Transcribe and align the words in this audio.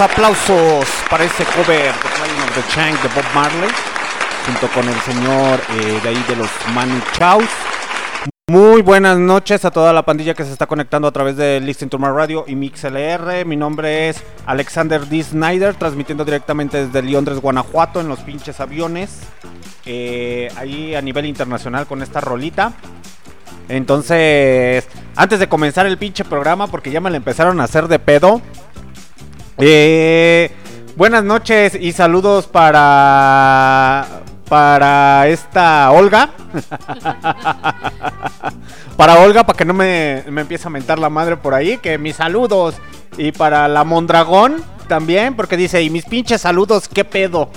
aplausos 0.00 0.86
para 1.10 1.24
ese 1.24 1.44
cover 1.44 1.92
de 1.92 1.92
Flying 1.92 2.40
of 2.42 2.54
the 2.54 2.74
Chang 2.74 2.94
de 3.02 3.08
Bob 3.08 3.24
Marley, 3.34 3.70
junto 4.46 4.68
con 4.68 4.88
el 4.88 5.00
señor 5.00 5.60
eh, 5.70 6.00
de 6.02 6.08
ahí 6.08 6.24
de 6.28 6.36
los 6.36 6.48
Manu. 6.74 7.00
Muy 8.50 8.82
buenas 8.82 9.18
noches 9.18 9.64
a 9.64 9.70
toda 9.70 9.92
la 9.92 10.04
pandilla 10.04 10.34
que 10.34 10.44
se 10.44 10.52
está 10.52 10.66
conectando 10.66 11.08
a 11.08 11.12
través 11.12 11.36
de 11.36 11.60
Listen 11.60 11.88
to 11.88 11.98
My 11.98 12.08
Radio 12.08 12.44
y 12.46 12.54
MixLR. 12.54 13.44
Mi 13.44 13.56
nombre 13.56 14.08
es 14.08 14.22
Alexander 14.46 15.06
D. 15.06 15.22
Snyder, 15.22 15.74
transmitiendo 15.74 16.24
directamente 16.24 16.86
desde 16.86 17.02
Londres, 17.02 17.40
Guanajuato, 17.40 18.00
en 18.00 18.08
los 18.08 18.20
pinches 18.20 18.60
aviones. 18.60 19.20
Eh, 19.84 20.48
ahí 20.56 20.94
a 20.94 21.02
nivel 21.02 21.26
internacional 21.26 21.86
con 21.86 22.02
esta 22.02 22.20
rolita. 22.20 22.72
Entonces, 23.68 24.86
Antes 25.18 25.40
de 25.40 25.48
comenzar 25.48 25.84
el 25.84 25.98
pinche 25.98 26.24
programa, 26.24 26.68
porque 26.68 26.92
ya 26.92 27.00
me 27.00 27.10
lo 27.10 27.16
empezaron 27.16 27.60
a 27.60 27.64
hacer 27.64 27.88
de 27.88 27.98
pedo. 27.98 28.40
Eh, 29.60 30.52
buenas 30.94 31.24
noches 31.24 31.74
y 31.74 31.90
saludos 31.90 32.46
para 32.46 34.06
para 34.48 35.26
esta 35.26 35.90
Olga. 35.90 36.30
para 38.96 39.18
Olga, 39.18 39.44
para 39.44 39.56
que 39.56 39.64
no 39.64 39.74
me, 39.74 40.22
me 40.30 40.42
empiece 40.42 40.68
a 40.68 40.70
mentar 40.70 41.00
la 41.00 41.10
madre 41.10 41.36
por 41.36 41.54
ahí, 41.54 41.78
que 41.78 41.98
mis 41.98 42.14
saludos. 42.16 42.76
Y 43.16 43.32
para 43.32 43.66
la 43.66 43.82
Mondragón 43.82 44.62
también, 44.88 45.34
porque 45.34 45.56
dice, 45.56 45.82
y 45.82 45.90
mis 45.90 46.04
pinches 46.04 46.40
saludos, 46.40 46.88
qué 46.88 47.04
pedo. 47.04 47.50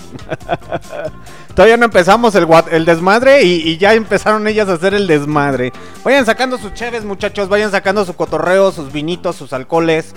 Todavía 1.56 1.78
no 1.78 1.86
empezamos 1.86 2.36
el, 2.36 2.86
desmadre 2.86 3.44
y, 3.44 3.78
ya 3.78 3.94
empezaron 3.94 4.48
ellas 4.48 4.70
a 4.70 4.74
hacer 4.74 4.94
el 4.94 5.08
desmadre. 5.08 5.74
Vayan 6.04 6.26
sacando 6.26 6.58
sus 6.58 6.74
cheves, 6.74 7.04
muchachos, 7.04 7.50
vayan 7.50 7.72
sacando 7.72 8.06
su 8.06 8.16
cotorreo, 8.16 8.72
sus 8.72 8.92
vinitos, 8.92 9.36
sus 9.36 9.54
alcoholes, 9.54 10.14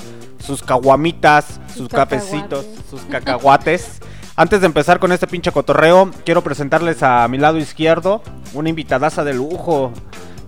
sus 0.47 0.63
caguamitas, 0.63 1.61
sus, 1.75 1.89
cafecitos, 1.89 2.67
sus 2.91 3.03
cacahuates. 3.03 4.01
Antes 4.37 4.61
de 4.61 4.67
empezar 4.67 4.99
con 4.99 5.13
este 5.13 5.27
pinche 5.27 5.53
cotorreo, 5.53 6.11
quiero 6.25 6.43
presentarles 6.43 7.03
a 7.03 7.27
mi 7.29 7.39
lado 7.39 7.59
izquierdo 7.59 8.23
una 8.53 8.69
invitadaza 8.69 9.25
de 9.25 9.35
lujo 9.35 9.93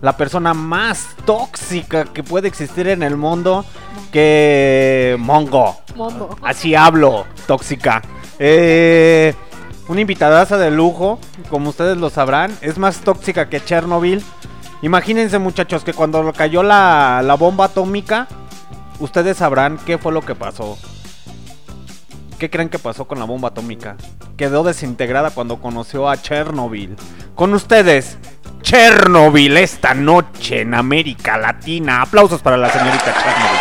la 0.02 0.16
persona 0.16 0.54
más 0.54 1.08
tóxica 1.24 2.04
que 2.04 2.22
puede 2.22 2.48
existir 2.48 2.88
en 2.88 3.02
el 3.02 3.16
mundo 3.16 3.64
que 4.12 5.16
Mongo. 5.18 5.80
Así 6.42 6.74
hablo, 6.74 7.26
tóxica. 7.46 8.02
Eh, 8.38 9.34
una 9.88 10.00
invitadaza 10.00 10.58
de 10.58 10.70
lujo, 10.70 11.18
como 11.48 11.70
ustedes 11.70 11.96
lo 11.96 12.10
sabrán, 12.10 12.56
es 12.60 12.78
más 12.78 13.00
tóxica 13.00 13.48
que 13.48 13.64
Chernobyl. 13.64 14.22
Imagínense 14.82 15.38
muchachos 15.38 15.84
que 15.84 15.94
cuando 15.94 16.32
cayó 16.32 16.62
la, 16.62 17.22
la 17.24 17.34
bomba 17.34 17.66
atómica, 17.66 18.28
ustedes 19.00 19.36
sabrán 19.36 19.78
qué 19.78 19.98
fue 19.98 20.12
lo 20.12 20.22
que 20.22 20.34
pasó. 20.34 20.78
¿Qué 22.38 22.50
creen 22.50 22.68
que 22.68 22.78
pasó 22.78 23.06
con 23.06 23.18
la 23.18 23.24
bomba 23.24 23.48
atómica? 23.48 23.96
Quedó 24.36 24.62
desintegrada 24.62 25.30
cuando 25.30 25.60
conoció 25.60 26.08
a 26.08 26.20
Chernobyl. 26.20 26.96
Con 27.34 27.54
ustedes, 27.54 28.18
Chernobyl 28.60 29.56
esta 29.56 29.94
noche 29.94 30.60
en 30.60 30.74
América 30.74 31.38
Latina. 31.38 32.02
Aplausos 32.02 32.42
para 32.42 32.58
la 32.58 32.68
señorita 32.68 33.04
Chernobyl. 33.04 33.60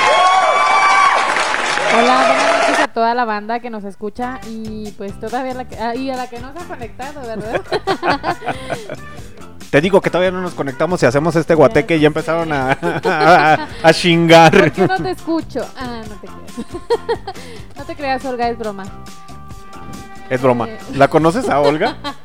Hola, 1.98 2.26
buenas 2.28 2.68
noches 2.68 2.80
a 2.80 2.88
toda 2.90 3.14
la 3.14 3.24
banda 3.24 3.62
que 3.62 3.70
nos 3.70 3.86
escucha 3.86 4.42
y 4.50 4.92
pues 4.98 5.18
todavía 5.18 5.54
la 5.54 5.66
que, 5.66 5.78
ah, 5.78 5.96
y 5.96 6.10
a 6.10 6.18
la 6.18 6.30
que 6.30 6.40
no 6.40 6.52
se 6.52 6.60
ha 6.60 6.68
conectado, 6.68 7.22
¿verdad? 7.22 7.62
Te 9.76 9.82
digo 9.82 10.00
que 10.00 10.10
todavía 10.10 10.32
no 10.32 10.40
nos 10.40 10.54
conectamos 10.54 11.04
y 11.04 11.06
hacemos 11.06 11.36
este 11.36 11.54
guateque 11.54 11.98
y 11.98 12.00
ya 12.00 12.08
empezaron 12.08 12.50
a, 12.54 12.78
a, 13.84 13.94
chingar. 13.94 14.58
¿Por 14.58 14.72
qué 14.72 14.88
no 14.88 15.04
te 15.04 15.12
escucho? 15.12 15.68
Ah, 15.76 16.02
no 16.08 16.16
te 16.16 16.28
creas. 16.28 17.76
no 17.76 17.84
te 17.84 17.96
creas, 17.98 18.24
Olga, 18.24 18.48
es 18.48 18.58
broma. 18.58 18.86
Es 20.30 20.42
broma. 20.42 20.70
Eh. 20.70 20.80
¿La 20.94 21.10
conoces 21.10 21.50
a 21.50 21.60
Olga? 21.60 21.98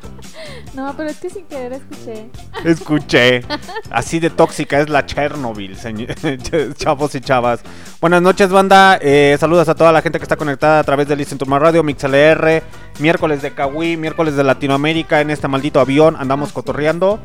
No, 0.73 0.93
pero 0.95 1.09
es 1.09 1.17
que 1.17 1.29
sin 1.29 1.45
querer 1.45 1.73
escuché. 1.73 2.29
Escuché. 2.63 3.41
Así 3.89 4.19
de 4.19 4.29
tóxica 4.29 4.79
es 4.79 4.87
la 4.89 5.05
Chernobyl, 5.05 5.77
chavos 6.75 7.13
y 7.15 7.19
chavas. 7.19 7.59
Buenas 7.99 8.21
noches, 8.21 8.49
banda. 8.49 8.97
Eh, 9.01 9.35
saludos 9.37 9.67
a 9.67 9.75
toda 9.75 9.91
la 9.91 10.01
gente 10.01 10.17
que 10.17 10.23
está 10.23 10.37
conectada 10.37 10.79
a 10.79 10.83
través 10.83 11.09
de 11.09 11.17
Listen 11.17 11.37
to 11.37 11.45
My 11.45 11.59
Radio, 11.59 11.83
MixLR, 11.83 12.63
miércoles 12.99 13.41
de 13.41 13.51
Kawi, 13.53 13.97
miércoles 13.97 14.35
de 14.37 14.45
Latinoamérica 14.45 15.19
en 15.19 15.31
este 15.31 15.49
maldito 15.49 15.81
avión. 15.81 16.15
Andamos 16.17 16.53
cotorreando. 16.53 17.19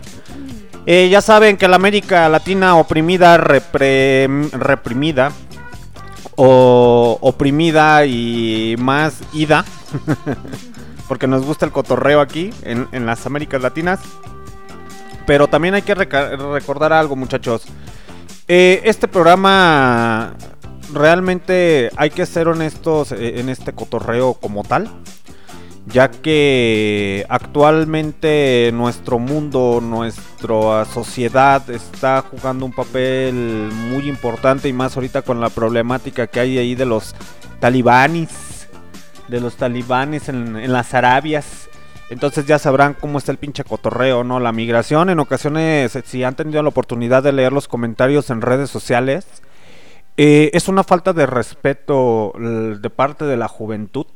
Eh, 0.84 1.08
ya 1.08 1.20
saben 1.20 1.56
que 1.56 1.68
la 1.68 1.76
América 1.76 2.28
Latina 2.28 2.76
oprimida, 2.76 3.36
reprimida, 3.36 5.30
o 6.34 7.18
oprimida 7.20 8.06
y 8.06 8.74
más 8.78 9.20
ida. 9.32 9.64
porque 11.08 11.26
nos 11.26 11.44
gusta 11.44 11.66
el 11.66 11.72
cotorreo 11.72 12.20
aquí 12.20 12.50
en, 12.62 13.06
las 13.06 13.26
Américas 13.26 13.62
Latinas. 13.62 14.00
Pero 15.26 15.48
también 15.48 15.74
hay 15.74 15.82
que 15.82 15.94
recordar 15.94 16.92
algo, 16.92 17.16
muchachos. 17.16 17.64
Eh, 18.48 18.80
este 18.84 19.08
programa 19.08 20.34
realmente 20.92 21.90
hay 21.96 22.10
que 22.10 22.26
ser 22.26 22.46
honestos 22.46 23.10
eh, 23.12 23.40
en 23.40 23.48
este 23.48 23.72
cotorreo 23.72 24.34
como 24.34 24.62
tal. 24.62 24.88
Ya 25.86 26.10
que 26.10 27.24
actualmente 27.28 28.70
nuestro 28.74 29.20
mundo, 29.20 29.80
nuestra 29.80 30.84
sociedad 30.84 31.68
está 31.70 32.22
jugando 32.28 32.66
un 32.66 32.72
papel 32.72 33.70
muy 33.72 34.08
importante 34.08 34.68
y 34.68 34.72
más 34.72 34.96
ahorita 34.96 35.22
con 35.22 35.40
la 35.40 35.48
problemática 35.48 36.26
que 36.26 36.40
hay 36.40 36.58
ahí 36.58 36.74
de 36.74 36.86
los 36.86 37.14
talibanes 37.60 38.55
de 39.28 39.40
los 39.40 39.56
talibanes 39.56 40.28
en, 40.28 40.72
las 40.72 40.94
Arabias. 40.94 41.68
Entonces 42.08 42.46
ya 42.46 42.58
sabrán 42.58 42.94
cómo 42.94 43.18
está 43.18 43.32
el 43.32 43.38
pinche 43.38 43.64
cotorreo, 43.64 44.22
¿no? 44.22 44.38
La 44.38 44.52
migración 44.52 45.10
en 45.10 45.18
ocasiones, 45.18 45.98
si 46.04 46.22
han 46.22 46.36
tenido 46.36 46.62
la 46.62 46.68
oportunidad 46.68 47.22
de 47.22 47.32
leer 47.32 47.52
los 47.52 47.66
comentarios 47.66 48.30
en 48.30 48.42
redes 48.42 48.70
sociales, 48.70 49.26
eh, 50.16 50.50
es 50.54 50.68
una 50.68 50.84
falta 50.84 51.12
de 51.12 51.26
respeto 51.26 52.32
de 52.38 52.90
parte 52.90 53.24
de 53.24 53.36
la 53.36 53.48
juventud. 53.48 54.06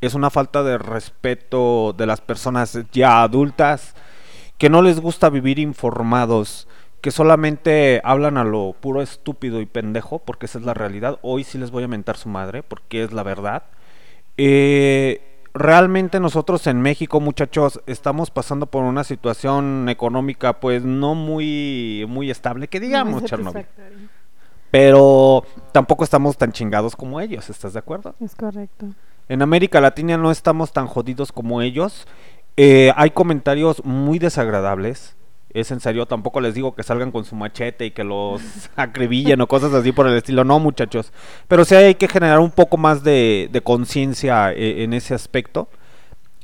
Es 0.00 0.14
una 0.14 0.30
falta 0.30 0.62
de 0.62 0.78
respeto 0.78 1.94
de 1.96 2.06
las 2.06 2.20
personas 2.20 2.78
ya 2.92 3.22
adultas 3.22 3.94
que 4.58 4.70
no 4.70 4.82
les 4.82 5.00
gusta 5.00 5.30
vivir 5.30 5.58
informados, 5.58 6.68
que 7.00 7.10
solamente 7.10 8.00
hablan 8.04 8.38
a 8.38 8.44
lo 8.44 8.74
puro 8.80 9.02
estúpido 9.02 9.60
y 9.60 9.66
pendejo, 9.66 10.20
porque 10.20 10.46
esa 10.46 10.58
es 10.58 10.64
la 10.64 10.74
realidad. 10.74 11.18
Hoy 11.22 11.44
sí 11.44 11.58
les 11.58 11.70
voy 11.70 11.84
a 11.84 11.88
mentar 11.88 12.16
su 12.16 12.28
madre, 12.28 12.62
porque 12.62 13.02
es 13.02 13.12
la 13.12 13.22
verdad. 13.22 13.64
Eh, 14.36 15.20
realmente 15.54 16.20
nosotros 16.20 16.66
en 16.66 16.82
México, 16.82 17.20
muchachos, 17.20 17.80
estamos 17.86 18.30
pasando 18.30 18.66
por 18.66 18.84
una 18.84 19.04
situación 19.04 19.88
económica 19.88 20.60
pues 20.60 20.84
no 20.84 21.14
muy 21.14 22.04
muy 22.08 22.30
estable, 22.30 22.68
que 22.68 22.80
digamos, 22.80 23.24
Chernobyl. 23.24 23.66
Pero 24.70 25.44
tampoco 25.70 26.02
estamos 26.02 26.36
tan 26.36 26.50
chingados 26.52 26.96
como 26.96 27.20
ellos, 27.20 27.48
¿estás 27.48 27.74
de 27.74 27.78
acuerdo? 27.78 28.16
Es 28.20 28.34
correcto. 28.34 28.86
En 29.28 29.40
América 29.40 29.80
Latina 29.80 30.16
no 30.16 30.30
estamos 30.30 30.72
tan 30.72 30.86
jodidos 30.86 31.30
como 31.30 31.62
ellos. 31.62 32.06
Eh, 32.56 32.92
hay 32.96 33.10
comentarios 33.10 33.84
muy 33.84 34.18
desagradables 34.18 35.16
es 35.54 35.70
en 35.70 35.80
serio, 35.80 36.04
tampoco 36.04 36.40
les 36.40 36.52
digo 36.54 36.74
que 36.74 36.82
salgan 36.82 37.12
con 37.12 37.24
su 37.24 37.36
machete 37.36 37.86
y 37.86 37.92
que 37.92 38.02
los 38.02 38.42
acribillen 38.76 39.40
o 39.40 39.46
cosas 39.46 39.72
así 39.72 39.92
por 39.92 40.08
el 40.08 40.16
estilo, 40.16 40.44
no 40.44 40.58
muchachos, 40.58 41.12
pero 41.48 41.64
sí 41.64 41.76
hay 41.76 41.94
que 41.94 42.08
generar 42.08 42.40
un 42.40 42.50
poco 42.50 42.76
más 42.76 43.04
de, 43.04 43.48
conciencia 43.62 44.52
eh, 44.52 44.82
en 44.82 44.92
ese 44.92 45.14
aspecto, 45.14 45.68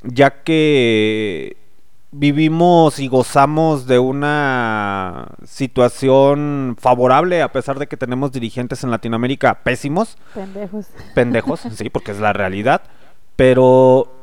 ya 0.04 0.42
que 0.42 1.56
vivimos 2.12 2.98
y 2.98 3.08
gozamos 3.08 3.86
de 3.86 3.98
una 3.98 5.28
situación 5.44 6.76
favorable 6.78 7.42
a 7.42 7.52
pesar 7.52 7.78
de 7.78 7.86
que 7.86 7.96
tenemos 7.96 8.32
dirigentes 8.32 8.82
en 8.84 8.90
Latinoamérica 8.90 9.62
pésimos. 9.62 10.16
Pendejos. 10.34 10.86
Pendejos, 11.14 11.60
sí, 11.74 11.90
porque 11.90 12.12
es 12.12 12.20
la 12.20 12.32
realidad, 12.32 12.82
pero 13.36 14.19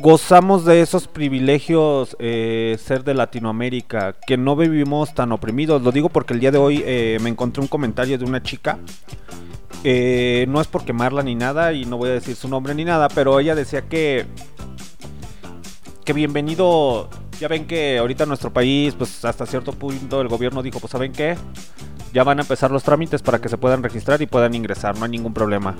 gozamos 0.00 0.64
de 0.64 0.80
esos 0.80 1.08
privilegios 1.08 2.16
eh, 2.20 2.78
ser 2.80 3.02
de 3.02 3.14
Latinoamérica, 3.14 4.14
que 4.26 4.36
no 4.36 4.54
vivimos 4.54 5.12
tan 5.12 5.32
oprimidos. 5.32 5.82
Lo 5.82 5.90
digo 5.90 6.08
porque 6.08 6.34
el 6.34 6.40
día 6.40 6.52
de 6.52 6.58
hoy 6.58 6.82
eh, 6.86 7.18
me 7.20 7.28
encontré 7.28 7.60
un 7.60 7.68
comentario 7.68 8.16
de 8.16 8.24
una 8.24 8.42
chica. 8.42 8.78
Eh, 9.82 10.46
no 10.48 10.60
es 10.60 10.68
por 10.68 10.84
quemarla 10.84 11.22
ni 11.22 11.34
nada 11.34 11.72
y 11.72 11.84
no 11.84 11.98
voy 11.98 12.10
a 12.10 12.12
decir 12.12 12.36
su 12.36 12.48
nombre 12.48 12.74
ni 12.74 12.84
nada, 12.84 13.08
pero 13.08 13.38
ella 13.40 13.54
decía 13.54 13.82
que 13.82 14.26
que 16.04 16.12
bienvenido. 16.12 17.10
Ya 17.40 17.48
ven 17.48 17.66
que 17.66 17.98
ahorita 17.98 18.26
nuestro 18.26 18.52
país, 18.52 18.94
pues 18.94 19.24
hasta 19.24 19.46
cierto 19.46 19.72
punto 19.72 20.20
el 20.20 20.28
gobierno 20.28 20.62
dijo, 20.62 20.80
pues 20.80 20.90
saben 20.90 21.12
qué, 21.12 21.36
ya 22.12 22.24
van 22.24 22.38
a 22.38 22.42
empezar 22.42 22.70
los 22.70 22.82
trámites 22.82 23.22
para 23.22 23.40
que 23.40 23.48
se 23.48 23.58
puedan 23.58 23.82
registrar 23.82 24.20
y 24.22 24.26
puedan 24.26 24.54
ingresar, 24.54 24.98
no 24.98 25.04
hay 25.04 25.10
ningún 25.10 25.34
problema. 25.34 25.76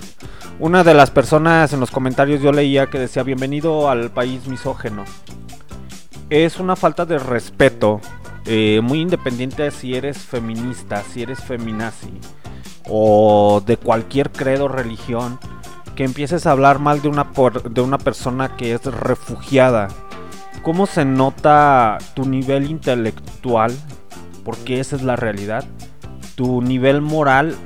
Una 0.59 0.85
de 0.85 0.95
las 0.95 1.11
personas 1.11 1.73
en 1.73 1.81
los 1.81 1.91
comentarios 1.91 2.43
yo 2.43 2.53
leía 2.53 2.87
que 2.87 2.99
decía 2.99 3.23
bienvenido 3.23 3.89
al 3.89 4.11
país 4.11 4.47
misógeno. 4.47 5.05
Es 6.31 6.61
una 6.61 6.77
falta 6.77 7.07
de 7.07 7.19
respeto, 7.19 8.01
eh, 8.45 8.81
muy 8.83 9.01
independiente 9.01 9.71
si 9.71 9.95
eres 9.95 10.19
feminista, 10.19 11.03
si 11.03 11.23
eres 11.23 11.41
feminazi 11.41 12.13
o 12.89 13.63
de 13.65 13.77
cualquier 13.77 14.31
credo 14.31 14.69
religión, 14.69 15.39
que 15.95 16.05
empieces 16.05 16.47
a 16.47 16.53
hablar 16.53 16.79
mal 16.79 17.03
de 17.03 17.09
una, 17.09 17.27
de 17.71 17.81
una 17.81 17.99
persona 17.99 18.57
que 18.57 18.73
es 18.73 18.85
refugiada. 18.85 19.89
¿Cómo 20.63 20.87
se 20.87 21.05
nota 21.05 21.99
tu 22.15 22.25
nivel 22.25 22.71
intelectual? 22.71 23.75
Porque 24.45 24.81
esa 24.81 24.97
es 24.97 25.03
la 25.03 25.17
realidad 25.17 25.65
tu 26.39 26.63
nivel 26.63 27.03
moral, 27.03 27.57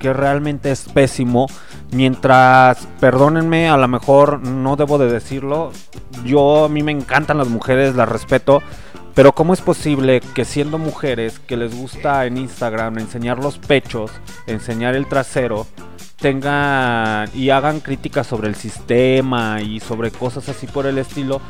que 0.00 0.12
realmente 0.12 0.72
es 0.72 0.88
pésimo. 0.88 1.46
Mientras, 1.92 2.88
perdónenme, 2.98 3.68
a 3.68 3.76
lo 3.76 3.86
mejor 3.86 4.40
no 4.40 4.74
debo 4.74 4.98
de 4.98 5.08
decirlo, 5.08 5.70
yo 6.24 6.64
a 6.64 6.68
mí 6.68 6.82
me 6.82 6.90
encantan 6.90 7.38
las 7.38 7.48
mujeres, 7.48 7.94
las 7.94 8.08
respeto, 8.08 8.62
Pero 9.14 9.32
¿cómo 9.32 9.54
es 9.54 9.62
posible 9.62 10.20
que 10.34 10.44
siendo 10.44 10.76
mujeres 10.76 11.38
que 11.38 11.56
les 11.56 11.74
gusta 11.74 12.26
en 12.26 12.36
Instagram 12.36 12.98
enseñar 12.98 13.38
los 13.38 13.56
pechos, 13.58 14.10
enseñar 14.46 14.94
el 14.94 15.06
trasero, 15.06 15.66
tengan 16.20 17.30
y 17.32 17.48
hagan 17.48 17.80
críticas 17.80 18.26
sobre 18.26 18.48
el 18.48 18.56
sistema 18.56 19.62
y 19.62 19.80
sobre 19.80 20.10
cosas 20.10 20.50
así 20.50 20.66
por 20.66 20.84
el 20.84 20.98
estilo, 20.98 21.40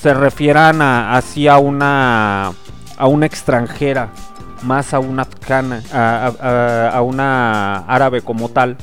se 0.00 0.14
refieran 0.14 0.82
a, 0.82 1.16
así 1.16 1.46
a 1.46 1.58
una 1.58 2.52
a 2.96 3.06
una 3.06 3.26
extranjera, 3.26 4.10
más 4.62 4.94
a 4.94 4.98
una 4.98 5.22
afgana, 5.22 5.82
a, 5.92 6.90
a 6.92 7.02
una 7.02 7.78
árabe 7.86 8.22
como 8.22 8.48
tal, 8.48 8.76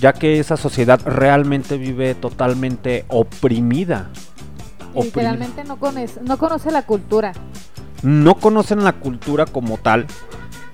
ya 0.00 0.12
que 0.12 0.38
esa 0.38 0.56
sociedad 0.56 1.00
realmente 1.04 1.78
vive 1.78 2.14
totalmente 2.14 3.04
oprimida. 3.08 4.10
Literalmente 4.94 5.64
no 5.64 5.76
conoce, 5.76 6.20
no 6.22 6.38
conoce 6.38 6.70
la 6.70 6.82
cultura. 6.82 7.32
No 8.02 8.36
conocen 8.36 8.84
la 8.84 8.92
cultura 8.92 9.46
como 9.46 9.78
tal. 9.78 10.06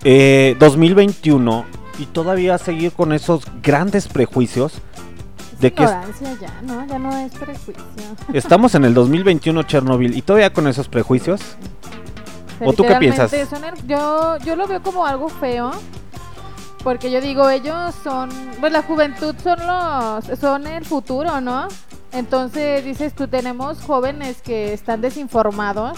Eh, 0.05 0.57
2021 0.59 1.65
y 1.99 2.07
todavía 2.07 2.59
seguir 2.59 2.93
con 2.93 3.13
esos 3.13 3.45
grandes 3.63 4.09
prejuicios 4.09 4.75
de 5.61 5.73
que 5.73 5.85
ya, 5.85 6.03
¿no? 6.63 6.85
Ya 6.87 6.99
no 6.99 7.17
es 7.17 7.33
prejuicio. 7.33 7.85
Estamos 8.33 8.75
en 8.75 8.85
el 8.85 8.95
2021 8.95 9.63
Chernobyl 9.63 10.17
y 10.17 10.23
todavía 10.23 10.53
con 10.53 10.67
esos 10.67 10.89
prejuicios. 10.89 11.41
¿O 12.65 12.73
tú 12.73 12.85
qué 12.85 12.97
piensas? 12.97 13.33
yo, 13.87 14.39
yo 14.39 14.57
lo 14.57 14.67
veo 14.67 14.83
como 14.83 15.07
algo 15.07 15.29
feo. 15.29 15.73
Porque 16.83 17.13
yo 17.13 17.21
digo, 17.21 17.49
ellos 17.49 17.95
son, 18.03 18.29
pues 18.61 18.73
la 18.73 18.83
juventud 18.83 19.37
son 19.41 19.59
los, 19.67 20.39
son 20.39 20.67
el 20.67 20.85
futuro, 20.85 21.41
¿no? 21.41 21.69
Entonces 22.13 22.85
dices 22.85 23.15
tú, 23.15 23.29
tenemos 23.29 23.81
jóvenes 23.81 24.43
que 24.43 24.73
están 24.73 25.01
desinformados. 25.01 25.97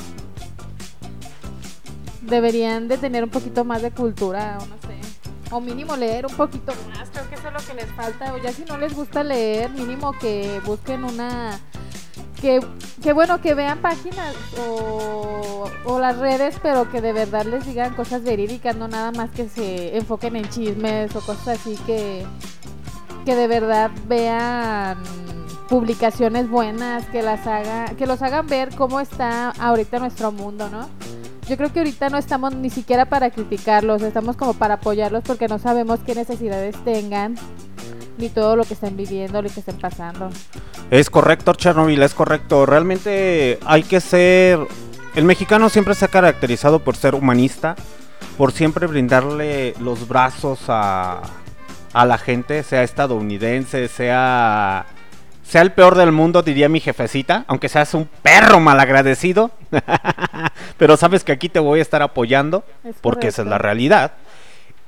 Deberían 2.21 2.87
de 2.88 2.99
tener 2.99 3.25
un 3.25 3.30
poquito 3.30 3.64
más 3.64 3.80
de 3.80 3.90
cultura, 3.92 4.59
o 4.61 4.66
no 4.66 4.75
sé. 4.76 4.94
O 5.50 5.61
mínimo 5.61 5.97
leer 5.97 6.26
un 6.26 6.35
poquito 6.35 6.73
más, 6.90 7.09
creo 7.11 7.28
que 7.30 7.35
eso 7.35 7.49
es 7.49 7.54
lo 7.54 7.61
que 7.61 7.75
les 7.75 7.90
falta. 7.92 8.35
O 8.35 8.38
ya 8.38 8.52
si 8.52 8.64
no 8.64 8.76
les 8.76 8.94
gusta 8.94 9.25
leer, 9.25 9.71
mínimo 9.71 10.12
que 10.12 10.61
busquen 10.66 11.04
una... 11.04 11.59
Que, 12.45 12.61
que 13.03 13.15
bueno, 13.15 13.41
que 13.41 13.55
vean 13.55 13.79
páginas 13.79 14.35
o, 14.69 15.99
las 15.99 16.19
redes, 16.19 16.57
pero 16.63 16.91
que 16.91 17.01
de 17.01 17.15
verdad 17.15 17.47
les 17.47 17.65
digan 17.65 17.95
cosas 17.95 18.23
verídicas, 18.23 18.77
no 18.77 18.87
nada 18.87 19.13
más 19.13 19.31
que 19.31 19.49
se 19.49 19.97
enfoquen 19.97 20.37
en 20.37 20.47
chismes 20.51 21.17
o 21.17 21.23
cosas 21.23 21.59
así 21.59 21.79
que, 21.87 22.27
que 23.25 23.35
de 23.35 23.49
verdad 23.49 23.91
vean 24.09 25.03
publicaciones 25.71 26.51
buenas, 26.51 27.07
que 27.07 27.23
las 27.23 27.47
haga, 27.47 27.87
que 27.97 28.07
los 28.07 28.21
hagan 28.21 28.47
ver 28.47 28.75
cómo 28.77 29.01
está 29.01 29.49
ahorita 29.53 29.99
nuestro 29.99 30.31
mundo, 30.31 30.69
¿no? 30.69 30.91
Yo 31.49 31.57
creo 31.57 31.73
que 31.73 31.79
ahorita 31.79 32.11
no 32.11 32.19
estamos 32.19 32.55
ni 32.55 32.69
siquiera 32.69 33.07
para 33.07 33.31
criticarlos, 33.31 34.03
estamos 34.03 34.37
como 34.37 34.53
para 34.53 34.75
apoyarlos 34.75 35.25
porque 35.25 35.49
no 35.49 35.59
sabemos 35.59 36.01
qué 36.05 36.15
necesidades 36.15 36.77
tengan 36.85 37.37
ni 38.18 38.28
todo 38.28 38.56
lo 38.56 38.64
que 38.64 38.75
estén 38.75 38.97
viviendo, 38.97 39.42
lo 39.42 39.49
que 39.49 39.61
estén 39.61 39.78
pasando. 39.78 40.30
Es 40.90 41.11
correcto, 41.11 41.52
Chernobyl, 41.54 42.02
es 42.02 42.14
correcto. 42.14 42.66
Realmente 42.66 43.59
hay 43.64 43.83
que 43.83 44.00
ser... 44.00 44.59
El 45.14 45.25
mexicano 45.25 45.68
siempre 45.68 45.94
se 45.94 46.04
ha 46.04 46.09
caracterizado 46.09 46.80
por 46.80 46.97
ser 46.97 47.14
humanista, 47.14 47.76
por 48.37 48.52
siempre 48.52 48.87
brindarle 48.87 49.75
los 49.80 50.09
brazos 50.09 50.61
a, 50.68 51.23
a 51.92 52.04
la 52.04 52.18
gente, 52.18 52.62
sea 52.64 52.83
estadounidense, 52.83 53.87
sea 53.88 54.87
sea 55.44 55.62
el 55.62 55.73
peor 55.73 55.94
del 55.94 56.11
mundo, 56.11 56.42
diría 56.42 56.68
mi 56.68 56.80
jefecita, 56.80 57.44
aunque 57.47 57.68
seas 57.68 57.94
un 57.94 58.09
perro 58.23 58.61
malagradecido. 58.61 59.50
Pero 60.78 60.97
sabes 60.97 61.23
que 61.23 61.33
aquí 61.33 61.49
te 61.49 61.59
voy 61.59 61.78
a 61.78 61.83
estar 61.83 62.02
apoyando, 62.02 62.64
porque 63.02 63.28
esa 63.28 63.42
es 63.42 63.49
la 63.49 63.59
realidad. 63.59 64.12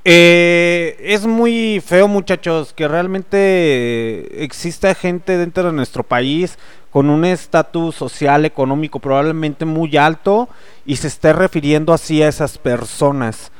Eh, 0.09 0.95
es 1.01 1.25
muy 1.25 1.83
feo, 1.85 2.07
muchachos, 2.07 2.71
que 2.71 2.87
realmente 2.87 4.41
exista 4.41 4.95
gente 4.95 5.37
dentro 5.37 5.63
de 5.63 5.73
nuestro 5.73 6.01
país 6.01 6.57
con 6.91 7.09
un 7.09 7.25
estatus 7.25 7.95
social, 7.95 8.45
económico 8.45 9.01
probablemente 9.01 9.65
muy 9.65 9.97
alto 9.97 10.47
y 10.85 10.95
se 10.95 11.09
esté 11.09 11.33
refiriendo 11.33 11.91
así 11.91 12.23
a 12.23 12.29
esas 12.29 12.57
personas. 12.57 13.51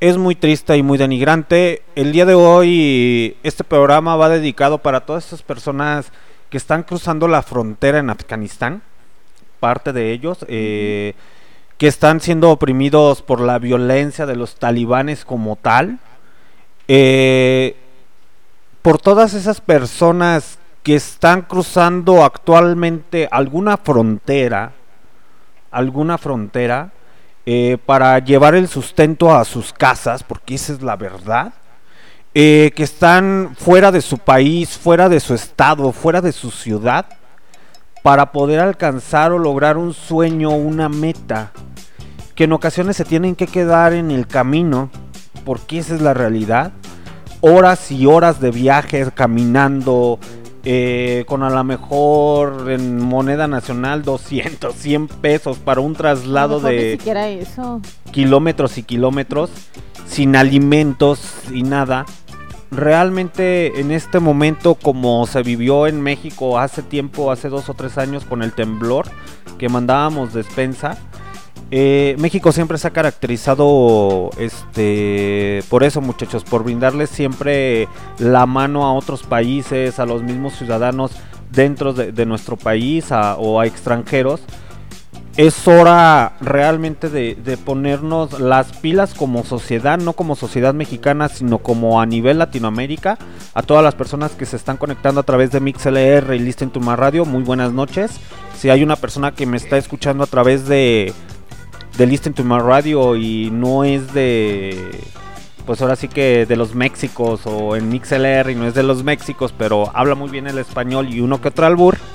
Es 0.00 0.16
muy 0.16 0.34
triste 0.34 0.76
y 0.76 0.82
muy 0.82 0.98
denigrante. 0.98 1.82
El 1.94 2.10
día 2.10 2.26
de 2.26 2.34
hoy 2.34 3.36
este 3.44 3.62
programa 3.62 4.16
va 4.16 4.28
dedicado 4.28 4.78
para 4.78 5.06
todas 5.06 5.24
esas 5.28 5.44
personas 5.44 6.10
que 6.50 6.56
están 6.56 6.82
cruzando 6.82 7.28
la 7.28 7.42
frontera 7.42 8.00
en 8.00 8.10
Afganistán, 8.10 8.82
parte 9.60 9.92
de 9.92 10.10
ellos, 10.10 10.44
eh, 10.48 11.14
que 11.78 11.86
están 11.86 12.20
siendo 12.20 12.50
oprimidos 12.50 13.22
por 13.22 13.40
la 13.40 13.58
violencia 13.58 14.26
de 14.26 14.36
los 14.36 14.56
talibanes 14.56 15.24
como 15.24 15.56
tal, 15.56 15.98
eh, 16.88 17.76
por 18.82 19.00
todas 19.00 19.34
esas 19.34 19.60
personas 19.60 20.58
que 20.82 20.94
están 20.94 21.42
cruzando 21.42 22.22
actualmente 22.22 23.28
alguna 23.30 23.78
frontera, 23.78 24.72
alguna 25.70 26.18
frontera, 26.18 26.92
eh, 27.46 27.78
para 27.84 28.18
llevar 28.20 28.54
el 28.54 28.68
sustento 28.68 29.34
a 29.34 29.44
sus 29.44 29.72
casas, 29.72 30.22
porque 30.22 30.54
esa 30.54 30.74
es 30.74 30.82
la 30.82 30.96
verdad. 30.96 31.54
Eh, 32.34 32.72
que 32.74 32.82
están 32.82 33.54
fuera 33.56 33.92
de 33.92 34.00
su 34.00 34.18
país, 34.18 34.76
fuera 34.76 35.08
de 35.08 35.20
su 35.20 35.34
estado, 35.34 35.92
fuera 35.92 36.20
de 36.20 36.32
su 36.32 36.50
ciudad, 36.50 37.06
para 38.02 38.32
poder 38.32 38.60
alcanzar 38.60 39.32
o 39.32 39.38
lograr 39.38 39.78
un 39.78 39.94
sueño, 39.94 40.50
una 40.50 40.88
meta, 40.88 41.52
que 42.34 42.44
en 42.44 42.52
ocasiones 42.52 42.96
se 42.96 43.04
tienen 43.04 43.34
que 43.34 43.46
quedar 43.46 43.92
en 43.92 44.10
el 44.10 44.26
camino, 44.26 44.90
porque 45.44 45.78
esa 45.78 45.94
es 45.94 46.00
la 46.00 46.14
realidad. 46.14 46.72
Horas 47.40 47.90
y 47.92 48.06
horas 48.06 48.40
de 48.40 48.50
viajes 48.50 49.10
caminando, 49.14 50.18
eh, 50.64 51.24
con 51.26 51.42
a 51.42 51.50
lo 51.50 51.62
mejor 51.62 52.70
en 52.70 52.98
moneda 52.98 53.46
nacional 53.46 54.02
200, 54.02 54.74
100 54.74 55.08
pesos 55.08 55.58
para 55.58 55.80
un 55.80 55.94
traslado 55.94 56.58
de 56.60 56.98
kilómetros 58.10 58.78
y 58.78 58.82
kilómetros, 58.82 59.50
sin 60.06 60.36
alimentos 60.36 61.20
y 61.52 61.62
nada 61.62 62.06
realmente 62.74 63.80
en 63.80 63.90
este 63.90 64.20
momento 64.20 64.74
como 64.74 65.26
se 65.26 65.42
vivió 65.42 65.86
en 65.86 66.00
México 66.00 66.58
hace 66.58 66.82
tiempo, 66.82 67.30
hace 67.30 67.48
dos 67.48 67.68
o 67.68 67.74
tres 67.74 67.98
años 67.98 68.24
con 68.24 68.42
el 68.42 68.52
temblor 68.52 69.06
que 69.58 69.68
mandábamos 69.68 70.34
despensa, 70.34 70.98
eh, 71.70 72.16
México 72.18 72.52
siempre 72.52 72.78
se 72.78 72.88
ha 72.88 72.92
caracterizado 72.92 74.30
este 74.38 75.62
por 75.68 75.84
eso 75.84 76.00
muchachos, 76.00 76.44
por 76.44 76.64
brindarles 76.64 77.10
siempre 77.10 77.88
la 78.18 78.46
mano 78.46 78.84
a 78.84 78.92
otros 78.92 79.22
países, 79.22 79.98
a 79.98 80.06
los 80.06 80.22
mismos 80.22 80.54
ciudadanos 80.54 81.12
dentro 81.50 81.92
de, 81.92 82.26
nuestro 82.26 82.56
país 82.56 83.06
o 83.10 83.60
a 83.60 83.66
extranjeros 83.66 84.40
es 85.36 85.66
hora 85.66 86.36
realmente 86.40 87.10
de, 87.10 87.58
ponernos 87.64 88.38
las 88.38 88.72
pilas 88.76 89.14
como 89.14 89.42
sociedad, 89.42 89.98
no 89.98 90.12
como 90.12 90.36
sociedad 90.36 90.74
mexicana, 90.74 91.28
sino 91.28 91.58
como 91.58 92.00
a 92.00 92.06
nivel 92.06 92.38
Latinoamérica. 92.38 93.18
A 93.52 93.62
todas 93.62 93.82
las 93.82 93.94
personas 93.94 94.32
que 94.32 94.46
se 94.46 94.56
están 94.56 94.76
conectando 94.76 95.20
a 95.20 95.24
través 95.24 95.50
de 95.50 95.60
MixLR 95.60 96.34
y 96.34 96.38
Listen 96.38 96.70
to 96.70 96.80
My 96.80 96.94
Radio, 96.94 97.24
muy 97.24 97.42
buenas 97.42 97.72
noches. 97.72 98.12
Si 98.56 98.70
hay 98.70 98.84
una 98.84 98.96
persona 98.96 99.32
que 99.32 99.46
me 99.46 99.56
está 99.56 99.76
escuchando 99.76 100.22
a 100.22 100.28
través 100.28 100.68
de, 100.68 101.12
de 101.96 102.06
Listen 102.06 102.34
to 102.34 102.44
My 102.44 102.58
Radio 102.58 103.16
y 103.16 103.50
no 103.50 103.84
es 103.84 104.12
de, 104.12 105.00
pues 105.66 105.80
ahora 105.80 105.96
sí 105.96 106.08
que 106.08 106.46
de 106.46 106.56
los 106.56 106.74
Méxicos 106.74 107.42
o 107.46 107.76
en 107.76 107.88
MixLR 107.88 108.50
y 108.50 108.54
no 108.54 108.66
es 108.66 108.74
de 108.74 108.82
los 108.82 109.04
Méxicos, 109.04 109.54
pero 109.56 109.90
habla 109.94 110.14
muy 110.14 110.30
bien 110.30 110.46
el 110.46 110.58
español 110.58 111.08
y 111.08 111.20
uno 111.20 111.40
que 111.40 111.48
otro 111.48 111.66
albur. 111.66 111.96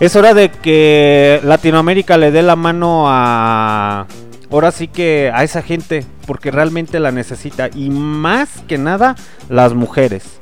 Es 0.00 0.16
hora 0.16 0.32
de 0.32 0.50
que 0.50 1.42
Latinoamérica 1.44 2.16
le 2.16 2.30
dé 2.30 2.40
la 2.40 2.56
mano 2.56 3.04
a... 3.06 4.06
Ahora 4.50 4.72
sí 4.72 4.88
que 4.88 5.30
a 5.32 5.44
esa 5.44 5.60
gente, 5.60 6.06
porque 6.26 6.50
realmente 6.50 6.98
la 7.00 7.12
necesita. 7.12 7.68
Y 7.74 7.90
más 7.90 8.48
que 8.66 8.78
nada, 8.78 9.14
las 9.50 9.74
mujeres. 9.74 10.40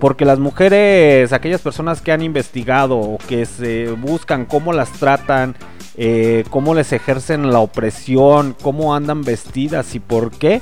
Porque 0.00 0.24
las 0.24 0.38
mujeres, 0.38 1.34
aquellas 1.34 1.60
personas 1.60 2.00
que 2.00 2.10
han 2.10 2.22
investigado 2.22 2.96
o 2.96 3.18
que 3.18 3.44
se 3.44 3.90
buscan 3.90 4.46
cómo 4.46 4.72
las 4.72 4.90
tratan, 4.92 5.56
eh, 5.96 6.44
cómo 6.50 6.74
les 6.74 6.92
ejercen 6.92 7.50
la 7.50 7.60
opresión, 7.60 8.54
cómo 8.62 8.94
andan 8.94 9.22
vestidas 9.22 9.94
y 9.94 10.00
por 10.00 10.30
qué, 10.30 10.60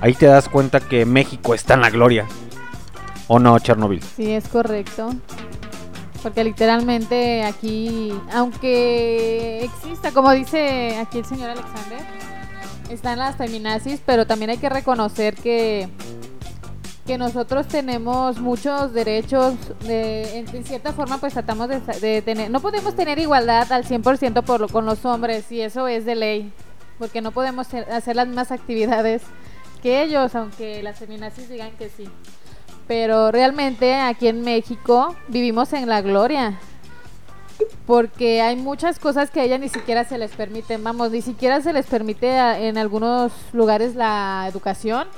ahí 0.00 0.14
te 0.14 0.26
das 0.26 0.48
cuenta 0.48 0.80
que 0.80 1.04
México 1.04 1.54
está 1.54 1.74
en 1.74 1.80
la 1.82 1.90
gloria. 1.90 2.26
¿O 3.28 3.38
no, 3.38 3.58
Chernobyl? 3.58 4.02
Sí, 4.02 4.30
es 4.30 4.48
correcto. 4.48 5.14
Porque 6.22 6.44
literalmente 6.44 7.44
aquí, 7.44 8.12
aunque 8.32 9.64
exista, 9.64 10.10
como 10.12 10.32
dice 10.32 10.98
aquí 10.98 11.18
el 11.18 11.24
señor 11.24 11.50
Alexander, 11.50 12.00
están 12.90 13.18
las 13.18 13.36
feminazis, 13.36 14.00
pero 14.04 14.26
también 14.26 14.50
hay 14.50 14.58
que 14.58 14.68
reconocer 14.68 15.34
que, 15.34 15.88
que 17.10 17.18
nosotros 17.18 17.66
tenemos 17.66 18.38
muchos 18.38 18.92
derechos, 18.92 19.54
de, 19.80 20.38
en, 20.38 20.48
en 20.54 20.64
cierta 20.64 20.92
forma 20.92 21.18
pues 21.18 21.32
tratamos 21.32 21.68
de, 21.68 21.80
de 21.80 22.22
tener, 22.22 22.52
no 22.52 22.60
podemos 22.60 22.94
tener 22.94 23.18
igualdad 23.18 23.72
al 23.72 23.82
100% 23.82 24.44
por 24.44 24.60
lo, 24.60 24.68
con 24.68 24.86
los 24.86 25.04
hombres 25.04 25.50
y 25.50 25.60
eso 25.60 25.88
es 25.88 26.04
de 26.04 26.14
ley, 26.14 26.52
porque 27.00 27.20
no 27.20 27.32
podemos 27.32 27.66
hacer 27.74 28.14
las 28.14 28.28
mismas 28.28 28.52
actividades 28.52 29.22
que 29.82 30.02
ellos, 30.02 30.36
aunque 30.36 30.84
las 30.84 31.00
feminazis 31.00 31.48
digan 31.48 31.72
que 31.72 31.88
sí. 31.88 32.08
Pero 32.86 33.32
realmente 33.32 33.96
aquí 33.96 34.28
en 34.28 34.42
México 34.42 35.16
vivimos 35.26 35.72
en 35.72 35.88
la 35.88 36.02
gloria. 36.02 36.60
Porque 37.88 38.40
hay 38.40 38.54
muchas 38.54 39.00
cosas 39.00 39.32
que 39.32 39.40
a 39.40 39.44
ella 39.44 39.58
ni 39.58 39.68
siquiera 39.68 40.04
se 40.04 40.16
les 40.16 40.30
permiten. 40.30 40.84
Vamos, 40.84 41.10
ni 41.10 41.22
siquiera 41.22 41.60
se 41.60 41.72
les 41.72 41.86
permite 41.86 42.28
en 42.68 42.78
algunos 42.78 43.32
lugares 43.52 43.96
la 43.96 44.46
educación. 44.48 45.08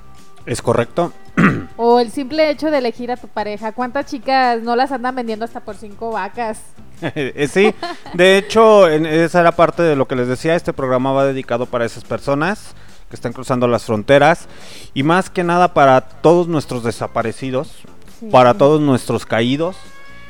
¿Es 0.46 0.62
correcto? 0.62 1.12
O 1.76 1.98
el 2.00 2.10
simple 2.12 2.50
hecho 2.50 2.70
de 2.70 2.78
elegir 2.78 3.10
a 3.10 3.16
tu 3.16 3.26
pareja. 3.28 3.72
¿Cuántas 3.72 4.06
chicas 4.06 4.60
no 4.62 4.76
las 4.76 4.92
andan 4.92 5.14
vendiendo 5.16 5.44
hasta 5.44 5.60
por 5.60 5.76
cinco 5.76 6.10
vacas? 6.12 6.60
Eh, 7.02 7.48
sí, 7.50 7.74
de 8.14 8.38
hecho, 8.38 8.88
en- 8.88 9.06
esa 9.06 9.40
era 9.40 9.50
parte 9.50 9.82
de 9.82 9.96
lo 9.96 10.06
que 10.06 10.14
les 10.14 10.28
decía. 10.28 10.54
Este 10.54 10.72
programa 10.72 11.10
va 11.12 11.24
dedicado 11.24 11.66
para 11.66 11.84
esas 11.84 12.04
personas 12.04 12.74
que 13.10 13.16
están 13.16 13.32
cruzando 13.32 13.66
las 13.66 13.82
fronteras 13.84 14.46
y 14.94 15.02
más 15.02 15.28
que 15.28 15.42
nada 15.42 15.74
para 15.74 16.00
todos 16.02 16.46
nuestros 16.46 16.84
desaparecidos, 16.84 17.72
Sí. 18.20 18.26
para 18.30 18.54
todos 18.54 18.80
nuestros 18.80 19.26
caídos. 19.26 19.76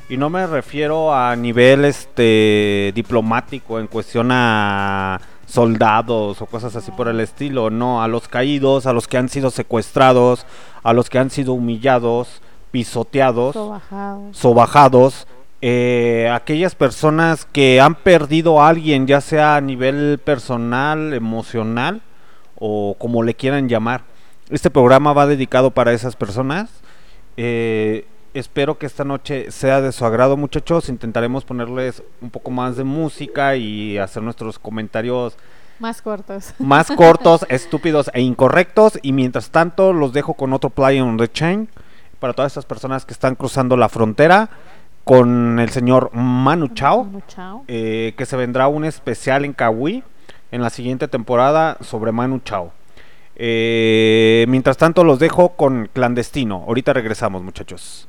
Y 0.08 0.16
no 0.16 0.30
me 0.30 0.46
refiero 0.46 1.14
a 1.14 1.36
nivel 1.36 1.84
este 1.84 2.90
diplomático 2.94 3.78
en 3.78 3.86
cuestión 3.86 4.30
a 4.32 5.20
soldados 5.52 6.40
o 6.40 6.46
cosas 6.46 6.74
así 6.76 6.90
por 6.92 7.08
el 7.08 7.20
estilo, 7.20 7.68
no, 7.68 8.02
a 8.02 8.08
los 8.08 8.26
caídos, 8.26 8.86
a 8.86 8.94
los 8.94 9.06
que 9.06 9.18
han 9.18 9.28
sido 9.28 9.50
secuestrados, 9.50 10.46
a 10.82 10.94
los 10.94 11.10
que 11.10 11.18
han 11.18 11.28
sido 11.28 11.52
humillados, 11.52 12.40
pisoteados 12.70 13.52
Sobajados. 13.52 14.36
sobajados, 14.36 15.26
eh, 15.60 16.30
aquellas 16.32 16.74
personas 16.74 17.44
que 17.44 17.82
han 17.82 17.96
perdido 17.96 18.62
a 18.62 18.68
alguien, 18.68 19.06
ya 19.06 19.20
sea 19.20 19.56
a 19.56 19.60
nivel 19.60 20.18
personal, 20.24 21.12
emocional 21.12 22.00
o 22.58 22.96
como 22.98 23.22
le 23.22 23.34
quieran 23.34 23.68
llamar. 23.68 24.04
Este 24.48 24.70
programa 24.70 25.12
va 25.12 25.26
dedicado 25.26 25.70
para 25.70 25.92
esas 25.92 26.16
personas. 26.16 26.70
Eh, 27.36 28.06
espero 28.34 28.78
que 28.78 28.86
esta 28.86 29.04
noche 29.04 29.50
sea 29.50 29.80
de 29.80 29.92
su 29.92 30.04
agrado, 30.04 30.36
muchachos. 30.36 30.88
Intentaremos 30.88 31.44
ponerles 31.44 32.02
un 32.20 32.30
poco 32.30 32.50
más 32.50 32.76
de 32.76 32.84
música 32.84 33.56
y 33.56 33.98
hacer 33.98 34.22
nuestros 34.22 34.58
comentarios 34.58 35.36
Más 35.78 36.00
cortos. 36.02 36.54
más 36.58 36.90
cortos, 36.90 37.44
estúpidos 37.48 38.10
e 38.14 38.20
incorrectos. 38.22 38.98
Y 39.02 39.12
mientras 39.12 39.50
tanto, 39.50 39.92
los 39.92 40.12
dejo 40.12 40.34
con 40.34 40.52
otro 40.52 40.70
play 40.70 41.00
on 41.00 41.16
the 41.16 41.28
chain 41.30 41.68
para 42.18 42.32
todas 42.34 42.52
estas 42.52 42.64
personas 42.66 43.04
que 43.04 43.12
están 43.12 43.34
cruzando 43.34 43.76
la 43.76 43.88
frontera 43.88 44.48
con 45.04 45.58
el 45.58 45.70
señor 45.70 46.10
Manu 46.14 46.68
Chao, 46.68 47.04
Bueno, 47.04 47.22
chao. 47.26 47.64
eh, 47.66 48.14
que 48.16 48.24
se 48.24 48.36
vendrá 48.36 48.68
un 48.68 48.84
especial 48.84 49.44
en 49.44 49.52
Kawi 49.52 50.04
en 50.52 50.62
la 50.62 50.70
siguiente 50.70 51.08
temporada 51.08 51.76
sobre 51.80 52.12
Manu 52.12 52.38
Chao. 52.44 52.72
Eh, 53.44 54.44
mientras 54.46 54.76
tanto, 54.76 55.02
los 55.02 55.18
dejo 55.18 55.56
con 55.56 55.90
Clandestino. 55.92 56.62
Ahorita 56.64 56.92
regresamos, 56.92 57.42
muchachos. 57.42 58.06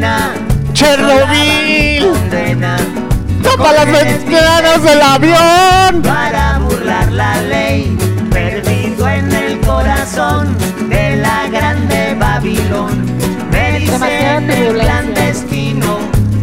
Pena. 0.00 0.34
¡Chernobyl! 0.72 2.12
Condena. 2.12 2.76
¡Tapa 3.42 3.72
las 3.72 3.86
ventanas 3.86 4.82
del 4.82 5.02
avión! 5.02 6.02
Para 6.02 6.58
burlar 6.58 7.12
la 7.12 7.40
ley. 7.42 7.96
Perdido 8.30 9.08
en 9.08 9.32
el 9.32 9.60
corazón 9.60 10.56
de 10.88 11.16
la 11.16 11.48
grande 11.48 12.16
Babilón. 12.18 13.04
Me 13.50 13.80
dicen 13.80 14.50
el 14.50 14.78
clandestino 14.78 15.98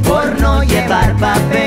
por 0.08 0.40
no 0.40 0.64
llevar 0.64 1.16
papel. 1.18 1.67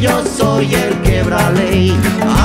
yo 0.00 0.22
soy 0.24 0.74
el 0.74 0.94
quebra 1.02 1.50
ley. 1.50 1.96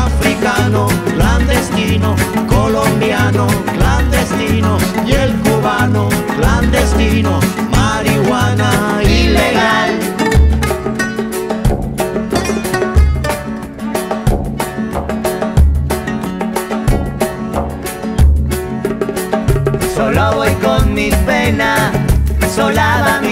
Africano, 0.06 0.88
clandestino, 1.14 2.16
colombiano, 2.48 3.48
clandestino 3.78 4.78
y 5.06 5.12
el 5.12 5.34
cubano, 5.42 6.10
clandestino, 6.38 7.40
marihuana 7.72 9.02
ilegal. 9.04 10.00
Solo 19.96 20.36
voy 20.36 20.54
con 20.56 20.94
mi 20.94 21.10
pena, 21.26 21.92
sola 22.56 23.02
va 23.06 23.22
mi 23.22 23.31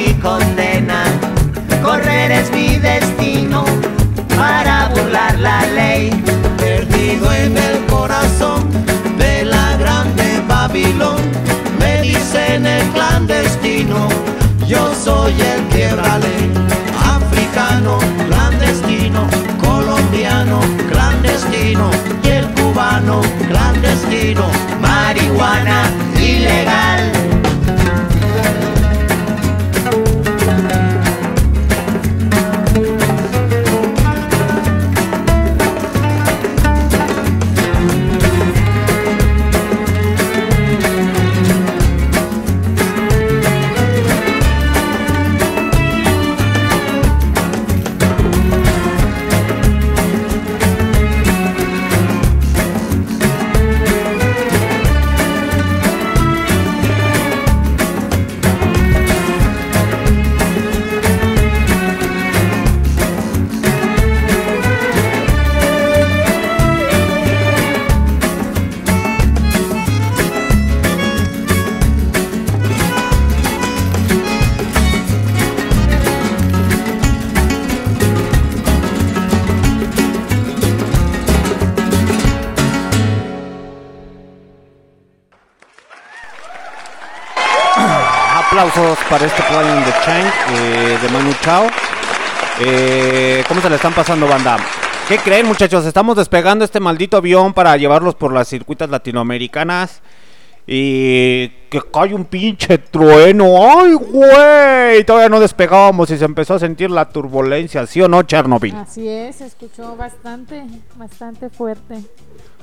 Dicen 12.32 12.64
el 12.64 12.88
clandestino, 12.90 14.08
yo 14.68 14.94
soy 14.94 15.34
el 15.34 15.64
quiebra 15.74 16.20
ley. 16.20 16.52
Africano, 17.04 17.98
clandestino, 18.28 19.28
colombiano, 19.60 20.60
clandestino 20.92 21.90
y 22.24 22.28
el 22.28 22.48
cubano, 22.52 23.22
clandestino, 23.48 24.46
marihuana 24.80 25.90
ilegal. 26.22 27.39
Para 89.10 89.26
este 89.26 89.42
Flying 89.42 89.84
the 89.84 89.92
Chain 90.06 90.26
eh, 90.54 90.98
de 91.02 91.10
Manu 91.10 91.32
Chao. 91.42 91.66
Eh, 92.62 93.44
¿Cómo 93.48 93.60
se 93.60 93.70
le 93.70 93.78
están 93.78 93.94
pasando, 93.94 94.28
banda? 94.28 94.58
¿Qué 95.08 95.18
creen, 95.18 95.48
muchachos? 95.48 95.86
Estamos 95.86 96.16
despegando 96.16 96.64
este 96.64 96.80
maldito 96.80 97.18
avión 97.18 97.54
para 97.54 97.76
llevarlos 97.76 98.14
por 98.14 98.32
las 98.32 98.48
circuitas 98.48 98.90
latinoamericanas. 98.90 100.02
Y 100.68 101.48
que 101.72 101.82
cae 101.92 102.14
un 102.14 102.26
pinche 102.26 102.78
trueno. 102.78 103.46
¡Ay, 103.80 103.94
güey! 103.94 105.04
Todavía 105.04 105.30
no 105.30 105.40
despegábamos 105.40 106.12
y 106.12 106.18
se 106.18 106.26
empezó 106.26 106.54
a 106.54 106.60
sentir 106.60 106.92
la 106.92 107.10
turbulencia, 107.10 107.88
¿sí 107.88 108.02
o 108.04 108.08
no, 108.08 108.22
Chernobyl? 108.22 108.76
Así 108.76 109.08
es, 109.08 109.38
se 109.38 109.48
escuchó 109.48 109.96
bastante, 109.96 110.64
bastante 110.96 111.50
fuerte. 111.50 111.96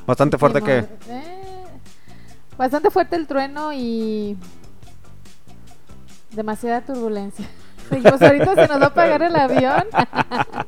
Bastante 0.06 0.38
fuerte 0.38 0.60
no, 0.60 0.68
eh, 0.68 0.86
bastante 2.56 2.90
fuerte 2.90 3.16
el 3.16 3.26
trueno 3.26 3.72
y 3.72 4.36
demasiada 6.32 6.80
turbulencia. 6.82 7.46
Dijimos, 7.90 8.20
ahorita 8.20 8.54
se 8.54 8.68
nos 8.68 8.80
va 8.80 8.84
a 8.84 8.88
apagar 8.88 9.22
el 9.22 9.36
avión. 9.36 9.84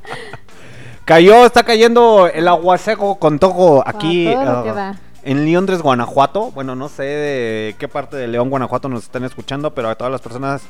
Cayó, 1.05 1.45
está 1.45 1.63
cayendo 1.63 2.27
el 2.27 2.47
aguacero 2.47 3.15
con 3.15 3.39
todo 3.39 3.83
aquí 3.85 4.25
da. 4.25 4.95
en 5.23 5.51
Londres, 5.51 5.81
Guanajuato. 5.81 6.51
Bueno, 6.51 6.75
no 6.75 6.87
sé 6.87 7.03
de 7.03 7.75
qué 7.79 7.87
parte 7.87 8.15
de 8.15 8.27
León, 8.27 8.51
Guanajuato 8.51 8.89
nos 8.89 9.03
están 9.03 9.23
escuchando, 9.23 9.73
pero 9.73 9.89
a 9.89 9.95
todas 9.95 10.11
las 10.11 10.21
personas 10.21 10.61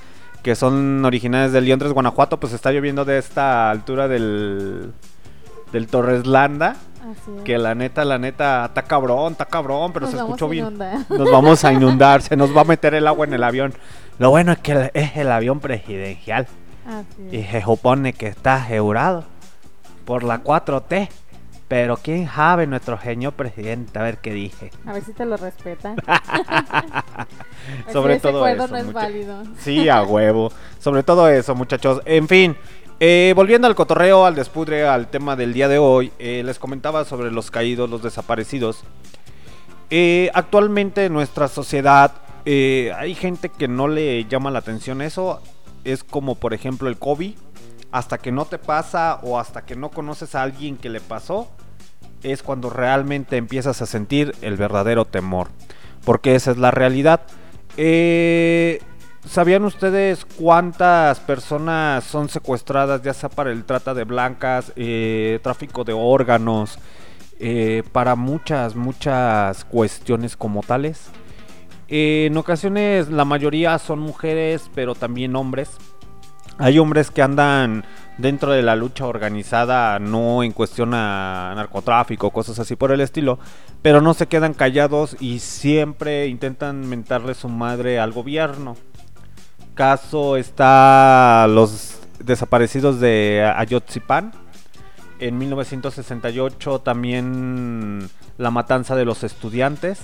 que 0.41 0.56
son 0.56 1.04
originales 1.04 1.52
de 1.52 1.60
Londres, 1.60 1.91
Guanajuato, 1.91 2.39
pues 2.39 2.54
está 2.54 2.71
lloviendo 2.71 3.04
de 3.04 3.17
esta 3.17 3.69
altura 3.69 4.08
del, 4.08 4.93
del 5.73 5.88
Torreslanda. 5.88 6.78
Es. 7.12 7.43
Que 7.43 7.58
la 7.58 7.75
neta, 7.75 8.06
la 8.06 8.17
neta, 8.17 8.65
está 8.65 8.84
cabrón, 8.84 9.34
está 9.34 9.45
cabrón, 9.45 9.91
pero 9.91 10.06
Nos 10.06 10.15
se 10.15 10.21
escuchó 10.21 10.47
bien. 10.47 10.78
Nos 11.10 11.32
vamos 11.32 11.65
a 11.65 11.73
inundar, 11.73 12.21
se 12.21 12.38
nos 12.38 12.56
va 12.56 12.62
a 12.62 12.65
meter 12.65 12.93
el 12.93 13.08
agua 13.08 13.25
en 13.25 13.34
el 13.34 13.43
avión. 13.43 13.73
Lo 14.19 14.29
bueno 14.29 14.51
es 14.51 14.60
que 14.60 14.91
es 14.93 15.17
el 15.17 15.32
avión 15.32 15.60
presidencial. 15.60 16.47
Así 16.86 17.36
Y 17.38 17.43
se 17.43 17.62
supone 17.62 18.13
que 18.13 18.27
está 18.27 18.55
asegurado 18.55 19.23
por 20.05 20.23
la 20.23 20.43
4T. 20.43 21.10
Pero 21.67 21.97
quién 21.97 22.27
sabe 22.27 22.65
nuestro 22.65 22.99
señor 22.99 23.34
presidente, 23.34 23.99
a 23.99 24.01
ver 24.01 24.17
qué 24.17 24.34
dije. 24.34 24.71
A 24.88 24.93
ver 24.93 25.03
si 25.03 25.13
te 25.13 25.23
lo 25.23 25.38
respetan. 25.38 25.95
Sobre 27.93 28.15
ese 28.15 28.21
todo 28.32 28.47
eso, 28.47 28.67
no 28.67 28.77
es 28.77 28.86
mucha- 28.86 28.99
válido. 28.99 29.43
Sí, 29.60 29.88
a 29.88 30.01
huevo. 30.03 30.51
Sobre 30.79 31.03
todo 31.03 31.29
eso, 31.29 31.53
muchachos. 31.53 32.01
En 32.05 32.27
fin, 32.27 32.58
eh, 32.99 33.34
volviendo 33.36 33.67
al 33.67 33.75
cotorreo, 33.75 34.25
al 34.25 34.34
despudre, 34.34 34.88
al 34.88 35.08
tema 35.10 35.36
del 35.36 35.53
día 35.53 35.67
de 35.67 35.77
hoy, 35.77 36.12
eh, 36.17 36.41
les 36.43 36.58
comentaba 36.58 37.05
sobre 37.05 37.32
los 37.32 37.51
caídos, 37.51 37.88
los 37.88 38.01
desaparecidos. 38.01 38.84
Eh, 39.91 40.32
actualmente 40.34 41.05
en 41.05 41.13
nuestra 41.13 41.47
sociedad 41.47 42.13
eh, 42.45 42.91
hay 42.95 43.15
gente 43.15 43.49
que 43.49 43.67
no 43.67 43.88
le 43.88 44.25
llama 44.25 44.52
la 44.52 44.60
atención 44.60 45.02
eso. 45.02 45.41
Es 45.84 46.04
como 46.04 46.36
por 46.36 46.54
ejemplo 46.54 46.89
el 46.89 46.97
COVID. 46.97 47.36
Hasta 47.91 48.19
que 48.19 48.32
no 48.32 48.45
te 48.45 48.60
pasa 48.60 49.19
o 49.23 49.39
hasta 49.39 49.65
que 49.65 49.75
no 49.75 49.89
conoces 49.89 50.36
a 50.36 50.43
alguien 50.43 50.78
que 50.78 50.89
le 50.89 51.02
pasó, 51.02 51.47
es 52.21 52.43
cuando 52.43 52.69
realmente 52.69 53.38
empiezas 53.38 53.82
a 53.82 53.88
sentir 53.88 54.36
el 54.41 54.58
verdadero 54.58 55.06
temor. 55.06 55.47
Porque 56.06 56.36
esa 56.36 56.52
es 56.52 56.58
la 56.58 56.69
realidad. 56.69 57.21
Eh, 57.78 58.80
¿Sabían 59.25 59.65
ustedes 59.65 60.25
cuántas 60.25 61.19
personas 61.19 62.04
son 62.04 62.30
secuestradas, 62.30 63.02
ya 63.02 63.13
sea 63.13 63.30
para 63.30 63.52
el 63.52 63.65
trata 63.65 63.93
de 63.93 64.06
blancas, 64.06 64.71
eh, 64.75 65.39
tráfico 65.43 65.84
de 65.84 65.93
órganos, 65.93 66.80
eh, 67.39 67.84
para 67.91 68.15
muchas, 68.15 68.75
muchas 68.75 69.65
cuestiones 69.65 70.38
como 70.38 70.63
tales? 70.63 71.10
Eh, 71.89 72.28
en 72.28 72.38
ocasiones 72.38 73.10
la 73.10 73.25
mayoría 73.25 73.78
son 73.80 73.99
mujeres, 73.99 74.69
pero 74.75 74.95
también 74.95 75.36
hombres. 75.36 75.71
Hay 76.58 76.78
hombres 76.78 77.10
que 77.10 77.21
andan 77.21 77.86
dentro 78.17 78.52
de 78.52 78.62
la 78.62 78.75
lucha 78.75 79.06
organizada, 79.06 79.97
no 79.97 80.43
en 80.43 80.52
cuestión 80.52 80.93
a 80.93 81.54
narcotráfico, 81.56 82.32
cosas 82.32 82.60
así 82.60 82.75
por 82.75 82.91
el 82.91 82.99
estilo, 82.99 83.39
pero 83.82 84.02
no 84.02 84.13
se 84.13 84.28
quedan 84.28 84.54
callados 84.54 85.15
y 85.21 85.39
siempre 85.39 86.28
intentan 86.28 86.88
mentarle 86.88 87.34
su 87.34 87.47
madre 87.47 87.97
al 87.97 88.12
gobierno. 88.12 88.75
Caso 89.73 90.36
está 90.36 91.47
los 91.47 91.99
desaparecidos 92.19 92.99
de 92.99 93.49
Ayotzipan. 93.56 94.34
En 95.19 95.38
1968 95.38 96.80
también 96.80 98.10
la 98.38 98.52
matanza 98.52 98.97
de 98.97 99.06
los 99.06 99.23
estudiantes. 99.23 99.99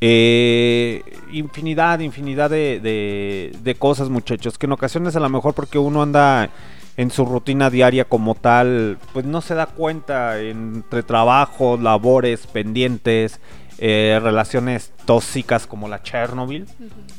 Eh, 0.00 1.02
infinidad, 1.32 2.00
infinidad 2.00 2.50
de, 2.50 2.80
de- 2.80 3.52
de 3.62 3.74
cosas, 3.74 4.08
muchachos. 4.08 4.58
Que 4.58 4.66
en 4.66 4.72
ocasiones 4.72 5.16
a 5.16 5.20
lo 5.20 5.28
mejor 5.28 5.54
porque 5.54 5.78
uno 5.78 6.02
anda 6.02 6.50
en 6.96 7.10
su 7.10 7.24
rutina 7.24 7.70
diaria 7.70 8.04
como 8.04 8.34
tal, 8.34 8.98
pues 9.12 9.24
no 9.24 9.40
se 9.40 9.54
da 9.54 9.66
cuenta 9.66 10.40
entre 10.40 11.02
trabajo, 11.02 11.76
labores, 11.76 12.46
pendientes, 12.46 13.40
eh, 13.78 14.18
relaciones 14.22 14.92
tóxicas 15.04 15.66
como 15.66 15.88
la 15.88 16.02
Chernobyl. 16.02 16.66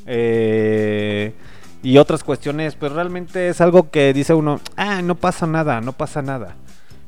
eh, 0.05 1.33
y 1.81 1.97
otras 1.97 2.25
cuestiones, 2.25 2.75
pues 2.75 2.91
realmente 2.91 3.47
es 3.47 3.61
algo 3.61 3.89
que 3.89 4.11
dice 4.13 4.33
uno, 4.33 4.59
ah, 4.75 5.01
no 5.01 5.15
pasa 5.15 5.47
nada, 5.47 5.79
no 5.79 5.93
pasa 5.93 6.21
nada. 6.21 6.55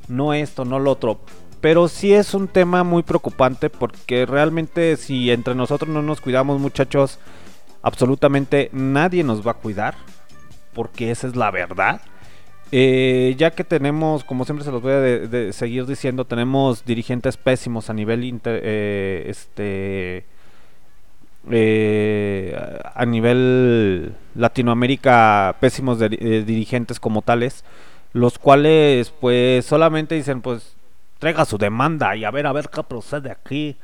No 0.07 0.33
esto, 0.33 0.63
no 0.63 0.79
lo 0.79 0.91
otro. 0.91 1.19
Pero 1.61 1.87
sí 1.87 2.13
es 2.13 2.33
un 2.33 2.47
tema 2.47 2.83
muy 2.83 3.03
preocupante 3.03 3.69
porque 3.69 4.25
realmente 4.25 4.97
si 4.97 5.31
entre 5.31 5.55
nosotros 5.55 5.89
no 5.89 6.01
nos 6.01 6.19
cuidamos 6.19 6.59
muchachos, 6.59 7.19
absolutamente 7.83 8.69
nadie 8.73 9.23
nos 9.23 9.45
va 9.45 9.51
a 9.51 9.55
cuidar. 9.55 9.95
Porque 10.73 11.11
esa 11.11 11.27
es 11.27 11.35
la 11.35 11.51
verdad. 11.51 12.01
Eh, 12.71 13.35
ya 13.37 13.51
que 13.51 13.65
tenemos, 13.65 14.23
como 14.23 14.45
siempre 14.45 14.63
se 14.63 14.71
los 14.71 14.81
voy 14.81 14.93
a 14.93 15.53
seguir 15.53 15.85
diciendo, 15.85 16.25
tenemos 16.25 16.85
dirigentes 16.85 17.35
pésimos 17.35 17.89
a 17.89 17.93
nivel 17.93 18.39
eh, 18.45 19.25
este 19.27 20.25
eh, 21.49 22.79
a 22.95 23.05
nivel 23.05 24.13
Latinoamérica 24.35 25.57
pésimos 25.59 25.99
dirigentes 25.99 26.99
como 26.99 27.21
tales, 27.21 27.65
los 28.13 28.39
cuales 28.39 29.11
pues 29.19 29.65
solamente 29.65 30.15
dicen 30.15 30.41
pues 30.41 30.77
traiga 31.21 31.45
su 31.45 31.59
demanda 31.59 32.15
y 32.15 32.25
a 32.25 32.31
ver 32.31 32.47
a 32.47 32.51
ver 32.51 32.67
qué 32.69 32.81
procede 32.81 33.29
aquí. 33.29 33.77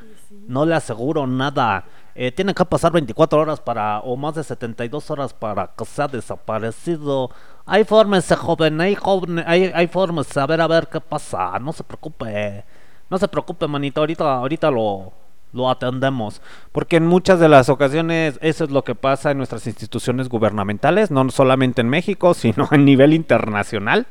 No 0.48 0.66
le 0.66 0.74
aseguro 0.74 1.28
nada. 1.28 1.86
Eh, 2.16 2.32
tiene 2.32 2.56
que 2.56 2.66
pasar 2.66 2.92
24 2.92 3.40
horas 3.40 3.62
para 3.62 4.00
o 4.00 4.18
más 4.18 4.34
de 4.34 4.44
72 4.44 5.12
horas 5.12 5.36
para 5.36 5.68
que 5.68 5.86
sea 5.86 6.08
desaparecido. 6.08 7.30
Hay 7.68 7.84
formas, 7.84 8.34
joven, 8.36 8.82
hay, 8.82 8.96
joven, 8.96 9.44
hay, 9.46 9.72
hay 9.74 9.86
formas, 9.86 10.36
a 10.36 10.48
ver 10.48 10.62
a 10.62 10.68
ver 10.68 10.88
qué 10.88 11.00
pasa. 11.00 11.60
No 11.60 11.72
se 11.74 11.84
preocupe. 11.84 12.66
No 13.08 13.20
se 13.20 13.28
preocupe, 13.28 13.68
manito, 13.68 14.02
ahorita, 14.02 14.38
ahorita 14.38 14.72
lo, 14.72 15.14
lo 15.54 15.70
atendemos. 15.70 16.42
Porque 16.72 16.96
en 16.96 17.06
muchas 17.06 17.40
de 17.40 17.50
las 17.50 17.70
ocasiones 17.70 18.40
eso 18.42 18.64
es 18.64 18.72
lo 18.72 18.84
que 18.84 18.96
pasa 18.96 19.30
en 19.30 19.38
nuestras 19.38 19.68
instituciones 19.68 20.28
gubernamentales, 20.28 21.12
no 21.12 21.30
solamente 21.30 21.82
en 21.82 21.90
México, 21.90 22.34
sino 22.34 22.68
a 22.72 22.78
nivel 22.78 23.14
internacional. 23.14 24.08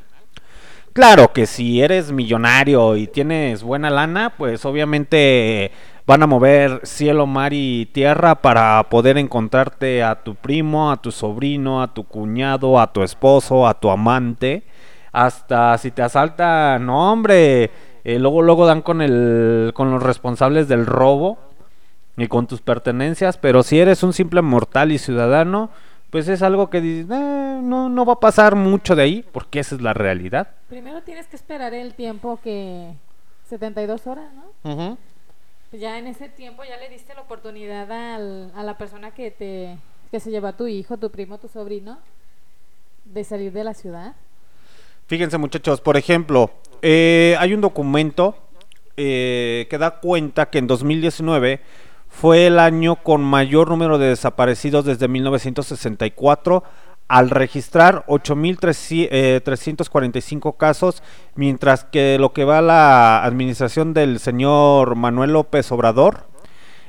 Claro 0.97 1.31
que 1.35 1.45
si 1.45 1.83
eres 1.83 2.11
millonario 2.11 2.97
y 2.97 3.07
tienes 3.07 3.63
buena 3.63 3.91
lana, 3.91 4.33
pues 4.35 4.65
obviamente 4.65 5.71
van 6.07 6.23
a 6.23 6.27
mover 6.27 6.81
cielo, 6.85 7.27
mar 7.27 7.53
y 7.53 7.85
tierra 7.93 8.37
para 8.37 8.83
poder 8.89 9.19
encontrarte 9.19 10.03
a 10.03 10.25
tu 10.25 10.37
primo, 10.37 10.91
a 10.91 10.97
tu 10.97 11.13
sobrino, 11.13 11.83
a 11.83 11.93
tu 11.93 12.05
cuñado, 12.05 12.81
a 12.81 12.95
tu 12.95 13.03
esposo, 13.03 13.69
a 13.69 13.79
tu 13.79 13.91
amante. 13.91 14.63
Hasta 15.13 15.77
si 15.77 15.91
te 15.91 16.01
asaltan, 16.01 16.87
no 16.87 17.13
hombre, 17.13 17.71
eh, 18.03 18.19
luego 18.19 18.41
luego 18.41 18.65
dan 18.65 18.81
con 18.81 19.03
el 19.03 19.73
con 19.75 19.91
los 19.91 20.03
responsables 20.03 20.67
del 20.67 20.87
robo 20.87 21.37
y 22.17 22.27
con 22.27 22.47
tus 22.47 22.63
pertenencias, 22.63 23.37
pero 23.37 23.63
si 23.63 23.79
eres 23.79 24.03
un 24.03 24.15
simple 24.15 24.41
mortal 24.41 24.93
y 24.93 24.97
ciudadano, 24.97 25.69
pues 26.11 26.29
es 26.29 26.43
algo 26.43 26.71
que 26.71 26.81
dices, 26.81 27.07
"Eh, 27.11 27.59
no, 27.63 27.89
no 27.89 28.05
va 28.05 28.15
a 28.15 28.21
pasar 28.21 28.55
mucho 28.55 28.95
de 28.97 29.03
ahí, 29.03 29.25
porque 29.33 29.61
esa 29.61 29.75
es 29.75 29.81
la 29.83 29.93
realidad. 29.93 30.49
Primero 30.69 31.03
tienes 31.03 31.27
que 31.27 31.37
esperar 31.37 31.75
el 31.75 31.95
tiempo 31.95 32.39
que... 32.43 32.93
72 33.49 34.07
horas, 34.09 34.27
¿no? 34.65 34.99
Pues 35.71 35.81
ya 35.81 35.99
en 35.99 36.09
ese 36.09 36.29
tiempo 36.29 36.65
ya 36.65 36.77
le 36.79 36.89
diste 36.89 37.15
la 37.15 37.21
oportunidad 37.21 37.91
al- 37.93 38.51
a 38.57 38.63
la 38.65 38.77
persona 38.77 39.13
que 39.13 39.31
te 39.31 39.77
que 40.11 40.19
se 40.21 40.31
llevó 40.31 40.47
a 40.49 40.53
tu 40.57 40.67
hijo, 40.69 40.97
tu 40.99 41.11
primo, 41.11 41.39
tu 41.39 41.49
sobrino 41.49 41.99
de 43.05 43.23
salir 43.25 43.53
de 43.53 43.63
la 43.65 43.75
ciudad. 43.75 44.15
Fíjense 45.07 45.39
muchachos, 45.39 45.81
por 45.81 45.97
ejemplo, 45.97 46.51
eh, 46.83 47.37
hay 47.39 47.55
un 47.55 47.61
documento 47.61 48.37
eh, 48.97 49.67
que 49.71 49.79
da 49.79 49.99
cuenta 50.01 50.47
que 50.51 50.59
en 50.59 50.67
2019 50.67 51.61
fue 52.19 52.47
el 52.47 52.59
año 52.59 52.97
con 52.97 53.23
mayor 53.23 53.69
número 53.69 53.99
de 53.99 54.09
desaparecidos 54.09 54.87
desde 54.87 55.07
1964 55.07 56.65
al 57.09 57.31
registrar 57.31 58.05
8.345 58.07 60.57
casos, 60.57 61.03
mientras 61.35 61.85
que 61.85 62.17
lo 62.19 62.33
que 62.33 62.45
va 62.45 62.59
a 62.59 62.63
la 62.63 63.23
administración 63.23 63.93
del 63.93 64.19
señor 64.19 64.97
Manuel 64.97 65.35
López 65.35 65.71
Obrador, 65.71 66.25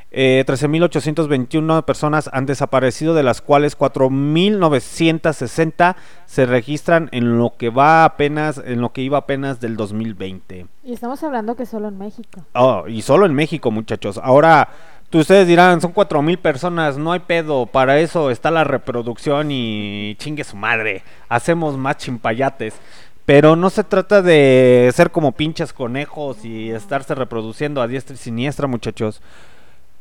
Eh, 0.10 0.46
13.821 0.48 1.84
personas 1.84 2.30
han 2.32 2.46
desaparecido, 2.46 3.14
de 3.14 3.24
las 3.24 3.42
cuales 3.42 3.78
4.960 3.78 5.98
se 6.26 6.46
registran 6.46 7.10
en 7.12 7.38
lo 7.38 7.58
que 7.58 7.70
va 7.70 8.06
apenas, 8.06 8.62
en 8.66 8.80
lo 8.80 8.94
que 8.94 9.02
iba 9.02 9.18
apenas 9.18 9.60
del 9.60 9.76
2020. 9.76 10.68
Y 10.86 10.94
estamos 10.94 11.22
hablando 11.24 11.58
que 11.58 11.66
solo 11.66 11.90
en 11.90 11.98
México. 11.98 12.40
Oh, 12.54 12.86
y 12.88 13.02
solo 13.02 13.26
en 13.26 13.34
México, 13.34 13.70
muchachos. 13.70 14.18
Ahora, 14.24 14.70
ustedes 15.14 15.48
dirán, 15.48 15.80
son 15.82 15.92
cuatro 15.94 16.22
mil 16.22 16.38
personas, 16.38 16.98
no 16.98 17.12
hay 17.14 17.20
pedo. 17.22 17.66
Para 17.66 18.00
eso 18.00 18.30
está 18.30 18.52
la 18.52 18.64
reproducción 18.64 19.50
y 19.52 20.16
chingue 20.20 20.44
su 20.44 20.58
madre. 20.58 21.04
Hacemos 21.30 21.78
más 21.78 21.98
chimpayates. 21.98 22.76
Pero 23.26 23.56
no 23.58 23.70
se 23.70 23.84
trata 23.84 24.22
de 24.22 24.90
ser 24.94 25.12
como 25.12 25.34
pinches 25.34 25.74
conejos 25.74 26.46
y 26.46 26.70
estarse 26.72 27.14
reproduciendo 27.14 27.82
a 27.82 27.88
diestra 27.88 28.16
y 28.16 28.18
siniestra, 28.18 28.68
muchachos. 28.68 29.22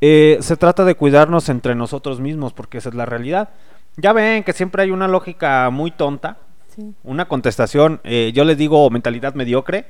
Eh, 0.00 0.38
se 0.40 0.56
trata 0.56 0.84
de 0.84 0.94
cuidarnos 0.94 1.48
entre 1.48 1.74
nosotros 1.74 2.20
mismos, 2.20 2.52
porque 2.52 2.78
esa 2.78 2.88
es 2.90 2.94
la 2.94 3.06
realidad. 3.06 3.48
Ya 3.96 4.12
ven 4.12 4.44
que 4.44 4.52
siempre 4.52 4.82
hay 4.82 4.90
una 4.90 5.08
lógica 5.08 5.70
muy 5.70 5.90
tonta, 5.90 6.38
Sí. 6.68 6.92
una 7.04 7.26
contestación, 7.26 8.00
eh, 8.04 8.32
yo 8.34 8.44
les 8.44 8.58
digo 8.58 8.90
mentalidad 8.90 9.32
mediocre. 9.34 9.86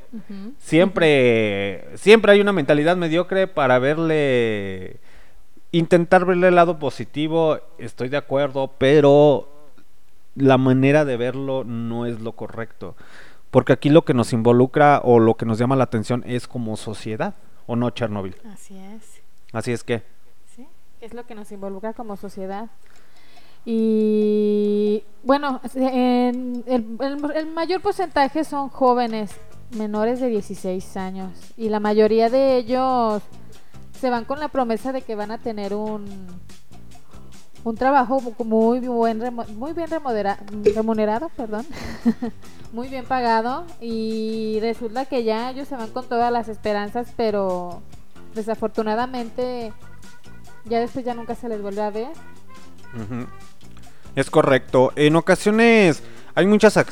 Siempre, 0.58 1.88
siempre 1.96 2.32
hay 2.32 2.40
una 2.40 2.52
mentalidad 2.52 2.96
mediocre 2.96 3.46
para 3.48 3.78
verle, 3.78 4.96
intentar 5.78 6.24
verle 6.24 6.48
el 6.48 6.54
lado 6.54 6.78
positivo, 6.78 7.58
estoy 7.78 8.08
de 8.08 8.16
acuerdo, 8.16 8.70
pero 8.78 9.48
la 10.34 10.58
manera 10.58 11.04
de 11.04 11.16
verlo 11.16 11.64
no 11.64 12.06
es 12.06 12.20
lo 12.20 12.32
correcto. 12.32 12.94
Porque 13.50 13.72
aquí 13.72 13.88
lo 13.88 14.04
que 14.04 14.12
nos 14.14 14.32
involucra 14.32 15.00
o 15.02 15.18
lo 15.18 15.34
que 15.34 15.46
nos 15.46 15.58
llama 15.58 15.76
la 15.76 15.84
atención 15.84 16.22
es 16.26 16.46
como 16.46 16.76
sociedad, 16.76 17.34
¿o 17.66 17.76
no, 17.76 17.90
Chernobyl? 17.90 18.36
Así 18.52 18.76
es. 18.76 19.22
Así 19.52 19.72
es 19.72 19.82
que, 19.84 20.02
Sí, 20.54 20.66
es 21.00 21.14
lo 21.14 21.24
que 21.26 21.34
nos 21.34 21.50
involucra 21.52 21.92
como 21.94 22.16
sociedad. 22.16 22.68
Y 23.64 25.02
bueno, 25.24 25.60
en- 25.74 26.62
el, 26.66 26.96
el- 27.00 27.30
el 27.34 27.46
mayor 27.52 27.80
porcentaje 27.80 28.44
son 28.44 28.68
jóvenes 28.68 29.32
menores 29.76 30.20
de 30.20 30.28
16 30.28 30.96
años 30.96 31.32
y 31.56 31.68
la 31.68 31.80
mayoría 31.80 32.30
de 32.30 32.56
ellos 32.56 33.22
se 34.00 34.10
van 34.10 34.24
con 34.24 34.38
la 34.40 34.48
promesa 34.48 34.92
de 34.92 35.02
que 35.02 35.14
van 35.14 35.30
a 35.30 35.38
tener 35.38 35.74
un 35.74 36.04
un 37.64 37.74
trabajo 37.74 38.20
mu- 38.20 38.44
muy 38.44 38.78
buen 38.80 39.20
muy 39.56 39.72
bien 39.72 39.88
remunerado, 40.74 41.30
perdón. 41.36 41.66
muy 42.72 42.88
bien 42.88 43.04
pagado 43.06 43.64
y 43.80 44.58
resulta 44.60 45.04
que 45.06 45.24
ya 45.24 45.50
ellos 45.50 45.66
se 45.68 45.76
van 45.76 45.90
con 45.90 46.06
todas 46.08 46.30
las 46.32 46.48
esperanzas, 46.48 47.08
pero 47.16 47.80
desafortunadamente 48.34 49.72
ya 50.64 50.80
después 50.80 51.04
ya 51.04 51.14
nunca 51.14 51.34
se 51.34 51.48
les 51.48 51.60
vuelve 51.62 51.82
a 51.82 51.90
ver. 51.90 52.08
Es 54.14 54.30
correcto. 54.30 54.92
En 54.96 55.16
ocasiones 55.16 56.02
hay 56.34 56.46
muchas 56.46 56.76
a, 56.76 56.82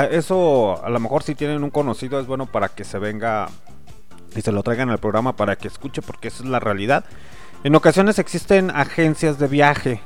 a 0.00 0.04
eso 0.04 0.84
a 0.84 0.90
lo 0.90 1.00
mejor 1.00 1.22
si 1.22 1.34
tienen 1.34 1.62
un 1.64 1.70
conocido 1.70 2.20
es 2.20 2.26
bueno 2.26 2.46
para 2.46 2.68
que 2.68 2.84
se 2.84 2.98
venga 2.98 3.48
y 4.34 4.42
se 4.42 4.52
lo 4.52 4.62
traigan 4.62 4.90
al 4.90 4.98
programa 4.98 5.36
para 5.36 5.56
que 5.56 5.68
escuche 5.68 6.02
porque 6.02 6.28
esa 6.28 6.42
es 6.42 6.48
la 6.48 6.60
realidad. 6.60 7.04
En 7.62 7.74
ocasiones 7.74 8.18
existen 8.18 8.70
agencias 8.70 9.38
de 9.38 9.46
viaje, 9.46 10.00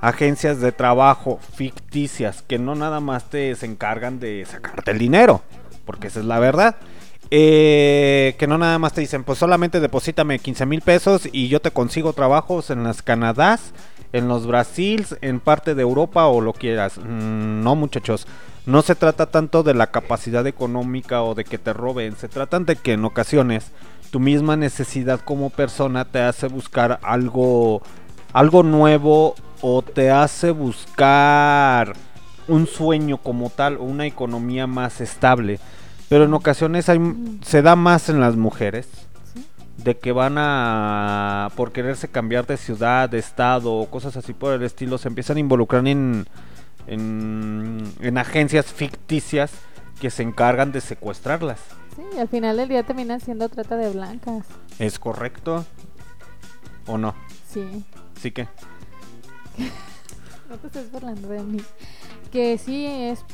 agencias 0.00 0.60
de 0.60 0.72
trabajo 0.72 1.38
ficticias 1.54 2.42
que 2.42 2.58
no 2.58 2.74
nada 2.74 3.00
más 3.00 3.30
te 3.30 3.54
se 3.54 3.66
encargan 3.66 4.18
de 4.20 4.44
sacarte 4.44 4.90
el 4.90 4.98
dinero, 4.98 5.42
porque 5.84 6.08
esa 6.08 6.20
es 6.20 6.26
la 6.26 6.38
verdad. 6.38 6.76
Eh, 7.30 8.36
que 8.38 8.46
no 8.46 8.58
nada 8.58 8.78
más 8.78 8.92
te 8.92 9.00
dicen, 9.00 9.24
pues 9.24 9.38
solamente 9.38 9.80
deposítame 9.80 10.38
15 10.38 10.66
mil 10.66 10.82
pesos 10.82 11.28
y 11.32 11.48
yo 11.48 11.60
te 11.60 11.70
consigo 11.70 12.12
trabajos 12.12 12.70
en 12.70 12.84
las 12.84 13.02
Canadás, 13.02 13.72
en 14.14 14.28
los 14.28 14.46
Brasils, 14.46 15.16
en 15.20 15.40
parte 15.40 15.74
de 15.74 15.82
Europa 15.82 16.26
o 16.26 16.40
lo 16.40 16.52
quieras. 16.52 16.98
Mm, 16.98 17.62
no, 17.62 17.74
muchachos, 17.74 18.26
no 18.64 18.80
se 18.82 18.94
trata 18.94 19.26
tanto 19.26 19.64
de 19.64 19.74
la 19.74 19.88
capacidad 19.88 20.46
económica 20.46 21.22
o 21.22 21.34
de 21.34 21.44
que 21.44 21.58
te 21.58 21.72
roben, 21.72 22.16
se 22.16 22.28
tratan 22.28 22.64
de 22.64 22.76
que 22.76 22.92
en 22.92 23.04
ocasiones 23.04 23.72
tu 24.10 24.20
misma 24.20 24.56
necesidad 24.56 25.20
como 25.20 25.50
persona 25.50 26.04
te 26.04 26.20
hace 26.20 26.46
buscar 26.46 27.00
algo 27.02 27.82
algo 28.32 28.62
nuevo 28.62 29.34
o 29.60 29.82
te 29.82 30.10
hace 30.10 30.52
buscar 30.52 31.94
un 32.46 32.66
sueño 32.68 33.18
como 33.18 33.50
tal 33.50 33.78
o 33.78 33.82
una 33.82 34.06
economía 34.06 34.66
más 34.68 35.00
estable. 35.00 35.58
Pero 36.08 36.24
en 36.24 36.34
ocasiones 36.34 36.88
hay, 36.88 37.00
se 37.42 37.62
da 37.62 37.74
más 37.74 38.08
en 38.08 38.20
las 38.20 38.36
mujeres. 38.36 38.86
De 39.84 39.98
que 39.98 40.12
van 40.12 40.36
a 40.38 41.50
por 41.56 41.72
quererse 41.72 42.08
cambiar 42.08 42.46
de 42.46 42.56
ciudad, 42.56 43.08
de 43.08 43.18
estado 43.18 43.74
o 43.74 43.90
cosas 43.90 44.16
así 44.16 44.32
por 44.32 44.54
el 44.54 44.62
estilo, 44.62 44.96
se 44.96 45.08
empiezan 45.08 45.36
a 45.36 45.40
involucrar 45.40 45.86
en, 45.86 46.26
en, 46.86 47.84
en 48.00 48.18
agencias 48.18 48.66
ficticias 48.66 49.52
que 50.00 50.10
se 50.10 50.22
encargan 50.22 50.72
de 50.72 50.80
secuestrarlas. 50.80 51.60
Sí, 51.94 52.02
y 52.16 52.18
al 52.18 52.28
final 52.28 52.56
del 52.56 52.68
día 52.70 52.82
terminan 52.82 53.20
siendo 53.20 53.48
trata 53.50 53.76
de 53.76 53.90
blancas. 53.90 54.46
¿Es 54.78 54.98
correcto? 54.98 55.64
¿O 56.86 56.96
no? 56.96 57.14
Sí. 57.48 57.84
Sí 58.20 58.30
que. 58.32 58.48
No 60.48 60.58
te 60.58 60.66
estés 60.66 60.92
burlando 60.92 61.28
de 61.28 61.42
mí. 61.42 61.60
Que 62.30 62.58
sí 62.58 62.86
es. 62.86 63.24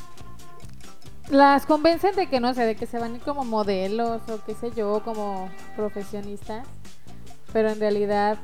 Las 1.31 1.65
convencen 1.65 2.17
de 2.17 2.27
que 2.27 2.41
no 2.41 2.55
sé, 2.55 2.65
de 2.65 2.75
que 2.75 2.87
se 2.87 2.99
van 2.99 3.21
como 3.21 3.45
modelos 3.45 4.21
o 4.29 4.45
qué 4.45 4.55
sé 4.55 4.73
yo, 4.73 5.03
como 5.05 5.49
profesionistas. 5.77 6.67
Pero 7.53 7.71
en 7.71 7.79
realidad, 7.79 8.39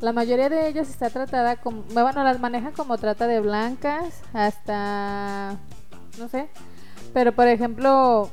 la 0.00 0.12
mayoría 0.12 0.50
de 0.50 0.68
ellas 0.68 0.90
está 0.90 1.08
tratada 1.08 1.56
como. 1.56 1.82
Bueno, 1.94 2.22
las 2.22 2.38
manejan 2.38 2.72
como 2.72 2.98
trata 2.98 3.26
de 3.26 3.40
blancas 3.40 4.20
hasta. 4.34 5.56
No 6.18 6.28
sé. 6.28 6.48
Pero 7.14 7.32
por 7.32 7.48
ejemplo. 7.48 8.30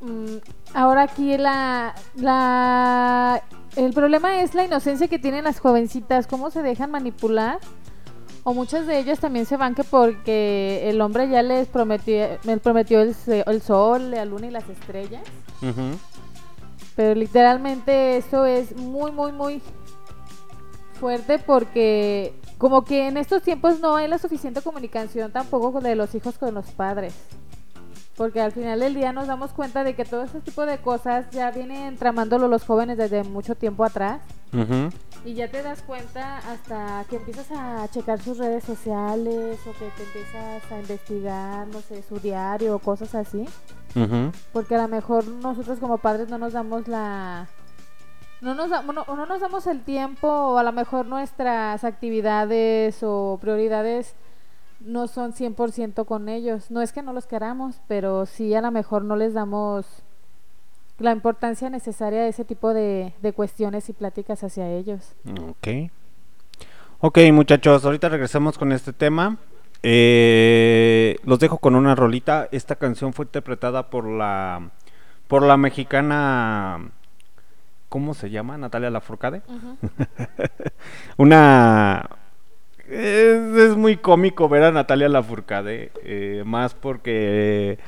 mm, 0.00 0.36
ahora 0.74 1.02
aquí 1.02 1.36
la. 1.38 1.94
la 2.14 3.42
el 3.74 3.92
problema 3.92 4.40
es 4.40 4.54
la 4.54 4.64
inocencia 4.64 5.08
que 5.08 5.18
tienen 5.18 5.44
las 5.44 5.60
jovencitas, 5.60 6.26
cómo 6.26 6.50
se 6.50 6.62
dejan 6.62 6.90
manipular. 6.90 7.58
O 8.48 8.54
muchas 8.54 8.86
de 8.86 9.00
ellas 9.00 9.18
también 9.18 9.44
se 9.44 9.56
van 9.56 9.74
que 9.74 9.82
porque 9.82 10.88
el 10.88 11.00
hombre 11.00 11.28
ya 11.28 11.42
les 11.42 11.66
prometió, 11.66 12.38
les 12.44 12.60
prometió 12.60 13.00
el, 13.00 13.12
sol, 13.60 14.12
la 14.12 14.24
luna 14.24 14.46
y 14.46 14.50
las 14.52 14.68
estrellas. 14.68 15.24
Pero 16.94 17.16
literalmente 17.16 18.16
eso 18.16 18.46
es 18.46 18.76
muy, 18.76 19.10
muy, 19.10 19.32
muy 19.32 19.60
fuerte 21.00 21.40
porque 21.40 22.34
como 22.56 22.84
que 22.84 23.08
en 23.08 23.16
estos 23.16 23.42
tiempos 23.42 23.80
no 23.80 23.96
hay 23.96 24.06
la 24.06 24.18
suficiente 24.18 24.62
comunicación 24.62 25.32
tampoco 25.32 25.80
de 25.80 25.96
los 25.96 26.14
hijos 26.14 26.38
con 26.38 26.54
los 26.54 26.66
padres. 26.66 27.14
Porque 28.16 28.40
al 28.40 28.52
final 28.52 28.78
del 28.78 28.94
día 28.94 29.12
nos 29.12 29.26
damos 29.26 29.50
cuenta 29.50 29.82
de 29.82 29.96
que 29.96 30.04
todo 30.04 30.22
ese 30.22 30.38
tipo 30.38 30.64
de 30.66 30.78
cosas 30.78 31.28
ya 31.32 31.50
vienen 31.50 31.96
tramándolo 31.96 32.46
los 32.46 32.62
jóvenes 32.62 32.96
desde 32.96 33.24
mucho 33.24 33.56
tiempo 33.56 33.84
atrás. 33.84 34.20
Y 35.24 35.34
ya 35.34 35.48
te 35.50 35.62
das 35.62 35.82
cuenta 35.82 36.38
hasta 36.38 37.04
que 37.10 37.16
empiezas 37.16 37.48
a 37.50 37.88
checar 37.88 38.20
sus 38.20 38.38
redes 38.38 38.62
sociales 38.64 39.58
o 39.66 39.72
que 39.72 39.90
te 39.96 40.02
empiezas 40.04 40.70
a 40.72 40.78
investigar, 40.80 41.66
no 41.68 41.80
sé, 41.80 42.02
su 42.02 42.18
diario 42.20 42.76
o 42.76 42.78
cosas 42.78 43.14
así. 43.14 43.44
Porque 44.52 44.74
a 44.76 44.82
lo 44.82 44.88
mejor 44.88 45.26
nosotros 45.26 45.78
como 45.78 45.98
padres 45.98 46.28
no 46.28 46.38
nos 46.38 46.52
damos 46.52 46.86
la... 46.86 47.48
No 48.42 48.54
nos, 48.54 48.68
da- 48.70 48.82
bueno, 48.82 49.04
o 49.08 49.16
no 49.16 49.24
nos 49.26 49.40
damos 49.40 49.66
el 49.66 49.82
tiempo 49.82 50.28
o 50.28 50.58
a 50.58 50.62
lo 50.62 50.70
mejor 50.70 51.06
nuestras 51.06 51.82
actividades 51.84 52.98
o 53.02 53.38
prioridades 53.40 54.14
no 54.80 55.08
son 55.08 55.32
100% 55.32 56.04
con 56.04 56.28
ellos. 56.28 56.70
No 56.70 56.82
es 56.82 56.92
que 56.92 57.02
no 57.02 57.12
los 57.14 57.26
queramos, 57.26 57.80
pero 57.88 58.26
sí 58.26 58.54
a 58.54 58.60
lo 58.60 58.70
mejor 58.70 59.02
no 59.04 59.16
les 59.16 59.32
damos 59.34 59.86
la 60.98 61.12
importancia 61.12 61.70
necesaria 61.70 62.22
de 62.22 62.28
ese 62.28 62.44
tipo 62.44 62.72
de, 62.72 63.12
de 63.22 63.32
cuestiones 63.32 63.88
y 63.88 63.92
pláticas 63.92 64.42
hacia 64.42 64.70
ellos. 64.70 65.14
Ok. 65.48 65.90
Ok, 67.00 67.18
muchachos, 67.32 67.84
ahorita 67.84 68.08
regresamos 68.08 68.56
con 68.56 68.72
este 68.72 68.92
tema. 68.92 69.36
Eh, 69.82 71.16
los 71.24 71.38
dejo 71.38 71.58
con 71.58 71.76
una 71.76 71.94
rolita. 71.94 72.48
Esta 72.50 72.76
canción 72.76 73.12
fue 73.12 73.26
interpretada 73.26 73.90
por 73.90 74.06
la 74.06 74.70
por 75.28 75.42
la 75.42 75.56
mexicana 75.56 76.90
¿cómo 77.88 78.14
se 78.14 78.30
llama? 78.30 78.58
Natalia 78.58 78.90
Lafourcade. 78.90 79.42
Una 81.16 82.08
es, 82.88 83.56
es 83.56 83.76
muy 83.76 83.96
cómico 83.96 84.48
ver 84.48 84.64
a 84.64 84.72
Natalia 84.72 85.08
Lafourcade, 85.08 85.92
eh, 86.04 86.42
más 86.46 86.74
porque 86.74 87.78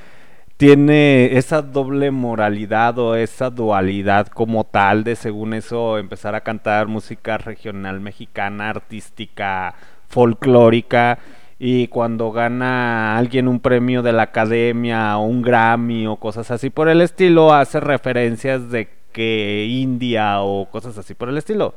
tiene 0.59 1.39
esa 1.39 1.63
doble 1.63 2.11
moralidad 2.11 2.99
o 2.99 3.15
esa 3.15 3.49
dualidad 3.49 4.27
como 4.27 4.65
tal 4.65 5.05
de 5.05 5.15
según 5.15 5.55
eso 5.55 5.99
empezar 5.99 6.35
a 6.35 6.41
cantar 6.41 6.89
música 6.89 7.39
regional 7.39 8.01
mexicana, 8.01 8.71
artística, 8.71 9.77
folclórica 10.09 11.21
y 11.61 11.87
cuando 11.87 12.33
gana 12.33 13.17
alguien 13.17 13.47
un 13.47 13.61
premio 13.61 14.03
de 14.03 14.13
la 14.13 14.25
academia 14.25 15.17
o 15.17 15.27
un 15.27 15.43
Grammy 15.43 16.09
o 16.09 16.17
cosas 16.17 16.51
así 16.51 16.71
por 16.71 16.89
el 16.89 17.03
estilo 17.03 17.55
hace 17.55 17.79
referencias 17.79 18.69
de 18.69 18.89
que 19.13 19.65
India 19.71 20.41
o 20.41 20.69
cosas 20.71 20.99
así 20.99 21.15
por 21.15 21.29
el 21.29 21.39
estilo. 21.39 21.77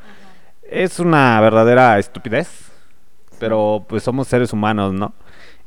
Es 0.64 1.00
una 1.00 1.40
verdadera 1.40 2.00
estupidez, 2.00 2.72
pero 3.40 3.86
pues 3.88 4.02
somos 4.02 4.28
seres 4.28 4.54
humanos, 4.54 4.92
¿no? 4.92 5.14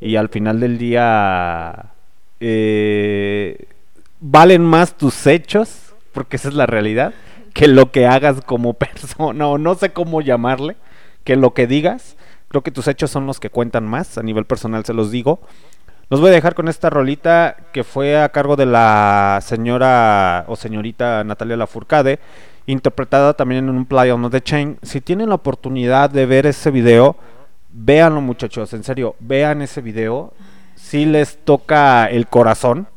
Y 0.01 0.17
al 0.17 0.29
final 0.31 0.59
del 0.59 0.79
día 0.79 1.94
eh, 2.41 3.67
valen 4.21 4.65
más 4.65 4.97
tus 4.97 5.27
hechos, 5.27 5.95
porque 6.13 6.37
esa 6.37 6.49
es 6.49 6.55
la 6.55 6.67
realidad, 6.67 7.15
que 7.53 7.69
lo 7.69 7.91
que 7.91 8.07
hagas 8.07 8.41
como 8.43 8.75
persona, 8.75 9.47
o 9.47 9.59
no 9.59 9.75
sé 9.75 9.93
cómo 9.93 10.21
llamarle, 10.21 10.77
que 11.25 11.37
lo 11.37 11.55
que 11.55 11.67
digas. 11.67 12.17
Creo 12.49 12.63
que 12.63 12.71
tus 12.71 12.87
hechos 12.87 13.11
son 13.11 13.27
los 13.27 13.41
que 13.41 13.51
cuentan 13.51 13.87
más, 13.87 14.17
a 14.17 14.23
nivel 14.23 14.45
personal 14.45 14.85
se 14.85 14.95
los 14.95 15.11
digo. 15.11 15.41
Los 16.11 16.21
voy 16.21 16.31
a 16.31 16.35
dejar 16.35 16.55
con 16.55 16.69
esta 16.69 16.91
rolita 16.91 17.57
que 17.73 17.83
fue 17.83 18.21
a 18.21 18.29
cargo 18.29 18.57
de 18.57 18.67
la 18.67 19.41
señora 19.43 20.45
o 20.49 20.55
señorita 20.55 21.25
Natalia 21.25 21.57
Lafourcade, 21.57 22.21
interpretada 22.67 23.35
también 23.35 23.69
en 23.69 23.75
un 23.75 23.87
Play 23.87 24.11
on 24.11 24.31
the 24.31 24.41
Chain. 24.43 24.79
Si 24.83 25.01
tienen 25.01 25.31
la 25.31 25.37
oportunidad 25.37 26.11
de 26.11 26.27
ver 26.27 26.47
ese 26.47 26.71
video, 26.71 27.17
véanlo 27.73 28.21
muchachos, 28.21 28.73
en 28.75 28.85
serio, 28.85 29.17
vean 29.19 29.63
ese 29.63 29.81
video. 29.81 30.33
Si 30.85 31.07
les 31.07 31.39
toca 31.45 32.05
el 32.11 32.27
corazón, 32.27 32.89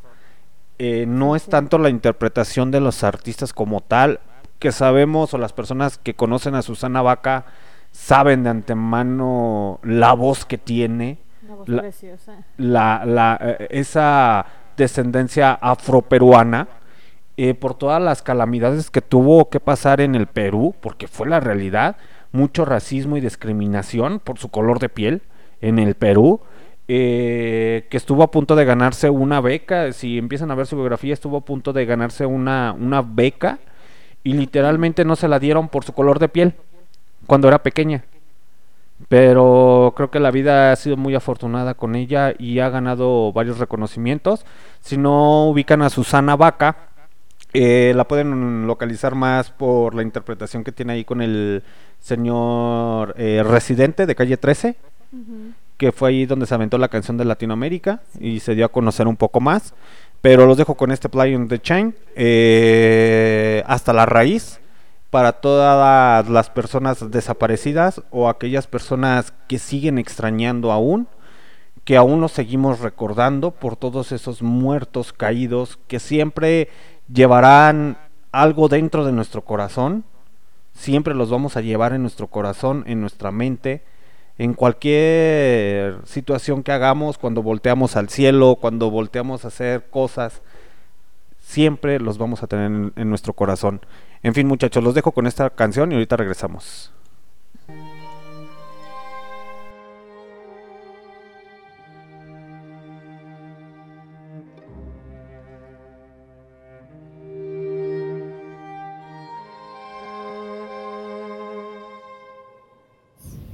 eh, 0.78 1.06
no 1.08 1.34
es 1.36 1.46
tanto 1.46 1.78
la 1.78 1.88
interpretación 1.88 2.70
de 2.70 2.80
los 2.80 3.02
artistas 3.02 3.54
como 3.54 3.80
tal, 3.80 4.20
que 4.58 4.72
sabemos 4.72 5.32
o 5.32 5.38
las 5.38 5.54
personas 5.54 5.96
que 5.96 6.12
conocen 6.12 6.54
a 6.54 6.60
Susana 6.60 7.00
Vaca 7.00 7.46
saben 7.90 8.44
de 8.44 8.50
antemano 8.50 9.80
la 9.82 10.12
voz 10.12 10.44
que 10.44 10.58
tiene, 10.58 11.16
Una 11.46 11.54
voz 11.54 11.68
La- 11.68 11.80
preciosa. 11.82 12.44
la, 12.58 13.04
la, 13.06 13.38
eh, 13.40 13.68
esa 13.70 14.44
descendencia 14.76 15.54
afroperuana 15.54 16.68
eh, 17.38 17.54
por 17.54 17.72
todas 17.74 18.02
las 18.02 18.20
calamidades 18.22 18.90
que 18.90 19.00
tuvo 19.00 19.48
que 19.48 19.60
pasar 19.60 20.02
en 20.02 20.14
el 20.14 20.26
Perú, 20.26 20.74
porque 20.82 21.08
fue 21.08 21.26
la 21.26 21.40
realidad, 21.40 21.96
mucho 22.32 22.66
racismo 22.66 23.16
y 23.16 23.22
discriminación 23.22 24.20
por 24.20 24.38
su 24.38 24.50
color 24.50 24.78
de 24.78 24.90
piel 24.90 25.22
en 25.62 25.78
el 25.78 25.94
Perú, 25.94 26.40
eh, 26.88 27.86
que 27.90 27.98
estuvo 27.98 28.22
a 28.22 28.30
punto 28.30 28.56
de 28.56 28.64
ganarse 28.64 29.10
una 29.10 29.42
beca, 29.42 29.92
si 29.92 30.16
empiezan 30.16 30.50
a 30.50 30.54
ver 30.54 30.66
su 30.66 30.76
biografía, 30.76 31.12
estuvo 31.12 31.36
a 31.36 31.44
punto 31.44 31.74
de 31.74 31.84
ganarse 31.84 32.24
una, 32.24 32.74
una 32.78 33.02
beca 33.02 33.58
y 34.24 34.32
literalmente 34.32 35.04
no 35.04 35.14
se 35.14 35.28
la 35.28 35.38
dieron 35.38 35.68
por 35.68 35.84
su 35.84 35.92
color 35.92 36.18
de 36.18 36.28
piel 36.28 36.54
cuando 37.26 37.48
era 37.48 37.62
pequeña. 37.62 38.04
Pero 39.08 39.92
creo 39.96 40.10
que 40.10 40.18
la 40.18 40.30
vida 40.30 40.72
ha 40.72 40.76
sido 40.76 40.96
muy 40.96 41.14
afortunada 41.14 41.74
con 41.74 41.94
ella 41.94 42.32
y 42.36 42.58
ha 42.58 42.68
ganado 42.68 43.32
varios 43.32 43.58
reconocimientos. 43.58 44.44
Si 44.80 44.96
no 44.96 45.46
ubican 45.48 45.82
a 45.82 45.90
Susana 45.90 46.36
Vaca, 46.36 46.88
eh, 47.52 47.92
la 47.94 48.08
pueden 48.08 48.66
localizar 48.66 49.14
más 49.14 49.50
por 49.50 49.94
la 49.94 50.02
interpretación 50.02 50.64
que 50.64 50.72
tiene 50.72 50.94
ahí 50.94 51.04
con 51.04 51.22
el 51.22 51.62
señor 52.00 53.14
eh, 53.16 53.42
residente 53.46 54.06
de 54.06 54.14
calle 54.14 54.36
13, 54.36 54.76
Ujú. 55.12 55.52
Que 55.78 55.92
fue 55.92 56.10
ahí 56.10 56.26
donde 56.26 56.44
se 56.44 56.54
aventó 56.54 56.76
la 56.76 56.88
canción 56.88 57.16
de 57.16 57.24
Latinoamérica 57.24 58.02
y 58.20 58.40
se 58.40 58.54
dio 58.54 58.66
a 58.66 58.72
conocer 58.72 59.06
un 59.06 59.16
poco 59.16 59.40
más. 59.40 59.74
Pero 60.20 60.46
los 60.46 60.56
dejo 60.56 60.74
con 60.74 60.90
este 60.90 61.08
Play 61.08 61.34
on 61.36 61.46
the 61.46 61.60
Chain 61.60 61.94
eh, 62.16 63.62
hasta 63.66 63.92
la 63.92 64.04
raíz 64.04 64.60
para 65.10 65.32
todas 65.32 66.28
las 66.28 66.50
personas 66.50 67.10
desaparecidas 67.10 68.02
o 68.10 68.28
aquellas 68.28 68.66
personas 68.66 69.32
que 69.46 69.60
siguen 69.60 69.98
extrañando 69.98 70.72
aún, 70.72 71.06
que 71.84 71.96
aún 71.96 72.20
nos 72.20 72.32
seguimos 72.32 72.80
recordando 72.80 73.52
por 73.52 73.76
todos 73.76 74.10
esos 74.10 74.42
muertos 74.42 75.12
caídos 75.12 75.78
que 75.86 76.00
siempre 76.00 76.68
llevarán 77.10 77.96
algo 78.32 78.68
dentro 78.68 79.06
de 79.06 79.12
nuestro 79.12 79.42
corazón, 79.42 80.04
siempre 80.74 81.14
los 81.14 81.30
vamos 81.30 81.56
a 81.56 81.62
llevar 81.62 81.92
en 81.94 82.02
nuestro 82.02 82.26
corazón, 82.26 82.84
en 82.86 83.00
nuestra 83.00 83.30
mente, 83.30 83.82
en 84.38 84.54
cualquier 84.54 85.98
situación 86.04 86.62
que 86.62 86.72
hagamos, 86.72 87.18
cuando 87.18 87.42
volteamos 87.42 87.96
al 87.96 88.08
cielo, 88.08 88.56
cuando 88.60 88.90
volteamos 88.90 89.44
a 89.44 89.48
hacer 89.48 89.84
cosas, 89.90 90.42
siempre 91.40 91.98
los 91.98 92.18
vamos 92.18 92.42
a 92.42 92.46
tener 92.46 92.66
en, 92.66 92.92
en 92.96 93.10
nuestro 93.10 93.32
corazón. 93.32 93.80
En 94.22 94.34
fin, 94.34 94.46
muchachos, 94.46 94.82
los 94.82 94.94
dejo 94.94 95.12
con 95.12 95.26
esta 95.26 95.50
canción 95.50 95.90
y 95.90 95.96
ahorita 95.96 96.16
regresamos. 96.16 96.92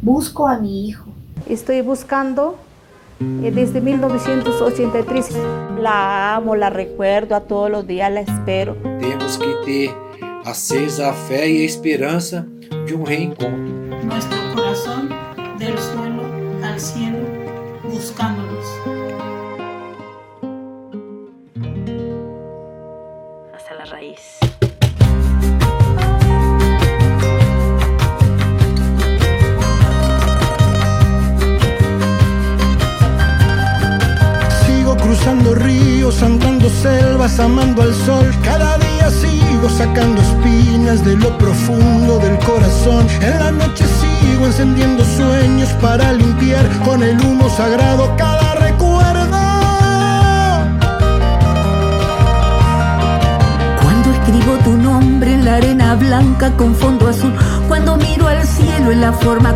Busco 0.05 0.47
a 0.47 0.59
mi 0.59 0.87
hijo. 0.87 1.07
Estoy 1.49 1.81
buscando 1.81 2.59
eh, 3.43 3.51
desde 3.51 3.81
1983. 3.81 5.31
La 5.81 6.37
amo, 6.37 6.55
la 6.57 6.69
recuerdo 6.69 7.35
a 7.35 7.40
todos 7.40 7.71
los 7.71 7.87
días, 7.87 8.12
la 8.12 8.21
espero. 8.21 8.77
Temos 9.01 9.38
que 9.38 9.55
ter 9.64 9.97
acesa 10.45 11.09
a 11.09 11.14
fé 11.14 11.49
e 11.49 11.62
a 11.62 11.64
esperança 11.64 12.47
de 12.85 12.95
um 12.95 13.03
reencontro. 13.03 14.44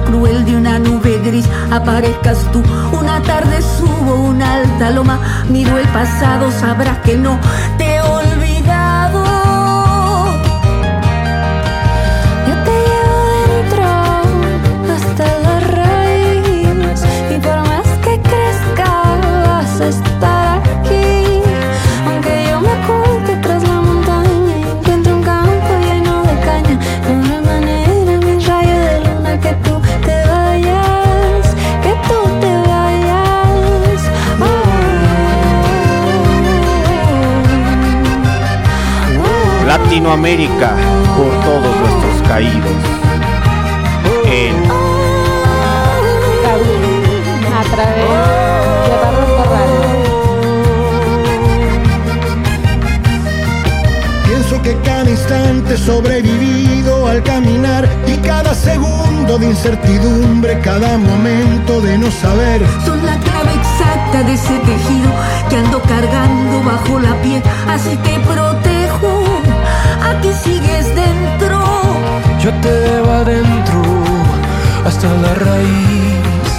Cruel 0.08 0.44
de 0.44 0.56
una 0.56 0.78
nube 0.78 1.20
gris, 1.24 1.46
aparezcas 1.70 2.50
tú. 2.50 2.62
Una 2.92 3.20
tarde 3.22 3.60
subo 3.62 4.14
una 4.14 4.54
alta 4.54 4.90
loma, 4.90 5.44
miro 5.50 5.76
el 5.76 5.86
pasado, 5.88 6.50
sabrás 6.50 6.98
que 6.98 7.16
no 7.16 7.38
te 7.76 7.87
Latinoamérica 39.98 40.76
por 41.16 41.28
todos 41.44 41.76
nuestros 41.80 42.28
caídos. 42.28 42.70
En 44.26 44.54
A 47.52 47.64
través 47.64 47.96
de 47.96 48.94
Barros 49.02 49.30
Corrales. 49.38 49.98
Pienso 54.24 54.62
que 54.62 54.76
cada 54.84 55.10
instante 55.10 55.76
sobrevivido 55.76 57.08
al 57.08 57.24
caminar 57.24 57.88
y 58.06 58.18
cada 58.18 58.54
segundo 58.54 59.36
de 59.36 59.46
incertidumbre, 59.46 60.60
cada 60.60 60.96
momento 60.96 61.80
de 61.80 61.98
no 61.98 62.08
saber. 62.12 62.64
Son 62.84 63.04
la 63.04 63.18
clave 63.18 63.50
exacta 63.52 64.22
de 64.22 64.34
ese 64.34 64.58
tejido 64.60 65.10
que 65.50 65.56
ando 65.56 65.82
cargando 65.82 66.62
bajo 66.62 67.00
la 67.00 67.20
piel. 67.20 67.42
Así 67.68 67.96
te 67.96 68.20
protejo, 68.20 68.77
aquí 70.10 70.32
sigues 70.32 70.86
dentro. 70.94 71.60
Yo 72.42 72.50
te 72.62 72.70
debo 72.70 73.10
adentro 73.12 73.82
hasta 74.86 75.08
la 75.24 75.34
raíz 75.34 76.50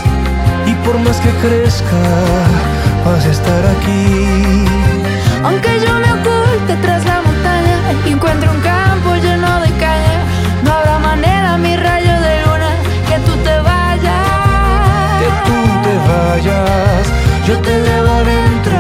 y 0.66 0.74
por 0.86 1.00
más 1.00 1.18
que 1.22 1.32
crezca 1.44 2.02
vas 3.06 3.26
a 3.26 3.32
estar 3.32 3.64
aquí. 3.76 4.66
Aunque 5.44 5.72
yo 5.86 5.94
me 6.04 6.12
oculte 6.20 6.76
tras 6.82 7.06
la 7.06 7.22
montaña 7.22 7.78
y 8.06 8.12
encuentro 8.12 8.52
un 8.52 8.62
campo 8.62 9.16
lleno 9.16 9.62
de 9.62 9.72
caña, 9.84 10.18
no 10.64 10.74
habrá 10.74 11.00
manera 11.00 11.58
mi 11.58 11.76
rayo 11.76 12.16
de 12.26 12.34
luna 12.44 12.72
que 13.08 13.18
tú 13.26 13.34
te 13.48 13.56
vayas. 13.70 15.22
Que 15.22 15.30
tú 15.48 15.58
te 15.86 15.94
vayas, 16.12 17.04
yo 17.48 17.58
te 17.60 17.82
debo 17.82 18.10
adentro 18.10 18.79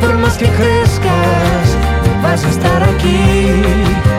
por 0.00 0.14
más 0.18 0.36
que 0.36 0.46
crezcas, 0.46 1.76
vas 2.22 2.44
a 2.44 2.48
estar 2.48 2.82
aquí. 2.82 4.17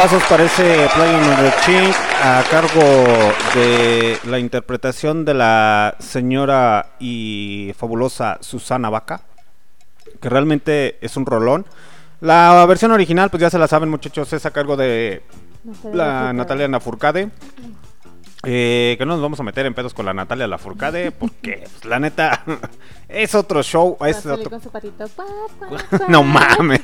Aplausos 0.00 0.26
para 0.30 0.44
ese 0.44 0.88
Play 0.94 1.14
on 1.14 1.44
the 1.44 1.52
Chink 1.60 1.94
a 2.24 2.42
cargo 2.50 2.80
de 3.54 4.16
la 4.24 4.38
interpretación 4.38 5.26
de 5.26 5.34
la 5.34 5.94
señora 5.98 6.94
y 6.98 7.74
fabulosa 7.76 8.38
Susana 8.40 8.88
Vaca, 8.88 9.20
que 10.18 10.30
realmente 10.30 10.96
es 11.02 11.18
un 11.18 11.26
rolón. 11.26 11.66
La 12.22 12.64
versión 12.64 12.92
original, 12.92 13.28
pues 13.28 13.42
ya 13.42 13.50
se 13.50 13.58
la 13.58 13.68
saben 13.68 13.90
muchachos, 13.90 14.32
es 14.32 14.46
a 14.46 14.52
cargo 14.52 14.74
de 14.74 15.22
Natalia 15.64 15.94
la 15.94 16.04
Lafourcade. 16.06 16.34
Natalia 16.34 16.68
Lafourcade. 16.68 17.30
Eh, 18.44 18.94
que 18.96 19.04
no 19.04 19.12
nos 19.12 19.20
vamos 19.20 19.38
a 19.40 19.42
meter 19.42 19.66
en 19.66 19.74
pedos 19.74 19.92
con 19.92 20.06
la 20.06 20.14
Natalia 20.14 20.46
Lafourcade, 20.46 21.12
porque 21.18 21.64
pues, 21.70 21.84
la 21.84 21.98
neta 21.98 22.42
es 23.08 23.34
otro 23.34 23.62
show, 23.62 23.98
es 24.06 24.24
otro, 24.24 24.48
con 24.48 24.62
su 24.62 24.70
patito. 24.70 25.04
Guau, 25.14 25.28
guau, 25.58 25.78
guau. 25.90 26.08
no 26.08 26.22
mames. 26.22 26.80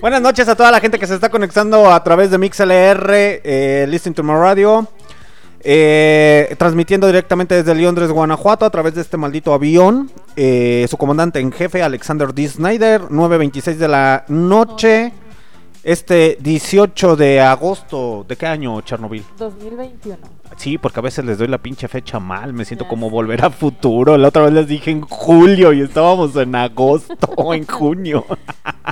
Buenas 0.00 0.20
noches 0.20 0.48
a 0.48 0.54
toda 0.54 0.70
la 0.70 0.80
gente 0.80 0.98
que 0.98 1.06
se 1.06 1.14
está 1.14 1.28
conectando 1.28 1.90
a 1.90 2.02
través 2.04 2.30
de 2.30 2.38
MixLR, 2.38 3.40
eh, 3.44 3.86
Listen 3.88 4.14
to 4.14 4.22
My 4.22 4.34
Radio. 4.34 4.86
eh, 5.66 6.54
transmitiendo 6.58 7.06
directamente 7.06 7.54
desde 7.54 7.74
Londres, 7.74 8.10
Guanajuato, 8.10 8.66
a 8.66 8.70
través 8.70 8.94
de 8.94 9.00
este 9.00 9.16
maldito 9.16 9.54
avión. 9.54 10.10
Eh, 10.36 10.86
su 10.90 10.98
comandante 10.98 11.40
en 11.40 11.50
jefe, 11.52 11.82
Alexander 11.82 12.34
D. 12.34 12.46
Snyder, 12.46 13.00
9.26 13.08 13.76
de 13.76 13.88
la 13.88 14.24
noche. 14.28 15.12
Este 15.84 16.38
18 16.40 17.14
de 17.14 17.42
agosto, 17.42 18.24
¿de 18.26 18.36
qué 18.36 18.46
año, 18.46 18.80
Chernobyl? 18.80 19.22
2021. 19.36 20.16
Sí, 20.56 20.78
porque 20.78 21.00
a 21.00 21.02
veces 21.02 21.26
les 21.26 21.36
doy 21.36 21.46
la 21.46 21.58
pinche 21.58 21.88
fecha 21.88 22.18
mal, 22.18 22.54
me 22.54 22.64
siento 22.64 22.86
Ya 22.86 22.88
como 22.88 23.10
volver 23.10 23.44
a 23.44 23.50
futuro. 23.50 24.16
La 24.16 24.28
otra 24.28 24.44
vez 24.44 24.54
les 24.54 24.66
dije 24.66 24.90
en 24.90 25.02
julio 25.02 25.74
y 25.74 25.82
estábamos 25.82 26.34
en 26.36 26.54
agosto 26.54 27.14
o 27.36 27.52
en 27.54 27.66
junio. 27.66 28.24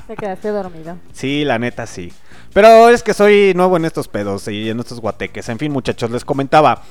Te 0.07 0.17
quedaste 0.17 0.49
dormido. 0.49 0.99
Sí, 1.15 1.47
la 1.47 1.59
neta 1.59 1.87
sí. 1.87 2.13
Pero 2.53 2.91
es 2.91 3.03
que 3.03 3.15
soy 3.15 3.55
nuevo 3.55 3.79
en 3.79 3.87
estos 3.87 4.09
pedos 4.09 4.47
y 4.49 4.69
en 4.69 4.79
estos 4.79 5.01
guateques. 5.01 5.49
En 5.49 5.59
fin, 5.59 5.73
muchachos, 5.73 6.11
les 6.11 6.27
comentaba. 6.27 6.83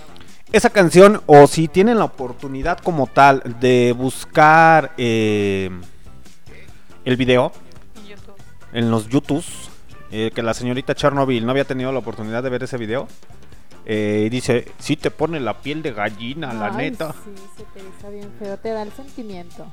Esa 0.51 0.71
canción, 0.71 1.21
o 1.27 1.45
si 1.45 1.67
tienen 1.67 1.99
la 1.99 2.05
oportunidad 2.05 2.79
como 2.79 3.05
tal 3.05 3.43
de 3.59 3.93
buscar 3.95 4.93
eh, 4.97 5.69
el 7.05 7.17
video 7.17 7.51
en 8.73 8.89
los 8.89 9.07
YouTubes, 9.07 9.70
eh, 10.11 10.31
que 10.33 10.43
la 10.43 10.53
señorita 10.53 10.93
Chernobyl 10.95 11.45
no 11.45 11.51
había 11.51 11.65
tenido 11.65 11.91
la 11.91 11.99
oportunidad 11.99 12.43
de 12.43 12.49
ver 12.49 12.63
ese 12.63 12.77
video. 12.77 13.07
eh, 13.85 14.27
dice, 14.29 14.67
sí 14.77 14.95
te 14.95 15.09
pone 15.11 15.39
la 15.39 15.59
piel 15.59 15.81
de 15.81 15.91
gallina, 15.91 16.53
la 16.53 16.69
neta. 16.71 17.13
Sí, 17.23 17.31
se 17.57 17.63
te 17.63 17.79
hizo 17.79 18.11
bien 18.11 18.29
feo. 18.39 18.57
Te 18.57 18.69
da 18.69 18.83
el 18.83 18.91
sentimiento. 18.91 19.65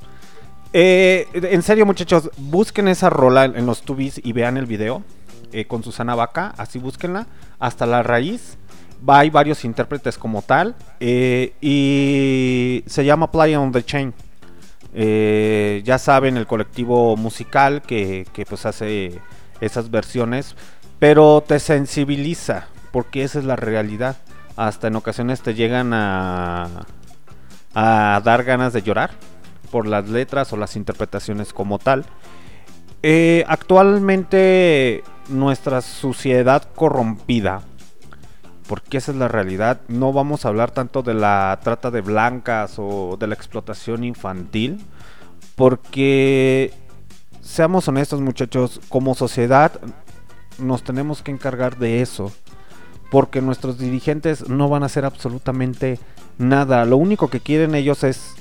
Eh, 0.73 1.27
en 1.33 1.63
serio, 1.63 1.87
muchachos, 1.87 2.31
busquen 2.37 2.89
esa 2.89 3.11
rola 3.11 3.45
en 3.45 3.67
los 3.67 3.83
tubis 3.83 4.21
y 4.23 4.33
vean 4.33 4.57
el 4.57 4.67
video 4.67 5.03
eh, 5.53 5.67
con 5.67 5.83
Susana 5.83 6.15
Vaca. 6.15 6.55
Así 6.57 6.79
búsquenla. 6.79 7.27
Hasta 7.59 7.87
la 7.87 8.03
raíz. 8.03 8.57
Va, 9.09 9.21
hay 9.21 9.31
varios 9.31 9.65
intérpretes 9.65 10.19
como 10.19 10.43
tal. 10.43 10.75
eh, 11.01 11.53
y 11.61 12.83
se 12.87 13.05
llama 13.05 13.31
Play 13.31 13.55
on 13.57 13.73
the 13.73 13.85
Chain. 13.85 14.13
Ya 15.85 15.99
saben, 15.99 16.37
el 16.37 16.47
colectivo 16.47 17.17
musical 17.17 17.83
que, 17.83 18.27
que, 18.33 18.45
pues 18.45 18.67
hace 18.67 19.21
esas 19.61 19.91
versiones. 19.91 20.57
Pero 20.99 21.43
te 21.47 21.61
sensibiliza. 21.61 22.69
Porque 22.93 23.23
esa 23.23 23.39
es 23.39 23.45
la 23.45 23.57
realidad. 23.57 24.17
Hasta 24.57 24.89
en 24.89 24.97
ocasiones 24.97 25.41
te 25.43 25.55
llegan 25.55 25.93
a, 25.95 26.87
a 27.75 28.21
dar 28.25 28.45
ganas 28.45 28.73
de 28.73 28.83
llorar 28.83 29.11
por 29.71 29.87
las 29.87 30.09
letras 30.09 30.53
o 30.53 30.57
las 30.57 30.77
interpretaciones 30.77 31.53
como 31.53 31.79
tal. 31.79 32.05
Eh, 33.03 33.45
actualmente 33.47 35.05
nuestra 35.29 35.81
sociedad 35.83 36.69
corrompida, 36.75 37.63
porque 38.67 38.99
esa 38.99 39.13
es 39.13 39.19
la 39.19 39.29
realidad, 39.29 39.81
no 39.89 40.13
vamos 40.13 40.45
a 40.45 40.49
hablar 40.49 40.73
tanto 40.73 41.03
de 41.03 41.15
la 41.15 41.59
trata 41.63 41.91
de 41.91 42.01
blancas 42.01 42.75
o 42.79 43.17
de 43.19 43.29
la 43.29 43.35
explotación 43.35 44.03
infantil, 44.03 44.85
porque 45.55 46.73
seamos 47.49 47.89
honestos 47.89 48.21
muchachos, 48.21 48.79
como 48.89 49.15
sociedad 49.15 49.73
nos 50.59 50.83
tenemos 50.83 51.23
que 51.23 51.31
encargar 51.31 51.79
de 51.79 52.03
eso, 52.03 52.31
porque 53.11 53.41
nuestros 53.41 53.79
dirigentes 53.79 54.49
no 54.49 54.69
van 54.69 54.83
a 54.83 54.87
hacer 54.87 55.05
absolutamente 55.07 55.99
nada, 56.37 56.85
lo 56.85 56.99
único 56.99 57.29
que 57.29 57.41
quieren 57.41 57.75
ellos 57.75 58.05
es 58.05 58.35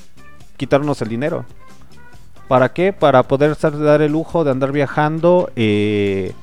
quitarnos 0.57 1.01
el 1.01 1.07
dinero. 1.07 1.45
¿Para 2.49 2.73
qué? 2.73 2.91
Para 2.93 3.23
poder 3.23 3.57
dar 3.57 4.01
el 4.01 4.11
lujo 4.11 4.43
de 4.43 4.51
andar 4.51 4.71
viajando 4.71 5.51
eh, 5.55 6.33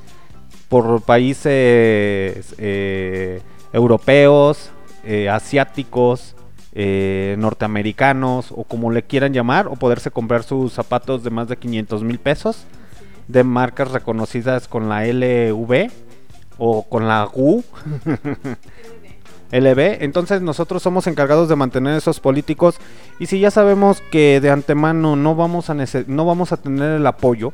por 0.67 1.01
países 1.01 2.55
eh, 2.57 3.41
europeos, 3.73 4.71
eh, 5.03 5.29
asiáticos, 5.29 6.35
eh, 6.77 7.35
norteamericanos 7.39 8.51
o 8.51 8.65
como 8.65 8.91
le 8.91 9.03
quieran 9.03 9.33
llamar, 9.33 9.67
o 9.67 9.75
poderse 9.75 10.11
comprar 10.11 10.43
sus 10.43 10.73
zapatos 10.73 11.23
de 11.23 11.29
más 11.29 11.47
de 11.47 11.55
500 11.57 12.03
mil 12.03 12.19
pesos 12.19 12.65
de 13.27 13.43
marcas 13.43 13.91
reconocidas 13.91 14.67
con 14.67 14.89
la 14.89 15.05
LV 15.05 15.89
o 16.57 16.83
con 16.83 17.07
la 17.07 17.23
GU. 17.23 17.63
LB. 19.51 19.79
Entonces 20.03 20.41
nosotros 20.41 20.83
somos 20.83 21.07
encargados 21.07 21.49
de 21.49 21.55
mantener 21.55 21.95
esos 21.95 22.19
políticos 22.19 22.75
y 23.19 23.27
si 23.27 23.39
ya 23.39 23.51
sabemos 23.51 24.01
que 24.11 24.41
de 24.41 24.49
antemano 24.49 25.15
no 25.15 25.35
vamos 25.35 25.69
a 25.69 25.75
no 26.07 26.25
vamos 26.25 26.51
a 26.51 26.57
tener 26.57 26.91
el 26.91 27.07
apoyo. 27.07 27.53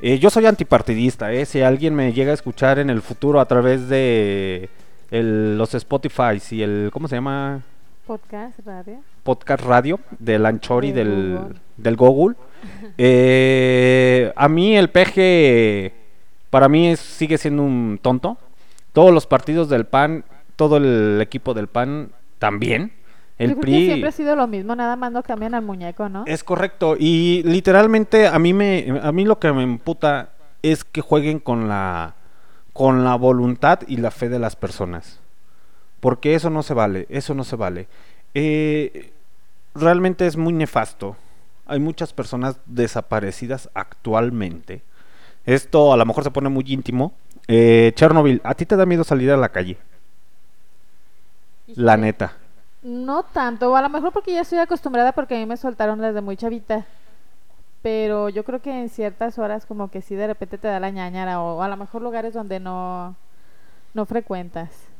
eh, 0.00 0.18
yo 0.18 0.30
soy 0.30 0.46
antipartidista, 0.46 1.32
eh, 1.32 1.46
si 1.46 1.60
alguien 1.62 1.94
me 1.94 2.12
llega 2.12 2.32
a 2.32 2.34
escuchar 2.34 2.78
en 2.78 2.90
el 2.90 3.02
futuro 3.02 3.40
a 3.40 3.46
través 3.46 3.88
de 3.88 4.68
los 5.10 5.74
Spotify 5.74 6.40
y 6.50 6.62
el 6.62 6.90
¿cómo 6.92 7.06
se 7.06 7.16
llama? 7.16 7.62
Podcast, 8.06 8.58
radio. 8.66 8.98
podcast 9.22 9.64
radio 9.64 10.00
del 10.18 10.44
Anchor 10.44 10.84
y 10.84 10.92
De 10.92 11.04
del, 11.04 11.36
Google. 11.38 11.54
del 11.76 11.96
Google. 11.96 12.36
Eh, 12.98 14.32
a 14.36 14.48
mí 14.48 14.76
el 14.76 14.88
PG, 14.90 15.92
para 16.50 16.68
mí 16.68 16.88
es- 16.88 17.00
sigue 17.00 17.38
siendo 17.38 17.62
un 17.62 17.98
tonto. 18.00 18.38
Todos 18.92 19.12
los 19.12 19.26
partidos 19.26 19.68
del 19.68 19.84
PAN, 19.86 20.24
todo 20.56 20.76
el 20.76 21.18
equipo 21.20 21.54
del 21.54 21.66
PAN 21.68 22.10
también. 22.38 22.92
El 23.38 23.56
PRI 23.56 23.86
siempre 23.86 24.08
ha 24.10 24.12
sido 24.12 24.36
lo 24.36 24.46
mismo, 24.46 24.76
nada 24.76 24.94
más 24.94 25.10
no 25.10 25.22
cambian 25.22 25.54
al 25.54 25.62
muñeco, 25.62 26.08
¿no? 26.08 26.24
es 26.26 26.44
correcto 26.44 26.94
y 26.98 27.42
literalmente 27.44 28.28
a 28.28 28.38
mí 28.38 28.52
me 28.52 29.00
a 29.02 29.10
mí 29.10 29.24
lo 29.24 29.40
que 29.40 29.50
me 29.52 29.62
emputa 29.64 30.28
es 30.62 30.84
que 30.84 31.00
jueguen 31.00 31.40
con 31.40 31.68
la 31.68 32.14
con 32.72 33.02
la 33.04 33.16
voluntad 33.16 33.80
y 33.88 33.96
la 33.96 34.10
fe 34.12 34.28
de 34.28 34.38
las 34.38 34.54
personas. 34.54 35.18
Porque 36.02 36.34
eso 36.34 36.50
no 36.50 36.64
se 36.64 36.74
vale, 36.74 37.06
eso 37.10 37.32
no 37.32 37.44
se 37.44 37.54
vale. 37.54 37.86
Eh, 38.34 39.12
realmente 39.72 40.26
es 40.26 40.36
muy 40.36 40.52
nefasto. 40.52 41.14
Hay 41.64 41.78
muchas 41.78 42.12
personas 42.12 42.58
desaparecidas 42.66 43.70
actualmente. 43.72 44.82
Esto 45.46 45.92
a 45.92 45.96
lo 45.96 46.04
mejor 46.04 46.24
se 46.24 46.32
pone 46.32 46.48
muy 46.48 46.64
íntimo. 46.66 47.12
Eh, 47.46 47.92
Chernobyl, 47.94 48.40
¿a 48.42 48.56
ti 48.56 48.66
te 48.66 48.74
da 48.74 48.84
miedo 48.84 49.04
salir 49.04 49.30
a 49.30 49.36
la 49.36 49.50
calle? 49.50 49.78
La 51.68 51.96
neta. 51.96 52.32
No 52.82 53.22
tanto, 53.22 53.70
o 53.70 53.76
a 53.76 53.82
lo 53.82 53.88
mejor 53.88 54.12
porque 54.12 54.32
ya 54.32 54.40
estoy 54.40 54.58
acostumbrada 54.58 55.12
porque 55.12 55.36
a 55.36 55.38
mí 55.38 55.46
me 55.46 55.56
soltaron 55.56 56.00
desde 56.00 56.20
muy 56.20 56.36
chavita. 56.36 56.84
Pero 57.80 58.28
yo 58.28 58.42
creo 58.42 58.60
que 58.60 58.72
en 58.72 58.88
ciertas 58.88 59.38
horas 59.38 59.66
como 59.66 59.88
que 59.88 60.02
sí 60.02 60.16
de 60.16 60.26
repente 60.26 60.58
te 60.58 60.66
da 60.66 60.80
la 60.80 60.90
ñañara 60.90 61.40
o 61.40 61.62
a 61.62 61.68
lo 61.68 61.76
mejor 61.76 62.02
lugares 62.02 62.34
donde 62.34 62.58
no 62.58 63.14
no 63.94 64.04
frecuentas. 64.04 64.91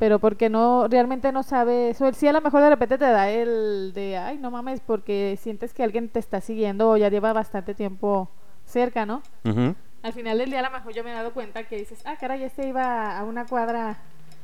Pero 0.00 0.18
porque 0.18 0.48
no 0.48 0.88
realmente 0.88 1.30
no 1.30 1.42
sabes, 1.42 2.00
o 2.00 2.10
sí 2.14 2.26
a 2.26 2.32
lo 2.32 2.40
mejor 2.40 2.62
de 2.62 2.70
repente 2.70 2.96
te 2.96 3.04
da 3.04 3.30
el 3.30 3.92
de, 3.94 4.16
ay, 4.16 4.38
no 4.38 4.50
mames, 4.50 4.80
porque 4.80 5.38
sientes 5.38 5.74
que 5.74 5.82
alguien 5.82 6.08
te 6.08 6.18
está 6.18 6.40
siguiendo 6.40 6.88
o 6.88 6.96
ya 6.96 7.10
lleva 7.10 7.34
bastante 7.34 7.74
tiempo 7.74 8.30
cerca, 8.64 9.04
¿no? 9.04 9.22
Al 10.02 10.12
final 10.14 10.38
del 10.38 10.48
día 10.48 10.60
a 10.60 10.62
lo 10.62 10.70
mejor 10.70 10.94
yo 10.94 11.04
me 11.04 11.10
he 11.10 11.14
dado 11.14 11.34
cuenta 11.34 11.64
que 11.64 11.76
dices, 11.76 12.00
ah, 12.06 12.16
caray, 12.18 12.42
este 12.44 12.66
iba 12.66 13.18
a 13.18 13.24
una 13.24 13.44
cuadra 13.44 13.98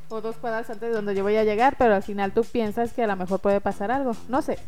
o 0.09 0.21
dos 0.21 0.37
cuadras 0.37 0.69
antes 0.69 0.89
de 0.89 0.95
donde 0.95 1.15
yo 1.15 1.23
voy 1.23 1.37
a 1.37 1.43
llegar, 1.43 1.75
pero 1.75 1.95
al 1.95 2.03
final 2.03 2.33
tú 2.33 2.43
piensas 2.43 2.93
que 2.93 3.01
a 3.01 3.07
lo 3.07 3.15
mejor 3.15 3.39
puede 3.39 3.59
pasar 3.59 3.89
algo. 3.89 4.11
No 4.29 4.43
sé. 4.43 4.59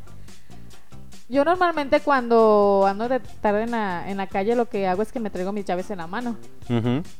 Yo 1.29 1.45
normalmente 1.45 1.99
cuando 1.99 2.85
ando 2.87 3.07
de 3.07 3.19
tarde 3.19 3.61
en 3.61 3.71
la, 3.71 4.09
en 4.09 4.17
la 4.17 4.25
calle 4.25 4.55
lo 4.55 4.67
que 4.67 4.87
hago 4.87 5.03
es 5.03 5.11
que 5.11 5.19
me 5.19 5.29
traigo 5.29 5.51
mis 5.51 5.65
llaves 5.65 5.91
en 5.91 5.99
la 5.99 6.07
mano. 6.07 6.35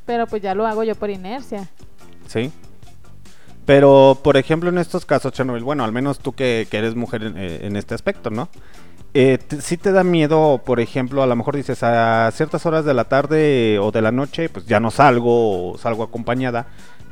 Pero 0.06 0.26
pues 0.26 0.42
ya 0.42 0.56
lo 0.56 0.66
hago 0.66 0.82
yo 0.82 0.96
por 0.96 1.08
inercia. 1.08 1.68
Sí. 2.26 2.50
Pero, 3.70 4.18
por 4.24 4.36
ejemplo, 4.36 4.68
en 4.68 4.78
estos 4.78 5.06
casos, 5.06 5.32
Chernobyl, 5.32 5.62
bueno, 5.62 5.84
al 5.84 5.92
menos 5.92 6.18
tú 6.18 6.32
que, 6.32 6.66
eres 6.72 6.96
mujer 6.96 7.22
en, 7.22 7.38
eh, 7.38 7.60
en 7.62 7.76
este 7.76 7.94
aspecto, 7.94 8.28
¿no? 8.28 8.48
Eh, 9.14 9.38
¿Sí 9.60 9.76
te 9.76 9.92
da 9.92 10.02
miedo, 10.02 10.60
por 10.66 10.80
ejemplo, 10.80 11.22
a 11.22 11.26
lo 11.28 11.36
mejor 11.36 11.54
dices 11.54 11.84
a 11.84 12.28
ciertas 12.32 12.66
horas 12.66 12.84
de 12.84 12.94
la 12.94 13.04
tarde 13.04 13.78
o 13.78 13.92
de 13.92 14.02
la 14.02 14.10
noche, 14.10 14.48
pues 14.48 14.66
ya 14.66 14.80
no 14.80 14.90
salgo 14.90 15.70
o 15.70 15.78
salgo 15.78 16.02
acompañada, 16.02 16.66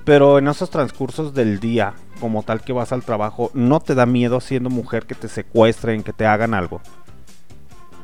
pero 0.04 0.36
en 0.38 0.48
esos 0.48 0.68
transcursos 0.68 1.32
del 1.32 1.60
día, 1.60 1.94
como 2.20 2.42
tal 2.42 2.60
que 2.60 2.72
vas 2.72 2.90
al 2.90 3.04
trabajo, 3.04 3.52
¿no 3.54 3.78
te 3.78 3.94
da 3.94 4.04
miedo 4.04 4.40
siendo 4.40 4.68
mujer 4.68 5.06
que 5.06 5.14
te 5.14 5.28
secuestren, 5.28 6.02
que 6.02 6.12
te 6.12 6.26
hagan 6.26 6.54
algo? 6.54 6.80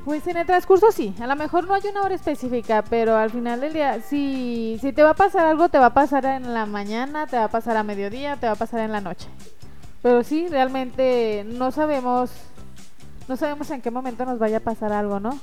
Pues 0.05 0.27
en 0.27 0.37
el 0.37 0.45
transcurso 0.45 0.93
sí, 0.93 1.15
a 1.19 1.27
lo 1.27 1.35
mejor 1.35 1.67
no 1.67 1.73
hay 1.73 1.83
una 1.91 2.03
hora 2.03 2.15
específica, 2.15 2.85
pero 2.91 3.17
al 3.17 3.31
final 3.31 3.61
del 3.61 3.73
día, 3.73 4.03
si, 4.03 4.77
si 4.83 4.93
te 4.93 5.03
va 5.03 5.11
a 5.11 5.15
pasar 5.15 5.47
algo, 5.47 5.71
te 5.71 5.79
va 5.79 5.87
a 5.87 5.95
pasar 5.95 6.27
en 6.27 6.53
la 6.53 6.67
mañana, 6.67 7.27
te 7.27 7.39
va 7.39 7.45
a 7.45 7.49
pasar 7.49 7.79
a 7.79 7.83
mediodía, 7.83 8.37
te 8.37 8.47
va 8.47 8.53
a 8.53 8.57
pasar 8.57 8.81
en 8.81 8.93
la 8.93 9.01
noche. 9.01 9.29
Pero 10.03 10.23
sí, 10.23 10.47
realmente 10.49 11.47
no 11.47 11.71
sabemos, 11.71 12.31
no 13.29 13.37
sabemos 13.39 13.71
en 13.71 13.81
qué 13.81 13.91
momento 13.91 14.27
nos 14.27 14.39
vaya 14.39 14.59
a 14.59 14.61
pasar 14.61 14.93
algo, 14.93 15.21
¿no? 15.21 15.39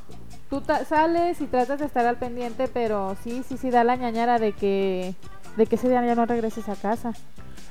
Tú 0.52 0.62
sales 0.88 1.42
y 1.42 1.48
tratas 1.48 1.80
de 1.80 1.88
estar 1.88 2.06
al 2.06 2.18
pendiente, 2.18 2.68
pero 2.68 3.16
sí, 3.24 3.44
sí, 3.48 3.58
sí 3.58 3.72
da 3.72 3.84
la 3.84 3.96
ñañara 3.96 4.38
de 4.38 4.54
que, 4.54 5.16
de 5.58 5.66
que 5.66 5.76
ese 5.76 5.90
día 5.90 6.06
ya 6.06 6.14
no 6.14 6.28
regreses 6.28 6.70
a 6.70 6.76
casa. 6.76 7.14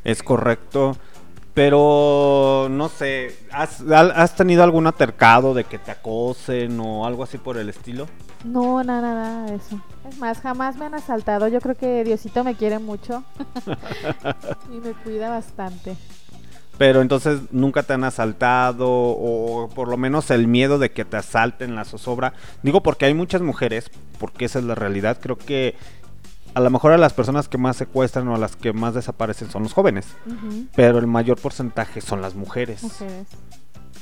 Es 0.03 0.25
correcto. 0.25 0.97
Pero 1.55 2.69
no 2.71 2.89
sé, 2.89 3.37
¿has, 3.51 3.83
has 3.91 4.37
tenido 4.37 4.63
algún 4.63 4.87
altercado 4.87 5.53
de 5.53 5.65
que 5.65 5.79
te 5.79 5.91
acosen 5.91 6.79
o 6.79 7.07
algo 7.07 7.25
así 7.25 7.39
por 7.39 7.59
el 7.59 7.69
estilo? 7.69 8.07
No, 8.45 8.83
nada, 8.83 9.15
nada 9.15 9.47
de 9.47 9.57
eso. 9.57 9.81
Es 10.09 10.19
más, 10.19 10.41
jamás 10.41 10.77
me 10.77 10.87
han 10.87 10.95
asaltado. 10.95 11.49
Yo 11.49 11.61
creo 11.61 11.75
que 11.75 12.05
Diosito 12.05 12.45
me 12.45 12.55
quiere 12.55 12.79
mucho 12.79 13.25
y 14.73 14.79
me 14.79 14.93
cuida 14.93 15.29
bastante. 15.29 15.97
Pero 16.79 17.03
entonces 17.03 17.41
nunca 17.51 17.83
te 17.83 17.93
han 17.93 18.05
asaltado 18.05 18.89
o 18.89 19.69
por 19.75 19.89
lo 19.89 19.99
menos 19.99 20.31
el 20.31 20.49
miedo 20.49 20.79
de 20.79 20.91
que 20.91 21.05
te 21.05 21.19
asalten 21.19 21.75
la 21.75 21.85
zozobra. 21.85 22.33
Digo 22.63 22.83
porque 22.83 23.05
hay 23.05 23.13
muchas 23.13 23.43
mujeres, 23.43 23.91
porque 24.19 24.47
esa 24.47 24.61
es 24.61 24.65
la 24.65 24.75
realidad. 24.75 25.19
Creo 25.21 25.37
que 25.37 25.75
a 26.55 26.61
lo 26.61 26.71
mejor 26.71 26.93
a 26.93 26.99
las 26.99 27.13
personas 27.13 27.49
que 27.49 27.59
más 27.59 27.77
secuestran 27.77 28.27
o 28.29 28.35
a 28.35 28.39
las 28.39 28.57
que 28.57 28.73
más 28.73 28.95
desaparecen 28.95 29.51
son 29.51 29.63
los 29.63 29.73
jóvenes. 29.73 30.07
Pero 30.75 30.99
el 30.99 31.07
mayor 31.07 31.39
porcentaje 31.41 32.01
son 32.01 32.21
las 32.23 32.35
mujeres. 32.35 32.83
Mujeres. 32.83 33.27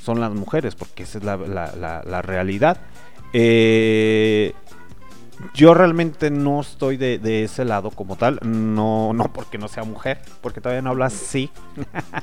Son 0.02 0.20
las 0.20 0.32
mujeres, 0.32 0.74
porque 0.74 1.02
esa 1.02 1.18
es 1.18 1.24
la, 1.24 1.36
la- 1.36 1.74
la- 1.76 2.02
la 2.04 2.22
realidad. 2.22 2.78
Eh, 3.32 4.54
yo 5.54 5.74
realmente 5.74 6.30
no 6.30 6.60
estoy 6.60 6.96
de, 6.96 7.18
de 7.18 7.44
ese 7.44 7.64
lado 7.64 7.90
como 7.90 8.16
tal. 8.16 8.40
No, 8.42 9.12
no 9.12 9.32
porque 9.32 9.58
no 9.58 9.68
sea 9.68 9.84
mujer, 9.84 10.20
porque 10.40 10.60
todavía 10.60 10.82
no 10.82 10.90
hablo 10.90 11.04
así. 11.04 11.50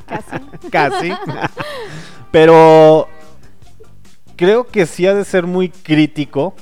Casi. 0.08 0.70
Casi. 0.72 1.14
Pero 2.32 3.08
creo 4.36 4.68
que 4.68 4.86
sí 4.86 5.06
ha 5.08 5.14
de 5.14 5.24
ser 5.26 5.46
muy 5.48 5.70
crítico 5.70 6.56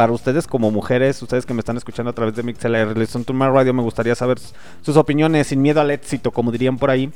para 0.00 0.14
ustedes 0.14 0.46
como 0.46 0.70
mujeres, 0.70 1.20
ustedes 1.20 1.44
que 1.44 1.52
me 1.52 1.60
están 1.60 1.76
escuchando 1.76 2.08
a 2.08 2.14
través 2.14 2.34
de 2.34 2.42
MixLR, 2.42 2.96
Listen 2.96 3.22
to 3.22 3.34
My 3.34 3.48
Radio, 3.48 3.74
me 3.74 3.82
gustaría 3.82 4.14
saber 4.14 4.38
sus 4.80 4.96
opiniones 4.96 5.48
sin 5.48 5.60
miedo 5.60 5.78
al 5.78 5.90
éxito, 5.90 6.30
como 6.30 6.50
dirían 6.50 6.78
por 6.78 6.88
ahí. 6.88 7.12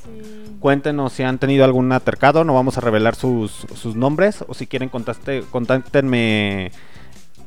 Cuéntenos 0.60 1.14
si 1.14 1.22
han 1.22 1.38
tenido 1.38 1.64
algún 1.64 1.90
altercado, 1.92 2.44
no 2.44 2.52
vamos 2.52 2.76
a 2.76 2.82
revelar 2.82 3.14
sus, 3.14 3.66
sus 3.74 3.96
nombres, 3.96 4.44
o 4.48 4.52
si 4.52 4.66
quieren 4.66 4.90
contaste, 4.90 5.44
contáctenme 5.50 6.72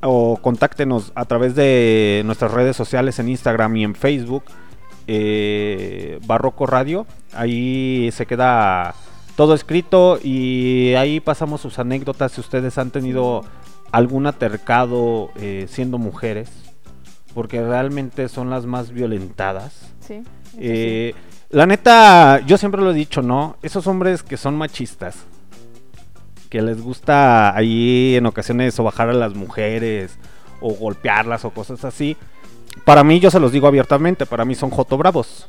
o 0.02 0.40
contáctenos 0.42 1.12
a 1.14 1.26
través 1.26 1.54
de 1.54 2.24
nuestras 2.26 2.52
redes 2.52 2.76
sociales 2.76 3.20
en 3.20 3.30
Instagram 3.30 3.76
y 3.76 3.84
en 3.84 3.94
Facebook, 3.94 4.44
eh, 5.06 6.20
Barroco 6.26 6.66
Radio, 6.66 7.06
ahí 7.32 8.10
se 8.12 8.26
queda 8.26 8.96
todo 9.36 9.54
escrito 9.54 10.18
y 10.20 10.96
ahí 10.96 11.20
pasamos 11.20 11.62
sus 11.62 11.78
anécdotas 11.78 12.32
si 12.32 12.42
ustedes 12.42 12.80
han 12.80 12.90
tenido 12.90 13.44
algún 13.92 14.28
altercado 14.28 15.32
eh, 15.38 15.68
siendo 15.70 15.98
mujeres, 15.98 16.50
porque 17.34 17.62
realmente 17.62 18.30
son 18.30 18.50
las 18.50 18.66
más 18.66 18.92
violentadas. 18.92 19.94
Sí. 20.00 20.16
eso 20.16 20.24
sí. 20.52 20.58
Eh, 20.60 21.16
la 21.50 21.66
neta, 21.66 22.42
yo 22.46 22.58
siempre 22.58 22.82
lo 22.82 22.92
he 22.92 22.94
dicho, 22.94 23.22
¿no? 23.22 23.56
Esos 23.62 23.88
hombres 23.88 24.22
que 24.22 24.36
son 24.36 24.58
machistas, 24.58 25.16
que 26.50 26.62
les 26.62 26.82
gusta 26.82 27.56
ahí 27.56 28.16
en 28.16 28.26
ocasiones 28.26 28.74
sobajar 28.74 29.10
a 29.10 29.14
las 29.14 29.34
mujeres 29.34 30.18
o 30.60 30.74
golpearlas 30.74 31.46
o 31.46 31.52
cosas 31.52 31.86
así, 31.86 32.18
para 32.84 33.04
mí 33.04 33.20
yo 33.20 33.32
se 33.32 33.40
los 33.40 33.52
digo 33.52 33.68
abiertamente, 33.68 34.26
para 34.26 34.44
mí 34.44 34.56
son 34.56 34.70
joto 34.70 34.98
bravos. 34.98 35.48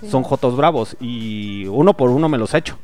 Sí. 0.00 0.10
Son 0.10 0.22
jotos 0.22 0.56
bravos 0.56 0.96
y 1.00 1.66
uno 1.66 1.94
por 1.94 2.10
uno 2.10 2.28
me 2.28 2.38
los 2.38 2.54
echo, 2.54 2.76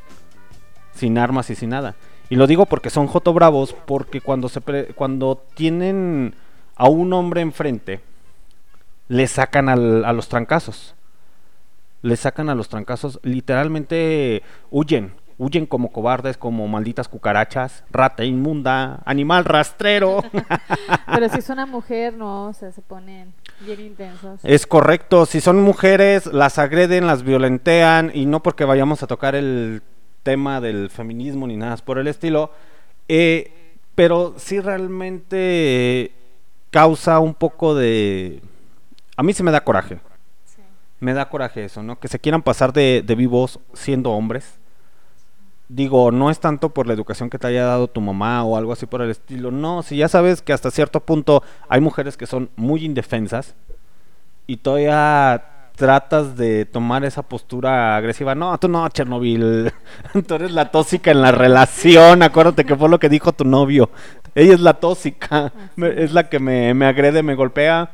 sin 0.95 1.19
armas 1.19 1.51
y 1.51 1.57
sin 1.57 1.71
nada. 1.71 1.97
Y 2.31 2.37
lo 2.37 2.47
digo 2.47 2.67
porque 2.67 2.91
son 2.91 3.07
joto 3.07 3.33
bravos 3.33 3.75
porque 3.87 4.21
cuando 4.21 4.49
se 4.49 4.61
pre- 4.61 4.87
cuando 4.95 5.43
tienen 5.55 6.35
a 6.77 6.89
un 6.89 7.13
hombre 7.13 7.41
enfrente 7.43 8.01
le 9.09 9.27
sacan 9.27 9.69
al- 9.69 10.05
a 10.05 10.13
los 10.13 10.29
trancazos. 10.29 10.95
Le 12.03 12.17
sacan 12.17 12.49
a 12.51 12.55
los 12.55 12.69
trancazos, 12.69 13.19
literalmente 13.23 14.43
huyen, 14.71 15.15
huyen 15.39 15.65
como 15.67 15.91
cobardes, 15.91 16.37
como 16.37 16.69
malditas 16.69 17.09
cucarachas, 17.09 17.83
rata 17.91 18.25
inmunda, 18.25 19.01
animal 19.07 19.45
rastrero. 19.47 20.23
Pero 21.15 21.29
si 21.31 21.39
es 21.39 21.49
una 21.49 21.65
mujer, 21.67 22.15
no, 22.15 22.47
o 22.49 22.53
sea, 22.53 22.73
se 22.73 22.83
ponen 22.83 23.33
bien 23.61 23.81
intensos. 23.81 24.41
Es 24.43 24.67
correcto, 24.67 25.25
si 25.27 25.41
son 25.41 25.63
mujeres, 25.63 26.27
las 26.27 26.59
agreden, 26.59 27.07
las 27.07 27.23
violentean 27.23 28.11
y 28.13 28.27
no 28.27 28.43
porque 28.43 28.65
vayamos 28.65 29.03
a 29.03 29.07
tocar 29.07 29.35
el 29.35 29.83
tema 30.25 30.61
del 30.61 30.91
feminismo 30.91 31.47
ni 31.47 31.57
nada 31.57 31.77
por 31.77 31.99
el 31.99 32.09
estilo, 32.09 32.51
eh, 33.07 33.53
pero 33.95 34.35
sí 34.37 34.59
realmente 34.59 36.11
causa 36.71 37.21
un 37.21 37.35
poco 37.35 37.77
de... 37.77 38.43
A 39.17 39.23
mí 39.23 39.33
se 39.33 39.45
me 39.45 39.53
da 39.53 39.63
coraje. 39.63 40.01
Me 40.99 41.15
da 41.15 41.29
coraje 41.29 41.65
eso, 41.65 41.83
¿no? 41.85 42.01
Que 42.01 42.09
se 42.09 42.19
quieran 42.19 42.43
pasar 42.43 42.73
de, 42.73 43.05
de 43.07 43.15
vivos 43.15 43.61
siendo 43.75 44.11
hombres. 44.11 44.59
Digo, 45.69 46.11
no 46.11 46.31
es 46.31 46.41
tanto 46.41 46.71
por 46.71 46.87
la 46.87 46.95
educación 46.95 47.31
que 47.31 47.39
te 47.39 47.47
haya 47.47 47.65
dado 47.65 47.89
tu 47.89 48.01
mamá 48.01 48.43
o 48.43 48.57
algo 48.57 48.73
así 48.73 48.87
por 48.87 49.03
el 49.03 49.11
estilo. 49.11 49.51
No, 49.51 49.83
si 49.83 49.99
ya 49.99 50.09
sabes 50.09 50.43
que 50.43 50.53
hasta 50.53 50.71
cierto 50.71 51.01
punto 51.01 51.43
hay 51.69 51.81
mujeres 51.81 52.17
que 52.17 52.27
son 52.27 52.51
muy 52.57 52.85
indefensas 52.85 53.55
y 54.47 54.57
todavía 54.57 55.54
tratas 55.77 56.37
de 56.37 56.65
tomar 56.67 57.05
esa 57.05 57.23
postura 57.23 57.97
agresiva. 57.97 58.35
No, 58.35 58.57
tú 58.59 58.69
no, 58.69 58.89
Chernobyl. 58.89 59.73
tú 60.27 60.35
eres 60.35 60.53
la 60.53 60.71
tóxica 60.71 61.11
en 61.11 61.21
la 61.23 61.33
relación. 61.33 62.23
Acuérdate 62.23 62.65
que 62.65 62.77
fue 62.77 62.89
lo 62.89 62.99
que 62.99 63.09
dijo 63.09 63.33
tu 63.33 63.45
novio. 63.45 63.91
Ella 64.37 64.55
es 64.55 64.61
la 64.61 64.75
tóxica. 64.75 65.53
Me- 65.77 66.03
Es 66.03 66.13
la 66.13 66.29
que 66.29 66.39
me, 66.39 66.75
me 66.75 66.87
agrede, 66.87 67.23
me 67.23 67.35
golpea. 67.35 67.91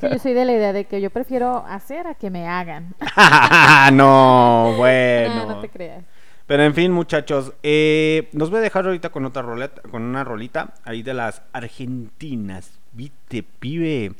Sí, 0.00 0.06
yo 0.10 0.18
soy 0.18 0.32
de 0.32 0.44
la 0.44 0.52
idea 0.52 0.72
de 0.72 0.84
que 0.84 1.00
yo 1.00 1.10
prefiero 1.10 1.64
hacer 1.68 2.06
a 2.06 2.14
que 2.14 2.30
me 2.30 2.48
hagan. 2.48 2.94
no, 3.92 4.74
bueno. 4.76 5.34
No, 5.34 5.46
no 5.54 5.60
te 5.60 5.68
creas. 5.68 6.04
Pero 6.46 6.64
en 6.64 6.74
fin, 6.74 6.90
muchachos, 6.90 7.52
eh, 7.62 8.28
nos 8.32 8.50
voy 8.50 8.58
a 8.58 8.62
dejar 8.62 8.84
ahorita 8.86 9.10
con 9.10 9.24
otra 9.24 9.42
roleta, 9.42 9.82
con 9.82 10.02
una 10.02 10.24
rolita 10.24 10.74
ahí 10.84 11.02
de 11.02 11.14
las 11.14 11.42
argentinas. 11.52 12.72
Viste, 12.92 13.44
pibe, 13.44 14.12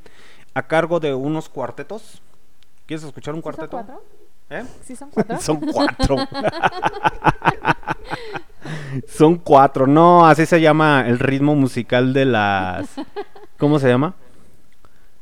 a 0.54 0.62
cargo 0.68 1.00
de 1.00 1.12
unos 1.12 1.48
cuartetos. 1.48 2.22
¿Quieres 2.90 3.04
escuchar 3.04 3.34
un 3.34 3.40
¿Sí 3.40 3.44
son 3.44 3.52
cuarteto? 3.54 3.70
cuatro? 3.70 4.02
¿Eh? 4.50 4.64
¿Sí 4.82 4.96
son 4.96 5.10
cuatro? 5.14 5.40
Son 5.40 5.60
cuatro. 5.60 6.16
Son 9.06 9.36
cuatro. 9.36 9.86
No, 9.86 10.26
así 10.26 10.44
se 10.44 10.60
llama 10.60 11.04
el 11.06 11.20
ritmo 11.20 11.54
musical 11.54 12.12
de 12.12 12.24
las. 12.24 12.88
¿Cómo 13.58 13.78
se 13.78 13.86
llama? 13.88 14.16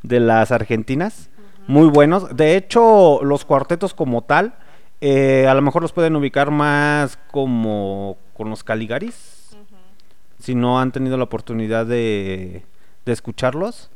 De 0.02 0.18
las 0.18 0.50
argentinas. 0.50 1.28
Muy 1.66 1.88
buenos. 1.88 2.34
De 2.34 2.56
hecho, 2.56 3.20
los 3.22 3.44
cuartetos 3.44 3.92
como 3.92 4.22
tal, 4.22 4.54
eh, 5.02 5.46
a 5.46 5.52
lo 5.52 5.60
mejor 5.60 5.82
los 5.82 5.92
pueden 5.92 6.16
ubicar 6.16 6.50
más 6.50 7.18
como 7.30 8.16
con 8.32 8.48
los 8.48 8.64
Caligaris. 8.64 9.54
Si 10.38 10.54
no 10.54 10.80
han 10.80 10.90
tenido 10.90 11.18
la 11.18 11.24
oportunidad 11.24 11.84
de, 11.84 12.64
de 13.04 13.12
escucharlos. 13.12 13.90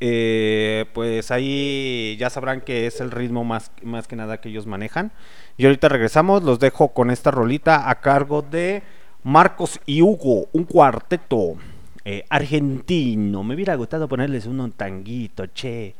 Eh, 0.00 0.86
pues 0.94 1.30
ahí 1.30 2.16
ya 2.18 2.30
sabrán 2.30 2.60
que 2.60 2.86
es 2.86 3.00
el 3.00 3.10
ritmo 3.10 3.42
más, 3.44 3.72
más 3.82 4.06
que 4.06 4.16
nada 4.16 4.40
que 4.40 4.48
ellos 4.48 4.66
manejan. 4.66 5.12
Y 5.56 5.66
ahorita 5.66 5.88
regresamos, 5.88 6.42
los 6.42 6.58
dejo 6.60 6.88
con 6.88 7.10
esta 7.10 7.30
rolita 7.30 7.90
a 7.90 8.00
cargo 8.00 8.42
de 8.42 8.82
Marcos 9.24 9.80
y 9.86 10.02
Hugo, 10.02 10.48
un 10.52 10.64
cuarteto 10.64 11.56
eh, 12.04 12.24
argentino. 12.30 13.42
Me 13.42 13.54
hubiera 13.54 13.74
gustado 13.74 14.08
ponerles 14.08 14.46
un 14.46 14.72
tanguito, 14.72 15.46
che. 15.46 15.94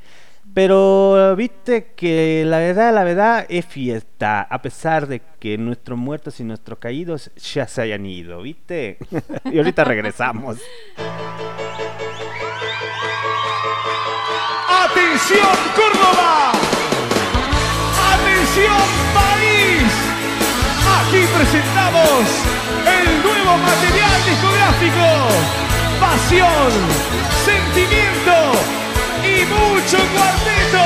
Pero 0.55 1.37
viste 1.37 1.93
que 1.95 2.45
la 2.47 2.59
verdad, 2.59 2.95
la 2.95 3.05
verdad 3.05 3.47
es 3.49 3.67
fiesta, 3.67 4.43
a 4.43 4.63
pesar 4.63 5.07
de 5.07 5.21
que 5.39 5.59
nuestros 5.59 5.99
muertos 5.99 6.41
y 6.41 6.45
nuestros 6.45 6.79
caídos 6.79 7.31
ya 7.37 7.67
se 7.67 7.83
hayan 7.83 8.07
ido, 8.07 8.41
¿viste? 8.41 8.97
y 9.53 9.59
ahorita 9.59 9.85
regresamos. 9.85 10.59
¡Atención 14.99 15.57
Córdoba! 15.77 16.51
¡Atención 18.15 18.83
país! 19.15 19.87
Aquí 20.99 21.25
presentamos 21.37 22.27
el 22.85 23.23
nuevo 23.23 23.59
material 23.59 24.25
discográfico. 24.27 25.07
Pasión, 26.01 26.73
sentimiento 27.45 28.59
y 29.23 29.47
mucho 29.47 29.99
cuarteto. 30.15 30.85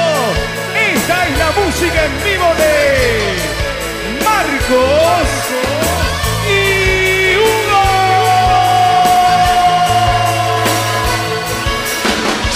Esta 0.92 1.28
es 1.28 1.38
la 1.38 1.50
música 1.52 2.04
en 2.04 2.14
vivo 2.22 2.48
de 2.58 2.74
Marcos 4.22 6.11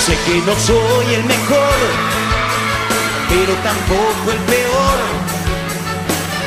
Sé 0.07 0.14
que 0.24 0.40
no 0.46 0.54
soy 0.54 1.14
el 1.14 1.24
mejor, 1.24 1.78
pero 3.28 3.52
tampoco 3.64 4.30
el 4.30 4.38
peor. 4.46 4.98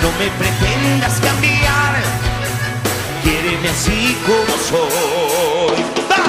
No 0.01 0.10
me 0.18 0.32
pretendas 0.39 1.20
cambiar, 1.20 2.01
quiéreme 3.22 3.68
así 3.68 4.18
como 4.26 4.53
soy. 4.64 5.84
¡Va! 6.10 6.24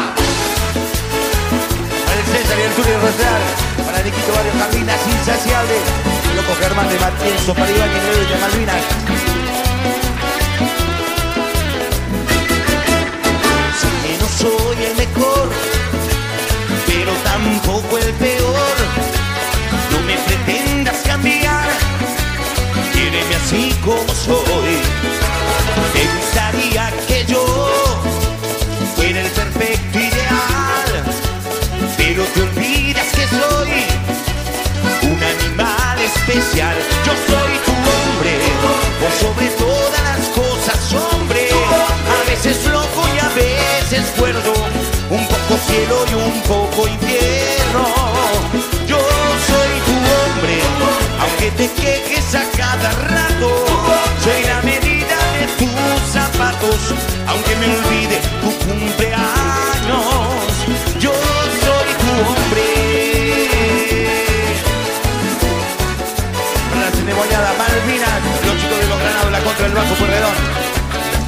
Para 2.04 2.18
el 2.18 2.26
César 2.26 2.58
y 2.58 2.62
el 2.62 2.72
Tulio 2.72 2.98
Rosar, 2.98 3.40
para 3.86 4.02
Niquito 4.02 4.32
Barrio 4.34 4.54
Malvinas, 4.58 5.00
insaciable. 5.06 5.76
Loco 6.34 6.52
Germán 6.60 6.88
de 6.88 6.98
Matienzo, 6.98 7.54
para 7.54 7.70
Iván 7.70 7.90
y 7.90 8.26
de 8.26 8.38
Malvinas. 8.40 8.82
Sé 13.78 13.88
que 14.02 14.18
no 14.18 14.26
soy 14.26 14.84
el 14.84 14.96
mejor, 14.96 15.48
tampoco 17.24 17.98
el 17.98 18.12
peor. 18.14 18.76
No 19.92 20.00
me 20.06 20.16
pretendas 20.18 20.96
cambiar, 21.06 21.68
quiéreme 22.92 23.34
así 23.36 23.74
como 23.84 24.12
soy. 24.14 24.78
Me 25.94 26.02
gustaría 26.16 26.92
que 27.08 27.24
yo 27.26 27.44
fuera 28.96 29.20
el 29.20 29.30
perfecto 29.30 29.98
ideal, 29.98 31.04
pero 31.96 32.24
te 32.24 32.42
olvidas 32.42 33.06
que 33.16 33.26
soy 33.28 33.70
un 35.02 35.18
animal 35.22 35.98
especial. 36.00 36.76
Yo 37.06 37.12
soy 37.28 37.52
tu 37.66 37.72
hombre, 37.72 38.32
por 39.00 39.12
sobre 39.12 39.48
todas 39.56 40.02
las 40.02 40.28
cosas, 40.28 40.78
hombre. 40.94 41.48
A 41.50 42.30
veces 42.30 42.64
loco 42.66 43.02
y 43.14 43.18
a 43.18 43.28
veces 43.30 44.12
cuerdo, 44.18 44.52
un 45.10 45.26
poco 45.26 45.58
cielo 45.66 46.04
y 46.10 46.14
un 46.14 46.40
poco 46.42 46.59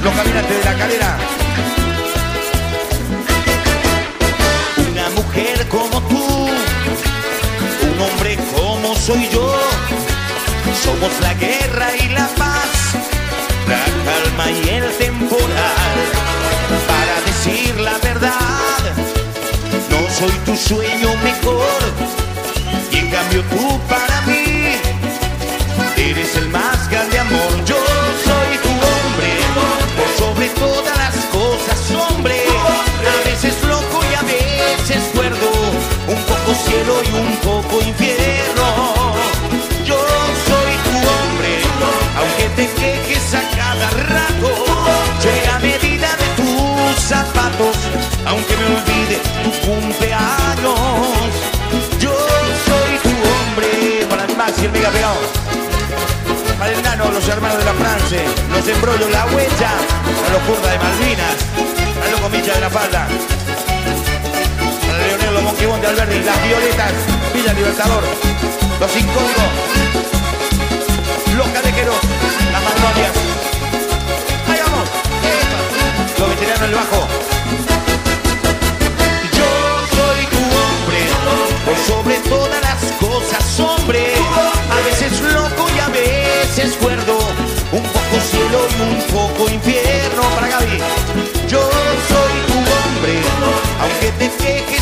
Los 0.03 0.13
caminantes 0.15 0.57
de 0.57 0.63
la 0.65 0.73
calera. 0.77 1.17
Una 4.91 5.09
mujer 5.11 5.67
como 5.69 6.01
tú, 6.01 6.49
un 7.87 8.01
hombre 8.01 8.37
como 8.53 8.95
soy 8.95 9.29
yo, 9.29 9.55
somos 10.83 11.11
la 11.21 11.33
guerra 11.35 11.87
y 11.95 12.09
la 12.09 12.27
paz, 12.35 12.95
la 13.69 13.83
calma 14.03 14.51
y 14.51 14.69
el 14.69 14.91
temporal. 14.97 15.95
Para 16.87 17.21
decir 17.25 17.79
la 17.79 17.97
verdad, 17.99 18.79
no 19.89 19.99
soy 20.19 20.33
tu 20.45 20.57
sueño 20.57 21.15
mejor, 21.23 21.79
y 22.91 22.97
en 22.97 23.09
cambio 23.09 23.41
tú 23.43 23.79
para 23.87 24.21
mí 24.23 24.75
eres 25.95 26.35
el 26.35 26.49
más 26.49 26.89
grande 26.89 27.19
amor. 27.19 27.65
Yo 27.65 27.82
cielo 36.73 36.95
un 37.21 37.35
poco 37.37 37.81
infierno. 37.81 38.67
Yo 39.85 39.97
soy 40.49 40.71
tu 40.85 40.95
hombre, 41.13 41.51
aunque 42.19 42.45
te 42.57 42.65
quejes 42.79 43.33
a 43.33 43.43
cada 43.57 43.89
rato. 44.13 44.49
Soy 45.21 45.39
la 45.51 45.59
medida 45.59 46.09
de 46.21 46.27
tus 46.39 47.03
zapatos, 47.03 47.77
aunque 48.25 48.55
me 48.57 48.65
olvide 48.75 49.17
tu 49.43 49.51
cumpleaños. 49.67 51.31
Yo 51.99 52.15
soy 52.67 52.91
tu 53.05 53.13
hombre, 53.33 54.07
Para 54.09 54.25
el 54.25 54.35
Max 54.35 54.53
y 54.61 54.65
el 54.65 54.71
Mega 54.71 54.89
Pegado. 54.89 55.21
Para 56.57 56.71
el 56.71 56.81
Nano, 56.81 57.11
los 57.11 57.27
hermanos 57.27 57.57
de 57.57 57.65
la 57.65 57.73
France. 57.73 58.25
Los 58.51 58.67
embrollos, 58.67 59.11
la 59.11 59.25
huella. 59.27 59.71
Para 60.21 60.33
los 60.33 60.43
kurdas 60.43 60.71
de 60.71 60.79
Malvinas. 60.79 61.37
Para 61.99 62.11
los 62.11 62.19
comillas 62.21 62.55
de 62.55 62.61
la 62.61 62.69
falda. 62.69 63.07
De 65.83 65.89
Alberdi. 65.89 66.19
Las 66.23 66.41
Violetas, 66.43 66.93
Villa 67.33 67.53
Libertador. 67.53 68.03
Los 68.79 68.95
Incódigos. 68.95 69.51
Los 71.37 71.47
Cadejeros. 71.49 71.95
Las 72.53 72.63
Magnolias. 72.63 73.11
Ahí 74.47 74.59
vamos. 74.63 74.87
Los 76.19 76.29
veteranos 76.29 76.61
del 76.61 76.75
bajo. 76.75 76.99
Yo 79.37 79.49
soy 79.97 80.21
tu 80.33 80.43
hombre, 80.61 81.01
por 81.65 81.77
sobre 81.89 82.15
todas 82.29 82.61
las 82.61 82.81
cosas, 83.05 83.59
hombre. 83.59 84.13
A 84.71 84.77
veces 84.87 85.19
loco 85.21 85.67
y 85.75 85.79
a 85.79 85.89
veces 85.89 86.77
cuerdo, 86.81 87.17
un 87.73 87.83
poco 87.83 88.15
cielo 88.31 88.59
y 88.71 88.81
un 88.81 89.01
poco 89.11 89.51
infierno. 89.51 90.21
Para 90.35 90.47
Gaby, 90.47 90.77
yo 91.49 91.59
soy 91.59 92.33
tu 92.47 92.57
hombre, 92.57 93.15
aunque 93.81 94.11
te 94.17 94.29
quejes 94.43 94.72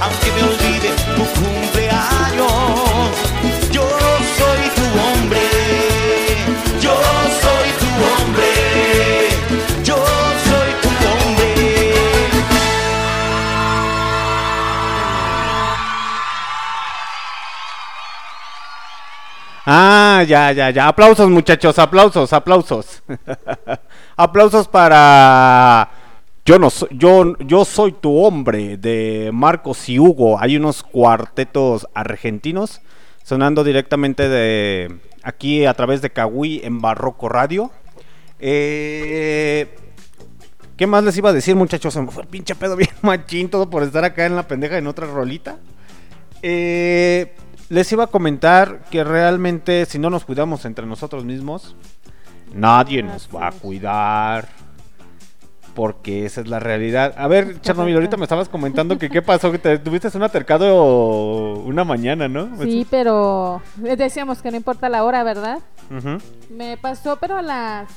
aunque 0.00 0.32
me 0.32 0.42
olvide 0.42 0.90
tu 1.16 1.24
cumpleaños. 1.40 3.10
Yo 3.70 3.82
soy 4.38 4.62
tu 4.76 4.84
hombre, 5.00 5.40
yo 6.80 6.94
soy 7.42 7.68
tu 7.80 7.88
hombre, 8.06 8.50
yo 9.84 9.96
soy 9.96 10.70
tu 10.82 10.88
hombre. 11.06 11.94
Ah, 19.66 20.24
ya, 20.26 20.52
ya, 20.52 20.70
ya. 20.70 20.88
Aplausos 20.88 21.28
muchachos, 21.28 21.78
aplausos, 21.78 22.32
aplausos. 22.32 23.02
aplausos 24.16 24.66
para 24.68 25.90
yo 26.48 26.58
no 26.58 26.70
soy, 26.70 26.88
yo, 26.92 27.36
yo 27.40 27.66
soy 27.66 27.92
tu 27.92 28.16
hombre 28.24 28.78
de 28.78 29.28
Marcos 29.34 29.86
y 29.90 29.98
Hugo. 29.98 30.40
Hay 30.40 30.56
unos 30.56 30.82
cuartetos 30.82 31.86
argentinos 31.92 32.80
sonando 33.22 33.64
directamente 33.64 34.30
de 34.30 34.98
aquí 35.22 35.66
a 35.66 35.74
través 35.74 36.00
de 36.00 36.08
Kawi 36.08 36.62
en 36.64 36.80
Barroco 36.80 37.28
Radio. 37.28 37.70
Eh, 38.38 39.76
¿Qué 40.78 40.86
más 40.86 41.04
les 41.04 41.18
iba 41.18 41.28
a 41.28 41.34
decir, 41.34 41.54
muchachos? 41.54 41.92
Se 41.92 42.00
me 42.00 42.10
fue 42.10 42.22
el 42.22 42.30
pinche 42.30 42.54
pedo 42.54 42.76
bien 42.76 42.92
machín 43.02 43.50
todo 43.50 43.68
por 43.68 43.82
estar 43.82 44.06
acá 44.06 44.24
en 44.24 44.34
la 44.34 44.48
pendeja 44.48 44.78
en 44.78 44.86
otra 44.86 45.06
rolita. 45.06 45.58
Eh, 46.40 47.34
les 47.68 47.92
iba 47.92 48.04
a 48.04 48.06
comentar 48.06 48.84
que 48.90 49.04
realmente 49.04 49.84
si 49.84 49.98
no 49.98 50.08
nos 50.08 50.24
cuidamos 50.24 50.64
entre 50.64 50.86
nosotros 50.86 51.26
mismos, 51.26 51.76
nadie 52.54 53.02
nos 53.02 53.28
va 53.28 53.48
a 53.48 53.52
cuidar. 53.52 54.48
Porque 55.78 56.26
esa 56.26 56.40
es 56.40 56.48
la 56.48 56.58
realidad. 56.58 57.14
A 57.16 57.28
ver, 57.28 57.60
Chernobyl, 57.60 57.94
ahorita 57.94 58.16
me 58.16 58.24
estabas 58.24 58.48
comentando 58.48 58.98
que 58.98 59.08
qué 59.08 59.22
pasó, 59.22 59.52
que 59.52 59.60
te 59.60 59.78
tuviste 59.78 60.10
un 60.16 60.24
altercado 60.24 61.52
una 61.54 61.84
mañana, 61.84 62.26
¿no? 62.26 62.48
Sí, 62.60 62.84
pero 62.90 63.62
decíamos 63.76 64.42
que 64.42 64.50
no 64.50 64.56
importa 64.56 64.88
la 64.88 65.04
hora, 65.04 65.22
¿verdad? 65.22 65.60
Me 66.50 66.76
pasó, 66.78 67.18
pero 67.20 67.36
a 67.36 67.42
las 67.42 67.88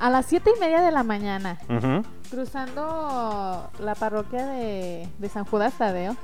a 0.00 0.10
las 0.10 0.26
siete 0.26 0.50
y 0.56 0.58
media 0.58 0.80
de 0.82 0.90
la 0.90 1.04
mañana, 1.04 1.60
cruzando 2.28 3.70
la 3.78 3.94
parroquia 3.94 4.46
de, 4.46 5.08
de 5.16 5.28
San 5.28 5.44
Judas 5.44 5.74
Tadeo. 5.74 6.16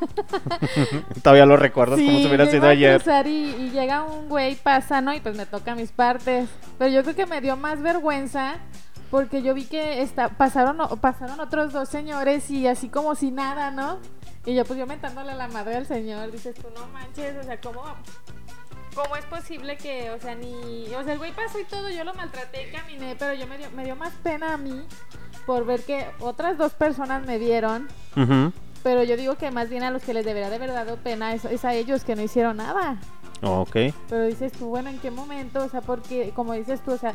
Todavía 1.22 1.46
lo 1.46 1.56
recuerdas 1.56 2.00
como 2.00 2.18
si 2.18 2.26
hubiera 2.26 2.46
sido 2.46 2.66
a 2.66 2.70
ayer. 2.70 3.00
y, 3.24 3.54
y 3.56 3.70
llega 3.70 4.02
un 4.02 4.28
güey, 4.28 4.56
pasa, 4.56 5.00
¿no? 5.00 5.14
Y 5.14 5.20
pues 5.20 5.36
me 5.36 5.46
toca 5.46 5.76
mis 5.76 5.92
partes. 5.92 6.48
Pero 6.76 6.90
yo 6.90 7.04
creo 7.04 7.14
que 7.14 7.26
me 7.26 7.40
dio 7.40 7.56
más 7.56 7.80
vergüenza 7.80 8.56
porque 9.10 9.42
yo 9.42 9.54
vi 9.54 9.64
que 9.64 10.02
está, 10.02 10.28
pasaron, 10.28 10.78
pasaron 11.00 11.40
otros 11.40 11.72
dos 11.72 11.88
señores 11.88 12.50
y 12.50 12.66
así 12.66 12.88
como 12.88 13.14
si 13.14 13.30
nada, 13.30 13.70
¿no? 13.70 13.98
Y 14.46 14.54
yo 14.54 14.64
pues 14.64 14.78
yo 14.78 14.86
mentándole 14.86 15.34
la 15.34 15.48
madre 15.48 15.76
al 15.76 15.86
señor, 15.86 16.30
dices 16.30 16.54
tú 16.54 16.68
no 16.74 16.86
manches, 16.88 17.36
o 17.36 17.42
sea, 17.42 17.60
¿cómo, 17.60 17.82
¿cómo 18.94 19.16
es 19.16 19.24
posible 19.26 19.76
que, 19.76 20.10
o 20.10 20.18
sea, 20.18 20.34
ni, 20.34 20.86
o 20.94 21.02
sea, 21.04 21.12
el 21.12 21.18
güey 21.18 21.32
pasó 21.32 21.58
y 21.60 21.64
todo, 21.64 21.90
yo 21.90 22.04
lo 22.04 22.14
maltraté 22.14 22.68
y 22.68 22.72
caminé, 22.72 23.16
pero 23.18 23.34
yo 23.34 23.46
me 23.46 23.58
dio, 23.58 23.70
me 23.72 23.84
dio 23.84 23.96
más 23.96 24.12
pena 24.22 24.54
a 24.54 24.56
mí 24.56 24.82
por 25.46 25.66
ver 25.66 25.82
que 25.82 26.06
otras 26.20 26.56
dos 26.56 26.72
personas 26.72 27.26
me 27.26 27.38
vieron 27.38 27.88
Ujú. 28.16 28.52
pero 28.82 29.02
yo 29.02 29.16
digo 29.16 29.36
que 29.36 29.50
más 29.50 29.68
bien 29.68 29.82
a 29.82 29.90
los 29.90 30.02
que 30.02 30.14
les 30.14 30.24
debería 30.24 30.48
de 30.50 30.56
haber 30.56 30.72
dado 30.72 30.96
pena 30.96 31.34
es, 31.34 31.44
es 31.44 31.64
a 31.64 31.74
ellos 31.74 32.04
que 32.04 32.14
no 32.14 32.22
hicieron 32.22 32.58
nada. 32.58 32.98
Ok. 33.42 33.76
Pero 34.08 34.24
dices 34.26 34.52
tú, 34.52 34.68
bueno, 34.68 34.90
¿en 34.90 34.98
qué 34.98 35.10
momento? 35.10 35.64
O 35.64 35.68
sea, 35.68 35.80
porque, 35.80 36.30
como 36.36 36.52
dices 36.52 36.82
tú, 36.84 36.92
o 36.92 36.98
sea, 36.98 37.14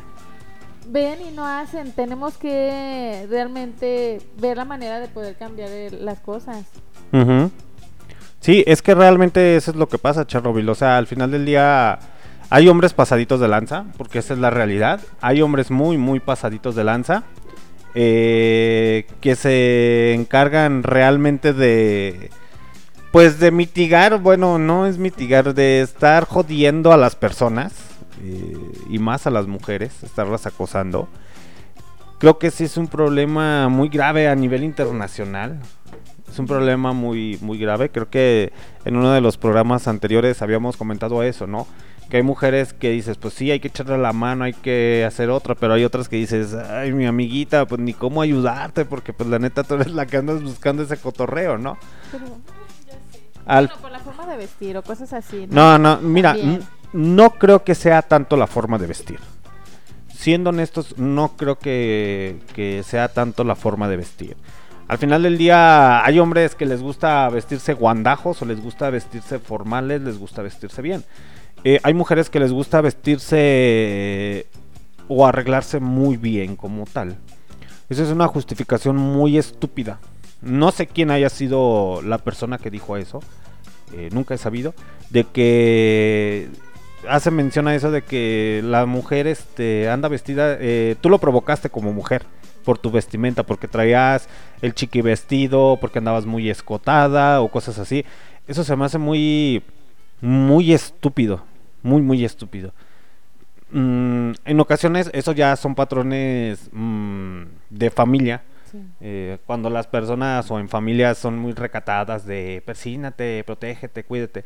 ven 0.88 1.18
y 1.28 1.32
no 1.32 1.46
hacen. 1.46 1.92
Tenemos 1.92 2.36
que 2.36 3.26
realmente 3.28 4.20
ver 4.40 4.56
la 4.56 4.64
manera 4.64 5.00
de 5.00 5.08
poder 5.08 5.36
cambiar 5.36 5.70
las 5.92 6.20
cosas. 6.20 6.64
Ujú. 7.12 7.50
Sí, 8.40 8.62
es 8.66 8.82
que 8.82 8.94
realmente 8.94 9.56
eso 9.56 9.70
es 9.70 9.76
lo 9.76 9.88
que 9.88 9.98
pasa, 9.98 10.26
Chernobyl. 10.26 10.68
O 10.68 10.74
sea, 10.74 10.98
al 10.98 11.06
final 11.06 11.30
del 11.30 11.46
día 11.46 11.98
hay 12.48 12.68
hombres 12.68 12.92
pasaditos 12.92 13.40
de 13.40 13.48
lanza, 13.48 13.86
porque 13.96 14.20
esa 14.20 14.34
es 14.34 14.40
la 14.40 14.50
realidad. 14.50 15.00
Hay 15.20 15.42
hombres 15.42 15.70
muy, 15.70 15.98
muy 15.98 16.20
pasaditos 16.20 16.76
de 16.76 16.84
lanza 16.84 17.24
eh, 17.94 19.06
que 19.20 19.34
se 19.36 20.14
encargan 20.14 20.82
realmente 20.82 21.52
de, 21.52 22.30
pues, 23.10 23.40
de 23.40 23.50
mitigar. 23.50 24.18
Bueno, 24.20 24.58
no 24.58 24.86
es 24.86 24.98
mitigar, 24.98 25.54
de 25.54 25.80
estar 25.80 26.24
jodiendo 26.24 26.92
a 26.92 26.96
las 26.96 27.16
personas 27.16 27.95
eh, 28.22 28.56
y 28.90 28.98
más 28.98 29.26
a 29.26 29.30
las 29.30 29.46
mujeres, 29.46 30.02
estarlas 30.02 30.46
acosando. 30.46 31.08
Creo 32.18 32.38
que 32.38 32.50
sí 32.50 32.64
es 32.64 32.76
un 32.76 32.88
problema 32.88 33.68
muy 33.68 33.88
grave 33.88 34.28
a 34.28 34.34
nivel 34.34 34.64
internacional. 34.64 35.60
Es 36.30 36.38
un 36.38 36.46
problema 36.46 36.92
muy, 36.92 37.38
muy 37.42 37.58
grave. 37.58 37.90
Creo 37.90 38.08
que 38.10 38.52
en 38.84 38.96
uno 38.96 39.12
de 39.12 39.20
los 39.20 39.36
programas 39.36 39.86
anteriores 39.86 40.40
habíamos 40.42 40.76
comentado 40.76 41.22
eso, 41.22 41.46
¿no? 41.46 41.66
Que 42.10 42.18
hay 42.18 42.22
mujeres 42.22 42.72
que 42.72 42.90
dices, 42.90 43.18
pues 43.18 43.34
sí, 43.34 43.50
hay 43.50 43.58
que 43.60 43.68
echarle 43.68 43.98
la 43.98 44.12
mano, 44.12 44.44
hay 44.44 44.52
que 44.52 45.04
hacer 45.06 45.28
otra, 45.28 45.54
pero 45.56 45.74
hay 45.74 45.84
otras 45.84 46.08
que 46.08 46.16
dices, 46.16 46.54
ay, 46.54 46.92
mi 46.92 47.04
amiguita, 47.04 47.66
pues 47.66 47.80
ni 47.80 47.92
cómo 47.94 48.22
ayudarte, 48.22 48.84
porque 48.84 49.12
pues 49.12 49.28
la 49.28 49.38
neta 49.38 49.64
tú 49.64 49.74
eres 49.74 49.90
la 49.92 50.06
que 50.06 50.16
andas 50.16 50.42
buscando 50.42 50.82
ese 50.84 50.96
cotorreo, 50.96 51.58
¿no? 51.58 51.76
Pero, 52.12 52.24
Al- 53.46 53.66
bueno, 53.66 53.82
por 53.82 53.90
la 53.92 53.98
forma 54.00 54.26
de 54.26 54.36
vestir 54.36 54.76
o 54.76 54.82
cosas 54.82 55.12
así. 55.12 55.46
No, 55.50 55.78
no, 55.78 55.98
mira, 56.00 56.32
También. 56.34 56.54
n- 56.56 56.64
no 56.92 57.30
creo 57.30 57.64
que 57.64 57.74
sea 57.74 58.02
tanto 58.02 58.36
la 58.36 58.46
forma 58.46 58.78
de 58.78 58.86
vestir. 58.86 59.18
Siendo 60.14 60.50
honestos, 60.50 60.98
no 60.98 61.36
creo 61.36 61.58
que, 61.58 62.82
sea 62.84 63.08
tanto 63.08 63.44
la 63.44 63.54
forma 63.54 63.88
de 63.88 63.96
vestir. 63.96 64.36
Al 64.88 64.98
final 64.98 65.22
del 65.22 65.36
día 65.36 66.04
hay 66.04 66.18
hombres 66.18 66.54
que 66.54 66.64
les 66.64 66.80
gusta 66.80 67.28
vestirse 67.28 67.74
guandajos 67.74 68.40
o 68.40 68.44
les 68.44 68.62
gusta 68.62 68.88
vestirse 68.88 69.38
formales, 69.38 70.00
les 70.00 70.18
gusta 70.18 70.42
vestirse 70.42 70.80
bien. 70.80 71.04
Eh, 71.64 71.80
hay 71.82 71.92
mujeres 71.92 72.30
que 72.30 72.38
les 72.38 72.52
gusta 72.52 72.80
vestirse 72.80 73.36
eh, 73.38 74.46
o 75.08 75.26
arreglarse 75.26 75.80
muy 75.80 76.16
bien 76.16 76.56
como 76.56 76.84
tal. 76.84 77.16
Esa 77.88 78.04
es 78.04 78.10
una 78.10 78.28
justificación 78.28 78.96
muy 78.96 79.38
estúpida. 79.38 79.98
No 80.40 80.70
sé 80.70 80.86
quién 80.86 81.10
haya 81.10 81.30
sido 81.30 82.00
la 82.02 82.18
persona 82.18 82.58
que 82.58 82.70
dijo 82.70 82.96
eso. 82.96 83.20
eh, 83.92 84.08
nunca 84.12 84.34
he 84.34 84.38
sabido. 84.38 84.74
De 85.10 85.24
que 85.24 86.48
hace 87.08 87.30
mención 87.30 87.68
a 87.68 87.74
eso 87.74 87.90
de 87.90 88.02
que 88.02 88.60
la 88.64 88.86
mujer 88.86 89.26
este, 89.26 89.88
anda 89.88 90.08
vestida. 90.08 90.56
eh, 90.60 90.96
tú 91.00 91.10
lo 91.10 91.18
provocaste 91.18 91.70
como 91.70 91.92
mujer 91.92 92.24
por 92.64 92.78
tu 92.78 92.90
vestimenta, 92.90 93.44
porque 93.44 93.68
traías 93.68 94.28
el 94.60 94.74
chiqui 94.74 95.00
vestido, 95.00 95.78
porque 95.80 96.00
andabas 96.00 96.26
muy 96.26 96.50
escotada 96.50 97.40
o 97.40 97.48
cosas 97.48 97.78
así. 97.78 98.04
Eso 98.48 98.64
se 98.64 98.74
me 98.74 98.84
hace 98.84 98.98
muy, 98.98 99.62
muy 100.20 100.72
estúpido. 100.72 101.44
Muy, 101.82 102.02
muy 102.02 102.24
estúpido. 102.24 102.72
Mm, 103.70 104.32
en 104.44 104.60
ocasiones 104.60 105.10
eso 105.12 105.32
ya 105.32 105.54
son 105.56 105.74
patrones 105.74 106.68
mm, 106.72 107.42
de 107.70 107.90
familia. 107.90 108.42
Eh, 109.00 109.38
cuando 109.46 109.70
las 109.70 109.86
personas 109.86 110.50
o 110.50 110.58
en 110.58 110.68
familias 110.68 111.18
son 111.18 111.38
muy 111.38 111.52
recatadas 111.52 112.26
de 112.26 112.62
persínate, 112.66 113.42
protégete, 113.44 114.04
cuídate. 114.04 114.44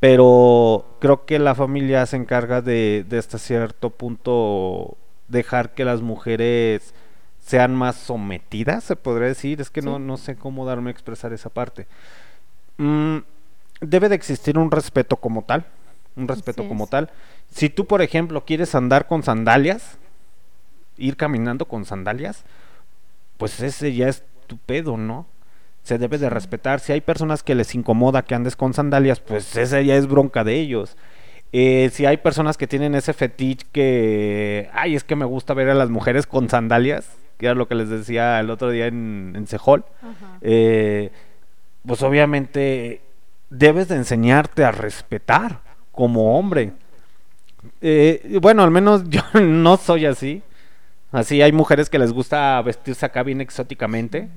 Pero 0.00 0.96
creo 0.98 1.26
que 1.26 1.38
la 1.38 1.54
familia 1.54 2.06
se 2.06 2.16
encarga 2.16 2.62
de, 2.62 3.04
de 3.08 3.18
hasta 3.18 3.38
cierto 3.38 3.90
punto 3.90 4.96
dejar 5.28 5.74
que 5.74 5.84
las 5.84 6.00
mujeres 6.00 6.94
sean 7.38 7.74
más 7.74 7.96
sometidas, 7.96 8.84
se 8.84 8.96
podría 8.96 9.28
decir. 9.28 9.60
Es 9.60 9.70
que 9.70 9.82
no, 9.82 9.98
no 9.98 10.16
sé 10.16 10.36
cómo 10.36 10.64
darme 10.64 10.90
a 10.90 10.92
expresar 10.92 11.32
esa 11.32 11.50
parte. 11.50 11.86
Mm, 12.78 13.18
debe 13.80 14.08
de 14.08 14.14
existir 14.14 14.56
un 14.58 14.70
respeto 14.70 15.16
como 15.16 15.42
tal. 15.42 15.66
Un 16.16 16.28
respeto 16.28 16.62
Así 16.62 16.68
como 16.68 16.84
es. 16.84 16.90
tal. 16.90 17.10
Si 17.50 17.68
tú, 17.68 17.86
por 17.86 18.02
ejemplo, 18.02 18.44
quieres 18.44 18.74
andar 18.74 19.06
con 19.06 19.22
sandalias, 19.22 19.98
ir 20.96 21.16
caminando 21.16 21.66
con 21.66 21.84
sandalias, 21.84 22.44
pues 23.36 23.60
ese 23.60 23.94
ya 23.94 24.08
es 24.08 24.24
tu 24.46 24.58
pedo, 24.58 24.96
¿no? 24.96 25.26
Se 25.82 25.98
debe 25.98 26.18
de 26.18 26.30
respetar. 26.30 26.80
Si 26.80 26.92
hay 26.92 27.00
personas 27.00 27.42
que 27.42 27.54
les 27.54 27.74
incomoda 27.74 28.22
que 28.22 28.34
andes 28.34 28.56
con 28.56 28.74
sandalias, 28.74 29.20
pues 29.20 29.56
esa 29.56 29.80
ya 29.80 29.96
es 29.96 30.06
bronca 30.06 30.44
de 30.44 30.54
ellos. 30.54 30.96
Eh, 31.52 31.90
si 31.92 32.06
hay 32.06 32.18
personas 32.18 32.56
que 32.56 32.68
tienen 32.68 32.94
ese 32.94 33.12
fetiche 33.12 33.66
que, 33.72 34.70
ay, 34.72 34.94
es 34.94 35.02
que 35.02 35.16
me 35.16 35.24
gusta 35.24 35.52
ver 35.52 35.68
a 35.68 35.74
las 35.74 35.90
mujeres 35.90 36.26
con 36.26 36.48
sandalias, 36.48 37.10
que 37.38 37.46
era 37.46 37.54
lo 37.54 37.66
que 37.66 37.74
les 37.74 37.88
decía 37.88 38.38
el 38.38 38.50
otro 38.50 38.70
día 38.70 38.86
en, 38.86 39.32
en 39.34 39.46
Sejol, 39.48 39.84
eh, 40.42 41.10
pues 41.84 42.02
obviamente 42.02 43.00
debes 43.48 43.88
de 43.88 43.96
enseñarte 43.96 44.64
a 44.64 44.70
respetar 44.70 45.60
como 45.90 46.38
hombre. 46.38 46.72
Eh, 47.80 48.38
bueno, 48.40 48.62
al 48.62 48.70
menos 48.70 49.04
yo 49.08 49.22
no 49.40 49.76
soy 49.76 50.06
así. 50.06 50.42
Así 51.10 51.42
hay 51.42 51.50
mujeres 51.50 51.90
que 51.90 51.98
les 51.98 52.12
gusta 52.12 52.62
vestirse 52.62 53.04
acá 53.04 53.24
bien 53.24 53.40
exóticamente 53.40 54.28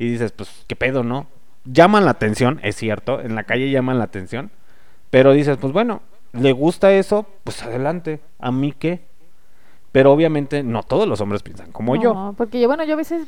y 0.00 0.10
dices, 0.10 0.32
pues, 0.32 0.64
¿qué 0.66 0.74
pedo, 0.74 1.04
no? 1.04 1.26
Llaman 1.66 2.06
la 2.06 2.12
atención, 2.12 2.58
es 2.62 2.74
cierto, 2.74 3.20
en 3.20 3.34
la 3.34 3.44
calle 3.44 3.70
llaman 3.70 3.98
la 3.98 4.04
atención, 4.04 4.50
pero 5.10 5.32
dices, 5.32 5.58
pues 5.58 5.72
bueno, 5.72 6.00
le 6.32 6.52
gusta 6.52 6.90
eso, 6.92 7.26
pues 7.44 7.62
adelante, 7.62 8.20
¿a 8.38 8.50
mí 8.50 8.72
qué? 8.72 9.02
Pero 9.92 10.12
obviamente 10.12 10.62
no 10.62 10.82
todos 10.84 11.06
los 11.06 11.20
hombres 11.20 11.42
piensan 11.42 11.70
como 11.72 11.96
yo. 11.96 12.14
No, 12.14 12.34
porque 12.38 12.60
yo, 12.60 12.68
bueno, 12.68 12.84
yo 12.84 12.94
a 12.94 12.96
veces 12.96 13.26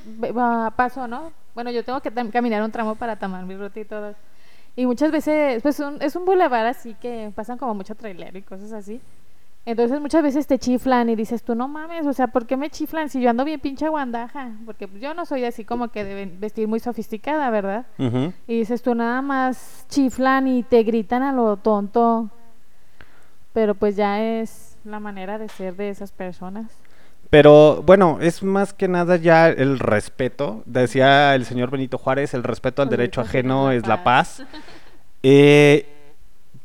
paso, 0.77 1.07
¿no? 1.09 1.33
Bueno, 1.55 1.71
yo 1.71 1.85
tengo 1.85 2.01
que 2.01 2.11
caminar 2.31 2.63
un 2.63 2.71
tramo 2.71 2.95
para 2.95 3.17
tomar 3.17 3.45
mi 3.45 3.57
ruta 3.57 3.79
y 3.81 3.85
todo. 3.85 4.15
Y 4.77 4.87
muchas 4.87 5.11
veces, 5.13 5.63
pues 5.63 5.79
un- 5.81 6.01
es 6.01 6.17
un 6.17 6.25
bulevar 6.25 6.65
así 6.67 6.95
que 6.95 7.31
pasan 7.35 7.59
como 7.59 7.75
mucho 7.75 7.95
trailer 7.95 8.35
y 8.37 8.43
cosas 8.43 8.73
así. 8.73 9.01
Entonces 9.65 10.01
muchas 10.01 10.25
veces 10.25 10.47
te 10.49 10.59
chiflan 10.59 11.09
y 11.09 11.15
dices 11.15 11.45
tú, 11.45 11.55
no 11.55 11.69
mames, 11.69 12.05
o 12.07 12.13
sea, 12.13 12.27
¿por 12.27 12.47
qué 12.47 12.57
me 12.57 12.69
chiflan 12.69 13.09
si 13.09 13.21
yo 13.21 13.31
ando 13.31 13.45
bien 13.45 13.61
pinche 13.61 13.89
guandaja? 13.89 14.51
Porque 14.67 14.89
pues, 14.89 15.01
yo 15.01 15.15
no 15.15 15.25
soy 15.25 15.45
así 15.45 15.65
como 15.65 15.89
que 15.89 16.03
de 16.03 16.27
vestir 16.27 16.67
muy 16.67 16.81
sofisticada, 16.81 17.49
¿verdad? 17.51 17.87
Y 18.49 18.59
dices 18.59 18.83
tú, 18.83 18.95
nada 18.95 19.23
más 19.23 19.87
chiflan 19.89 20.49
y 20.49 20.65
te 20.65 20.83
gritan 20.83 21.23
a 21.23 21.33
lo 21.33 21.57
tonto. 21.59 22.29
pero 23.53 23.75
pues 23.75 23.95
ya 23.95 24.21
es 24.21 24.77
la 24.85 24.99
manera 24.99 25.39
de 25.39 25.49
ser 25.49 25.77
de 25.77 25.91
esas 25.91 26.11
personas. 26.11 26.73
Pero 27.31 27.83
bueno, 27.87 28.19
es 28.21 28.43
más 28.43 28.75
que 28.75 28.89
nada 28.89 29.17
ya 29.17 29.49
el 29.49 29.79
respeto. 29.79 30.63
Decía 30.67 31.35
el 31.35 31.45
señor 31.45 31.71
Benito 31.71 31.99
Juárez, 31.99 32.35
el 32.35 32.43
respeto 32.43 32.83
al 32.83 32.89
El 32.89 32.91
derecho 32.91 33.21
derecho 33.23 33.39
ajeno 33.39 33.71
es 33.71 33.87
la 33.87 34.03
paz. 34.05 34.43
Eh, 35.23 35.87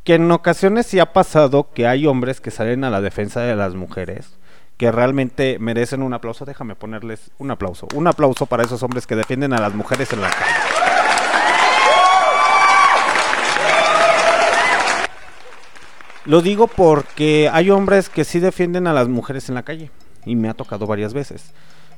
que 0.08 0.16
en 0.16 0.32
ocasiones 0.32 0.86
sí 0.86 1.00
ha 1.00 1.12
pasado 1.12 1.74
que 1.74 1.86
hay 1.86 2.08
hombres 2.08 2.40
que 2.40 2.50
salen 2.50 2.86
a 2.86 2.90
la 2.90 3.02
defensa 3.02 3.42
de 3.42 3.58
las 3.58 3.76
mujeres, 3.76 4.38
que 4.78 4.90
realmente 4.90 5.58
merecen 5.60 6.02
un 6.02 6.14
aplauso. 6.14 6.46
Déjame 6.46 6.76
ponerles 6.76 7.30
un 7.40 7.52
aplauso. 7.52 7.90
Un 7.94 8.08
aplauso 8.08 8.46
para 8.46 8.64
esos 8.64 8.82
hombres 8.84 9.06
que 9.06 9.18
defienden 9.18 9.52
a 9.52 9.60
las 9.60 9.74
mujeres 9.74 10.14
en 10.14 10.22
la 10.22 10.30
calle. 10.30 10.54
Lo 16.24 16.42
digo 16.42 16.68
porque 16.68 17.50
hay 17.52 17.70
hombres 17.70 18.08
que 18.08 18.24
sí 18.24 18.40
defienden 18.40 18.88
a 18.88 18.94
las 18.94 19.10
mujeres 19.10 19.50
en 19.50 19.56
la 19.56 19.64
calle. 19.64 19.92
Y 20.26 20.38
me 20.38 20.48
ha 20.48 20.54
tocado 20.54 20.88
varias 20.88 21.14
veces. 21.14 21.52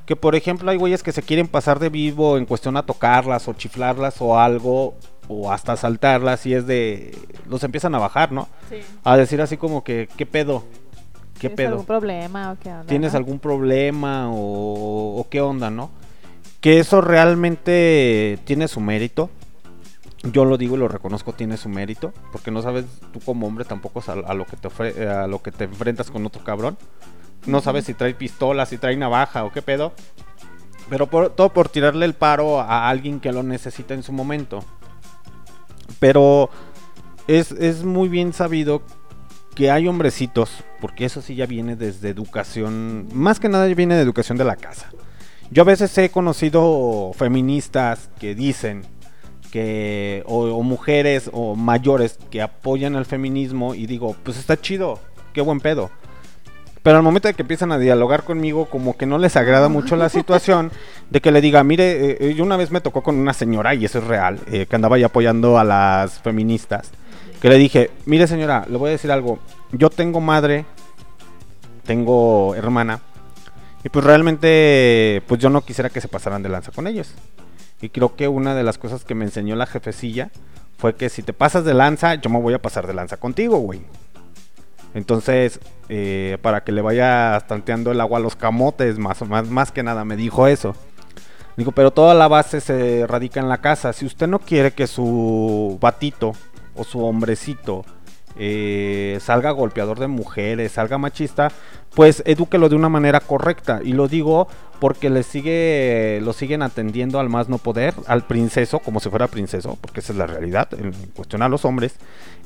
Que 0.06 0.16
por 0.16 0.34
ejemplo 0.34 0.70
hay 0.70 0.76
güeyes 0.76 1.02
que 1.02 1.12
se 1.12 1.22
quieren 1.22 1.46
pasar 1.46 1.78
de 1.78 1.88
vivo 1.88 2.36
en 2.36 2.46
cuestión 2.46 2.76
a 2.76 2.84
tocarlas 2.84 3.46
o 3.48 3.52
chiflarlas 3.52 4.20
o 4.20 4.38
algo. 4.38 4.94
O 5.32 5.52
hasta 5.52 5.76
saltarlas 5.76 6.44
y 6.44 6.54
es 6.54 6.66
de... 6.66 7.16
Los 7.48 7.62
empiezan 7.62 7.94
a 7.94 7.98
bajar, 8.00 8.32
¿no? 8.32 8.48
Sí. 8.68 8.78
A 9.04 9.16
decir 9.16 9.40
así 9.40 9.56
como 9.56 9.84
que, 9.84 10.08
¿qué 10.16 10.26
pedo? 10.26 10.64
¿Qué 11.34 11.48
¿Tienes 11.48 11.56
pedo? 11.56 11.68
algún 11.68 11.86
problema 11.86 12.50
o 12.50 12.56
qué 12.60 12.68
onda? 12.70 12.84
¿Tienes 12.86 13.12
no? 13.12 13.18
algún 13.18 13.38
problema 13.38 14.28
o, 14.28 15.20
o 15.20 15.28
qué 15.30 15.40
onda, 15.40 15.70
no? 15.70 15.92
Que 16.60 16.80
eso 16.80 17.00
realmente 17.00 18.40
tiene 18.44 18.66
su 18.66 18.80
mérito. 18.80 19.30
Yo 20.24 20.44
lo 20.44 20.58
digo 20.58 20.74
y 20.74 20.80
lo 20.80 20.88
reconozco, 20.88 21.32
tiene 21.32 21.56
su 21.56 21.68
mérito. 21.68 22.12
Porque 22.32 22.50
no 22.50 22.60
sabes 22.60 22.86
tú 23.12 23.20
como 23.20 23.46
hombre 23.46 23.64
tampoco 23.64 24.02
a, 24.06 24.12
a 24.12 24.34
lo, 24.34 24.44
que 24.46 24.56
te 24.56 24.68
ofre- 24.68 25.06
a 25.06 25.28
lo 25.28 25.40
que 25.42 25.52
te 25.52 25.64
enfrentas 25.64 26.10
con 26.10 26.26
otro 26.26 26.42
cabrón. 26.42 26.76
No 27.46 27.60
sabes 27.60 27.84
si 27.86 27.94
trae 27.94 28.14
pistola, 28.14 28.66
si 28.66 28.78
trae 28.78 28.96
navaja 28.96 29.44
o 29.44 29.52
qué 29.52 29.62
pedo. 29.62 29.92
Pero 30.88 31.08
por- 31.08 31.30
todo 31.30 31.50
por 31.52 31.68
tirarle 31.68 32.04
el 32.04 32.14
paro 32.14 32.60
a 32.60 32.88
alguien 32.88 33.20
que 33.20 33.32
lo 33.32 33.42
necesita 33.42 33.94
en 33.94 34.02
su 34.02 34.12
momento. 34.12 34.64
Pero 35.98 36.50
es, 37.26 37.52
es 37.52 37.84
muy 37.84 38.08
bien 38.08 38.32
sabido 38.32 38.82
que 39.54 39.70
hay 39.70 39.88
hombrecitos, 39.88 40.50
porque 40.80 41.04
eso 41.04 41.22
sí 41.22 41.34
ya 41.34 41.46
viene 41.46 41.76
desde 41.76 42.08
educación, 42.08 43.08
más 43.12 43.40
que 43.40 43.48
nada 43.48 43.68
ya 43.68 43.74
viene 43.74 43.96
de 43.96 44.02
educación 44.02 44.38
de 44.38 44.44
la 44.44 44.56
casa. 44.56 44.90
Yo 45.50 45.62
a 45.62 45.66
veces 45.66 45.96
he 45.98 46.10
conocido 46.10 47.10
feministas 47.16 48.08
que 48.20 48.34
dicen 48.34 48.82
que, 49.50 50.22
o, 50.26 50.44
o 50.44 50.62
mujeres 50.62 51.28
o 51.32 51.56
mayores 51.56 52.18
que 52.30 52.40
apoyan 52.40 52.94
al 52.94 53.04
feminismo 53.04 53.74
y 53.74 53.86
digo, 53.86 54.14
pues 54.22 54.38
está 54.38 54.56
chido, 54.60 55.00
qué 55.34 55.40
buen 55.40 55.60
pedo. 55.60 55.90
Pero 56.82 56.96
al 56.96 57.02
momento 57.02 57.28
de 57.28 57.34
que 57.34 57.42
empiezan 57.42 57.72
a 57.72 57.78
dialogar 57.78 58.24
conmigo, 58.24 58.66
como 58.66 58.96
que 58.96 59.04
no 59.04 59.18
les 59.18 59.36
agrada 59.36 59.68
mucho 59.68 59.96
la 59.96 60.08
situación 60.08 60.70
de 61.10 61.20
que 61.20 61.30
le 61.30 61.42
diga, 61.42 61.62
mire, 61.62 62.12
eh, 62.12 62.16
eh, 62.20 62.34
yo 62.34 62.42
una 62.42 62.56
vez 62.56 62.70
me 62.70 62.80
tocó 62.80 63.02
con 63.02 63.16
una 63.16 63.34
señora, 63.34 63.74
y 63.74 63.84
eso 63.84 63.98
es 63.98 64.04
real, 64.04 64.40
eh, 64.50 64.66
que 64.66 64.76
andaba 64.76 64.96
ahí 64.96 65.02
apoyando 65.02 65.58
a 65.58 65.64
las 65.64 66.20
feministas, 66.20 66.90
que 67.40 67.50
le 67.50 67.58
dije, 67.58 67.90
mire 68.06 68.26
señora, 68.26 68.64
le 68.68 68.78
voy 68.78 68.88
a 68.88 68.92
decir 68.92 69.12
algo, 69.12 69.38
yo 69.72 69.90
tengo 69.90 70.20
madre, 70.20 70.64
tengo 71.84 72.54
hermana, 72.54 73.00
y 73.84 73.88
pues 73.90 74.04
realmente, 74.04 75.22
pues 75.26 75.40
yo 75.40 75.50
no 75.50 75.62
quisiera 75.62 75.90
que 75.90 76.00
se 76.00 76.08
pasaran 76.08 76.42
de 76.42 76.48
lanza 76.48 76.72
con 76.72 76.86
ellos. 76.86 77.14
Y 77.82 77.88
creo 77.88 78.14
que 78.14 78.28
una 78.28 78.54
de 78.54 78.62
las 78.62 78.76
cosas 78.76 79.04
que 79.04 79.14
me 79.14 79.24
enseñó 79.24 79.56
la 79.56 79.66
jefecilla 79.66 80.30
fue 80.76 80.94
que 80.94 81.08
si 81.08 81.22
te 81.22 81.32
pasas 81.32 81.64
de 81.64 81.72
lanza, 81.72 82.14
yo 82.14 82.28
me 82.28 82.40
voy 82.40 82.52
a 82.52 82.60
pasar 82.60 82.86
de 82.86 82.92
lanza 82.92 83.16
contigo, 83.16 83.58
güey. 83.58 83.80
Entonces, 84.94 85.60
eh, 85.88 86.38
para 86.42 86.64
que 86.64 86.72
le 86.72 86.82
vaya 86.82 87.38
tanteando 87.46 87.92
el 87.92 88.00
agua 88.00 88.18
a 88.18 88.22
los 88.22 88.36
camotes, 88.36 88.98
más, 88.98 89.22
más, 89.28 89.48
más 89.48 89.72
que 89.72 89.82
nada 89.82 90.04
me 90.04 90.16
dijo 90.16 90.46
eso. 90.46 90.74
Digo, 91.56 91.72
pero 91.72 91.90
toda 91.90 92.14
la 92.14 92.28
base 92.28 92.60
se 92.60 93.06
radica 93.06 93.40
en 93.40 93.48
la 93.48 93.58
casa. 93.58 93.92
Si 93.92 94.06
usted 94.06 94.26
no 94.26 94.38
quiere 94.38 94.72
que 94.72 94.86
su 94.86 95.78
batito 95.80 96.32
o 96.74 96.84
su 96.84 97.04
hombrecito 97.04 97.84
eh, 98.36 99.18
salga 99.20 99.50
golpeador 99.50 99.98
de 99.98 100.06
mujeres, 100.06 100.72
salga 100.72 100.96
machista, 100.96 101.50
pues 101.94 102.22
edúquelo 102.24 102.68
de 102.68 102.76
una 102.76 102.88
manera 102.88 103.20
correcta. 103.20 103.80
Y 103.84 103.92
lo 103.92 104.08
digo 104.08 104.48
porque 104.78 105.10
le 105.10 105.22
sigue, 105.22 106.20
lo 106.22 106.32
siguen 106.32 106.62
atendiendo 106.62 107.20
al 107.20 107.28
más 107.28 107.48
no 107.48 107.58
poder, 107.58 107.92
al 108.06 108.26
princeso, 108.26 108.78
como 108.78 108.98
si 109.00 109.10
fuera 109.10 109.26
princeso, 109.26 109.76
porque 109.80 110.00
esa 110.00 110.12
es 110.12 110.18
la 110.18 110.26
realidad 110.26 110.68
en 110.72 110.92
cuestión 111.14 111.42
a 111.42 111.48
los 111.48 111.64
hombres. 111.64 111.96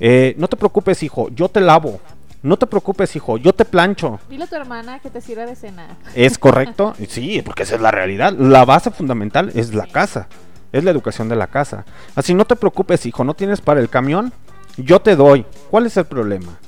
Eh, 0.01 0.34
no 0.38 0.49
te 0.49 0.57
preocupes, 0.57 1.03
hijo, 1.03 1.28
yo 1.30 1.49
te 1.49 1.61
lavo. 1.61 2.01
No 2.45 2.59
te 2.59 2.66
preocupes, 2.66 3.16
hijo, 3.16 3.38
yo 3.38 3.55
te 3.55 3.64
plancho. 3.64 4.20
Dile 4.28 4.45
a 4.45 4.47
tu 4.47 4.55
hermana 4.55 4.99
que 4.99 5.09
te 5.09 5.22
sirva 5.22 5.47
de 5.47 5.57
cenar. 5.57 5.97
¿Es 6.14 6.36
correcto? 6.38 6.92
Sí, 7.09 7.40
porque 7.42 7.62
esa 7.62 7.76
es 7.76 7.80
la 7.80 7.90
realidad. 7.90 8.34
La 8.34 8.66
base 8.66 8.90
fundamental 8.90 9.51
es 9.55 9.72
la 9.72 9.86
casa. 9.86 10.28
Es 10.70 10.84
la 10.84 10.90
educación 10.90 11.30
de 11.30 11.36
la 11.36 11.47
casa. 11.47 11.86
Así 12.14 12.34
no 12.34 12.45
te 12.45 12.55
preocupes, 12.55 13.07
hijo, 13.07 13.24
no 13.24 13.32
tienes 13.32 13.62
para 13.62 13.80
el 13.80 13.88
camión. 13.88 14.30
Yo 14.76 15.01
te 15.01 15.16
doy. 15.16 15.47
¿Cuál 15.70 15.86
es 15.86 15.97
el 15.97 16.05
problema? 16.05 16.59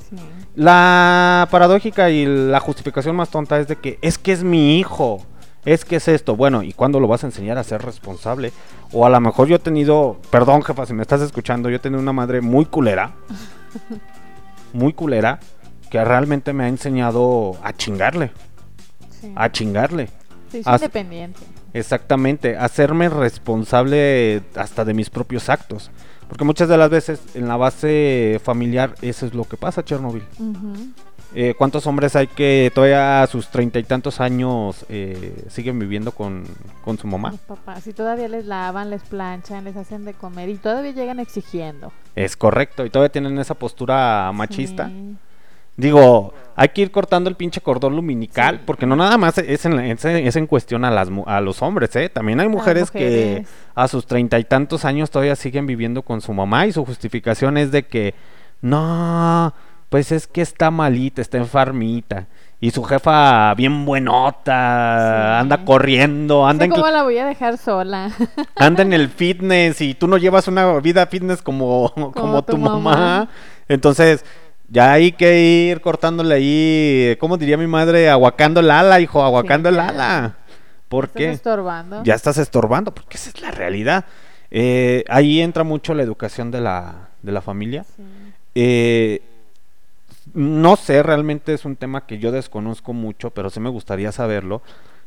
La 0.54 1.46
paradójica 1.50 2.08
y 2.08 2.24
la 2.24 2.60
justificación 2.60 3.14
más 3.14 3.28
tonta 3.28 3.58
es 3.58 3.68
de 3.68 3.76
que 3.76 3.98
es 4.00 4.16
que 4.16 4.32
es 4.32 4.42
mi 4.42 4.78
hijo. 4.78 5.26
Es 5.66 5.84
que 5.84 5.96
es 5.96 6.08
esto. 6.08 6.36
Bueno, 6.36 6.62
¿y 6.62 6.72
cuándo 6.72 7.00
lo 7.00 7.06
vas 7.06 7.22
a 7.22 7.26
enseñar 7.26 7.58
a 7.58 7.64
ser 7.64 7.82
responsable? 7.82 8.50
O 8.92 9.04
a 9.04 9.10
lo 9.10 9.20
mejor 9.20 9.46
yo 9.46 9.56
he 9.56 9.58
tenido, 9.58 10.16
perdón 10.30 10.62
jefa, 10.62 10.86
si 10.86 10.94
me 10.94 11.02
estás 11.02 11.20
escuchando, 11.20 11.68
yo 11.68 11.76
he 11.76 11.80
tenido 11.80 12.00
una 12.00 12.14
madre 12.14 12.40
muy 12.40 12.64
culera. 12.64 13.12
muy 14.72 14.94
culera. 14.94 15.38
Que 15.98 16.04
realmente 16.04 16.52
me 16.52 16.64
ha 16.64 16.68
enseñado 16.68 17.56
a 17.62 17.72
chingarle. 17.72 18.30
Sí. 19.20 19.32
A 19.34 19.50
chingarle. 19.50 20.08
Sí, 20.52 20.62
A- 20.64 20.74
independiente. 20.74 21.40
Exactamente, 21.72 22.56
hacerme 22.56 23.08
responsable 23.08 24.42
hasta 24.54 24.84
de 24.84 24.94
mis 24.94 25.10
propios 25.10 25.48
actos. 25.48 25.90
Porque 26.28 26.44
muchas 26.44 26.68
de 26.68 26.76
las 26.76 26.90
veces 26.90 27.20
en 27.34 27.46
la 27.48 27.56
base 27.56 28.40
familiar 28.42 28.94
eso 29.02 29.26
es 29.26 29.34
lo 29.34 29.44
que 29.44 29.56
pasa, 29.56 29.84
Chernobyl. 29.84 30.22
Eh, 31.34 31.54
¿Cuántos 31.58 31.86
hombres 31.86 32.16
hay 32.16 32.28
que 32.28 32.70
todavía 32.74 33.22
a 33.22 33.26
sus 33.26 33.48
treinta 33.48 33.78
y 33.78 33.84
tantos 33.84 34.20
años 34.20 34.86
eh, 34.88 35.44
siguen 35.48 35.78
viviendo 35.78 36.12
con, 36.12 36.44
con 36.82 36.96
su 36.98 37.06
mamá? 37.06 37.32
Los 37.32 37.40
papás, 37.40 37.86
y 37.86 37.92
todavía 37.92 38.28
les 38.28 38.46
lavan, 38.46 38.88
les 38.90 39.02
planchan, 39.02 39.64
les 39.64 39.76
hacen 39.76 40.04
de 40.04 40.14
comer 40.14 40.48
y 40.48 40.54
todavía 40.56 40.92
llegan 40.92 41.20
exigiendo. 41.20 41.92
Es 42.14 42.36
correcto, 42.36 42.86
y 42.86 42.90
todavía 42.90 43.12
tienen 43.12 43.38
esa 43.38 43.54
postura 43.54 44.30
machista. 44.32 44.86
Sí. 44.88 45.16
Digo, 45.76 46.32
hay 46.54 46.70
que 46.70 46.82
ir 46.82 46.90
cortando 46.90 47.28
el 47.28 47.36
pinche 47.36 47.60
cordón 47.60 47.96
luminical, 47.96 48.62
porque 48.64 48.86
no 48.86 48.96
nada 48.96 49.18
más 49.18 49.36
es 49.36 49.66
en, 49.66 49.78
es, 49.78 50.04
es 50.04 50.36
en 50.36 50.46
cuestión 50.46 50.86
a, 50.86 50.90
las, 50.90 51.08
a 51.26 51.40
los 51.42 51.60
hombres, 51.60 51.94
¿eh? 51.96 52.08
También 52.08 52.40
hay 52.40 52.48
mujeres, 52.48 52.90
que 52.90 53.44
a 53.74 53.88
sus 53.88 54.06
treinta 54.06 54.38
y 54.38 54.44
tantos 54.44 54.86
años 54.86 55.10
todavía 55.10 55.36
siguen 55.36 55.66
viviendo 55.66 56.02
con 56.02 56.22
su 56.22 56.32
mamá 56.32 56.66
y 56.66 56.72
su 56.72 56.84
justificación 56.84 57.58
es 57.58 57.72
de 57.72 57.82
que, 57.82 58.14
no, 58.62 59.52
pues 59.90 60.12
es 60.12 60.26
que 60.26 60.40
está 60.40 60.70
malita, 60.70 61.20
está 61.20 61.36
enfermita. 61.36 62.26
Y 62.58 62.70
su 62.70 62.82
jefa 62.82 63.52
bien 63.52 63.84
buenota, 63.84 65.38
anda 65.38 65.62
corriendo, 65.62 66.46
anda 66.46 66.64
Sé 66.64 66.70
cómo 66.70 66.88
la 66.88 67.02
voy 67.02 67.18
a 67.18 67.26
dejar 67.26 67.58
sola. 67.58 68.10
anda 68.56 68.82
en 68.82 68.94
el 68.94 69.10
fitness 69.10 69.82
y 69.82 69.92
tú 69.92 70.08
no 70.08 70.16
llevas 70.16 70.48
una 70.48 70.80
vida 70.80 71.06
fitness 71.06 71.42
como, 71.42 71.92
como, 72.14 72.42
tu 72.42 72.52
tu 72.52 72.58
mamá. 72.58 72.78
mamá. 72.78 73.28
Entonces, 73.68 74.24
ya 74.68 74.92
hay 74.92 75.12
que 75.12 75.40
ir 75.70 75.80
cortándole 75.80 76.34
ahí, 76.34 77.16
¿cómo 77.20 77.36
diría 77.36 77.56
mi 77.56 77.66
madre? 77.66 78.08
Aguacando 78.10 78.60
el 78.60 78.70
ala, 78.70 79.00
hijo, 79.00 79.22
aguacando 79.22 79.68
el 79.68 79.78
ala. 79.78 80.36
¿Por 80.88 81.06
Estás 81.06 81.18
qué? 81.18 81.30
estorbando. 81.30 82.02
Ya 82.04 82.14
estás 82.14 82.38
estorbando, 82.38 82.92
porque 82.94 83.16
esa 83.16 83.30
es 83.30 83.40
la 83.40 83.50
realidad. 83.50 84.04
Eh, 84.50 85.04
ahí 85.08 85.40
entra 85.40 85.64
mucho 85.64 85.94
la 85.94 86.02
educación 86.02 86.50
de 86.50 86.60
la, 86.60 87.08
de 87.22 87.32
la 87.32 87.40
familia. 87.40 87.84
Eh, 88.54 89.20
no 90.34 90.76
sé, 90.76 91.02
realmente 91.02 91.54
es 91.54 91.64
un 91.64 91.76
tema 91.76 92.06
que 92.06 92.18
yo 92.18 92.32
desconozco 92.32 92.92
mucho, 92.92 93.30
pero 93.30 93.50
sí 93.50 93.60
me 93.60 93.70
gustaría 93.70 94.12
saberlo. 94.12 94.62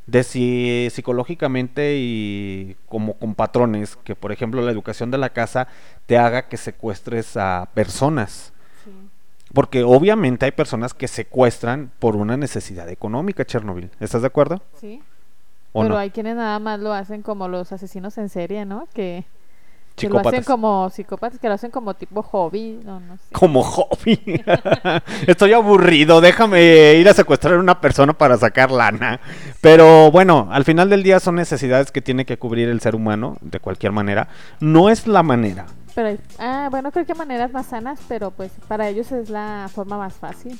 De 0.06 0.24
si 0.24 0.88
psicológicamente 0.92 1.98
y 1.98 2.76
como 2.88 3.14
con 3.14 3.36
patrones, 3.36 3.96
que 4.04 4.16
por 4.16 4.32
ejemplo 4.32 4.62
la 4.62 4.72
educación 4.72 5.12
de 5.12 5.20
la 5.20 5.30
casa 5.30 5.68
te 6.08 6.18
haga 6.18 6.48
que 6.48 6.58
secuestres 6.58 7.38
a 7.38 7.70
personas. 7.74 8.54
Porque 9.54 9.84
obviamente 9.84 10.46
hay 10.46 10.52
personas 10.52 10.94
que 10.94 11.08
secuestran 11.08 11.92
por 12.00 12.16
una 12.16 12.38
necesidad 12.38 12.88
económica, 12.90 13.46
Chernobyl. 13.46 13.90
¿Estás 14.00 14.22
de 14.22 14.28
acuerdo? 14.28 14.62
Sí. 14.80 15.02
¿O 15.72 15.82
Pero 15.82 15.96
no? 15.96 16.00
hay 16.00 16.12
quienes 16.12 16.36
nada 16.36 16.60
más 16.60 16.80
lo 16.80 16.94
hacen 16.94 17.22
como 17.22 17.48
los 17.48 17.72
asesinos 17.72 18.18
en 18.18 18.30
serie, 18.30 18.66
¿no? 18.66 18.88
Que 18.94 19.26
Que 20.00 20.10
lo 20.10 20.20
hacen 20.20 20.44
como 20.44 20.90
psicópatas, 20.90 21.40
que 21.40 21.48
lo 21.48 21.54
hacen 21.54 21.72
como 21.72 21.94
tipo 21.94 22.24
hobby, 22.24 22.80
no, 22.84 23.00
no 23.00 23.18
sé. 23.18 23.24
Como 23.32 23.64
hobby. 23.64 24.20
Estoy 25.28 25.54
aburrido, 25.54 26.22
déjame 26.22 26.94
ir 26.94 27.10
a 27.10 27.14
secuestrar 27.14 27.56
a 27.56 27.60
una 27.60 27.82
persona 27.82 28.14
para 28.14 28.38
sacar 28.38 28.72
lana. 28.72 29.20
Pero 29.62 30.12
bueno, 30.12 30.48
al 30.52 30.64
final 30.64 30.90
del 30.90 31.04
día 31.04 31.20
son 31.20 31.36
necesidades 31.36 31.92
que 31.92 32.02
tiene 32.02 32.26
que 32.26 32.38
cubrir 32.38 32.70
el 32.70 32.82
ser 32.82 32.96
humano, 32.96 33.38
de 33.42 33.60
cualquier 33.60 33.92
manera. 33.92 34.30
No 34.60 34.90
es 34.90 35.08
la 35.08 35.24
manera. 35.24 35.66
Pero, 35.96 36.18
ah, 36.38 36.68
bueno, 36.72 36.92
creo 36.92 37.06
que 37.06 37.14
maneras 37.14 37.52
más 37.52 37.68
sanas, 37.68 38.00
pero 38.08 38.32
pues 38.32 38.52
para 38.68 38.88
ellos 38.88 39.12
es 39.12 39.30
la 39.30 39.70
forma 39.74 39.98
más 39.98 40.14
fácil. 40.14 40.58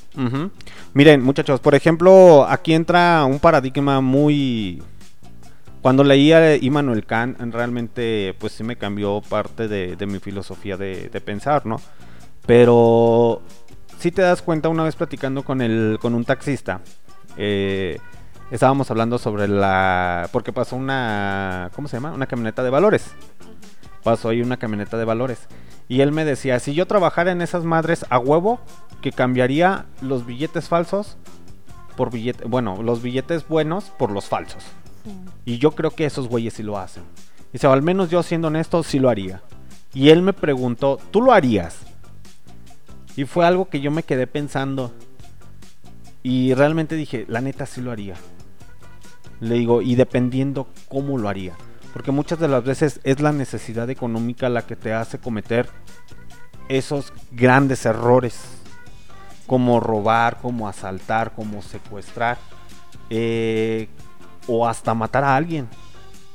Miren, 0.92 1.22
muchachos, 1.22 1.60
por 1.60 1.74
ejemplo, 1.74 2.46
aquí 2.48 2.74
entra 2.74 3.24
un 3.24 3.38
paradigma 3.38 4.00
muy... 4.00 4.82
Cuando 5.82 6.04
leía 6.04 6.56
Immanuel 6.56 7.06
Kant, 7.06 7.40
realmente 7.40 8.34
pues 8.38 8.52
sí 8.52 8.62
me 8.62 8.76
cambió 8.76 9.22
parte 9.22 9.66
de, 9.66 10.06
mi 10.06 10.18
filosofía 10.18 10.76
de, 10.76 11.22
pensar, 11.24 11.64
¿no? 11.64 11.80
Pero 12.46 13.40
si 13.98 14.10
te 14.10 14.22
das 14.22 14.42
cuenta 14.42 14.68
una 14.68 14.84
vez 14.84 14.96
platicando 14.96 15.42
con, 15.42 15.62
el, 15.62 15.98
con 16.00 16.14
un 16.14 16.24
taxista, 16.24 16.82
eh, 17.36 17.98
estábamos 18.50 18.90
hablando 18.90 19.18
sobre 19.18 19.48
la... 19.48 20.28
porque 20.32 20.52
pasó 20.52 20.76
una... 20.76 21.70
¿Cómo 21.74 21.88
se 21.88 21.96
llama? 21.96 22.12
Una 22.12 22.26
camioneta 22.26 22.62
de 22.62 22.70
valores. 22.70 23.12
Pasó 24.02 24.28
ahí 24.28 24.42
una 24.42 24.58
camioneta 24.58 24.98
de 24.98 25.04
valores. 25.06 25.48
Y 25.88 26.02
él 26.02 26.12
me 26.12 26.24
decía, 26.26 26.58
si 26.60 26.74
yo 26.74 26.86
trabajara 26.86 27.32
en 27.32 27.40
esas 27.40 27.64
madres 27.64 28.04
a 28.10 28.18
huevo, 28.18 28.60
que 29.00 29.12
cambiaría 29.12 29.86
los 30.02 30.26
billetes 30.26 30.68
falsos 30.68 31.16
por 31.96 32.10
billetes, 32.10 32.48
bueno, 32.48 32.82
los 32.82 33.02
billetes 33.02 33.48
buenos 33.48 33.84
por 33.98 34.10
los 34.10 34.26
falsos. 34.26 34.62
Y 35.44 35.58
yo 35.58 35.72
creo 35.72 35.90
que 35.90 36.04
esos 36.04 36.28
güeyes 36.28 36.54
sí 36.54 36.62
lo 36.62 36.78
hacen. 36.78 37.02
Dice, 37.52 37.66
o 37.66 37.72
al 37.72 37.82
menos 37.82 38.10
yo 38.10 38.22
siendo 38.22 38.48
honesto, 38.48 38.82
sí 38.82 38.98
lo 38.98 39.08
haría. 39.08 39.42
Y 39.92 40.10
él 40.10 40.22
me 40.22 40.32
preguntó, 40.32 40.98
¿tú 41.10 41.20
lo 41.20 41.32
harías? 41.32 41.78
Y 43.16 43.24
fue 43.24 43.44
algo 43.44 43.68
que 43.68 43.80
yo 43.80 43.90
me 43.90 44.04
quedé 44.04 44.26
pensando. 44.26 44.92
Y 46.22 46.54
realmente 46.54 46.94
dije, 46.94 47.24
la 47.28 47.40
neta 47.40 47.66
sí 47.66 47.80
lo 47.80 47.90
haría. 47.90 48.14
Le 49.40 49.56
digo, 49.56 49.82
y 49.82 49.94
dependiendo 49.96 50.68
cómo 50.88 51.18
lo 51.18 51.28
haría. 51.28 51.54
Porque 51.92 52.12
muchas 52.12 52.38
de 52.38 52.46
las 52.46 52.62
veces 52.62 53.00
es 53.02 53.20
la 53.20 53.32
necesidad 53.32 53.90
económica 53.90 54.48
la 54.48 54.62
que 54.62 54.76
te 54.76 54.92
hace 54.92 55.18
cometer 55.18 55.68
esos 56.68 57.12
grandes 57.32 57.84
errores. 57.84 58.38
Como 59.46 59.80
robar, 59.80 60.38
como 60.40 60.68
asaltar, 60.68 61.32
como 61.34 61.62
secuestrar. 61.62 62.38
eh, 63.08 63.88
o 64.46 64.66
hasta 64.66 64.94
matar 64.94 65.24
a 65.24 65.36
alguien. 65.36 65.68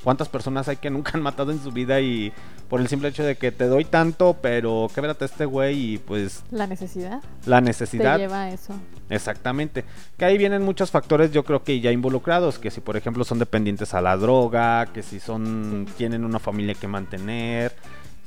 ¿Cuántas 0.04 0.30
personas 0.30 0.68
hay 0.68 0.78
que 0.78 0.90
nunca 0.90 1.12
han 1.16 1.22
matado 1.22 1.52
en 1.52 1.62
su 1.62 1.72
vida 1.72 2.00
y 2.00 2.32
por 2.70 2.82
el 2.82 2.88
simple 2.88 3.10
hecho 3.10 3.24
de 3.24 3.36
que 3.36 3.52
te 3.52 3.66
doy 3.66 3.86
tanto, 3.86 4.38
pero 4.42 4.90
québrate 4.94 5.26
este 5.26 5.46
güey 5.46 5.94
y 5.94 5.98
pues 6.00 6.44
La 6.52 6.66
necesidad. 6.66 7.22
la 7.46 7.62
necesidad 7.62 8.16
Te 8.16 8.24
lleva 8.24 8.44
a 8.44 8.50
eso. 8.50 8.74
Exactamente. 9.10 9.86
Que 10.18 10.26
ahí 10.26 10.38
vienen 10.38 10.64
muchos 10.64 10.90
factores, 10.90 11.32
yo 11.32 11.44
creo 11.44 11.64
que 11.64 11.80
ya 11.80 11.92
involucrados, 11.92 12.58
que 12.58 12.72
si 12.72 12.82
por 12.82 12.98
ejemplo 12.98 13.24
son 13.24 13.40
dependientes 13.40 13.94
a 13.94 14.02
la 14.02 14.18
droga, 14.18 14.88
que 14.88 15.04
si 15.04 15.20
son 15.20 15.88
tienen 15.98 16.26
una 16.26 16.40
familia 16.40 16.74
que 16.74 16.88
mantener, 16.88 17.74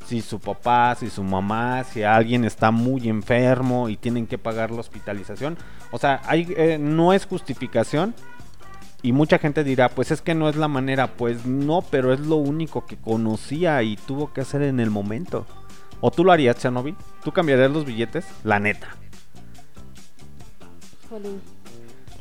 si 0.07 0.23
su 0.23 0.39
papá, 0.39 0.95
si 0.95 1.11
su 1.11 1.23
mamá, 1.23 1.85
si 1.85 2.03
alguien 2.03 2.45
está 2.45 2.71
muy 2.71 3.09
enfermo 3.09 3.89
y 3.89 3.97
tienen 3.97 4.27
que 4.27 4.39
pagar 4.39 4.71
la 4.71 4.81
hospitalización. 4.81 5.59
O 5.91 5.99
sea, 5.99 6.23
hay, 6.25 6.47
eh, 6.57 6.79
no 6.81 7.13
es 7.13 7.27
justificación. 7.27 8.15
Y 9.03 9.13
mucha 9.13 9.39
gente 9.39 9.63
dirá, 9.63 9.89
pues 9.89 10.11
es 10.11 10.21
que 10.21 10.35
no 10.35 10.49
es 10.49 10.57
la 10.57 10.69
manera. 10.69 11.15
Pues 11.17 11.47
no, 11.47 11.83
pero 11.83 12.13
es 12.13 12.21
lo 12.21 12.37
único 12.37 12.85
que 12.85 12.97
conocía 12.97 13.83
y 13.83 13.97
tuvo 13.97 14.33
que 14.33 14.41
hacer 14.41 14.63
en 14.63 14.81
el 14.81 14.91
momento. 14.91 15.47
¿O 16.01 16.11
tú 16.11 16.25
lo 16.25 16.33
harías, 16.33 16.57
Chernobyl? 16.57 16.97
¿Tú 17.25 17.33
cambiarías 17.33 17.71
los 17.71 17.85
billetes? 17.85 18.27
La 18.45 18.59
neta. 18.59 18.89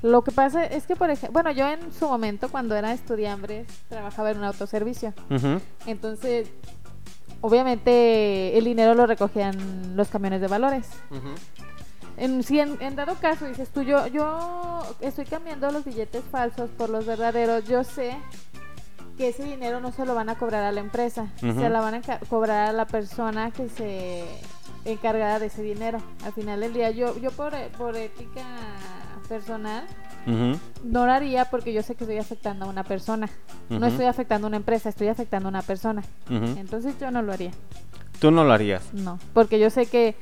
Lo 0.03 0.23
que 0.23 0.31
pasa 0.31 0.63
es 0.65 0.85
que, 0.85 0.95
por 0.95 1.09
ejemplo, 1.09 1.33
bueno, 1.33 1.51
yo 1.51 1.67
en 1.67 1.91
su 1.91 2.07
momento, 2.07 2.49
cuando 2.49 2.75
era 2.75 2.93
estudiante, 2.93 3.65
trabajaba 3.89 4.31
en 4.31 4.37
un 4.37 4.43
autoservicio. 4.43 5.13
Entonces, 5.85 6.49
obviamente, 7.41 8.57
el 8.57 8.65
dinero 8.65 8.93
lo 8.93 9.07
recogían 9.07 9.95
los 9.95 10.07
camiones 10.09 10.41
de 10.41 10.47
valores. 10.47 10.87
En, 12.17 12.43
si 12.43 12.59
en, 12.59 12.77
en 12.81 12.95
dado 12.95 13.15
caso 13.15 13.45
dices 13.45 13.69
tú, 13.69 13.83
yo, 13.83 14.07
yo 14.07 14.81
estoy 15.01 15.25
cambiando 15.25 15.71
los 15.71 15.85
billetes 15.85 16.23
falsos 16.31 16.69
por 16.71 16.89
los 16.89 17.05
verdaderos, 17.05 17.65
yo 17.65 17.83
sé 17.83 18.17
que 19.17 19.29
ese 19.29 19.43
dinero 19.43 19.79
no 19.79 19.91
se 19.91 20.05
lo 20.05 20.13
van 20.15 20.29
a 20.29 20.35
cobrar 20.35 20.63
a 20.63 20.71
la 20.71 20.79
empresa, 20.79 21.27
se 21.39 21.69
la 21.69 21.79
van 21.81 21.95
a 21.95 22.01
cobrar 22.29 22.69
a 22.69 22.73
la 22.73 22.85
persona 22.85 23.51
que 23.51 23.69
se 23.69 24.25
encargada 24.85 25.39
de 25.39 25.47
ese 25.47 25.61
dinero. 25.63 25.99
Al 26.23 26.33
final 26.33 26.59
del 26.59 26.73
día, 26.73 26.91
yo, 26.91 27.17
yo 27.19 27.31
por, 27.31 27.53
por 27.77 27.95
ética 27.95 28.45
personal, 29.27 29.85
no 30.83 31.05
lo 31.05 31.11
haría 31.11 31.45
porque 31.45 31.73
yo 31.73 31.81
sé 31.83 31.95
que 31.95 32.03
estoy 32.03 32.17
afectando 32.17 32.65
a 32.65 32.69
una 32.69 32.83
persona. 32.83 33.29
No 33.69 33.85
estoy 33.85 34.05
afectando 34.05 34.47
a 34.47 34.49
una 34.49 34.57
empresa, 34.57 34.89
estoy 34.89 35.07
afectando 35.07 35.47
a 35.47 35.49
una 35.49 35.61
persona. 35.61 36.03
Entonces 36.29 36.95
yo 36.99 37.11
no 37.11 37.21
lo 37.21 37.33
haría. 37.33 37.51
Tú 38.19 38.31
no 38.31 38.43
lo 38.43 38.53
harías. 38.53 38.93
No, 38.93 39.19
porque 39.33 39.59
yo 39.59 39.69
sé 39.69 39.85
que 39.85 40.15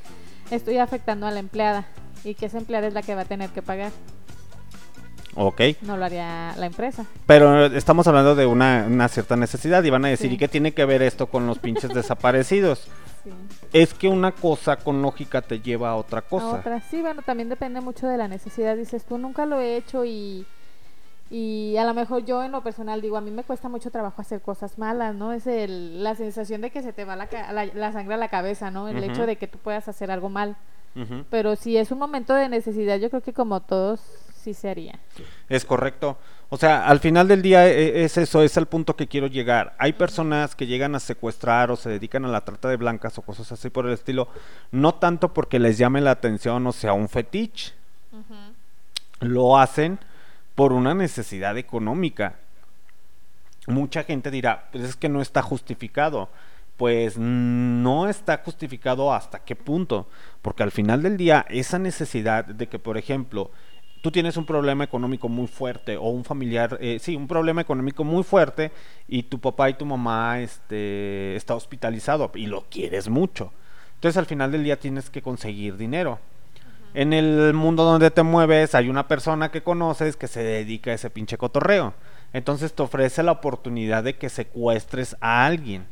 estoy 0.50 0.78
afectando 0.78 1.26
a 1.26 1.30
la 1.30 1.40
empleada 1.40 1.86
y 2.24 2.34
que 2.34 2.46
esa 2.46 2.58
empleada 2.58 2.86
es 2.86 2.94
la 2.94 3.02
que 3.02 3.14
va 3.14 3.22
a 3.22 3.24
tener 3.26 3.50
que 3.50 3.62
pagar. 3.62 3.92
Ok. 5.38 5.60
No 5.82 5.96
lo 5.98 6.04
haría 6.06 6.54
la 6.56 6.66
empresa. 6.66 7.04
Pero 7.26 7.66
estamos 7.66 8.06
hablando 8.06 8.34
de 8.34 8.46
una, 8.46 8.86
una 8.88 9.06
cierta 9.08 9.36
necesidad 9.36 9.84
y 9.84 9.90
van 9.90 10.04
a 10.06 10.08
decir, 10.08 10.30
Sí. 10.30 10.34
¿y 10.34 10.38
qué 10.38 10.48
tiene 10.48 10.72
que 10.72 10.84
ver 10.86 11.02
esto 11.02 11.26
con 11.26 11.46
los 11.46 11.58
pinches 11.58 11.90
desaparecidos? 11.94 12.88
Sí. 13.22 13.30
Es 13.74 13.92
que 13.92 14.08
una 14.08 14.32
cosa 14.32 14.76
con 14.76 15.02
lógica 15.02 15.42
te 15.42 15.60
lleva 15.60 15.90
a 15.90 15.96
otra 15.96 16.20
A 16.20 16.22
cosa. 16.22 16.46
otra, 16.52 16.80
sí, 16.90 17.02
bueno, 17.02 17.20
también 17.22 17.48
depende 17.50 17.80
mucho 17.82 18.06
de 18.06 18.16
la 18.16 18.28
necesidad. 18.28 18.76
Dices, 18.76 19.04
tú 19.04 19.18
nunca 19.18 19.44
lo 19.44 19.60
he 19.60 19.76
hecho 19.76 20.06
y, 20.06 20.46
y 21.30 21.76
a 21.76 21.84
lo 21.84 21.92
mejor 21.94 22.24
yo 22.24 22.44
en 22.44 22.52
lo 22.52 22.62
personal 22.62 23.00
digo, 23.00 23.16
a 23.16 23.20
mí 23.20 23.30
me 23.30 23.42
cuesta 23.42 23.68
mucho 23.68 23.90
trabajo 23.90 24.20
hacer 24.20 24.40
cosas 24.40 24.78
malas, 24.78 25.14
¿no? 25.14 25.32
Es 25.32 25.46
el, 25.46 26.02
la 26.04 26.14
sensación 26.14 26.60
de 26.60 26.70
que 26.70 26.82
se 26.82 26.92
te 26.92 27.04
va 27.04 27.16
la, 27.16 27.28
la, 27.52 27.66
la 27.66 27.92
sangre 27.92 28.14
a 28.14 28.18
la 28.18 28.28
cabeza, 28.28 28.70
¿no? 28.70 28.88
El 28.88 29.02
hecho 29.02 29.26
de 29.26 29.36
que 29.36 29.46
tú 29.48 29.58
puedas 29.58 29.88
hacer 29.88 30.10
algo 30.10 30.28
mal. 30.28 30.56
Pero 31.28 31.56
si 31.56 31.76
es 31.76 31.90
un 31.90 31.98
momento 31.98 32.32
de 32.32 32.48
necesidad, 32.48 32.96
yo 32.96 33.10
creo 33.10 33.22
que 33.22 33.34
como 33.34 33.60
todos 33.60 34.00
sí 34.34 34.54
se 34.54 34.70
haría. 34.70 34.98
Es 35.48 35.64
correcto. 35.66 36.16
O 36.48 36.56
sea, 36.56 36.86
al 36.86 37.00
final 37.00 37.28
del 37.28 37.42
día 37.42 37.66
e- 37.68 38.04
es 38.04 38.16
eso, 38.16 38.40
es 38.40 38.56
el 38.56 38.64
punto 38.66 38.96
que 38.96 39.06
quiero 39.06 39.26
llegar. 39.26 39.74
Hay 39.78 39.92
personas 39.92 40.54
que 40.54 40.66
llegan 40.66 40.94
a 40.94 41.00
secuestrar 41.00 41.70
o 41.70 41.76
se 41.76 41.90
dedican 41.90 42.24
a 42.24 42.28
la 42.28 42.42
trata 42.46 42.68
de 42.68 42.76
blancas 42.76 43.18
o 43.18 43.22
cosas 43.22 43.50
así 43.52 43.68
por 43.68 43.84
el 43.86 43.92
estilo, 43.92 44.28
no 44.70 44.94
tanto 44.94 45.34
porque 45.34 45.58
les 45.58 45.76
llame 45.76 46.00
la 46.00 46.12
atención 46.12 46.66
o 46.66 46.72
sea 46.72 46.92
un 46.94 47.08
fetiche. 47.10 47.74
Lo 49.20 49.58
hacen 49.58 49.98
por 50.56 50.72
una 50.72 50.94
necesidad 50.94 51.56
económica. 51.56 52.34
Mucha 53.68 54.02
gente 54.02 54.32
dirá, 54.32 54.68
pues 54.72 54.82
es 54.82 54.96
que 54.96 55.08
no 55.08 55.20
está 55.20 55.42
justificado. 55.42 56.28
Pues 56.76 57.16
no 57.16 58.08
está 58.08 58.38
justificado 58.44 59.12
hasta 59.14 59.44
qué 59.44 59.54
punto. 59.54 60.08
Porque 60.42 60.64
al 60.64 60.72
final 60.72 61.02
del 61.02 61.16
día, 61.16 61.46
esa 61.48 61.78
necesidad 61.78 62.44
de 62.44 62.68
que, 62.68 62.78
por 62.78 62.98
ejemplo, 62.98 63.50
tú 64.02 64.10
tienes 64.10 64.36
un 64.36 64.46
problema 64.46 64.84
económico 64.84 65.28
muy 65.28 65.46
fuerte 65.46 65.96
o 65.96 66.08
un 66.08 66.24
familiar, 66.24 66.78
eh, 66.80 66.98
sí, 67.00 67.16
un 67.16 67.28
problema 67.28 67.60
económico 67.60 68.04
muy 68.04 68.22
fuerte 68.24 68.72
y 69.08 69.24
tu 69.24 69.38
papá 69.38 69.70
y 69.70 69.74
tu 69.74 69.84
mamá 69.84 70.40
este, 70.40 71.36
está 71.36 71.54
hospitalizado 71.54 72.30
y 72.34 72.46
lo 72.46 72.64
quieres 72.70 73.08
mucho. 73.08 73.52
Entonces 73.94 74.16
al 74.16 74.26
final 74.26 74.52
del 74.52 74.64
día 74.64 74.78
tienes 74.78 75.10
que 75.10 75.22
conseguir 75.22 75.76
dinero. 75.76 76.18
En 76.96 77.12
el 77.12 77.52
mundo 77.52 77.84
donde 77.84 78.10
te 78.10 78.22
mueves 78.22 78.74
hay 78.74 78.88
una 78.88 79.06
persona 79.06 79.50
que 79.50 79.60
conoces 79.60 80.16
que 80.16 80.28
se 80.28 80.42
dedica 80.42 80.92
a 80.92 80.94
ese 80.94 81.10
pinche 81.10 81.36
cotorreo. 81.36 81.92
Entonces 82.32 82.72
te 82.72 82.82
ofrece 82.82 83.22
la 83.22 83.32
oportunidad 83.32 84.02
de 84.02 84.16
que 84.16 84.30
secuestres 84.30 85.14
a 85.20 85.44
alguien. 85.44 85.84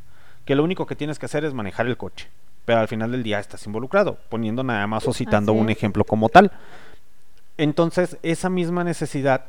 Que 0.47 0.55
lo 0.55 0.65
único 0.65 0.87
que 0.87 0.97
tienes 0.97 1.19
que 1.19 1.27
hacer 1.27 1.45
es 1.45 1.53
manejar 1.53 1.87
el 1.89 1.99
coche. 1.99 2.29
Pero 2.65 2.81
al 2.81 2.89
final 2.89 3.13
del 3.13 3.23
día 3.23 3.39
estás 3.39 3.67
involucrado, 3.67 4.17
poniendo 4.31 4.65
nada 4.65 4.87
más 4.87 5.07
o 5.07 5.13
citando 5.13 5.53
un 5.53 5.69
ejemplo 5.69 6.05
como 6.05 6.31
tal. 6.31 6.51
Entonces, 7.59 8.17
esa 8.23 8.49
misma 8.49 8.83
necesidad 8.83 9.45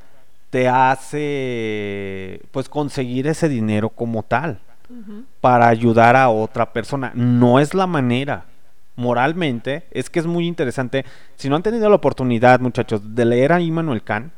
te 0.49 0.68
hace 0.68 2.41
pues 2.51 2.68
conseguir 2.68 3.28
ese 3.28 3.47
dinero 3.47 3.88
como 3.88 4.24
tal 4.24 4.60
para 5.39 5.70
ayudar 5.70 6.18
a 6.18 6.28
otra 6.28 6.74
persona. 6.74 7.14
No 7.16 7.62
es 7.62 7.74
la 7.74 7.88
manera. 7.88 8.43
Moralmente, 8.97 9.83
es 9.91 10.09
que 10.09 10.19
es 10.19 10.25
muy 10.25 10.47
interesante. 10.47 11.05
Si 11.35 11.49
no 11.49 11.55
han 11.57 11.63
tenido 11.63 11.89
la 11.89 11.95
oportunidad, 11.95 12.59
muchachos, 12.61 13.15
de 13.15 13.25
leer 13.25 13.51
a 13.51 13.61
Immanuel 13.61 14.03
Kant 14.03 14.31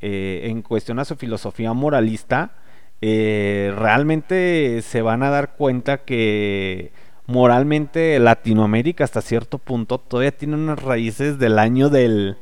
eh, 0.00 0.42
en 0.44 0.62
cuestión 0.62 0.98
a 0.98 1.04
su 1.04 1.16
filosofía 1.16 1.72
moralista, 1.72 2.52
eh, 3.00 3.72
realmente 3.76 4.80
se 4.82 5.02
van 5.02 5.22
a 5.22 5.30
dar 5.30 5.54
cuenta 5.56 5.98
que 5.98 6.92
moralmente 7.26 8.18
Latinoamérica 8.18 9.04
hasta 9.04 9.22
cierto 9.22 9.58
punto 9.58 9.98
todavía 9.98 10.32
tiene 10.36 10.56
unas 10.56 10.82
raíces 10.82 11.38
del 11.38 11.58
año 11.58 11.88
del, 11.90 12.36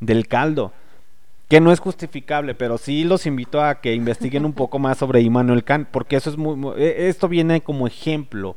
del 0.00 0.28
caldo. 0.28 0.72
que 1.48 1.60
no 1.60 1.72
es 1.72 1.80
justificable, 1.80 2.54
pero 2.54 2.78
sí 2.78 3.04
los 3.04 3.26
invito 3.26 3.62
a 3.62 3.80
que 3.80 3.94
investiguen 3.94 4.44
un 4.46 4.54
poco 4.54 4.78
más 4.80 4.98
sobre 4.98 5.22
Immanuel 5.22 5.64
Kant, 5.64 5.88
porque 5.90 6.16
eso 6.16 6.30
es 6.30 6.36
muy, 6.38 6.74
e- 6.78 7.08
esto 7.08 7.28
viene 7.28 7.62
como 7.62 7.86
ejemplo. 7.86 8.56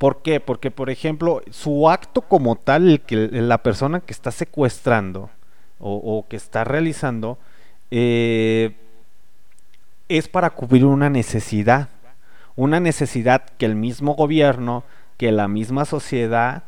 ¿Por 0.00 0.22
qué? 0.22 0.40
Porque, 0.40 0.70
por 0.70 0.88
ejemplo, 0.88 1.42
su 1.50 1.90
acto 1.90 2.22
como 2.22 2.56
tal, 2.56 2.88
el 2.88 3.00
que 3.02 3.28
la 3.30 3.62
persona 3.62 4.00
que 4.00 4.14
está 4.14 4.30
secuestrando 4.30 5.28
o, 5.78 5.94
o 5.96 6.26
que 6.26 6.36
está 6.36 6.64
realizando, 6.64 7.36
eh, 7.90 8.76
es 10.08 10.26
para 10.26 10.48
cubrir 10.48 10.86
una 10.86 11.10
necesidad. 11.10 11.90
Una 12.56 12.80
necesidad 12.80 13.42
que 13.58 13.66
el 13.66 13.74
mismo 13.74 14.14
gobierno, 14.14 14.84
que 15.18 15.32
la 15.32 15.48
misma 15.48 15.84
sociedad, 15.84 16.62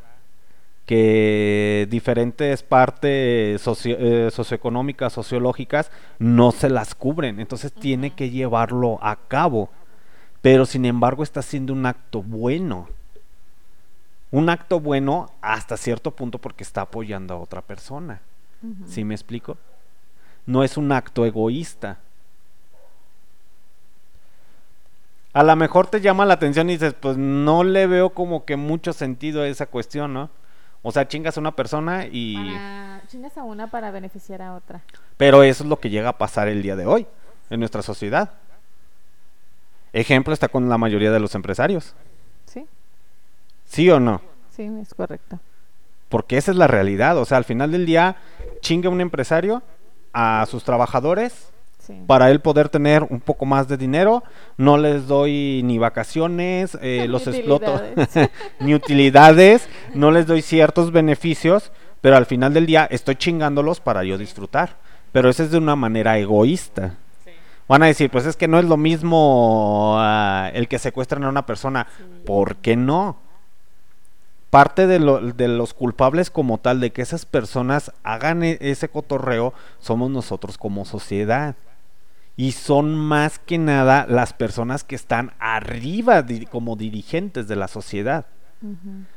que 0.85 1.87
diferentes 1.89 2.62
partes 2.62 3.62
socio- 3.62 3.97
eh, 3.99 4.30
socioeconómicas, 4.30 5.11
sociológicas, 5.11 5.91
no 6.18 6.53
se 6.53 6.68
las 6.68 6.95
cubren. 6.95 7.41
Entonces 7.41 7.72
tiene 7.72 8.11
que 8.11 8.28
llevarlo 8.28 8.99
a 9.01 9.16
cabo. 9.26 9.70
Pero 10.43 10.66
sin 10.66 10.85
embargo 10.85 11.22
está 11.22 11.41
haciendo 11.41 11.72
un 11.72 11.87
acto 11.87 12.22
bueno. 12.22 12.89
Un 14.33 14.49
acto 14.49 14.80
bueno 14.80 15.30
hasta 15.43 15.76
cierto 15.76 16.11
punto 16.11 16.39
porque 16.39 16.64
está 16.64 16.80
apoyando 16.80 17.35
a 17.35 17.39
otra 17.39 17.61
persona. 17.61 18.20
Ujú. 18.62 18.89
¿Sí 18.89 19.05
me 19.05 19.14
explico? 19.14 19.59
No 20.47 20.64
es 20.64 20.76
un 20.76 20.91
acto 20.91 21.24
egoísta. 21.24 21.99
A 25.35 25.43
lo 25.43 25.55
mejor 25.55 25.87
te 25.87 26.01
llama 26.01 26.26
la 26.26 26.35
atención 26.35 26.68
y 26.68 26.74
dices, 26.74 26.95
pues 26.95 27.16
no 27.16 27.62
le 27.62 27.87
veo 27.87 28.11
como 28.11 28.45
que 28.45 28.57
mucho 28.57 28.93
sentido 28.93 29.43
a 29.43 29.49
esa 29.49 29.66
cuestión, 29.66 30.12
¿no? 30.14 30.30
O 30.83 30.93
sea, 30.93 31.07
chingas 31.07 31.37
a 31.37 31.41
una 31.41 31.55
persona 31.55 32.07
y... 32.11 32.37
Para, 32.37 33.03
chingas 33.07 33.39
a 33.39 33.43
una 33.45 33.70
para 33.70 33.91
beneficiar 33.91 34.43
a 34.43 34.55
otra. 34.55 34.80
Pero 35.16 35.43
eso 35.43 35.62
es 35.62 35.68
lo 35.68 35.78
que 35.78 35.91
llega 35.91 36.09
a 36.09 36.18
pasar 36.18 36.49
el 36.49 36.62
día 36.62 36.74
de 36.74 36.87
hoy 36.87 37.07
en 37.51 37.61
nuestra 37.61 37.83
sociedad. 37.83 38.33
Ejemplo 39.93 40.33
está 40.33 40.49
con 40.49 40.68
la 40.68 40.78
mayoría 40.78 41.12
de 41.12 41.20
los 41.20 41.35
empresarios. 41.35 41.95
Sí, 43.73 43.85
¿Sí 43.85 43.91
o 43.91 43.99
no? 43.99 44.20
sí, 44.55 44.70
es 44.81 44.93
correcto. 44.93 45.41
Porque 46.11 46.37
esa 46.37 46.51
es 46.51 46.59
la 46.59 46.66
realidad. 46.66 47.16
O 47.16 47.25
sea, 47.25 47.39
al 47.39 47.45
final 47.45 47.73
del 47.73 47.87
día, 47.87 48.16
chinga 48.61 48.91
un 48.91 49.01
empresario 49.01 49.62
a 50.12 50.45
sus 50.47 50.62
trabajadores 50.62 51.49
Sí. 51.79 51.95
para 52.07 52.31
él 52.31 52.41
poder 52.41 52.68
tener 52.68 53.03
un 53.03 53.18
poco 53.20 53.45
más 53.47 53.66
de 53.66 53.77
dinero. 53.79 54.23
No 54.57 54.77
les 54.77 55.09
doy 55.09 55.62
ni 55.64 55.79
vacaciones, 55.79 56.77
eh, 56.83 56.99
Ni 57.03 57.09
los 57.09 57.27
exploto, 57.27 57.75
utilidades. 57.75 58.31
ni 58.61 58.75
utilidades, 58.75 59.68
no 59.95 60.11
les 60.12 60.27
doy 60.27 60.43
ciertos 60.43 60.93
beneficios, 60.93 61.73
pero 62.01 62.16
al 62.16 62.27
final 62.27 62.53
del 62.55 62.66
día 62.66 62.87
estoy 62.91 63.16
chingándolos 63.16 63.81
para 63.81 64.05
yo 64.05 64.16
disfrutar. 64.18 64.77
Pero 65.12 65.29
eso 65.31 65.43
es 65.43 65.51
de 65.51 65.59
una 65.59 65.75
manera 65.77 66.18
egoísta. 66.18 66.95
Van 67.68 67.83
a 67.83 67.87
decir, 67.87 68.11
pues 68.11 68.27
es 68.27 68.37
que 68.37 68.49
no 68.49 68.59
es 68.59 68.64
lo 68.66 68.77
mismo 68.77 69.95
ah, 69.99 70.51
el 70.53 70.68
que 70.68 70.79
secuestran 70.79 71.25
a 71.25 71.29
una 71.31 71.47
persona. 71.47 71.87
¿Por 72.27 72.57
qué 72.57 72.77
no? 72.77 73.16
Parte 74.53 74.86
de, 74.86 74.98
lo- 74.98 75.32
de 75.32 75.48
los 75.48 75.72
culpables 75.72 76.28
como 76.30 76.59
tal 76.59 76.78
de 76.78 76.92
que 76.92 77.00
esas 77.00 77.24
personas 77.24 77.90
hagan 78.03 78.42
e- 78.42 78.59
ese 78.61 78.90
cotorreo 78.90 79.55
somos 79.78 80.11
nosotros 80.11 80.59
como 80.59 80.84
sociedad. 80.84 81.55
Y 82.36 82.53
son 82.53 82.94
más 82.94 83.38
que 83.38 83.57
nada 83.57 84.05
las 84.07 84.34
personas 84.34 84.84
que 84.84 84.94
están 84.94 85.32
arriba 85.38 86.20
di- 86.20 86.44
como 86.44 86.76
dirigentes 86.76 87.48
de 87.48 87.57
la 87.57 87.66
sociedad. 87.66 88.26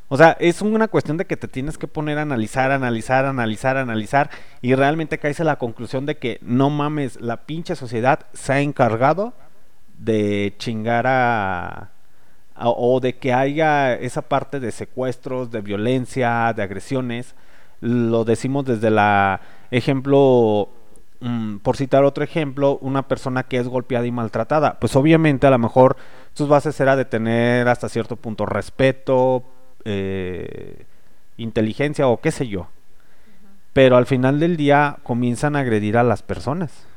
O 0.07 0.15
sea, 0.15 0.38
es 0.39 0.61
una 0.61 0.88
cuestión 0.88 1.17
de 1.17 1.25
que 1.25 1.36
te 1.36 1.49
tienes 1.49 1.77
que 1.77 1.88
poner 1.88 2.17
a 2.17 2.21
analizar, 2.21 2.71
analizar, 2.71 3.25
analizar, 3.25 3.75
analizar 3.75 4.29
y 4.61 4.73
realmente 4.73 5.19
caes 5.19 5.41
a 5.41 5.43
la 5.43 5.57
conclusión 5.57 6.05
de 6.05 6.15
que 6.17 6.39
no 6.43 6.69
mames, 6.69 7.19
la 7.19 7.45
pinche 7.45 7.75
sociedad 7.75 8.21
se 8.33 8.53
ha 8.53 8.61
encargado 8.61 9.33
de 9.99 10.55
chingar 10.59 11.05
a- 11.07 11.89
o 12.58 12.99
de 12.99 13.18
que 13.18 13.34
haya 13.34 13.93
esa 13.93 14.22
parte 14.22 14.60
de 14.60 14.72
secuestros, 14.72 15.51
de 15.51 15.62
violencia, 15.62 16.53
de 16.53 16.64
agresiones. 16.64 17.36
Lo 17.82 18.24
decimos 18.24 18.66
desde 18.66 18.89
la 18.89 19.41
ejemplo 19.72 20.70
mm, 21.20 21.58
por 21.58 21.76
citar 21.78 22.03
otro 22.03 22.24
ejemplo, 22.24 22.78
una 22.82 23.08
persona 23.08 23.43
que 23.43 23.58
es 23.58 23.68
golpeada 23.68 24.06
y 24.06 24.12
maltratada, 24.12 24.80
pues 24.80 24.95
obviamente 24.95 25.47
a 25.47 25.51
lo 25.51 25.60
mejor 25.60 25.97
sus 26.34 26.47
bases 26.47 26.80
era 26.80 26.95
de 26.95 27.06
tener 27.06 27.68
hasta 27.68 27.89
cierto 27.89 28.16
punto 28.16 28.45
respeto, 28.45 29.43
eh, 29.84 30.86
inteligencia 31.38 32.08
o 32.08 32.22
qué 32.22 32.32
sé 32.32 32.47
yo. 32.47 32.68
Pero 33.74 33.97
al 33.97 34.06
final 34.06 34.39
del 34.39 34.56
día 34.56 34.97
comienzan 35.03 35.56
a 35.56 35.60
agredir 35.60 35.97
a 35.97 36.03
las 36.03 36.24
personas. 36.24 36.88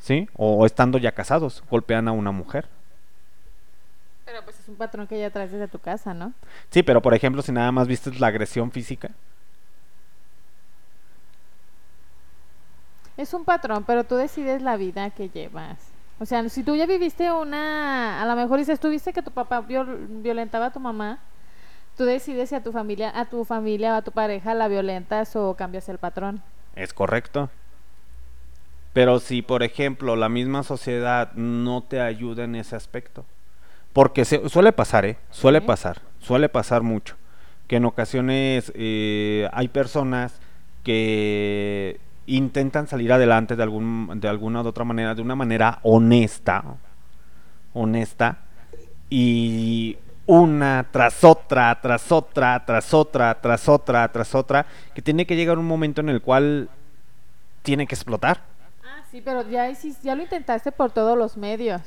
¿Sí? 0.00 0.26
O 0.34 0.64
estando 0.64 0.96
ya 0.96 1.12
casados, 1.12 1.62
golpean 1.70 2.08
a 2.08 2.12
una 2.12 2.32
mujer. 2.32 2.66
Pero 4.30 4.44
pues 4.44 4.60
es 4.60 4.68
un 4.68 4.76
patrón 4.76 5.08
que 5.08 5.18
ya 5.18 5.28
traes 5.30 5.50
desde 5.50 5.66
tu 5.66 5.80
casa, 5.80 6.14
¿no? 6.14 6.32
Sí, 6.70 6.84
pero 6.84 7.02
por 7.02 7.14
ejemplo, 7.14 7.42
si 7.42 7.50
nada 7.50 7.72
más 7.72 7.88
viste 7.88 8.12
la 8.12 8.28
agresión 8.28 8.70
física, 8.70 9.10
Es 13.16 13.34
un 13.34 13.44
patrón, 13.44 13.84
pero 13.84 14.04
tú 14.04 14.14
decides 14.14 14.62
la 14.62 14.76
vida 14.76 15.10
que 15.10 15.28
llevas. 15.28 15.76
O 16.20 16.24
sea, 16.26 16.48
si 16.48 16.62
tú 16.62 16.76
ya 16.76 16.86
viviste 16.86 17.30
una, 17.30 18.22
a 18.22 18.24
lo 18.24 18.34
mejor 18.36 18.58
dices, 18.58 18.78
tú 18.80 18.88
viste 18.88 19.12
que 19.12 19.20
tu 19.20 19.30
papá 19.30 19.60
viol- 19.60 20.06
violentaba 20.22 20.66
a 20.66 20.72
tu 20.72 20.80
mamá, 20.80 21.18
tú 21.98 22.04
decides 22.04 22.48
si 22.50 22.54
a 22.54 22.62
tu 22.62 22.72
familia, 22.72 23.12
a 23.18 23.26
tu 23.26 23.44
familia 23.44 23.92
o 23.94 23.96
a 23.96 24.02
tu 24.02 24.12
pareja 24.12 24.54
la 24.54 24.68
violentas 24.68 25.34
o 25.36 25.54
cambias 25.54 25.88
el 25.90 25.98
patrón. 25.98 26.40
es 26.76 26.94
correcto. 26.94 27.50
Pero 28.94 29.18
si, 29.18 29.42
por 29.42 29.62
ejemplo, 29.62 30.16
la 30.16 30.28
misma 30.30 30.62
sociedad 30.62 31.32
no 31.34 31.82
te 31.82 32.00
ayuda 32.00 32.44
en 32.44 32.54
ese 32.54 32.74
aspecto, 32.74 33.24
porque 33.92 34.24
se, 34.24 34.48
suele 34.48 34.72
pasar, 34.72 35.04
¿eh? 35.04 35.16
Suele 35.30 35.60
pasar, 35.60 36.02
suele 36.20 36.48
pasar 36.48 36.82
mucho, 36.82 37.16
que 37.66 37.76
en 37.76 37.84
ocasiones 37.84 38.72
eh, 38.74 39.48
hay 39.52 39.68
personas 39.68 40.40
que 40.84 42.00
intentan 42.26 42.86
salir 42.86 43.12
adelante 43.12 43.56
de, 43.56 43.62
algún, 43.62 44.20
de 44.20 44.28
alguna 44.28 44.62
u 44.62 44.66
otra 44.66 44.84
manera, 44.84 45.14
de 45.14 45.22
una 45.22 45.34
manera 45.34 45.80
honesta, 45.82 46.64
honesta, 47.72 48.38
y 49.08 49.98
una 50.26 50.86
tras 50.92 51.24
otra, 51.24 51.80
tras 51.80 52.12
otra, 52.12 52.64
tras 52.64 52.94
otra, 52.94 53.40
tras 53.40 53.68
otra, 53.68 54.12
tras 54.12 54.34
otra, 54.34 54.66
que 54.94 55.02
tiene 55.02 55.26
que 55.26 55.34
llegar 55.34 55.58
un 55.58 55.66
momento 55.66 56.00
en 56.00 56.08
el 56.08 56.22
cual 56.22 56.68
tiene 57.62 57.86
que 57.88 57.96
explotar. 57.96 58.49
Sí, 59.10 59.20
pero 59.24 59.48
ya, 59.48 59.68
ya 60.02 60.14
lo 60.14 60.22
intentaste 60.22 60.70
por 60.70 60.92
todos 60.92 61.18
los 61.18 61.36
medios. 61.36 61.80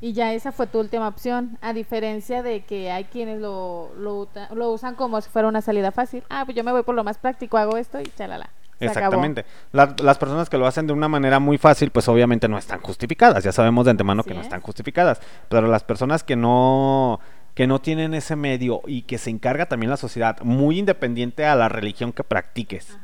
Y 0.00 0.12
ya 0.14 0.32
esa 0.32 0.52
fue 0.52 0.66
tu 0.66 0.80
última 0.80 1.06
opción, 1.08 1.58
a 1.60 1.72
diferencia 1.72 2.42
de 2.42 2.62
que 2.64 2.90
hay 2.90 3.04
quienes 3.04 3.40
lo, 3.40 3.90
lo, 3.98 4.28
lo 4.54 4.70
usan 4.70 4.94
como 4.94 5.20
si 5.20 5.28
fuera 5.28 5.48
una 5.48 5.60
salida 5.60 5.92
fácil. 5.92 6.22
Ah, 6.30 6.44
pues 6.46 6.56
yo 6.56 6.64
me 6.64 6.72
voy 6.72 6.82
por 6.82 6.94
lo 6.94 7.04
más 7.04 7.18
práctico, 7.18 7.58
hago 7.58 7.76
esto 7.76 8.00
y 8.00 8.04
chalala. 8.16 8.48
se. 8.78 8.86
Exactamente. 8.86 9.44
La- 9.72 9.94
las 10.02 10.16
personas 10.16 10.48
que 10.48 10.56
lo 10.56 10.66
hacen 10.66 10.86
de 10.86 10.94
una 10.94 11.08
manera 11.08 11.38
muy 11.40 11.58
fácil, 11.58 11.90
pues 11.90 12.08
obviamente 12.08 12.48
no 12.48 12.56
están 12.56 12.80
justificadas. 12.80 13.44
Ya 13.44 13.52
sabemos 13.52 13.84
de 13.84 13.90
antemano 13.90 14.22
que 14.24 14.32
no 14.32 14.40
es. 14.40 14.46
están 14.46 14.62
justificadas. 14.62 15.20
Pero 15.50 15.66
las 15.68 15.84
personas 15.84 16.24
que 16.24 16.36
no 16.36 17.20
que 17.54 17.66
no 17.66 17.80
tienen 17.80 18.14
ese 18.14 18.36
medio 18.36 18.80
y 18.86 19.02
que 19.02 19.18
se 19.18 19.28
encarga 19.28 19.66
también 19.66 19.90
la 19.90 19.96
sociedad, 19.98 20.40
muy 20.42 20.78
independiente 20.78 21.44
a 21.44 21.56
la 21.56 21.68
religión 21.68 22.12
que 22.12 22.24
practiques. 22.24 22.96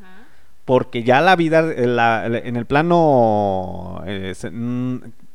Porque 0.66 1.02
ya 1.04 1.20
la 1.22 1.34
vida, 1.36 1.60
eh, 1.72 1.86
la- 1.86 2.26
en 2.26 2.56
el 2.56 2.66
plano, 2.66 4.02
eh, 4.06 4.34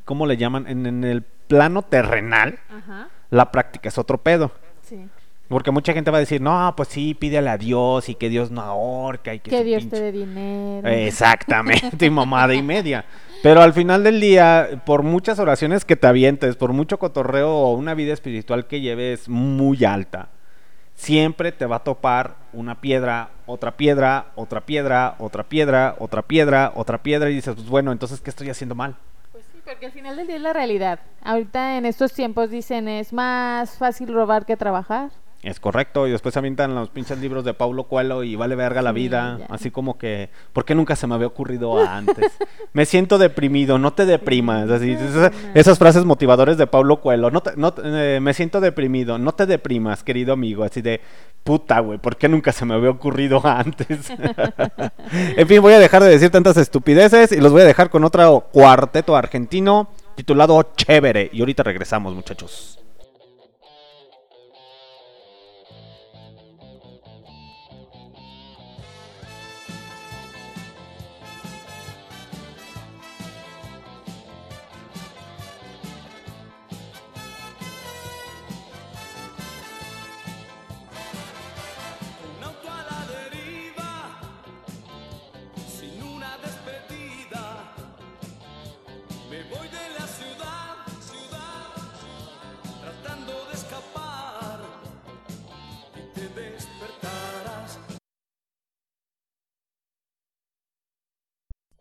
¿cómo 0.05 0.27
le 0.27 0.37
llaman? 0.37 0.67
En, 0.67 0.85
en 0.85 1.03
el 1.03 1.23
plano 1.23 1.81
terrenal, 1.81 2.59
Ajá. 2.69 3.07
la 3.31 3.51
práctica 3.51 3.89
es 3.89 3.97
otro 3.97 4.19
pedo. 4.19 4.51
Sí. 4.83 5.07
Porque 5.47 5.71
mucha 5.71 5.91
gente 5.93 6.11
va 6.11 6.17
a 6.17 6.21
decir, 6.21 6.39
no, 6.41 6.73
pues 6.77 6.89
sí, 6.89 7.13
pídele 7.13 7.49
a 7.49 7.57
Dios 7.57 8.07
y 8.07 8.15
que 8.15 8.29
Dios 8.29 8.51
no 8.51 8.61
ahorca 8.61 9.33
y 9.33 9.39
que, 9.39 9.49
Que 9.51 9.63
Dios 9.65 9.83
pinche- 9.83 9.89
te 9.89 10.01
dé 10.01 10.11
dinero. 10.13 10.87
Exactamente, 10.87 12.05
y 12.05 12.09
mamada 12.09 12.53
y 12.53 12.61
media. 12.61 13.03
Pero 13.43 13.61
al 13.61 13.73
final 13.73 14.03
del 14.03 14.21
día, 14.21 14.81
por 14.85 15.03
muchas 15.03 15.39
oraciones 15.39 15.83
que 15.83 15.95
te 15.95 16.07
avientes, 16.07 16.55
por 16.55 16.71
mucho 16.73 16.99
cotorreo 16.99 17.49
o 17.49 17.73
una 17.73 17.93
vida 17.95 18.13
espiritual 18.13 18.67
que 18.67 18.79
lleves 18.81 19.27
muy 19.27 19.83
alta, 19.83 20.29
siempre 20.95 21.51
te 21.51 21.65
va 21.65 21.77
a 21.77 21.83
topar 21.83 22.35
una 22.53 22.79
piedra, 22.79 23.29
otra 23.51 23.77
piedra, 23.77 24.27
otra 24.35 24.61
piedra, 24.61 25.15
otra 25.19 25.43
piedra, 25.43 25.95
otra 25.99 26.21
piedra, 26.21 26.71
otra 26.75 26.97
piedra 27.03 27.29
y 27.29 27.35
dices, 27.35 27.55
pues 27.55 27.67
bueno, 27.67 27.91
entonces, 27.91 28.21
¿qué 28.21 28.29
estoy 28.29 28.49
haciendo 28.49 28.75
mal? 28.75 28.95
Pues 29.31 29.45
sí, 29.51 29.61
porque 29.63 29.85
al 29.85 29.91
final 29.91 30.15
del 30.15 30.27
día 30.27 30.37
es 30.37 30.41
la 30.41 30.53
realidad. 30.53 30.99
Ahorita 31.23 31.77
en 31.77 31.85
estos 31.85 32.13
tiempos 32.13 32.49
dicen 32.49 32.87
es 32.87 33.13
más 33.13 33.77
fácil 33.77 34.13
robar 34.13 34.45
que 34.45 34.57
trabajar. 34.57 35.11
Es 35.43 35.59
correcto, 35.59 36.05
y 36.07 36.11
después 36.11 36.33
se 36.33 36.39
avientan 36.39 36.75
los 36.75 36.89
pinches 36.89 37.17
libros 37.17 37.43
de 37.43 37.55
Paulo 37.55 37.85
Coelho 37.85 38.21
y 38.23 38.35
vale 38.35 38.55
verga 38.55 38.83
la 38.83 38.91
vida, 38.91 39.39
así 39.49 39.71
como 39.71 39.97
que, 39.97 40.29
¿por 40.53 40.65
qué 40.65 40.75
nunca 40.75 40.95
se 40.95 41.07
me 41.07 41.15
había 41.15 41.25
ocurrido 41.25 41.79
antes? 41.79 42.37
me 42.73 42.85
siento 42.85 43.17
deprimido, 43.17 43.79
no 43.79 43.91
te 43.91 44.05
deprimas, 44.05 44.69
así, 44.69 44.91
esas, 44.91 45.31
esas 45.55 45.79
frases 45.79 46.05
motivadores 46.05 46.59
de 46.59 46.67
Paulo 46.67 47.01
Coelho, 47.01 47.31
no 47.31 47.41
te- 47.41 47.55
no 47.55 47.73
eh, 47.83 48.19
me 48.21 48.35
siento 48.35 48.61
deprimido, 48.61 49.17
no 49.17 49.31
te 49.31 49.47
deprimas, 49.47 50.03
querido 50.03 50.31
amigo, 50.33 50.63
así 50.63 50.83
de, 50.83 51.01
puta, 51.43 51.79
güey, 51.79 51.97
¿por 51.97 52.17
qué 52.17 52.29
nunca 52.29 52.51
se 52.51 52.63
me 52.65 52.75
había 52.75 52.91
ocurrido 52.91 53.41
antes? 53.43 54.11
en 55.37 55.47
fin, 55.47 55.59
voy 55.59 55.73
a 55.73 55.79
dejar 55.79 56.03
de 56.03 56.09
decir 56.09 56.29
tantas 56.29 56.57
estupideces 56.57 57.31
y 57.31 57.41
los 57.41 57.51
voy 57.51 57.61
a 57.63 57.65
dejar 57.65 57.89
con 57.89 58.03
otro 58.03 58.47
cuarteto 58.51 59.15
argentino 59.15 59.89
titulado 60.13 60.61
Chévere, 60.75 61.31
y 61.33 61.39
ahorita 61.39 61.63
regresamos, 61.63 62.13
muchachos. 62.13 62.77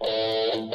Un 0.02 0.70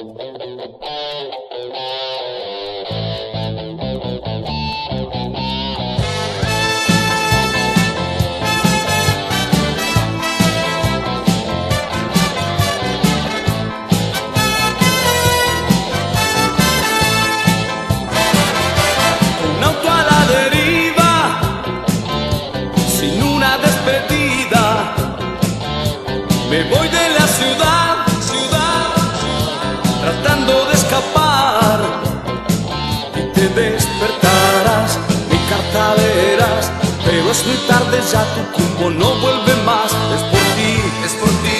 pero 37.26 37.32
es 37.32 37.48
muy 37.48 37.58
tarde 37.68 38.00
ya, 38.12 38.24
tu 38.36 38.56
tiempo 38.56 38.90
no 38.92 39.16
vuelve 39.20 39.56
más. 39.66 39.92
Es 40.14 40.22
por 40.30 40.46
ti, 40.56 40.72
es 41.04 41.14
por 41.14 41.30
ti, 41.42 41.55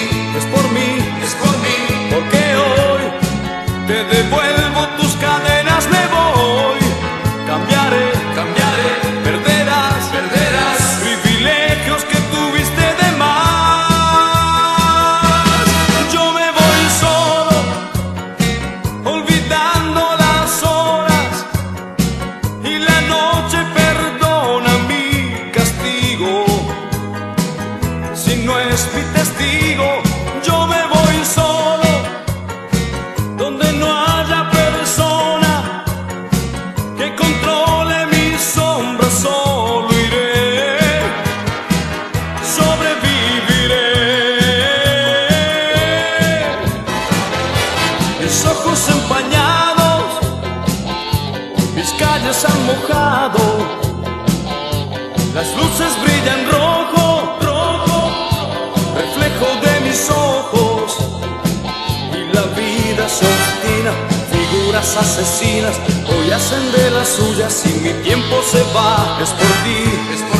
asesinas 64.96 65.76
hoy 66.08 66.30
hacen 66.30 66.72
de 66.72 66.90
las 66.90 67.08
suyas 67.08 67.64
y 67.66 67.80
mi 67.80 67.92
tiempo 68.02 68.42
se 68.42 68.62
va. 68.74 69.18
Es 69.22 69.30
por 69.30 69.46
ti, 69.64 69.84
es 70.14 70.22
por 70.22 70.35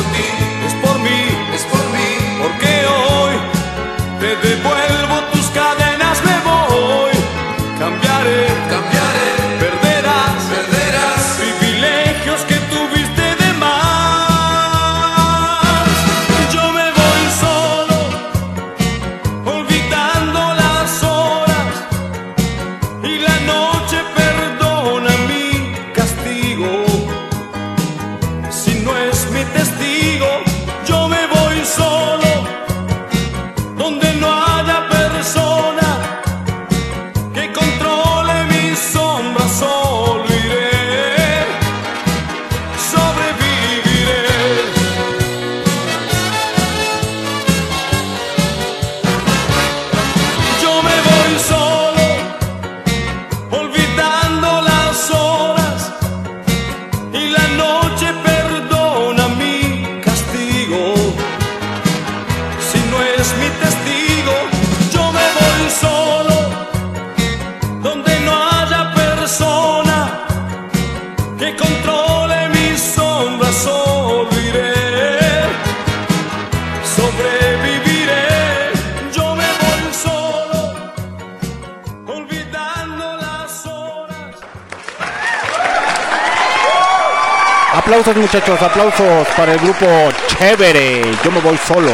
aplausos 88.77 89.27
para 89.35 89.53
el 89.53 89.59
grupo 89.59 89.87
Chévere, 90.27 91.01
yo 91.23 91.31
me 91.31 91.39
voy 91.39 91.57
solo. 91.57 91.89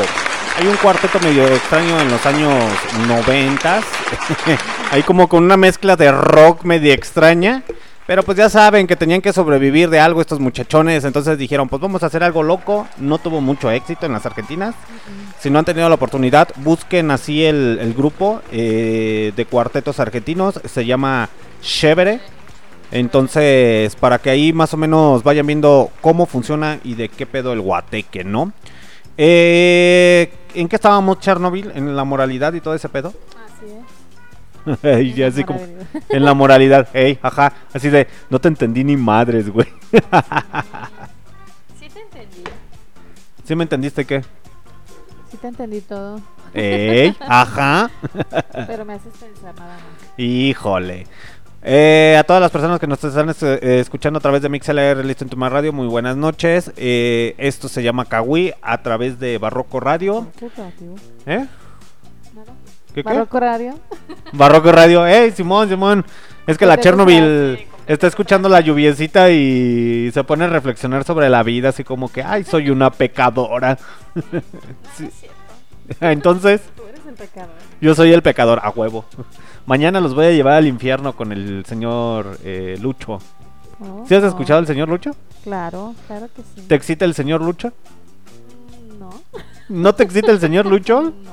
Hay 0.59 0.67
un 0.67 0.75
cuarteto 0.75 1.17
medio 1.21 1.47
extraño 1.47 1.97
en 2.01 2.11
los 2.11 2.25
años 2.25 2.53
noventas, 3.07 3.85
hay 4.91 5.01
como 5.03 5.29
con 5.29 5.45
una 5.45 5.55
mezcla 5.55 5.95
de 5.95 6.11
rock 6.11 6.65
medio 6.65 6.91
extraña, 6.91 7.63
pero 8.05 8.23
pues 8.23 8.37
ya 8.37 8.49
saben 8.49 8.85
que 8.85 8.97
tenían 8.97 9.21
que 9.21 9.31
sobrevivir 9.31 9.89
de 9.89 10.01
algo 10.01 10.19
estos 10.19 10.41
muchachones, 10.41 11.05
entonces 11.05 11.37
dijeron 11.37 11.69
pues 11.69 11.81
vamos 11.81 12.03
a 12.03 12.07
hacer 12.07 12.21
algo 12.21 12.43
loco, 12.43 12.85
no 12.97 13.17
tuvo 13.17 13.39
mucho 13.39 13.71
éxito 13.71 14.05
en 14.05 14.11
las 14.11 14.25
Argentinas, 14.25 14.75
si 15.39 15.49
no 15.49 15.59
han 15.59 15.65
tenido 15.65 15.87
la 15.87 15.95
oportunidad 15.95 16.49
busquen 16.57 17.11
así 17.11 17.45
el, 17.45 17.79
el 17.79 17.93
grupo 17.93 18.41
eh, 18.51 19.31
de 19.37 19.45
cuartetos 19.45 20.01
argentinos, 20.01 20.59
se 20.65 20.85
llama 20.85 21.29
Chévere. 21.61 22.19
Entonces, 22.93 23.95
para 23.95 24.19
que 24.19 24.29
ahí 24.29 24.53
más 24.53 24.71
o 24.75 24.77
menos 24.77 25.23
vayan 25.23 25.47
viendo 25.47 25.89
cómo 25.99 26.27
funciona 26.27 26.79
y 26.83 26.93
de 26.93 27.09
qué 27.09 27.25
pedo 27.25 27.51
el 27.51 27.59
guateque, 27.59 28.23
¿no? 28.23 28.53
Eh, 29.17 30.31
¿En 30.53 30.67
qué 30.67 30.75
estábamos, 30.75 31.19
Chernobyl? 31.19 31.71
¿En 31.73 31.95
la 31.95 32.03
moralidad 32.03 32.53
y 32.53 32.61
todo 32.61 32.75
ese 32.75 32.89
pedo? 32.89 33.11
Así 33.45 33.65
es. 34.83 35.07
y 35.17 35.23
En 35.23 35.27
así 35.27 35.43
como 35.43 35.59
en 36.07 36.23
la 36.23 36.35
moralidad, 36.35 36.87
ey, 36.93 37.17
ajá, 37.23 37.51
así 37.73 37.89
de 37.89 38.07
no 38.29 38.37
te 38.37 38.49
entendí 38.49 38.83
ni 38.83 38.95
madres, 38.95 39.49
güey. 39.49 39.67
Sí 41.79 41.89
te 41.89 41.99
entendí. 41.99 42.43
¿Sí 43.43 43.55
me 43.55 43.63
entendiste 43.63 44.05
qué? 44.05 44.21
Sí 45.31 45.37
te 45.37 45.47
entendí 45.47 45.81
todo. 45.81 46.21
Ey, 46.53 47.17
ajá. 47.21 47.89
Pero 48.67 48.85
me 48.85 48.93
haces 48.93 49.13
pensar 49.19 49.55
nada 49.55 49.77
más. 49.77 49.81
Híjole. 50.17 51.07
Eh, 51.65 52.17
a 52.19 52.23
todas 52.25 52.41
las 52.41 52.51
personas 52.51 52.77
que 52.77 52.87
nos 52.87 53.01
están 53.01 53.33
eh, 53.41 53.79
escuchando 53.79 54.17
a 54.17 54.21
través 54.21 54.41
de 54.41 54.49
MixLR 54.49 55.05
Listen 55.05 55.29
to 55.29 55.37
My 55.37 55.47
Radio, 55.47 55.71
muy 55.71 55.87
buenas 55.87 56.17
noches. 56.17 56.73
Eh, 56.75 57.35
esto 57.37 57.69
se 57.69 57.81
llama 57.81 58.03
Kawi 58.03 58.53
a 58.61 58.81
través 58.81 59.17
de 59.17 59.37
Barroco 59.37 59.79
Radio. 59.79 60.27
¿Qué? 60.37 60.47
¿Eh? 61.25 61.47
¿Qué, 62.93 63.01
qué? 63.01 63.03
Barroco 63.03 63.39
Radio. 63.39 63.79
Barroco 64.33 64.71
Radio. 64.73 65.07
¡Ey, 65.07 65.31
Simón, 65.31 65.69
Simón! 65.69 66.05
Es 66.45 66.57
que 66.57 66.65
¿Qué 66.65 66.65
la 66.65 66.77
Chernobyl 66.77 67.65
está 67.87 68.07
escuchando 68.07 68.49
la 68.49 68.59
lluviecita 68.59 69.31
y 69.31 70.11
se 70.13 70.23
pone 70.25 70.43
a 70.43 70.47
reflexionar 70.47 71.05
sobre 71.05 71.29
la 71.29 71.43
vida, 71.43 71.69
así 71.69 71.85
como 71.85 72.11
que, 72.11 72.23
¡ay, 72.23 72.43
soy 72.43 72.69
una 72.71 72.91
pecadora! 72.91 73.77
Sí. 74.97 75.09
Entonces, 75.99 76.61
Tú 76.75 76.83
eres 76.87 77.05
el 77.05 77.13
pecador. 77.13 77.55
yo 77.81 77.95
soy 77.95 78.13
el 78.13 78.21
pecador, 78.21 78.59
a 78.63 78.69
huevo. 78.69 79.05
Mañana 79.65 80.01
los 80.01 80.13
voy 80.13 80.25
a 80.25 80.31
llevar 80.31 80.53
al 80.55 80.67
infierno 80.67 81.13
con 81.15 81.31
el 81.31 81.65
señor 81.65 82.37
eh, 82.43 82.77
Lucho. 82.81 83.19
Oh, 83.79 84.05
¿Sí 84.07 84.15
has 84.15 84.21
no. 84.23 84.29
escuchado 84.29 84.59
al 84.59 84.67
señor 84.67 84.89
Lucho? 84.89 85.15
Claro, 85.43 85.93
claro 86.07 86.27
que 86.35 86.41
sí. 86.41 86.67
¿Te 86.67 86.75
excita 86.75 87.05
el 87.05 87.13
señor 87.13 87.41
Lucho? 87.41 87.71
No. 88.99 89.09
¿No 89.69 89.95
te 89.95 90.03
excita 90.03 90.31
el 90.31 90.39
señor 90.39 90.65
Lucho? 90.65 91.13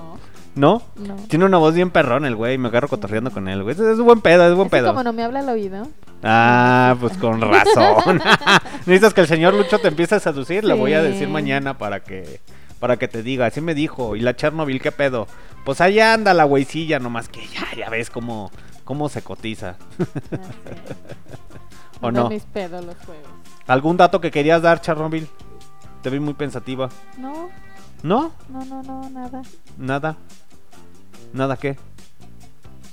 No. 0.56 0.82
¿No? 0.96 1.06
No. 1.06 1.14
Tiene 1.28 1.44
una 1.44 1.58
voz 1.58 1.74
bien 1.74 1.90
perrón 1.90 2.24
el 2.24 2.34
güey, 2.34 2.58
me 2.58 2.68
agarro 2.68 2.88
cotorreando 2.88 3.30
con 3.30 3.46
él, 3.46 3.62
güey. 3.62 3.72
Es, 3.76 3.80
es 3.80 4.00
buen 4.00 4.20
pedo, 4.20 4.48
es 4.48 4.54
buen 4.54 4.66
Es 4.66 4.70
pedo. 4.72 4.88
como 4.88 5.04
no 5.04 5.12
me 5.12 5.22
habla 5.22 5.38
al 5.38 5.48
oído. 5.48 5.86
Ah, 6.24 6.96
pues 7.00 7.16
con 7.18 7.40
razón. 7.40 8.20
Necesitas 8.84 9.14
que 9.14 9.20
el 9.20 9.26
señor 9.28 9.54
Lucho 9.54 9.78
te 9.78 9.86
empiece 9.88 10.16
a 10.16 10.20
seducir, 10.20 10.64
le 10.64 10.74
voy 10.74 10.92
a 10.94 11.02
decir 11.02 11.26
Sí. 11.28 11.32
mañana 11.32 11.78
para 11.78 12.00
que 12.00 12.40
para 12.80 12.96
que 12.96 13.06
te 13.06 13.22
diga, 13.22 13.46
así 13.46 13.60
me 13.60 13.74
dijo, 13.74 14.16
y 14.16 14.20
la 14.20 14.34
Chernobyl, 14.34 14.80
¿qué 14.80 14.90
pedo? 14.90 15.28
Pues 15.64 15.80
allá 15.80 16.14
anda 16.14 16.34
la 16.34 16.44
güeycilla, 16.44 16.98
nomás 16.98 17.28
que 17.28 17.46
ya, 17.46 17.66
ya 17.76 17.90
ves 17.90 18.10
cómo, 18.10 18.50
cómo 18.84 19.08
se 19.08 19.22
cotiza. 19.22 19.76
¿O 22.00 22.10
no? 22.10 22.30
mis 22.30 22.44
pedos 22.44 22.84
los 22.84 22.96
juegos. 23.04 23.28
¿Algún 23.66 23.98
dato 23.98 24.20
que 24.20 24.30
querías 24.30 24.62
dar, 24.62 24.80
Chernobyl? 24.80 25.28
Te 26.02 26.08
vi 26.08 26.18
muy 26.18 26.32
pensativa. 26.32 26.88
No, 27.18 27.50
¿No? 28.02 28.32
no, 28.48 28.64
no, 28.64 28.82
no, 28.82 29.10
nada. 29.10 29.42
Nada. 29.76 30.16
¿Nada 31.34 31.58
qué? 31.58 31.76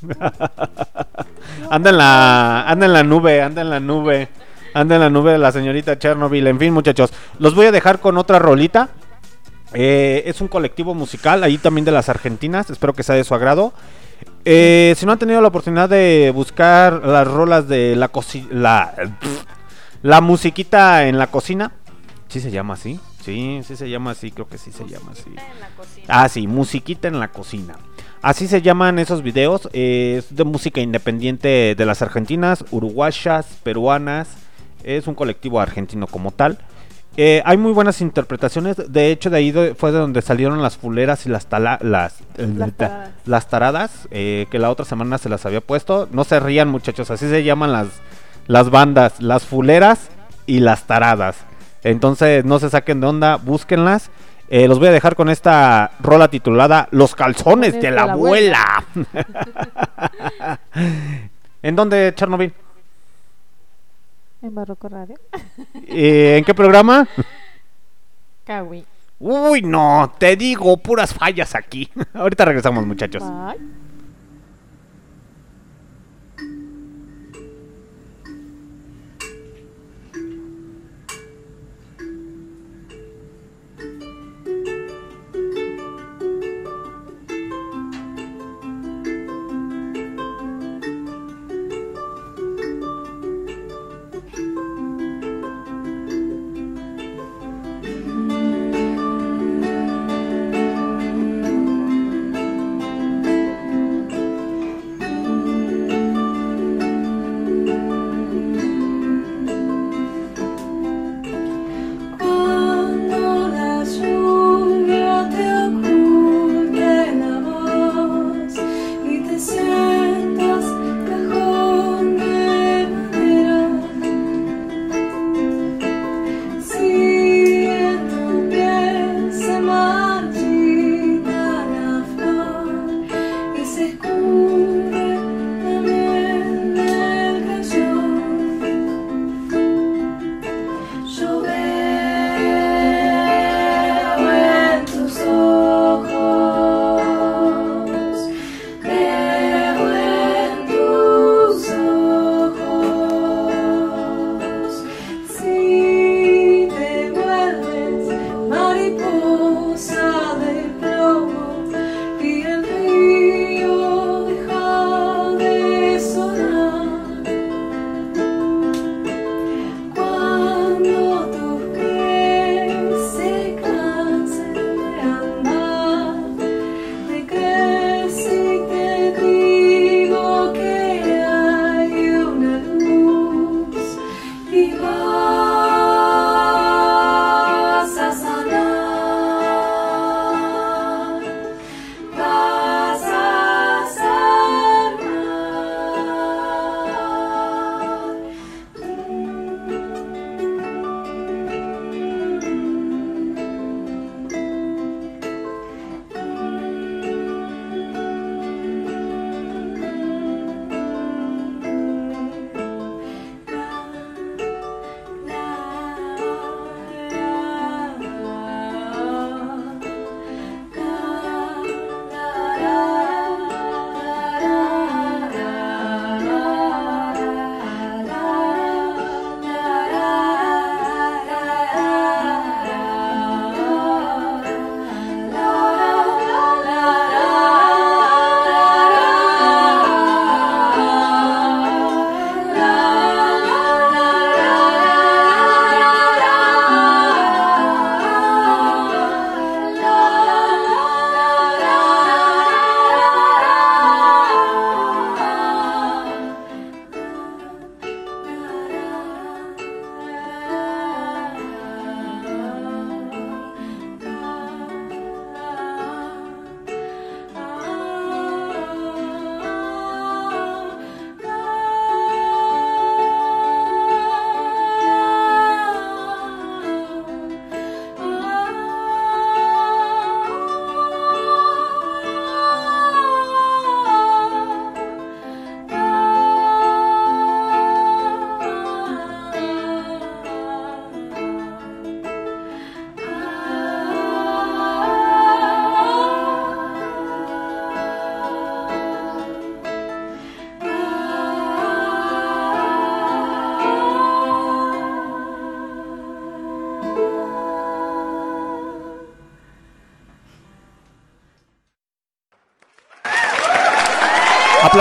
anda 1.72 1.90
en 1.90 1.98
la 1.98 2.70
anda 2.70 2.86
en 2.86 2.94
la 2.94 3.04
nube, 3.04 3.42
anda 3.42 3.62
en 3.62 3.70
la 3.70 3.80
nube. 3.80 4.28
Anda 4.74 4.96
en 4.96 5.02
la 5.02 5.10
nube 5.10 5.32
de 5.32 5.38
la 5.40 5.52
señorita 5.52 5.98
Chernobyl. 5.98 6.46
En 6.46 6.60
fin, 6.60 6.74
muchachos, 6.74 7.12
los 7.40 7.56
voy 7.56 7.68
a 7.68 7.72
dejar 7.72 8.00
con 8.00 8.18
otra 8.18 8.38
rolita. 8.38 8.90
Eh, 9.74 10.24
es 10.26 10.42
un 10.42 10.48
colectivo 10.48 10.94
musical, 10.94 11.44
ahí 11.44 11.58
también 11.58 11.86
de 11.86 11.92
las 11.92 12.10
argentinas. 12.10 12.70
Espero 12.70 12.94
que 12.94 13.04
sea 13.04 13.16
de 13.16 13.24
su 13.24 13.36
agrado. 13.36 13.74
Eh, 14.46 14.94
si 14.98 15.06
no 15.06 15.12
han 15.12 15.20
tenido 15.20 15.42
la 15.42 15.50
oportunidad 15.50 15.90
de 15.90 16.32
buscar 16.34 17.06
las 17.06 17.28
rolas 17.28 17.68
de 17.68 17.96
la 17.96 18.08
cocina, 18.08 18.48
la, 18.52 18.94
la 20.02 20.22
musiquita 20.22 21.08
en 21.08 21.18
la 21.18 21.28
cocina, 21.28 21.74
¿sí 22.30 22.40
se 22.40 22.50
llama 22.50 22.76
así? 22.76 23.00
Sí, 23.24 23.60
sí 23.68 23.76
se 23.76 23.90
llama 23.90 24.12
así, 24.12 24.32
creo 24.32 24.48
que 24.48 24.58
sí 24.58 24.72
se 24.72 24.86
llama 24.88 25.12
así. 25.12 25.36
Ah, 26.08 26.30
sí, 26.30 26.48
musiquita 26.48 27.10
en 27.10 27.20
la 27.20 27.28
cocina. 27.28 27.76
Así 28.22 28.48
se 28.48 28.62
llaman 28.62 29.00
esos 29.00 29.22
videos. 29.22 29.70
eh, 29.74 30.16
es 30.20 30.34
de 30.34 30.46
música 30.46 30.80
independiente 30.80 31.76
de 31.76 31.86
las 31.86 32.02
argentinas, 32.02 32.64
uruguayas, 32.72 33.46
peruanas. 33.64 34.30
Es 34.84 35.08
un 35.08 35.16
colectivo 35.16 35.60
argentino 35.60 36.08
como 36.08 36.32
tal. 36.32 36.58
Eh, 37.20 37.42
hay 37.46 37.58
muy 37.58 37.72
buenas 37.72 38.00
interpretaciones. 38.02 38.76
De 38.92 39.10
hecho, 39.12 39.32
de 39.32 39.38
ahí 39.38 39.74
fue 39.76 39.92
de 39.92 39.98
donde 39.98 40.22
salieron 40.22 40.62
las 40.62 40.78
fuleras 40.78 41.26
y 41.26 41.30
las 41.30 41.48
tala- 41.48 41.80
las, 41.82 42.20
Las 42.38 42.74
taradas. 42.74 43.10
las 43.26 43.50
taradas. 43.50 44.08
eh, 44.12 44.46
que 44.52 44.60
la 44.60 44.70
otra 44.70 44.86
semana 44.86 45.18
se 45.18 45.28
las 45.28 45.44
había 45.46 45.62
puesto. 45.62 46.08
No 46.12 46.24
se 46.24 46.40
rían, 46.40 46.70
muchachos. 46.70 47.10
Así 47.10 47.28
se 47.28 47.44
llaman 47.44 47.72
las, 47.74 47.88
las 48.46 48.70
bandas. 48.70 49.20
Las 49.20 49.46
fuleras 49.46 50.10
y 50.46 50.60
las 50.60 50.84
taradas. 50.86 51.38
Entonces, 51.84 52.46
no 52.46 52.60
se 52.60 52.70
saquen 52.70 53.02
de 53.02 53.08
onda. 53.08 53.38
Búsquenlas. 53.38 54.12
Eh, 54.50 54.68
los 54.68 54.78
voy 54.80 54.88
a 54.90 54.92
dejar 54.92 55.16
con 55.16 55.28
esta 55.30 55.92
rola 56.00 56.30
titulada 56.30 56.88
Los 56.92 57.16
calzones 57.16 57.82
de 57.82 57.92
la 57.92 58.04
abuela. 58.04 58.86
¿En 61.64 61.76
dónde, 61.76 62.14
Chernobyl? 62.16 62.54
En 64.42 64.56
Barroco 64.56 64.90
Radio. 64.90 65.16
Eh, 65.90 66.38
¿En 66.38 66.44
qué 66.44 66.54
programa? 66.54 67.08
Kawi. 68.46 68.86
Uy, 69.20 69.62
no, 69.62 70.14
te 70.18 70.36
digo, 70.36 70.76
puras 70.78 71.14
fallas 71.14 71.56
aquí. 71.56 71.90
Ahorita 72.14 72.46
regresamos, 72.46 72.86
muchachos. 72.86 73.24
Bye. 73.24 73.87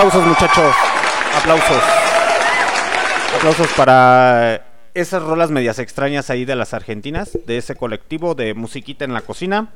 Aplausos 0.07 0.25
muchachos. 0.29 0.75
Aplausos. 1.37 1.83
Aplausos 3.35 3.67
para 3.75 4.65
esas 4.93 5.21
rolas 5.21 5.51
medias 5.51 5.79
extrañas 5.79 6.29
ahí 6.29 6.45
de 6.45 6.55
las 6.55 6.73
argentinas, 6.73 7.37
de 7.45 7.57
ese 7.57 7.75
colectivo 7.75 8.33
de 8.33 8.53
musiquita 8.53 9.03
en 9.03 9.13
la 9.13 9.19
cocina. 9.19 9.67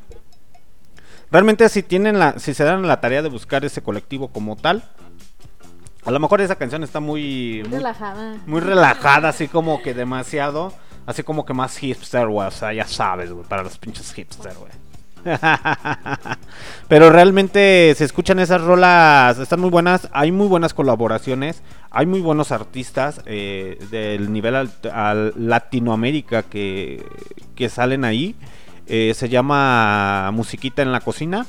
Realmente 1.32 1.68
si 1.68 1.84
tienen 1.84 2.18
la, 2.18 2.40
si 2.40 2.54
se 2.54 2.64
dan 2.64 2.88
la 2.88 3.02
tarea 3.02 3.22
de 3.22 3.28
buscar 3.28 3.66
ese 3.66 3.84
colectivo 3.84 4.30
como 4.30 4.56
tal, 4.56 4.90
a 6.06 6.12
lo 6.12 6.20
mejor 6.22 6.40
esa 6.40 6.56
canción 6.56 6.86
está 6.86 7.02
muy, 7.02 7.64
muy 7.68 7.80
relajada. 7.80 8.38
muy 8.46 8.62
relajada, 8.62 9.28
así 9.28 9.50
como 9.50 9.82
que 9.82 9.94
demasiado, 9.94 10.74
así 11.08 11.24
como 11.24 11.46
que 11.46 11.54
más 11.54 11.76
hipster, 11.76 12.28
güey, 12.28 12.48
o 12.48 12.52
sea, 12.52 12.72
ya 12.72 12.88
sabes, 12.88 13.34
güey, 13.34 13.46
para 13.46 13.64
los 13.64 13.78
pinches 13.78 14.14
hipster, 14.14 14.54
güey. 14.54 14.72
Pero 16.92 17.10
realmente 17.10 17.96
se 17.96 18.04
escuchan 18.04 18.40
esas 18.40 18.60
rolas, 18.60 19.40
están 19.40 19.62
muy 19.62 19.70
buenas, 19.70 20.10
hay 20.12 20.34
muy 20.34 20.50
buenas 20.50 20.74
colaboraciones, 20.74 21.64
hay 21.90 22.06
muy 22.06 22.20
buenos 22.20 22.52
artistas 22.52 23.22
eh, 23.28 23.80
del 23.92 24.34
nivel 24.34 24.70
Latinoamérica 25.38 26.44
que, 26.44 27.02
que 27.56 27.70
salen 27.70 28.04
ahí. 28.04 28.36
Eh, 28.88 29.14
se 29.16 29.30
llama 29.30 30.32
Musiquita 30.34 30.82
en 30.82 30.92
la 30.92 31.00
Cocina. 31.00 31.46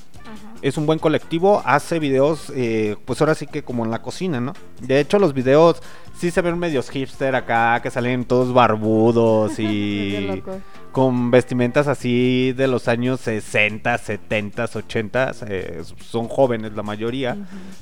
Es 0.63 0.77
un 0.77 0.87
buen 0.87 1.01
colectivo, 1.01 1.61
hace 1.65 1.99
videos, 1.99 2.53
eh, 2.55 2.97
pues 3.05 3.21
ahora 3.21 3.35
sí 3.35 3.47
que 3.49 3.65
como 3.65 3.85
en 3.85 3.91
la 3.91 4.01
cocina, 4.01 4.41
¿no? 4.41 4.55
De 4.81 5.01
hecho, 5.01 5.19
los 5.19 5.35
videos 5.35 5.83
sí 6.17 6.31
se 6.31 6.41
ven 6.41 6.57
medios 6.59 6.89
hipster 6.89 7.35
acá, 7.35 7.81
que 7.83 7.91
salen 7.91 8.25
todos 8.25 8.55
barbudos 8.55 9.59
y 9.59 10.41
con 10.93 11.33
vestimentas 11.33 11.89
así 11.89 12.53
de 12.53 12.69
los 12.69 12.87
años 12.87 13.21
60, 13.23 13.99
70, 13.99 14.65
80. 14.73 15.33
eh, 15.49 15.83
son 15.99 16.29
jóvenes 16.29 16.75
la 16.75 16.85
mayoría, 16.85 17.37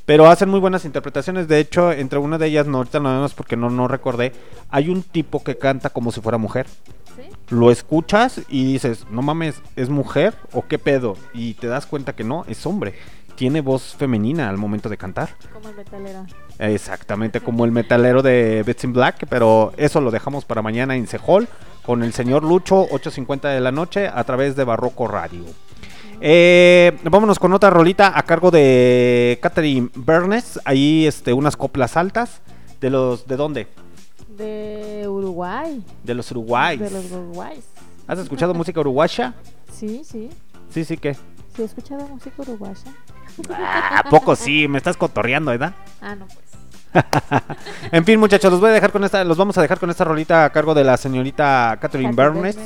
pero 0.07 0.27
hacen 0.27 0.49
muy 0.49 0.61
buenas 0.61 0.87
interpretaciones. 0.87 1.49
De 1.49 1.59
hecho, 1.59 1.93
entre 1.93 2.19
una 2.19 2.39
de 2.39 2.47
ellas, 2.47 2.67
no, 2.67 2.79
ahorita 2.79 3.01
no 3.01 3.13
vemos 3.13 3.35
porque 3.35 3.57
no, 3.57 3.69
no 3.69 3.89
recordé, 3.89 4.33
hay 4.71 4.89
un 4.89 5.03
tipo 5.03 5.45
que 5.45 5.59
canta 5.59 5.91
como 5.91 6.13
si 6.13 6.21
fuera 6.21 6.39
mujer. 6.39 6.67
Lo 7.51 7.73
escuchas 7.73 8.43
y 8.49 8.73
dices, 8.73 9.07
no 9.11 9.23
mames, 9.23 9.61
¿es 9.75 9.89
mujer 9.89 10.35
o 10.53 10.67
qué 10.67 10.79
pedo? 10.79 11.17
Y 11.35 11.55
te 11.55 11.67
das 11.67 11.85
cuenta 11.85 12.15
que 12.15 12.23
no, 12.23 12.45
es 12.47 12.65
hombre. 12.65 12.95
Tiene 13.35 13.61
voz 13.61 13.97
femenina 13.97 14.49
al 14.49 14.57
momento 14.57 14.89
de 14.89 14.97
cantar. 14.97 15.31
Como 15.53 15.69
el 15.69 15.75
metalero. 15.75 16.27
Exactamente, 16.59 17.41
como 17.41 17.65
el 17.65 17.73
metalero 17.73 18.23
de 18.23 18.63
Bits 18.65 18.85
in 18.85 18.93
Black, 18.93 19.27
pero 19.29 19.73
eso 19.77 20.01
lo 20.01 20.11
dejamos 20.11 20.45
para 20.45 20.63
mañana 20.63 20.95
en 20.95 21.09
Sehol 21.09 21.49
con 21.85 22.03
el 22.05 22.13
señor 22.13 22.45
Lucho, 22.45 22.87
8.50 22.89 23.53
de 23.53 23.61
la 23.61 23.73
noche, 23.73 24.07
a 24.07 24.23
través 24.25 24.55
de 24.55 24.65
Barroco 24.65 25.09
Radio. 25.09 25.45
Eh, 26.21 26.99
vámonos 27.03 27.39
con 27.39 27.53
otra 27.55 27.71
rolita 27.71 28.17
a 28.17 28.23
cargo 28.23 28.51
de 28.51 29.39
Catherine 29.43 29.89
Bernes, 29.95 30.61
ahí 30.65 31.07
este, 31.07 31.33
unas 31.33 31.57
coplas 31.57 31.97
altas. 31.97 32.43
¿De 32.81 32.91
los 32.91 33.27
de 33.27 33.37
dónde? 33.37 33.67
De 34.41 35.07
Uruguay. 35.07 35.85
De 36.03 36.15
los 36.15 36.31
uruguayos. 36.31 36.91
De 36.91 36.97
los 36.97 37.13
Uruguayos. 37.13 37.65
¿Has 38.07 38.19
escuchado 38.19 38.55
música 38.55 38.81
uruguaya? 38.81 39.35
Sí, 39.71 40.01
sí. 40.03 40.31
Sí, 40.71 40.85
sí, 40.85 40.97
¿qué? 40.97 41.13
¿Sí 41.15 41.61
he 41.61 41.65
escuchado 41.65 42.09
música 42.09 42.35
uruguaya? 42.39 42.81
¿A 43.95 44.03
poco 44.09 44.35
sí? 44.35 44.67
Me 44.67 44.79
estás 44.79 44.97
cotorreando, 44.97 45.51
¿verdad? 45.51 45.75
Ah, 46.01 46.17
no, 46.17 46.27
pues. 46.27 46.51
en 47.93 48.05
fin, 48.07 48.19
muchachos, 48.19 48.51
los 48.51 48.61
voy 48.61 48.71
a 48.71 48.73
dejar 48.73 48.91
con 48.91 49.05
esta, 49.05 49.23
los 49.23 49.37
vamos 49.37 49.57
a 49.59 49.63
dejar 49.63 49.79
con 49.79 49.91
esta 49.91 50.05
rolita 50.05 50.47
a 50.47 50.51
cargo 50.51 50.73
de 50.75 50.83
la 50.83 50.97
señorita 50.97 51.77
Catherine 51.79 52.15
Bernes. 52.15 52.57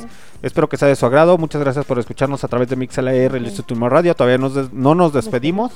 Espero 0.42 0.68
que 0.68 0.76
sea 0.76 0.86
de 0.86 0.94
su 0.94 1.04
agrado. 1.04 1.36
Muchas 1.36 1.60
gracias 1.60 1.84
por 1.84 1.98
escucharnos 1.98 2.44
a 2.44 2.48
través 2.48 2.68
de 2.68 2.76
MixLR, 2.76 3.36
el 3.36 3.44
Instituto 3.44 3.88
Radio. 3.88 4.14
Todavía 4.14 4.38
nos 4.38 4.72
no 4.72 4.94
nos 4.94 5.12
despedimos, 5.12 5.72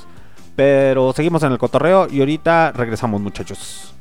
pero 0.55 1.12
seguimos 1.12 1.43
en 1.43 1.53
el 1.53 1.59
cotorreo 1.59 2.07
y 2.09 2.20
ahorita 2.20 2.73
regresamos, 2.73 3.20
muchachos. 3.20 3.93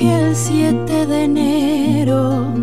Aquel 0.00 0.34
7 0.34 1.06
de 1.08 1.24
enero 1.24 2.54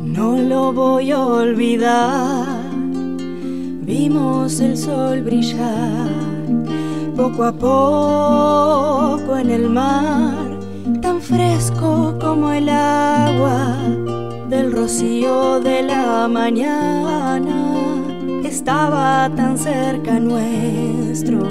no 0.00 0.36
lo 0.38 0.72
voy 0.72 1.12
a 1.12 1.20
olvidar. 1.20 2.64
Vimos 3.86 4.58
el 4.58 4.76
sol 4.76 5.22
brillar 5.22 6.10
poco 7.16 7.44
a 7.44 7.52
poco 7.52 9.36
en 9.36 9.50
el 9.50 9.70
mar, 9.70 10.58
tan 11.00 11.20
fresco 11.20 12.18
como 12.20 12.50
el 12.50 12.68
agua 12.70 13.76
del 14.48 14.72
rocío 14.72 15.60
de 15.60 15.84
la 15.84 16.26
mañana. 16.26 17.72
Estaba 18.42 19.30
tan 19.36 19.56
cerca 19.56 20.18
nuestro 20.18 21.46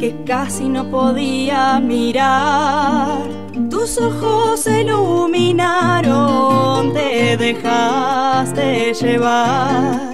que 0.00 0.24
casi 0.24 0.70
no 0.70 0.90
podía 0.90 1.78
mirar. 1.80 3.42
Tus 3.82 3.98
ojos 3.98 4.60
se 4.60 4.82
iluminaron, 4.82 6.92
te 6.92 7.36
dejaste 7.36 8.94
llevar 8.94 10.12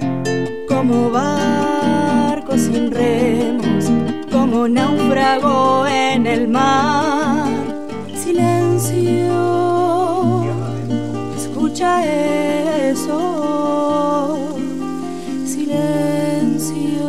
como 0.67 1.11
barco 1.11 2.57
sin 2.57 2.89
remos, 2.89 3.85
como 4.31 4.67
náufrago 4.67 5.85
en 5.85 6.25
el 6.25 6.47
mar. 6.47 7.45
Silencio, 8.15 9.35
escucha 11.37 12.03
eso. 12.89 14.39
Silencio, 15.45 17.05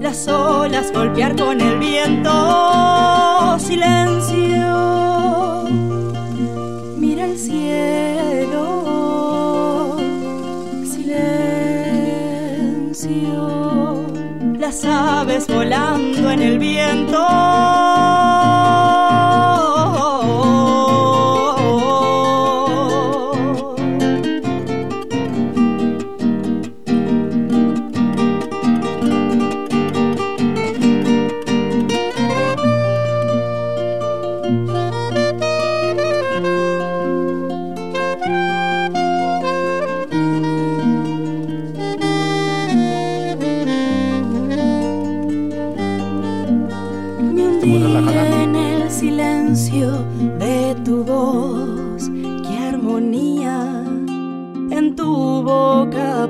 las 0.00 0.26
olas 0.26 0.90
golpear 0.90 1.36
con 1.36 1.60
el 1.60 1.78
viento. 1.78 2.30
Silencio, 3.58 4.03
las 14.74 14.84
aves 14.84 15.46
volando 15.46 16.30
en 16.30 16.42
el 16.42 16.58
viento. 16.58 18.23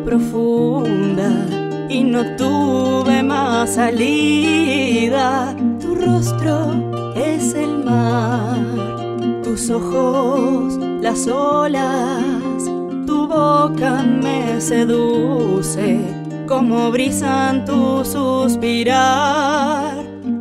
Profunda 0.05 1.31
y 1.89 2.05
no 2.05 2.36
tuve 2.36 3.22
más 3.22 3.74
salida. 3.74 5.56
Tu 5.81 5.94
rostro 5.94 6.72
es 7.16 7.55
el 7.55 7.85
mar, 7.85 8.59
tus 9.43 9.70
ojos 9.70 10.78
las 11.01 11.26
olas, 11.28 12.64
tu 13.06 13.26
boca 13.26 14.02
me 14.02 14.60
seduce 14.60 15.98
como 16.47 16.90
brisa 16.90 17.51
en 17.51 17.64
tu 17.64 18.05
suspirar. 18.05 19.94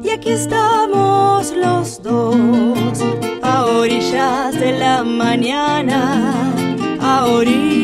Y 0.04 0.10
aquí 0.10 0.32
estamos 0.32 1.54
los 1.56 2.02
dos, 2.02 3.04
a 3.42 3.66
orillas 3.66 4.60
de 4.60 4.78
la 4.80 5.04
mañana, 5.04 6.54
a 7.00 7.26
orillas 7.26 7.83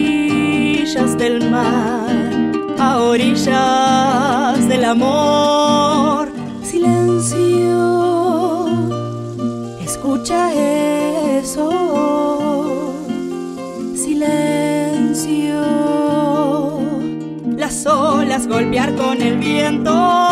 del 0.90 1.52
mar, 1.52 2.10
a 2.80 2.98
orillas 2.98 4.68
del 4.68 4.86
amor. 4.86 6.32
Silencio, 6.64 7.78
escucha 9.80 10.52
eso. 11.38 12.95
Silencio. 13.94 15.61
Las 17.56 17.86
olas 17.86 18.48
golpear 18.48 18.95
con 18.95 19.22
el 19.22 19.38
viento. 19.38 20.28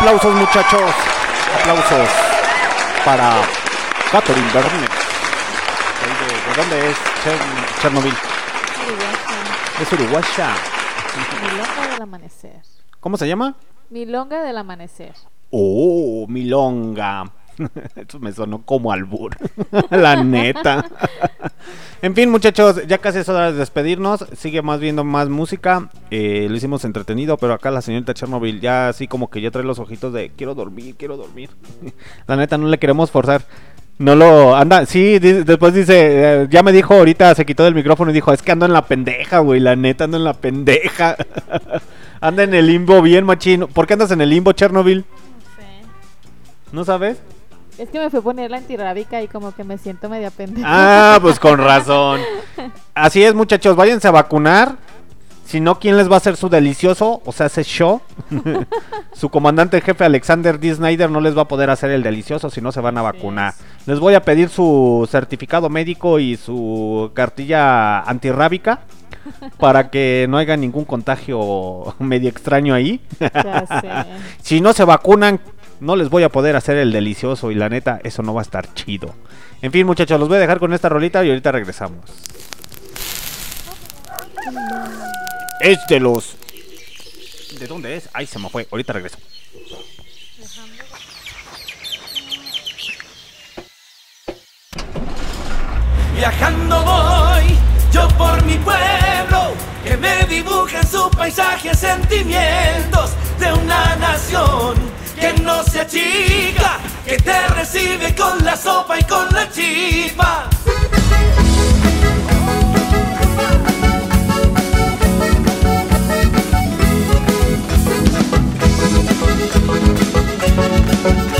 Aplausos 0.00 0.34
muchachos. 0.34 0.90
Aplausos 1.60 2.08
para 3.04 3.42
Catherine 4.10 4.50
Bernet. 4.52 4.90
Ahí 6.00 6.12
¿De, 6.20 6.50
de 6.50 6.56
dónde 6.56 6.90
es 6.90 6.96
Cher- 7.22 7.80
Chernobyl? 7.82 8.14
Es 9.80 9.92
uruguaya. 9.92 10.54
Milonga 11.42 11.92
del 11.92 12.02
amanecer. 12.02 12.62
¿Cómo 13.00 13.16
se 13.18 13.28
llama? 13.28 13.56
Milonga 13.90 14.42
del 14.42 14.56
amanecer. 14.56 15.14
Oh, 15.50 16.24
milonga. 16.28 17.24
Eso 17.96 18.18
me 18.20 18.32
sonó 18.32 18.62
como 18.62 18.92
albur. 18.92 19.36
La 19.90 20.22
neta. 20.22 20.84
en 22.02 22.14
fin, 22.14 22.30
muchachos, 22.30 22.86
ya 22.86 22.98
casi 22.98 23.18
es 23.18 23.28
hora 23.28 23.52
de 23.52 23.58
despedirnos. 23.58 24.26
Sigue 24.36 24.62
más 24.62 24.80
viendo 24.80 25.04
más 25.04 25.28
música. 25.28 25.90
Eh, 26.10 26.46
lo 26.48 26.56
hicimos 26.56 26.84
entretenido, 26.84 27.36
pero 27.36 27.54
acá 27.54 27.70
la 27.70 27.82
señorita 27.82 28.14
Chernobyl 28.14 28.60
ya 28.60 28.88
así 28.88 29.06
como 29.06 29.30
que 29.30 29.40
ya 29.40 29.50
trae 29.50 29.64
los 29.64 29.78
ojitos 29.78 30.12
de 30.12 30.30
quiero 30.30 30.54
dormir, 30.54 30.96
quiero 30.96 31.16
dormir. 31.16 31.50
la 32.26 32.36
neta, 32.36 32.58
no 32.58 32.68
le 32.68 32.78
queremos 32.78 33.10
forzar. 33.10 33.42
No 33.98 34.14
lo 34.14 34.56
anda, 34.56 34.86
sí, 34.86 35.18
después 35.18 35.74
dice, 35.74 36.44
eh, 36.44 36.46
ya 36.48 36.62
me 36.62 36.72
dijo 36.72 36.94
ahorita, 36.94 37.34
se 37.34 37.44
quitó 37.44 37.64
del 37.64 37.74
micrófono 37.74 38.10
y 38.10 38.14
dijo, 38.14 38.32
es 38.32 38.40
que 38.40 38.50
ando 38.50 38.64
en 38.64 38.72
la 38.72 38.86
pendeja, 38.86 39.40
güey, 39.40 39.60
la 39.60 39.76
neta 39.76 40.04
ando 40.04 40.16
en 40.16 40.24
la 40.24 40.32
pendeja. 40.32 41.18
anda 42.22 42.44
en 42.44 42.54
el 42.54 42.66
limbo 42.66 43.02
bien 43.02 43.26
machino. 43.26 43.68
¿Por 43.68 43.86
qué 43.86 43.92
andas 43.92 44.10
en 44.10 44.22
el 44.22 44.30
limbo, 44.30 44.52
Chernobyl? 44.52 45.04
¿No 46.72 46.84
sabes? 46.84 47.18
Es 47.80 47.88
que 47.88 47.98
me 47.98 48.10
fui 48.10 48.18
a 48.18 48.22
poner 48.22 48.50
la 48.50 48.58
antirrábica 48.58 49.22
y 49.22 49.28
como 49.28 49.52
que 49.52 49.64
me 49.64 49.78
siento 49.78 50.10
media 50.10 50.30
pendeja. 50.30 50.66
Ah, 50.68 51.18
pues 51.18 51.40
con 51.40 51.56
razón. 51.64 52.20
Así 52.92 53.22
es, 53.24 53.34
muchachos, 53.34 53.74
váyanse 53.74 54.06
a 54.06 54.10
vacunar. 54.10 54.76
Si 55.46 55.60
no, 55.60 55.78
¿quién 55.78 55.96
les 55.96 56.10
va 56.10 56.14
a 56.14 56.16
hacer 56.18 56.36
su 56.36 56.50
delicioso? 56.50 57.22
O 57.24 57.32
sea, 57.32 57.46
ese 57.46 57.64
show. 57.64 58.02
su 59.14 59.30
comandante 59.30 59.80
jefe 59.80 60.04
Alexander 60.04 60.60
D. 60.60 60.74
Snyder 60.74 61.10
no 61.10 61.22
les 61.22 61.34
va 61.34 61.42
a 61.42 61.48
poder 61.48 61.70
hacer 61.70 61.90
el 61.90 62.02
delicioso 62.02 62.50
si 62.50 62.60
no 62.60 62.70
se 62.70 62.82
van 62.82 62.98
a 62.98 63.02
vacunar. 63.02 63.54
Les 63.86 63.98
voy 63.98 64.12
a 64.12 64.24
pedir 64.24 64.50
su 64.50 65.08
certificado 65.10 65.70
médico 65.70 66.18
y 66.18 66.36
su 66.36 67.10
cartilla 67.14 68.00
antirrábica 68.00 68.80
para 69.58 69.88
que 69.88 70.26
no 70.28 70.36
haya 70.36 70.54
ningún 70.54 70.84
contagio 70.84 71.94
medio 71.98 72.28
extraño 72.28 72.74
ahí. 72.74 73.00
Ya 73.18 73.64
sé. 73.80 73.88
si 74.42 74.60
no 74.60 74.74
se 74.74 74.84
vacunan, 74.84 75.40
no 75.80 75.96
les 75.96 76.10
voy 76.10 76.22
a 76.22 76.28
poder 76.28 76.56
hacer 76.56 76.76
el 76.76 76.92
delicioso 76.92 77.50
y 77.50 77.54
la 77.54 77.68
neta, 77.68 78.00
eso 78.04 78.22
no 78.22 78.34
va 78.34 78.42
a 78.42 78.44
estar 78.44 78.72
chido. 78.74 79.14
En 79.62 79.72
fin, 79.72 79.86
muchachos, 79.86 80.20
los 80.20 80.28
voy 80.28 80.36
a 80.36 80.40
dejar 80.40 80.58
con 80.58 80.72
esta 80.72 80.88
rolita 80.88 81.24
y 81.24 81.30
ahorita 81.30 81.52
regresamos. 81.52 82.04
Es 85.60 85.78
de 85.88 86.00
los... 86.00 86.36
¿De 87.58 87.66
dónde 87.66 87.96
es? 87.96 88.08
Ay, 88.12 88.26
se 88.26 88.38
me 88.38 88.48
fue. 88.48 88.66
Ahorita 88.70 88.92
regreso. 88.92 89.18
Viajando 96.16 96.82
voy, 96.84 97.56
yo 97.92 98.08
por 98.18 98.44
mi 98.44 98.56
pueblo, 98.58 99.54
que 99.82 99.96
me 99.96 100.24
dibujen 100.26 100.86
su 100.86 101.10
paisaje, 101.10 101.74
sentimientos 101.74 103.12
de 103.38 103.52
una 103.52 103.96
nación 103.96 104.89
que 105.20 105.34
no 105.42 105.62
se 105.62 105.80
achica, 105.80 106.78
que 107.04 107.16
te 107.18 107.48
recibe 107.48 108.14
con 108.14 108.42
la 108.44 108.56
sopa 108.56 108.98
y 108.98 109.04
con 109.04 109.28
la 109.32 109.50
chipa. 109.50 110.48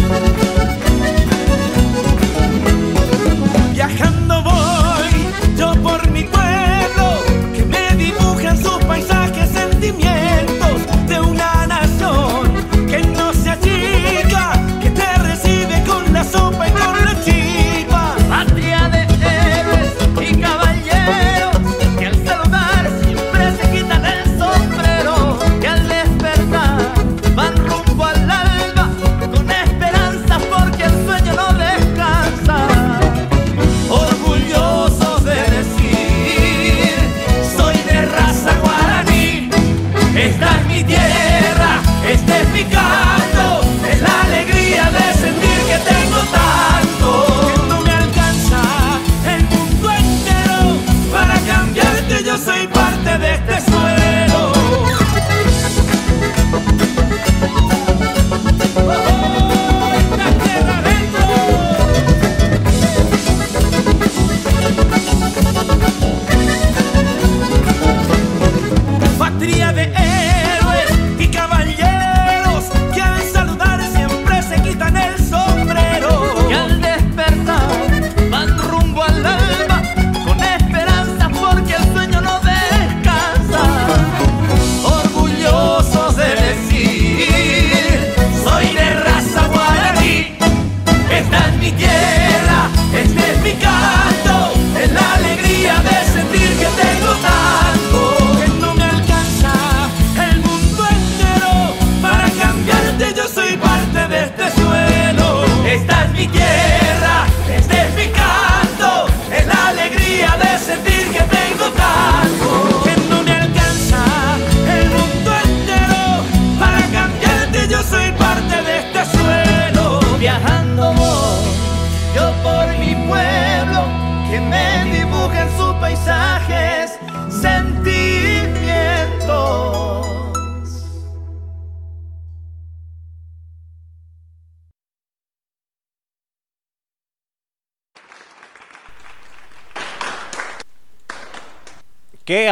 Viajando 0.01 0.50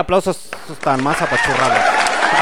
aplausos 0.08 0.48
tan 0.82 1.04
más 1.04 1.20
apachurrados? 1.20 1.84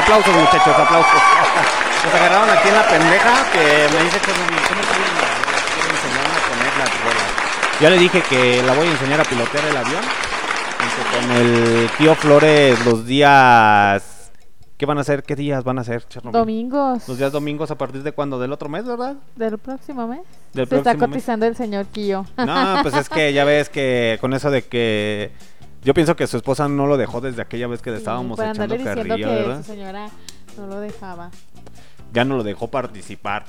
Aplausos, 0.01 0.33
muchachos, 0.33 0.73
aplausos. 0.73 1.21
Nos 2.05 2.13
agarraron 2.15 2.49
aquí 2.49 2.69
en 2.69 2.75
la 2.75 2.87
pendeja 2.87 3.51
que 3.51 3.59
me 3.93 4.03
dice 4.05 4.19
que 4.19 4.31
me 4.31 4.47
quiere 4.47 4.81
enseñarme 5.91 6.37
a 6.37 6.47
poner 6.47 6.77
las 6.77 7.03
ruedas. 7.03 7.81
Ya 7.81 7.89
le 7.89 7.97
dije 7.97 8.21
que 8.21 8.63
la 8.63 8.73
voy 8.73 8.87
a 8.87 8.91
enseñar 8.91 9.19
a 9.19 9.25
pilotear 9.25 9.65
el 9.65 9.75
avión. 9.75 10.01
Junto 10.79 11.27
con 11.27 11.31
el 11.35 11.89
tío 11.97 12.15
Flores 12.15 12.85
los 12.85 13.05
días... 13.05 14.31
¿Qué 14.77 14.85
van 14.85 14.99
a 14.99 15.01
hacer? 15.01 15.23
¿Qué 15.23 15.35
días 15.35 15.65
van 15.65 15.79
a 15.79 15.81
hacer, 15.81 16.07
Chernobyl? 16.07 16.39
Domingos. 16.39 17.05
Los 17.09 17.17
días 17.17 17.33
domingos 17.33 17.69
a 17.71 17.75
partir 17.75 18.01
de 18.03 18.13
cuándo? 18.13 18.39
¿Del 18.39 18.53
otro 18.53 18.69
mes, 18.69 18.85
verdad? 18.85 19.15
Del 19.35 19.57
próximo 19.57 20.07
mes. 20.07 20.21
Del 20.53 20.69
Se 20.69 20.77
está 20.77 20.93
mes. 20.93 21.03
cotizando 21.03 21.45
el 21.45 21.57
señor 21.57 21.87
Kio. 21.87 22.25
No, 22.37 22.79
pues 22.83 22.95
es 22.95 23.09
que 23.09 23.33
ya 23.33 23.43
ves 23.43 23.67
que 23.67 24.17
con 24.21 24.33
eso 24.33 24.51
de 24.51 24.61
que... 24.61 25.33
Yo 25.83 25.93
pienso 25.93 26.15
que 26.15 26.27
su 26.27 26.37
esposa 26.37 26.67
no 26.67 26.87
lo 26.87 26.97
dejó 26.97 27.21
desde 27.21 27.41
aquella 27.41 27.67
vez 27.67 27.81
que 27.81 27.91
le 27.91 27.97
estábamos 27.97 28.39
echando 28.39 28.77
carrilla, 28.83 29.15
que 29.15 29.25
¿verdad? 29.25 29.57
su 29.57 29.71
señora 29.71 30.09
no 30.57 30.67
lo 30.67 30.79
dejaba. 30.79 31.31
ya 32.11 32.25
no 32.25 32.37
lo 32.37 32.43
dejó 32.43 32.69
participar. 32.69 33.45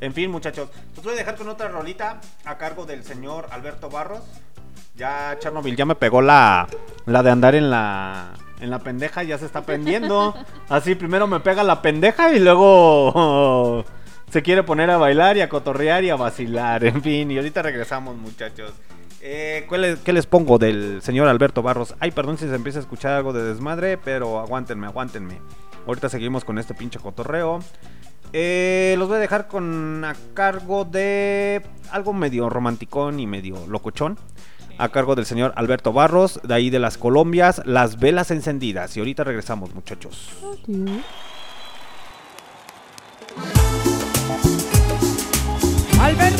En 0.00 0.14
fin, 0.14 0.30
muchachos, 0.30 0.68
los 0.94 1.04
voy 1.04 1.14
a 1.14 1.16
dejar 1.16 1.36
con 1.36 1.48
otra 1.48 1.68
rolita 1.68 2.20
a 2.44 2.56
cargo 2.56 2.86
del 2.86 3.02
señor 3.02 3.48
Alberto 3.50 3.90
Barros. 3.90 4.22
Ya 4.94 5.36
Chernobyl 5.40 5.76
ya 5.76 5.84
me 5.84 5.94
pegó 5.94 6.22
la, 6.22 6.68
la 7.06 7.22
de 7.22 7.30
andar 7.30 7.54
en 7.54 7.70
la 7.70 8.32
en 8.60 8.70
la 8.70 8.80
pendeja, 8.80 9.22
ya 9.22 9.38
se 9.38 9.46
está 9.46 9.60
aprendiendo. 9.60 10.34
Así 10.68 10.94
primero 10.94 11.26
me 11.26 11.40
pega 11.40 11.62
la 11.62 11.82
pendeja 11.82 12.32
y 12.32 12.38
luego 12.40 13.84
se 14.30 14.42
quiere 14.42 14.62
poner 14.62 14.90
a 14.90 14.96
bailar 14.96 15.36
y 15.36 15.40
a 15.40 15.48
cotorrear 15.48 16.04
y 16.04 16.10
a 16.10 16.16
vacilar. 16.16 16.84
En 16.84 17.02
fin, 17.02 17.30
y 17.30 17.36
ahorita 17.36 17.62
regresamos, 17.62 18.16
muchachos. 18.16 18.72
Eh, 19.20 19.64
¿cuál 19.68 19.84
es- 19.84 19.98
¿Qué 20.00 20.12
les 20.12 20.26
pongo 20.26 20.58
del 20.58 21.00
señor 21.02 21.28
Alberto 21.28 21.62
Barros? 21.62 21.94
Ay, 22.00 22.10
perdón 22.12 22.38
si 22.38 22.46
se 22.48 22.54
empieza 22.54 22.78
a 22.78 22.82
escuchar 22.82 23.12
algo 23.12 23.32
de 23.32 23.42
desmadre, 23.42 23.98
pero 23.98 24.38
aguántenme, 24.38 24.86
aguántenme. 24.86 25.40
Ahorita 25.86 26.08
seguimos 26.08 26.44
con 26.44 26.58
este 26.58 26.74
pinche 26.74 26.98
cotorreo. 26.98 27.60
Eh, 28.32 28.94
los 28.98 29.08
voy 29.08 29.16
a 29.16 29.20
dejar 29.20 29.48
con 29.48 30.04
a 30.04 30.14
cargo 30.34 30.84
de 30.84 31.62
algo 31.90 32.12
medio 32.12 32.48
romanticón 32.50 33.18
y 33.20 33.26
medio 33.26 33.66
locochón. 33.66 34.18
A 34.80 34.90
cargo 34.90 35.16
del 35.16 35.26
señor 35.26 35.52
Alberto 35.56 35.92
Barros, 35.92 36.38
de 36.44 36.54
ahí 36.54 36.70
de 36.70 36.78
las 36.78 36.98
Colombias, 36.98 37.62
las 37.64 37.98
velas 37.98 38.30
encendidas. 38.30 38.96
Y 38.96 39.00
ahorita 39.00 39.24
regresamos, 39.24 39.74
muchachos. 39.74 40.30
Alberto 46.00 46.37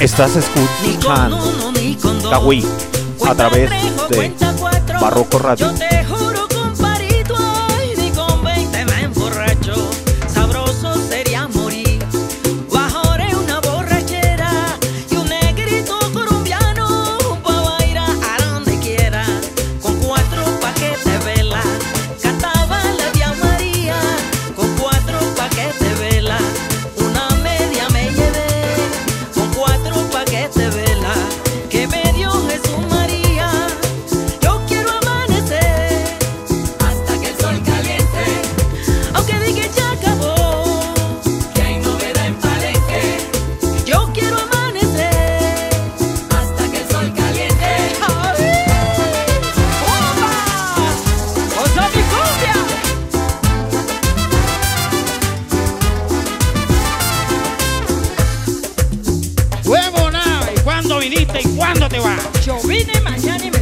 Estás 0.00 0.34
escuchando 0.34 1.38
Kawi 2.30 2.64
a 3.28 3.34
través 3.34 3.70
de 4.08 4.32
Barroco 4.98 5.38
Radio. 5.38 5.70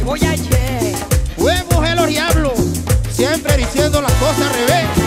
Mañana 0.09 0.35
y 0.35 0.39
me 0.39 0.49
voy 0.49 0.89
ayer. 0.89 0.95
Huevos 1.37 1.87
el 1.87 2.07
diablo, 2.07 2.53
siempre 3.11 3.57
diciendo 3.57 4.01
las 4.01 4.11
cosas 4.13 4.41
al 4.41 4.53
revés. 4.53 4.98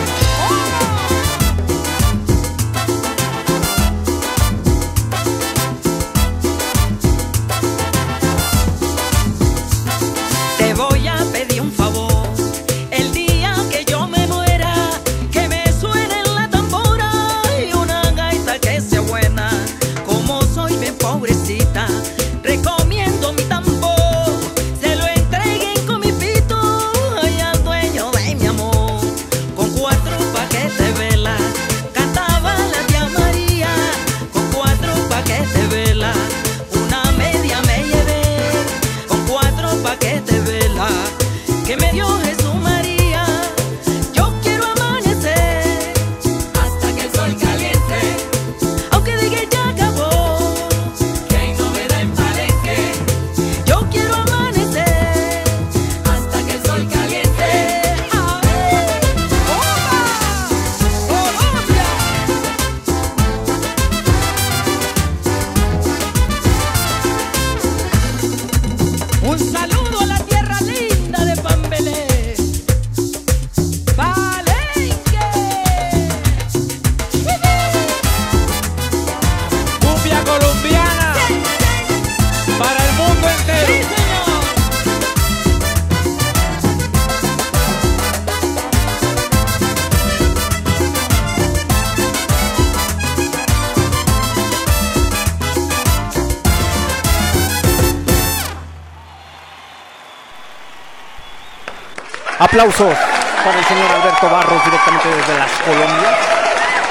Aplausos 102.63 102.97
para 103.43 103.59
el 103.59 103.65
señor 103.65 103.91
Alberto 103.91 104.29
Barros 104.29 104.63
directamente 104.63 105.09
desde 105.09 105.37
las 105.37 105.51
Colombias. 105.63 106.15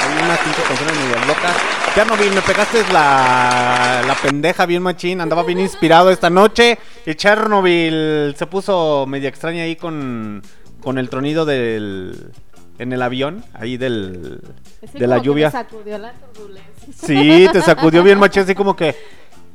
Hay 0.03 0.23
unas 0.23 0.39
pinche 0.41 0.63
canciones 0.69 0.97
medio 0.99 1.27
locas. 1.27 1.57
Chernobyl, 1.95 2.35
me 2.35 2.43
pegaste 2.43 2.85
la, 2.93 4.03
la 4.07 4.15
pendeja 4.17 4.67
bien 4.67 4.83
machín. 4.83 5.23
Andaba 5.23 5.45
bien 5.45 5.61
inspirado 5.61 6.11
esta 6.11 6.29
noche. 6.29 6.79
Y 7.07 7.15
Chernobyl 7.15 8.35
se 8.37 8.47
puso 8.47 9.07
media 9.09 9.31
extraña 9.31 9.63
ahí 9.63 9.77
con, 9.77 10.43
con 10.83 10.99
el 10.99 11.09
tronido 11.09 11.47
del. 11.47 12.33
En 12.79 12.93
el 12.93 13.01
avión, 13.01 13.43
ahí 13.55 13.79
del. 13.79 14.43
De 14.93 15.07
la 15.07 15.19
lluvia. 15.19 15.47
me 15.47 15.53
sacudió 15.53 15.97
la 15.97 16.13
turbulencia. 16.13 16.93
Sí, 16.95 17.49
te 17.51 17.63
sacudió 17.63 18.03
bien 18.03 18.19
machín, 18.19 18.43
así 18.43 18.55
como 18.55 18.77
que. 18.77 18.95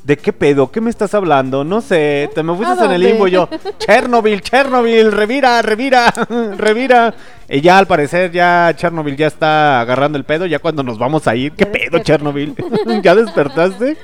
¿De 0.08 0.16
qué 0.16 0.32
pedo? 0.32 0.72
¿Qué 0.72 0.80
me 0.80 0.90
estás 0.90 1.14
hablando? 1.14 1.66
No 1.66 1.82
sé, 1.82 2.30
te 2.34 2.42
me 2.42 2.56
fuiste 2.56 2.82
¿A 2.82 2.86
en 2.86 2.92
el 2.94 3.02
limbo 3.02 3.28
y 3.28 3.32
yo. 3.32 3.50
Chernobyl, 3.78 4.42
Chernobyl, 4.42 5.12
revira, 5.12 5.62
revira, 5.62 6.14
revira. 6.58 7.14
Y 7.50 7.60
ya 7.60 7.78
al 7.78 7.88
parecer 7.88 8.32
ya 8.32 8.74
Chernobyl 8.74 9.18
ya 9.18 9.28
está 9.28 9.82
agarrando 9.82 10.18
el 10.18 10.24
pedo, 10.24 10.46
ya 10.46 10.60
cuando 10.60 10.82
nos 10.82 10.98
vamos 10.98 11.28
a 11.28 11.36
ir. 11.36 11.52
¿Qué 11.52 11.66
pedo, 11.66 12.00
Chernobyl? 12.00 12.56
¿Ya 13.04 13.16
despertaste? 13.16 13.98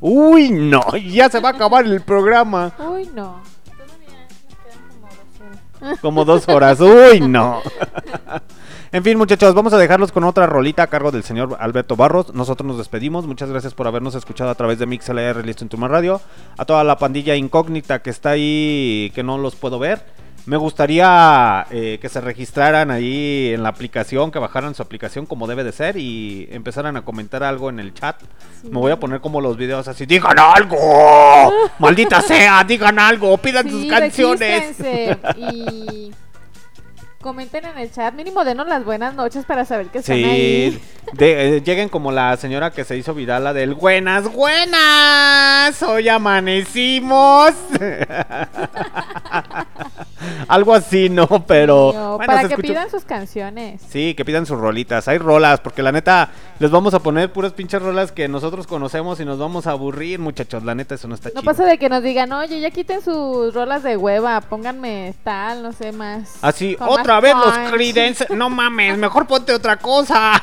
Uy, 0.00 0.48
no, 0.48 0.80
ya 0.96 1.28
se 1.28 1.38
va 1.38 1.50
a 1.50 1.52
acabar 1.52 1.84
el 1.84 2.00
programa. 2.00 2.72
Uy, 2.78 3.10
no. 3.14 3.42
Como 6.00 6.24
dos 6.24 6.48
horas. 6.48 6.80
Uy, 6.80 7.20
no. 7.20 7.60
En 8.94 9.02
fin, 9.02 9.16
muchachos, 9.16 9.54
vamos 9.54 9.72
a 9.72 9.78
dejarlos 9.78 10.12
con 10.12 10.22
otra 10.22 10.46
rolita 10.46 10.82
a 10.82 10.86
cargo 10.88 11.10
del 11.10 11.24
señor 11.24 11.56
Alberto 11.58 11.96
Barros. 11.96 12.34
Nosotros 12.34 12.66
nos 12.66 12.76
despedimos. 12.76 13.26
Muchas 13.26 13.48
gracias 13.48 13.72
por 13.72 13.86
habernos 13.86 14.14
escuchado 14.14 14.50
a 14.50 14.54
través 14.54 14.78
de 14.78 14.84
MixLR 14.84 15.46
Listo 15.46 15.64
en 15.64 15.70
tu 15.70 15.78
Radio. 15.78 16.20
A 16.58 16.66
toda 16.66 16.84
la 16.84 16.98
pandilla 16.98 17.34
incógnita 17.34 18.02
que 18.02 18.10
está 18.10 18.32
ahí, 18.32 19.10
que 19.14 19.22
no 19.22 19.38
los 19.38 19.56
puedo 19.56 19.78
ver. 19.78 20.04
Me 20.44 20.58
gustaría 20.58 21.66
eh, 21.70 22.00
que 22.02 22.10
se 22.10 22.20
registraran 22.20 22.90
ahí 22.90 23.54
en 23.54 23.62
la 23.62 23.70
aplicación, 23.70 24.30
que 24.30 24.38
bajaran 24.38 24.74
su 24.74 24.82
aplicación 24.82 25.24
como 25.24 25.46
debe 25.46 25.64
de 25.64 25.72
ser 25.72 25.96
y 25.96 26.46
empezaran 26.52 26.94
a 26.98 27.02
comentar 27.02 27.42
algo 27.42 27.70
en 27.70 27.80
el 27.80 27.94
chat. 27.94 28.20
Me 28.64 28.78
voy 28.78 28.92
a 28.92 29.00
poner 29.00 29.22
como 29.22 29.40
los 29.40 29.56
videos 29.56 29.88
así, 29.88 30.04
digan 30.04 30.38
algo, 30.38 31.50
maldita 31.78 32.20
sea, 32.20 32.62
digan 32.64 32.98
algo, 32.98 33.38
pidan 33.38 33.70
sus 33.70 33.86
canciones. 33.86 34.76
y 35.38 36.12
comenten 37.22 37.64
en 37.64 37.78
el 37.78 37.90
chat. 37.90 38.12
Mínimo 38.14 38.44
denos 38.44 38.68
las 38.68 38.84
buenas 38.84 39.14
noches 39.14 39.46
para 39.46 39.64
saber 39.64 39.86
que 39.86 39.98
están 39.98 40.16
Sí, 40.16 40.24
ahí. 40.24 40.82
de- 41.14 41.56
eh, 41.56 41.62
lleguen 41.62 41.88
como 41.88 42.12
la 42.12 42.36
señora 42.36 42.70
que 42.72 42.84
se 42.84 42.96
hizo 42.98 43.14
viral, 43.14 43.44
la 43.44 43.52
del 43.54 43.72
buenas, 43.74 44.30
buenas, 44.32 45.82
hoy 45.82 46.08
amanecimos. 46.10 47.52
Algo 50.48 50.74
así, 50.74 51.08
¿no? 51.08 51.26
Pero... 51.46 51.92
No, 51.94 52.16
bueno, 52.16 52.26
para 52.26 52.40
que 52.48 52.54
escuchó- 52.54 52.68
pidan 52.68 52.90
sus 52.90 53.04
canciones. 53.04 53.80
Sí, 53.88 54.14
que 54.14 54.24
pidan 54.24 54.46
sus 54.46 54.58
rolitas. 54.58 55.08
Hay 55.08 55.18
rolas, 55.18 55.60
porque 55.60 55.82
la 55.82 55.92
neta, 55.92 56.30
les 56.58 56.70
vamos 56.70 56.94
a 56.94 56.98
poner 57.00 57.32
puras 57.32 57.52
pinches 57.52 57.82
rolas 57.82 58.12
que 58.12 58.28
nosotros 58.28 58.66
conocemos 58.66 59.20
y 59.20 59.24
nos 59.24 59.38
vamos 59.38 59.66
a 59.66 59.72
aburrir, 59.72 60.18
muchachos. 60.18 60.62
La 60.64 60.74
neta, 60.74 60.94
eso 60.94 61.08
no 61.08 61.14
está 61.14 61.28
No 61.34 61.40
chido. 61.40 61.44
pasa 61.52 61.64
de 61.64 61.78
que 61.78 61.88
nos 61.88 62.02
digan, 62.02 62.32
oye, 62.32 62.60
ya 62.60 62.70
quiten 62.70 63.02
sus 63.02 63.52
rolas 63.54 63.82
de 63.82 63.96
hueva, 63.96 64.40
pónganme 64.40 65.14
tal, 65.24 65.62
no 65.62 65.72
sé, 65.72 65.92
más. 65.92 66.36
Así, 66.42 66.74
con 66.76 66.88
otra 66.88 67.20
vez 67.20 67.34
los 67.34 67.56
punch". 67.56 67.70
Creedence. 67.72 68.26
No 68.34 68.50
mames, 68.50 68.98
mejor 68.98 69.26
ponte 69.26 69.52
otra 69.52 69.76
cosa. 69.76 70.40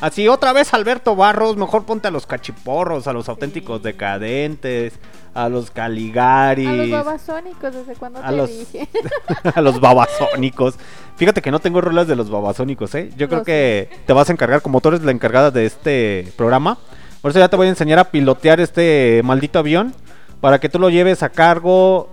Así, 0.00 0.28
otra 0.28 0.52
vez 0.52 0.72
Alberto 0.74 1.16
Barros. 1.16 1.56
Mejor 1.56 1.84
ponte 1.84 2.08
a 2.08 2.10
los 2.10 2.26
cachiporros, 2.26 3.06
a 3.08 3.12
los 3.12 3.28
auténticos 3.28 3.82
decadentes, 3.82 4.94
a 5.34 5.48
los 5.48 5.70
Caligaris. 5.70 6.68
A 6.68 6.72
los 6.72 6.90
babasónicos, 6.90 7.74
¿desde 7.74 7.94
cuándo 7.94 8.20
A 8.22 8.28
te 8.30 8.36
los- 8.36 8.50
dije? 8.50 8.88
a 9.54 9.60
los 9.60 9.80
babasónicos. 9.80 10.76
Fíjate 11.16 11.42
que 11.42 11.50
no 11.50 11.58
tengo 11.58 11.80
rolas 11.80 12.06
de 12.06 12.14
los 12.14 12.30
babasónicos, 12.30 12.94
¿eh? 12.94 13.10
Yo 13.16 13.28
creo 13.28 13.42
que 13.42 13.90
te 14.06 14.12
vas 14.12 14.28
a 14.28 14.32
encargar, 14.32 14.62
como 14.62 14.80
tú 14.80 14.88
eres 14.90 15.02
la 15.02 15.10
encargada 15.10 15.50
de 15.50 15.66
este 15.66 16.32
programa. 16.36 16.78
Por 17.20 17.32
eso 17.32 17.40
ya 17.40 17.48
te 17.48 17.56
voy 17.56 17.66
a 17.66 17.70
enseñar 17.70 17.98
a 17.98 18.04
pilotear 18.12 18.60
este 18.60 19.20
maldito 19.24 19.58
avión. 19.58 19.94
Para 20.40 20.60
que 20.60 20.68
tú 20.68 20.78
lo 20.78 20.90
lleves 20.90 21.24
a 21.24 21.30
cargo. 21.30 22.08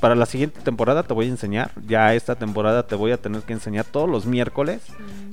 Para 0.00 0.14
la 0.16 0.26
siguiente 0.26 0.60
temporada 0.60 1.04
te 1.04 1.14
voy 1.14 1.26
a 1.26 1.28
enseñar. 1.30 1.70
Ya 1.86 2.12
esta 2.14 2.34
temporada 2.34 2.86
te 2.86 2.94
voy 2.96 3.12
a 3.12 3.16
tener 3.16 3.40
que 3.42 3.52
enseñar 3.54 3.84
todos 3.86 4.10
los 4.10 4.26
miércoles. 4.26 4.82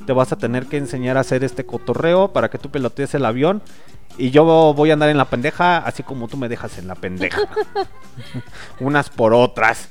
Te 0.06 0.14
vas 0.14 0.32
a 0.32 0.38
tener 0.38 0.66
que 0.66 0.78
enseñar 0.78 1.18
a 1.18 1.22
hacer 1.22 1.44
este 1.44 1.66
cotorreo 1.66 2.34
para 2.34 2.50
que 2.50 2.58
tú 2.58 2.70
pilotees 2.70 3.14
el 3.16 3.26
avión. 3.26 3.62
Y 4.18 4.32
yo 4.32 4.44
voy 4.74 4.90
a 4.90 4.94
andar 4.94 5.10
en 5.10 5.18
la 5.18 5.26
pendeja, 5.26 5.78
así 5.78 6.04
como 6.04 6.28
tú 6.28 6.38
me 6.38 6.50
dejas 6.50 6.78
en 6.78 6.88
la 6.88 6.96
pendeja. 6.96 7.42
Unas 8.80 9.10
por 9.10 9.34
otras. 9.34 9.90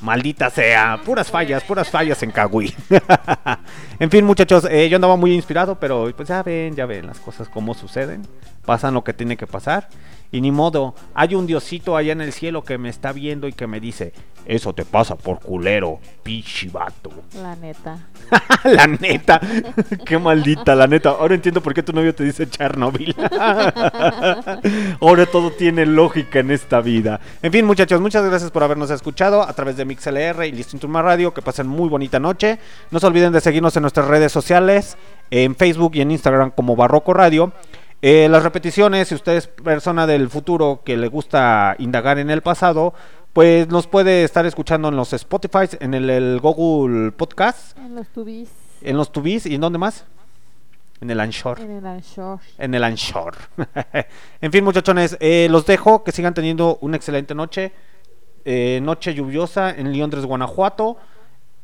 Maldita 0.00 0.48
sea, 0.48 0.98
puras 1.04 1.30
fallas, 1.30 1.62
puras 1.62 1.90
fallas 1.90 2.22
en 2.22 2.30
Kagui. 2.30 2.74
en 3.98 4.10
fin, 4.10 4.24
muchachos, 4.24 4.66
eh, 4.70 4.88
yo 4.88 4.96
andaba 4.96 5.16
muy 5.16 5.32
inspirado, 5.34 5.78
pero 5.78 6.10
pues 6.16 6.28
ya 6.28 6.42
ven, 6.42 6.74
ya 6.74 6.86
ven 6.86 7.06
las 7.06 7.20
cosas 7.20 7.48
como 7.50 7.74
suceden. 7.74 8.22
Pasan 8.70 8.94
lo 8.94 9.02
que 9.02 9.12
tiene 9.12 9.36
que 9.36 9.48
pasar. 9.48 9.88
Y 10.30 10.40
ni 10.40 10.52
modo, 10.52 10.94
hay 11.12 11.34
un 11.34 11.44
diosito 11.44 11.96
allá 11.96 12.12
en 12.12 12.20
el 12.20 12.32
cielo 12.32 12.62
que 12.62 12.78
me 12.78 12.88
está 12.88 13.10
viendo 13.10 13.48
y 13.48 13.52
que 13.52 13.66
me 13.66 13.80
dice, 13.80 14.12
eso 14.46 14.72
te 14.72 14.84
pasa 14.84 15.16
por 15.16 15.40
culero, 15.40 15.98
pichivato. 16.22 17.10
La 17.34 17.56
neta. 17.56 17.98
la 18.64 18.86
neta, 18.86 19.40
qué 20.06 20.18
maldita, 20.18 20.76
la 20.76 20.86
neta. 20.86 21.10
Ahora 21.10 21.34
entiendo 21.34 21.60
por 21.60 21.74
qué 21.74 21.82
tu 21.82 21.92
novio 21.92 22.14
te 22.14 22.22
dice 22.22 22.48
Chernobyl. 22.48 23.16
Ahora 25.00 25.26
todo 25.26 25.50
tiene 25.50 25.84
lógica 25.84 26.38
en 26.38 26.52
esta 26.52 26.80
vida. 26.80 27.20
En 27.42 27.50
fin, 27.50 27.66
muchachos, 27.66 28.00
muchas 28.00 28.24
gracias 28.24 28.52
por 28.52 28.62
habernos 28.62 28.90
escuchado 28.90 29.42
a 29.42 29.52
través 29.52 29.76
de 29.76 29.84
MixLR 29.84 30.46
y 30.46 30.52
Listing 30.52 30.78
Turma 30.78 31.02
Radio. 31.02 31.34
Que 31.34 31.42
pasen 31.42 31.66
muy 31.66 31.88
bonita 31.88 32.20
noche. 32.20 32.60
No 32.92 33.00
se 33.00 33.06
olviden 33.08 33.32
de 33.32 33.40
seguirnos 33.40 33.74
en 33.76 33.82
nuestras 33.82 34.06
redes 34.06 34.30
sociales, 34.30 34.96
en 35.32 35.56
Facebook 35.56 35.90
y 35.94 36.02
en 36.02 36.12
Instagram 36.12 36.52
como 36.52 36.76
Barroco 36.76 37.14
Radio. 37.14 37.52
Eh, 38.02 38.28
las 38.30 38.42
repeticiones, 38.42 39.08
si 39.08 39.14
usted 39.14 39.36
es 39.36 39.46
persona 39.46 40.06
del 40.06 40.28
futuro 40.30 40.80
que 40.84 40.96
le 40.96 41.08
gusta 41.08 41.76
indagar 41.78 42.18
en 42.18 42.30
el 42.30 42.40
pasado, 42.42 42.94
pues 43.32 43.68
nos 43.68 43.86
puede 43.86 44.24
estar 44.24 44.46
escuchando 44.46 44.88
en 44.88 44.96
los 44.96 45.12
Spotify, 45.12 45.68
en 45.80 45.94
el, 45.94 46.08
el 46.08 46.40
Google 46.40 47.12
Podcast, 47.12 47.76
En 47.78 47.94
los 47.94 48.08
tubis. 48.08 48.48
en 48.82 48.96
los 48.96 49.12
Tubis 49.12 49.44
y 49.46 49.54
en 49.54 49.60
dónde 49.60 49.78
más? 49.78 50.06
En 51.02 51.10
el 51.10 51.20
Anshore. 51.20 51.62
En 51.62 51.70
el 51.70 51.86
Anshore. 51.86 52.42
En 52.58 52.74
el 52.74 52.84
Anshore. 52.84 53.38
en 54.42 54.52
fin, 54.52 54.62
muchachones, 54.64 55.16
eh, 55.20 55.48
los 55.50 55.64
dejo. 55.64 56.04
Que 56.04 56.12
sigan 56.12 56.34
teniendo 56.34 56.76
una 56.82 56.96
excelente 56.96 57.34
noche. 57.34 57.72
Eh, 58.44 58.80
noche 58.82 59.14
lluviosa 59.14 59.70
en 59.70 59.98
Londres, 59.98 60.26
Guanajuato. 60.26 60.98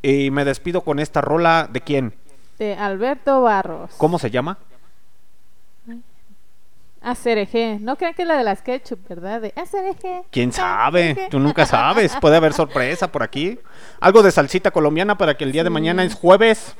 Y 0.00 0.30
me 0.30 0.46
despido 0.46 0.80
con 0.80 0.98
esta 0.98 1.20
rola. 1.20 1.68
¿De 1.70 1.82
quién? 1.82 2.14
De 2.58 2.76
Alberto 2.76 3.42
Barros. 3.42 3.90
¿Cómo 3.98 4.18
se 4.18 4.30
llama? 4.30 4.56
ACRG. 7.10 7.80
No 7.80 7.96
crean 7.96 8.14
que 8.14 8.22
es 8.22 8.28
la 8.28 8.36
de 8.36 8.44
las 8.44 8.62
ketchup, 8.62 9.06
¿verdad? 9.08 9.40
De 9.40 9.52
ACRG. 9.56 10.24
¿Quién 10.30 10.52
sabe? 10.52 11.28
Tú 11.30 11.38
nunca 11.38 11.64
sabes. 11.66 12.16
Puede 12.20 12.36
haber 12.36 12.52
sorpresa 12.52 13.10
por 13.12 13.22
aquí. 13.22 13.58
Algo 14.00 14.22
de 14.22 14.30
salsita 14.30 14.70
colombiana 14.70 15.16
para 15.16 15.36
que 15.36 15.44
el 15.44 15.52
día 15.52 15.64
de 15.64 15.70
mañana 15.70 16.04
es 16.04 16.14
jueves. 16.14 16.76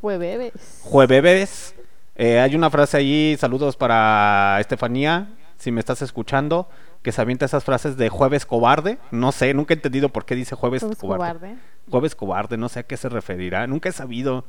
Jueves. 0.00 0.52
Jueves. 0.82 1.74
Eh, 2.16 2.40
hay 2.40 2.54
una 2.56 2.70
frase 2.70 2.96
ahí, 2.96 3.36
saludos 3.38 3.76
para 3.76 4.58
Estefanía, 4.60 5.28
si 5.56 5.70
me 5.70 5.78
estás 5.78 6.02
escuchando, 6.02 6.68
que 7.02 7.12
se 7.12 7.20
avienta 7.20 7.44
esas 7.44 7.62
frases 7.62 7.96
de 7.96 8.08
jueves 8.08 8.44
cobarde. 8.44 8.98
No 9.12 9.30
sé, 9.30 9.54
nunca 9.54 9.72
he 9.74 9.76
entendido 9.76 10.08
por 10.08 10.24
qué 10.24 10.34
dice 10.34 10.56
jueves, 10.56 10.82
Jueves 10.82 10.98
cobarde. 10.98 11.38
cobarde. 11.38 11.56
Jueves 11.88 12.14
cobarde, 12.16 12.56
no 12.56 12.68
sé 12.68 12.80
a 12.80 12.82
qué 12.82 12.96
se 12.96 13.08
referirá. 13.08 13.66
Nunca 13.68 13.88
he 13.88 13.92
sabido. 13.92 14.44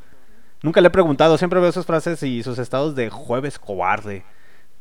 Nunca 0.64 0.82
le 0.82 0.88
he 0.88 0.92
preguntado, 0.92 1.38
siempre 1.38 1.60
veo 1.60 1.72
sus 1.72 1.86
frases 1.86 2.22
y 2.24 2.42
sus 2.44 2.58
estados 2.58 2.96
de 2.96 3.10
jueves 3.10 3.60
cobarde. 3.60 4.24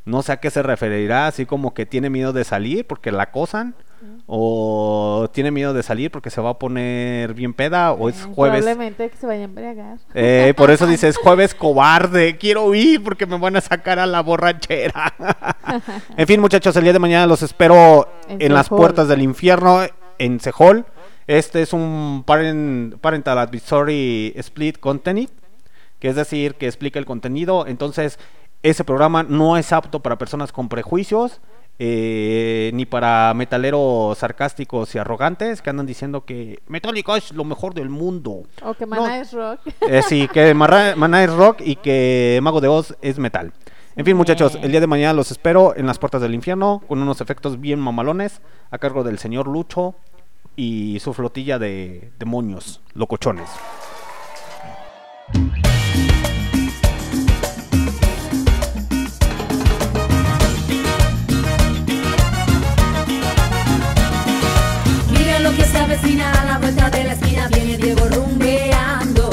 No 0.09 0.22
sé 0.22 0.32
a 0.32 0.36
qué 0.39 0.51
se 0.51 0.62
referirá, 0.62 1.26
así 1.26 1.44
como 1.47 1.74
que 1.74 1.86
tiene 1.86 2.10
miedo 2.10 2.32
de 2.32 2.44
salir 2.44 2.86
porque 2.86 3.12
la 3.12 3.24
acosan. 3.24 3.74
O 4.26 5.28
tiene 5.32 5.51
miedo 5.51 5.72
de 5.74 5.82
salir 5.82 6.10
porque 6.10 6.30
se 6.30 6.40
va 6.40 6.51
a 6.51 6.59
poner 6.59 7.35
bien 7.35 7.52
peda. 7.55 7.93
O 7.93 8.09
es 8.09 8.24
jueves. 8.35 8.60
Probablemente 8.62 9.10
que 9.10 9.16
se 9.16 9.26
vaya 9.26 9.40
a 9.40 9.44
embriagar. 9.44 9.98
Eh, 10.14 10.55
por 10.56 10.70
eso 10.70 10.86
dices 10.86 11.16
jueves 11.22 11.55
cobarde. 11.55 12.36
Quiero 12.36 12.74
ir 12.74 13.02
porque 13.02 13.26
me 13.26 13.39
van 13.39 13.56
a 13.56 13.60
sacar 13.60 13.98
a 13.98 14.06
la 14.06 14.20
borrachera. 14.20 15.14
en 16.16 16.26
fin, 16.26 16.40
muchachos, 16.40 16.76
el 16.76 16.85
día 16.85 16.93
de 16.93 16.98
mañana 16.98 17.26
los 17.26 17.43
espero 17.43 18.09
en, 18.28 18.43
En 18.43 18.55
las 18.55 18.68
puertas 18.68 19.09
del 19.09 19.22
infierno 19.22 19.80
en 20.18 20.40
Sehol. 20.40 20.86
Este 21.26 21.62
es 21.62 21.72
un 21.72 22.24
parent- 22.26 22.98
Parental 23.01 23.39
Advisory 23.39 24.32
Split 24.36 24.78
Content, 24.78 25.28
que 25.98 26.09
es 26.09 26.16
decir, 26.16 26.55
que 26.55 26.66
explica 26.66 26.98
el 26.98 27.05
contenido. 27.05 27.66
Entonces, 27.66 28.18
ese 28.62 28.85
programa 28.85 29.22
no 29.22 29.56
es 29.56 29.72
apto 29.72 30.01
para 30.01 30.18
personas 30.18 30.52
con 30.52 30.68
prejuicios. 30.68 31.40
eh, 31.80 32.72
ni 32.74 32.86
para 32.86 33.32
metaleros 33.35 34.18
sarcásticos 34.18 34.93
y 34.97 34.98
arrogantes 34.98 35.62
que 35.62 35.70
andan 35.70 35.86
diciendo 35.86 36.24
que 36.24 36.59
Metallica 36.66 37.16
es 37.16 37.30
lo 37.32 37.44
mejor 37.44 37.72
del 37.72 37.89
mundo. 37.89 38.43
O 38.64 38.74
que 38.74 38.85
No. 38.85 38.97
Maná 39.01 39.20
es 39.20 39.32
rock. 39.32 39.60
Eh, 39.82 40.02
sí, 40.02 40.26
que 40.26 40.55
Marra- 40.56 40.97
Maná 40.97 41.22
es 41.22 41.32
rock 41.32 41.60
y 41.60 41.76
que 41.76 42.40
Mago 42.43 42.60
de 42.60 42.66
Oz 42.66 42.97
es 43.01 43.20
metal. 43.20 43.52
En 43.94 44.05
fin, 44.05 44.16
muchachos, 44.16 44.59
el 44.60 44.72
día 44.72 44.80
de 44.80 44.89
mañana 44.89 45.12
los 45.12 45.30
espero 45.30 45.72
en 45.76 45.86
las 45.86 46.01
puertas 46.01 46.20
del 46.20 46.35
infierno 46.35 46.82
con 46.89 47.01
unos 47.01 47.20
efectos 47.20 47.60
bien 47.60 47.78
mamalones 47.78 48.40
a 48.72 48.78
cargo 48.78 49.05
del 49.05 49.20
señor 49.20 49.47
Lucho 49.47 49.94
y 50.56 50.98
su 50.98 51.14
flotilla 51.14 51.60
de 51.60 52.10
demonios 52.18 52.80
locochones. 52.94 53.48
que 65.59 65.64
se 65.64 65.78
avecina 65.78 66.30
a 66.40 66.44
la 66.44 66.59
vuelta 66.59 66.89
de 66.89 67.02
la 67.02 67.12
esquina 67.14 67.48
viene 67.48 67.76
Diego 67.78 68.06
rumbeando. 68.14 69.28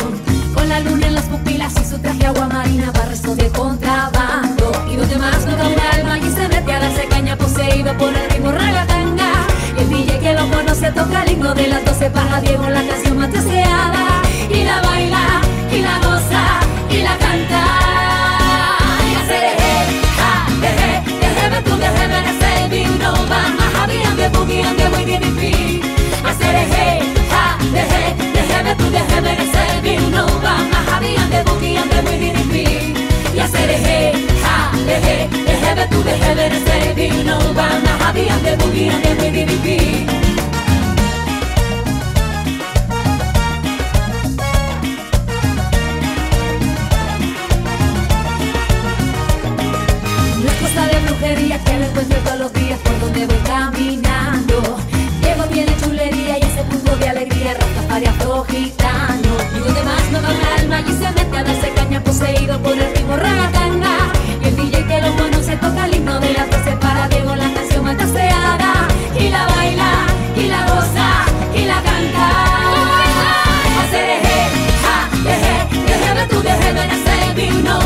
Con 0.56 0.68
la 0.68 0.80
luna 0.80 1.06
en 1.08 1.14
las 1.14 1.26
pupilas 1.26 1.74
y 1.80 1.86
su 1.86 2.00
traje 2.00 2.26
agua 2.26 2.46
aguamarina 2.46 2.92
barrezo 2.92 3.36
de 3.36 3.48
contrabando. 3.50 4.72
Y 4.92 4.96
donde 4.96 5.18
más 5.18 5.46
nota 5.46 5.68
un 5.68 5.80
alma 5.80 6.18
y 6.18 6.32
se 6.32 6.48
mete 6.48 6.74
a 6.74 6.80
la 6.80 6.92
secaña 6.96 7.38
poseído 7.38 7.96
por 7.98 8.10
el 8.10 8.30
ritmo 8.32 8.52
ragatanga 8.52 9.32
y 9.78 9.82
el 9.82 9.90
DJ 9.90 10.20
que 10.20 10.34
lo 10.34 10.50
conoce 10.50 10.92
toca 10.92 11.24
el 11.24 11.32
himno 11.34 11.54
de 11.54 11.68
las 11.68 11.86
doce 11.86 12.10
para 12.10 12.42
Diego 12.42 12.70
la 12.70 12.84
canción 12.88 13.18
más 13.18 13.32
deseada. 13.32 14.06
Y 14.50 14.64
la 14.64 14.82
baila 14.82 15.42
y 15.72 15.82
la 15.82 16.00
goza 16.00 16.44
y 16.90 17.02
la 17.04 17.16
canta. 17.18 17.64
Y 19.10 19.16
hace 19.22 19.40
déjeme 21.22 21.62
tú, 21.62 21.78
déjeme 21.78 22.18
en 22.18 22.26
ese 22.34 22.68
vino, 22.70 23.14
va, 23.30 23.86
bien, 23.86 24.16
de 24.18 24.30
boogie, 24.30 25.95
heaven 35.76 35.90
to 35.90 36.04
the 36.04 36.16
heaven, 36.16 36.52
and 36.52 36.68
say, 36.68 36.94
be 36.94 37.10
no 37.24 37.38
man, 37.54 37.84
my 37.84 37.98
hobby 38.04 38.30
and 38.30 38.46
the 38.46 38.64
boogie 38.64 38.90
and 38.90 39.04
the 39.04 40.25
afro 58.04 58.44
gitano. 58.50 59.32
Y 59.56 59.60
donde 59.60 59.84
más 59.84 60.12
no 60.12 60.22
va 60.22 60.30
un 60.30 60.60
alma 60.60 60.82
y 60.82 60.92
se 60.92 61.12
mete 61.12 61.38
a 61.38 61.44
darse 61.44 61.70
caña 61.74 62.04
poseído 62.04 62.60
por 62.62 62.74
el 62.74 62.94
ritmo 62.94 63.16
ragatanga. 63.16 64.12
Y 64.42 64.48
el 64.48 64.56
DJ 64.58 64.86
que 64.86 65.02
lo 65.02 65.16
conoce 65.16 65.56
toca 65.56 65.86
el 65.86 65.96
himno 65.96 66.20
de 66.20 66.34
las 66.34 66.50
12 66.50 66.72
para 66.78 67.08
Diego, 67.08 67.36
la 67.36 67.54
canción 67.54 67.84
más. 67.86 67.96
Y 69.18 69.30
la 69.30 69.48
baila, 69.48 69.92
y 70.36 70.48
la 70.48 70.66
goza, 70.66 71.10
y 71.56 71.64
la 71.66 71.82
canta. 71.82 72.26
Hacer 73.82 74.10
eje, 74.10 74.40
ja, 74.84 74.98
deje, 75.24 75.56
deje 75.88 76.28
tú, 76.30 76.42
ver 76.44 76.92
ese 76.98 77.34
vino, 77.34 77.80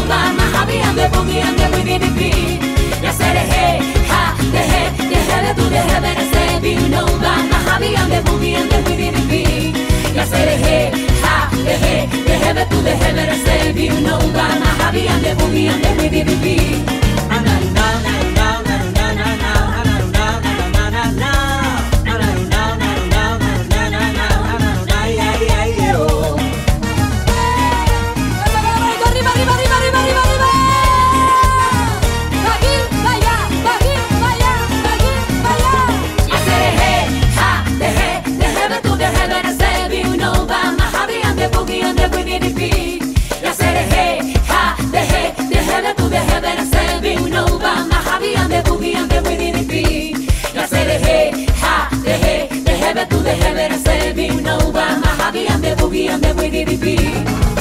de 0.95 1.07
boogie 1.09 1.41
and 1.41 1.57
de 1.59 1.67
wiggy 1.75 1.99
dee 1.99 2.59
Y 3.03 3.05
hacer 3.05 3.37
eje, 3.37 3.79
ja, 4.09 4.35
deje, 4.51 4.81
deje 5.07 5.53
tú, 5.55 5.69
ver 5.69 6.17
ese 6.17 6.59
vino, 6.61 7.05
va, 7.23 7.35
más 7.51 7.75
habían 7.75 8.09
de 10.19 10.19
boogie 10.19 10.19
and 10.19 10.19
de 10.19 10.19
wiggy 10.19 10.19
dee 10.19 10.19
Y 10.19 10.21
hacer 10.21 10.47
eje, 10.47 10.91
ja, 11.21 11.49
deje, 11.63 12.09
deje 12.25 12.65
tú, 12.69 12.81
deje 12.81 13.13
ver 13.13 13.29
ese 13.29 13.73
vino, 13.73 14.17
va, 14.35 14.47
más 14.59 14.79
habían 14.85 15.21
de 15.21 15.33
boogie 15.35 15.69
and 15.69 15.83
de 15.83 16.01
wiggy 16.01 16.23
dee 16.23 17.08
boogie 55.89 56.09
and 56.09 56.21
de 56.21 56.33
wiggy 56.33 56.65
dee 56.65 56.77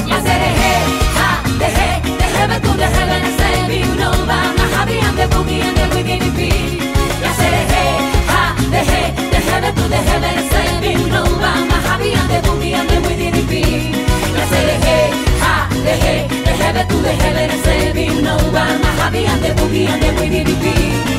Y 0.07 0.11
hacer 0.11 0.41
eje, 0.49 0.73
ja, 1.17 1.29
deje, 1.59 2.01
deje 2.19 2.47
ver 2.47 2.61
tú, 2.61 2.73
deje 2.77 3.05
ver 3.05 3.23
ese 3.25 3.67
vino, 3.67 4.11
va, 4.27 4.39
más 4.57 4.73
habían 4.79 5.15
de 5.15 5.25
boogie 5.27 5.61
and 5.61 5.77
de 5.77 5.85
wiggy 5.95 6.19
dee 6.19 6.79
Y 7.21 7.25
hacer 7.25 7.53
eje, 7.53 7.83
ja, 8.27 8.55
deje, 8.71 9.13
deje 9.31 9.61
ver 9.61 9.73
tú, 9.75 9.83
deje 9.89 10.19
ver 10.19 10.37
ese 10.43 10.79
vino, 10.81 11.23
va, 11.41 11.53
más 11.69 11.85
habían 11.91 12.27
de 12.27 12.41
boogie 12.41 12.75
and 12.75 12.89
de 12.89 12.99
wiggy 12.99 13.01
dee 13.01 13.01
Y 13.01 13.01
hacer 13.01 13.01
eje, 13.01 13.01
ja, 13.01 13.01
deje, 13.01 13.01
deje 13.01 13.01
ver 13.01 13.01
tú, 13.01 13.01
deje 13.01 13.01
ver 13.01 13.01
ese 13.01 13.01
vino, 13.01 13.01
va, 13.01 13.01
más 13.01 13.01
habían 13.01 13.01
de 13.01 13.01
boogie 13.01 13.01
and 13.01 13.01
de 13.01 13.01
wiggy 13.01 13.01
dee 13.01 13.01
Y 13.01 13.01
hacer 13.01 13.01
eje, 13.01 13.01
ja, 13.01 13.01
deje, 13.01 13.01
deje 13.01 13.01
ver 13.01 13.01
tú, 13.01 13.01
deje 13.01 13.01
ver 13.01 13.01
ese 13.01 13.01
vino, 13.01 13.01
va, 13.01 13.01
más 13.01 13.01
habían 13.01 13.01
de 13.01 13.01
boogie 13.03 13.03
and 13.03 13.03
de 13.03 13.09
wiggy 13.09 13.33
dee 13.53 13.91
Y 14.33 14.41
hacer 14.41 14.69
eje, 14.69 15.11
ja, 15.41 15.69
deje, 15.85 16.27
deje 16.45 16.73
ver 16.73 16.87
tú, 16.87 17.01
deje 17.01 17.33
ver 17.33 17.51
ese 17.51 17.93
vino, 17.93 18.37
va, 18.53 18.65
más 18.83 18.99
habían 19.07 19.41
de 19.41 19.51
boogie 19.53 19.87
and 19.87 20.01
de 20.03 20.11
wiggy 20.21 20.43
dee 20.43 21.09
Y 21.15 21.18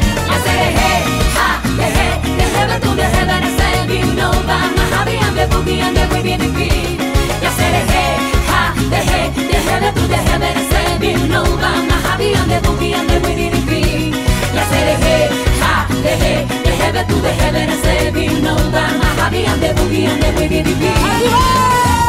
deje, 16.02 16.46
deje 16.64 16.92
ver 16.92 17.06
tú, 17.06 17.20
deje 17.20 17.50
ver 17.52 17.68
ese 17.70 18.10
vino, 18.10 18.56
va, 18.72 18.88
más. 18.98 19.18
Habían 19.24 19.60
de 19.60 19.72
boogie 19.74 20.06
and 20.06 20.22
de 20.22 20.30
wiggy 20.32 20.62
dee 20.62 21.99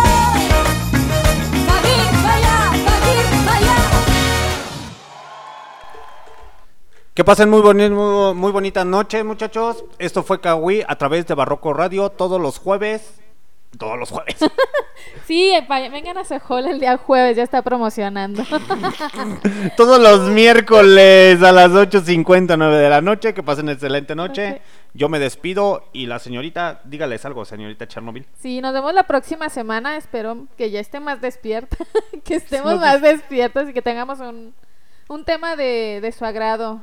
Que 7.22 7.26
pasen 7.26 7.52
muy, 7.52 7.62
boni- 7.62 7.88
muy, 7.92 8.34
muy 8.34 8.52
bonita 8.52 8.84
noche, 8.84 9.24
muchachos. 9.24 9.86
Esto 10.00 10.24
fue 10.24 10.42
Kawi 10.42 10.84
a 10.88 10.96
través 10.96 11.28
de 11.28 11.36
Barroco 11.36 11.72
Radio 11.72 12.10
todos 12.10 12.42
los 12.42 12.58
jueves. 12.58 13.22
Todos 13.78 14.00
los 14.00 14.10
jueves. 14.10 14.38
Sí, 15.28 15.52
vengan 15.70 16.18
a 16.18 16.24
Sejol 16.24 16.66
el 16.68 16.80
día 16.80 16.98
jueves, 16.98 17.38
ya 17.38 17.44
está 17.44 17.62
promocionando. 17.62 18.44
todos 19.78 20.00
los 20.00 20.30
miércoles 20.30 21.42
a 21.44 21.52
las 21.52 21.72
8.59 21.72 22.72
de 22.80 22.90
la 22.90 23.02
noche. 23.02 23.34
Que 23.36 23.44
pasen 23.44 23.70
excelente 23.70 24.16
noche. 24.16 24.62
Yo 24.96 25.08
me 25.08 25.20
despido 25.20 25.84
y 25.94 26.08
la 26.08 26.18
señorita, 26.18 26.82
dígales 26.86 27.24
algo, 27.26 27.46
señorita 27.46 27.88
Chernobyl. 27.88 28.26
Sí, 28.40 28.62
nos 28.62 28.74
vemos 28.74 28.94
la 28.96 29.04
próxima 29.04 29.50
semana. 29.50 29.96
Espero 29.96 30.48
que 30.58 30.72
ya 30.72 30.80
esté 30.80 31.00
más 31.00 31.22
despierta, 31.22 31.78
que 32.24 32.36
estemos 32.36 32.80
más 32.80 33.00
despiertos 33.02 33.70
y 33.70 33.74
que 33.74 33.82
tengamos 33.84 34.20
un, 34.20 34.54
un 35.08 35.24
tema 35.24 35.56
de, 35.56 36.00
de 36.02 36.12
su 36.12 36.26
agrado. 36.26 36.82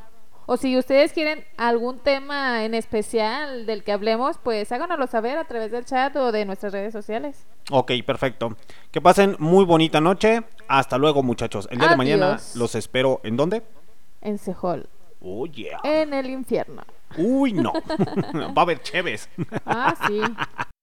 O 0.50 0.56
si 0.56 0.78
ustedes 0.78 1.12
quieren 1.12 1.44
algún 1.58 1.98
tema 1.98 2.64
en 2.64 2.72
especial 2.72 3.66
del 3.66 3.84
que 3.84 3.92
hablemos, 3.92 4.38
pues 4.42 4.72
háganoslo 4.72 5.06
saber 5.06 5.36
a 5.36 5.44
través 5.44 5.70
del 5.70 5.84
chat 5.84 6.16
o 6.16 6.32
de 6.32 6.46
nuestras 6.46 6.72
redes 6.72 6.90
sociales. 6.94 7.44
Ok, 7.70 7.92
perfecto. 8.06 8.56
Que 8.90 9.02
pasen 9.02 9.36
muy 9.38 9.66
bonita 9.66 10.00
noche. 10.00 10.42
Hasta 10.66 10.96
luego, 10.96 11.22
muchachos. 11.22 11.68
El 11.70 11.78
día 11.78 11.88
de 11.88 11.96
mañana 11.96 12.40
los 12.54 12.74
espero. 12.76 13.20
¿En 13.24 13.36
dónde? 13.36 13.62
En 14.22 14.38
Sejol, 14.38 14.88
Oh, 15.20 15.44
yeah. 15.44 15.80
en 15.84 16.14
el 16.14 16.30
infierno. 16.30 16.82
Uy, 17.18 17.52
no. 17.52 17.74
Va 18.34 18.52
a 18.56 18.60
haber 18.62 18.80
cheves. 18.80 19.28
Ah, 19.66 19.94
sí. 20.06 20.22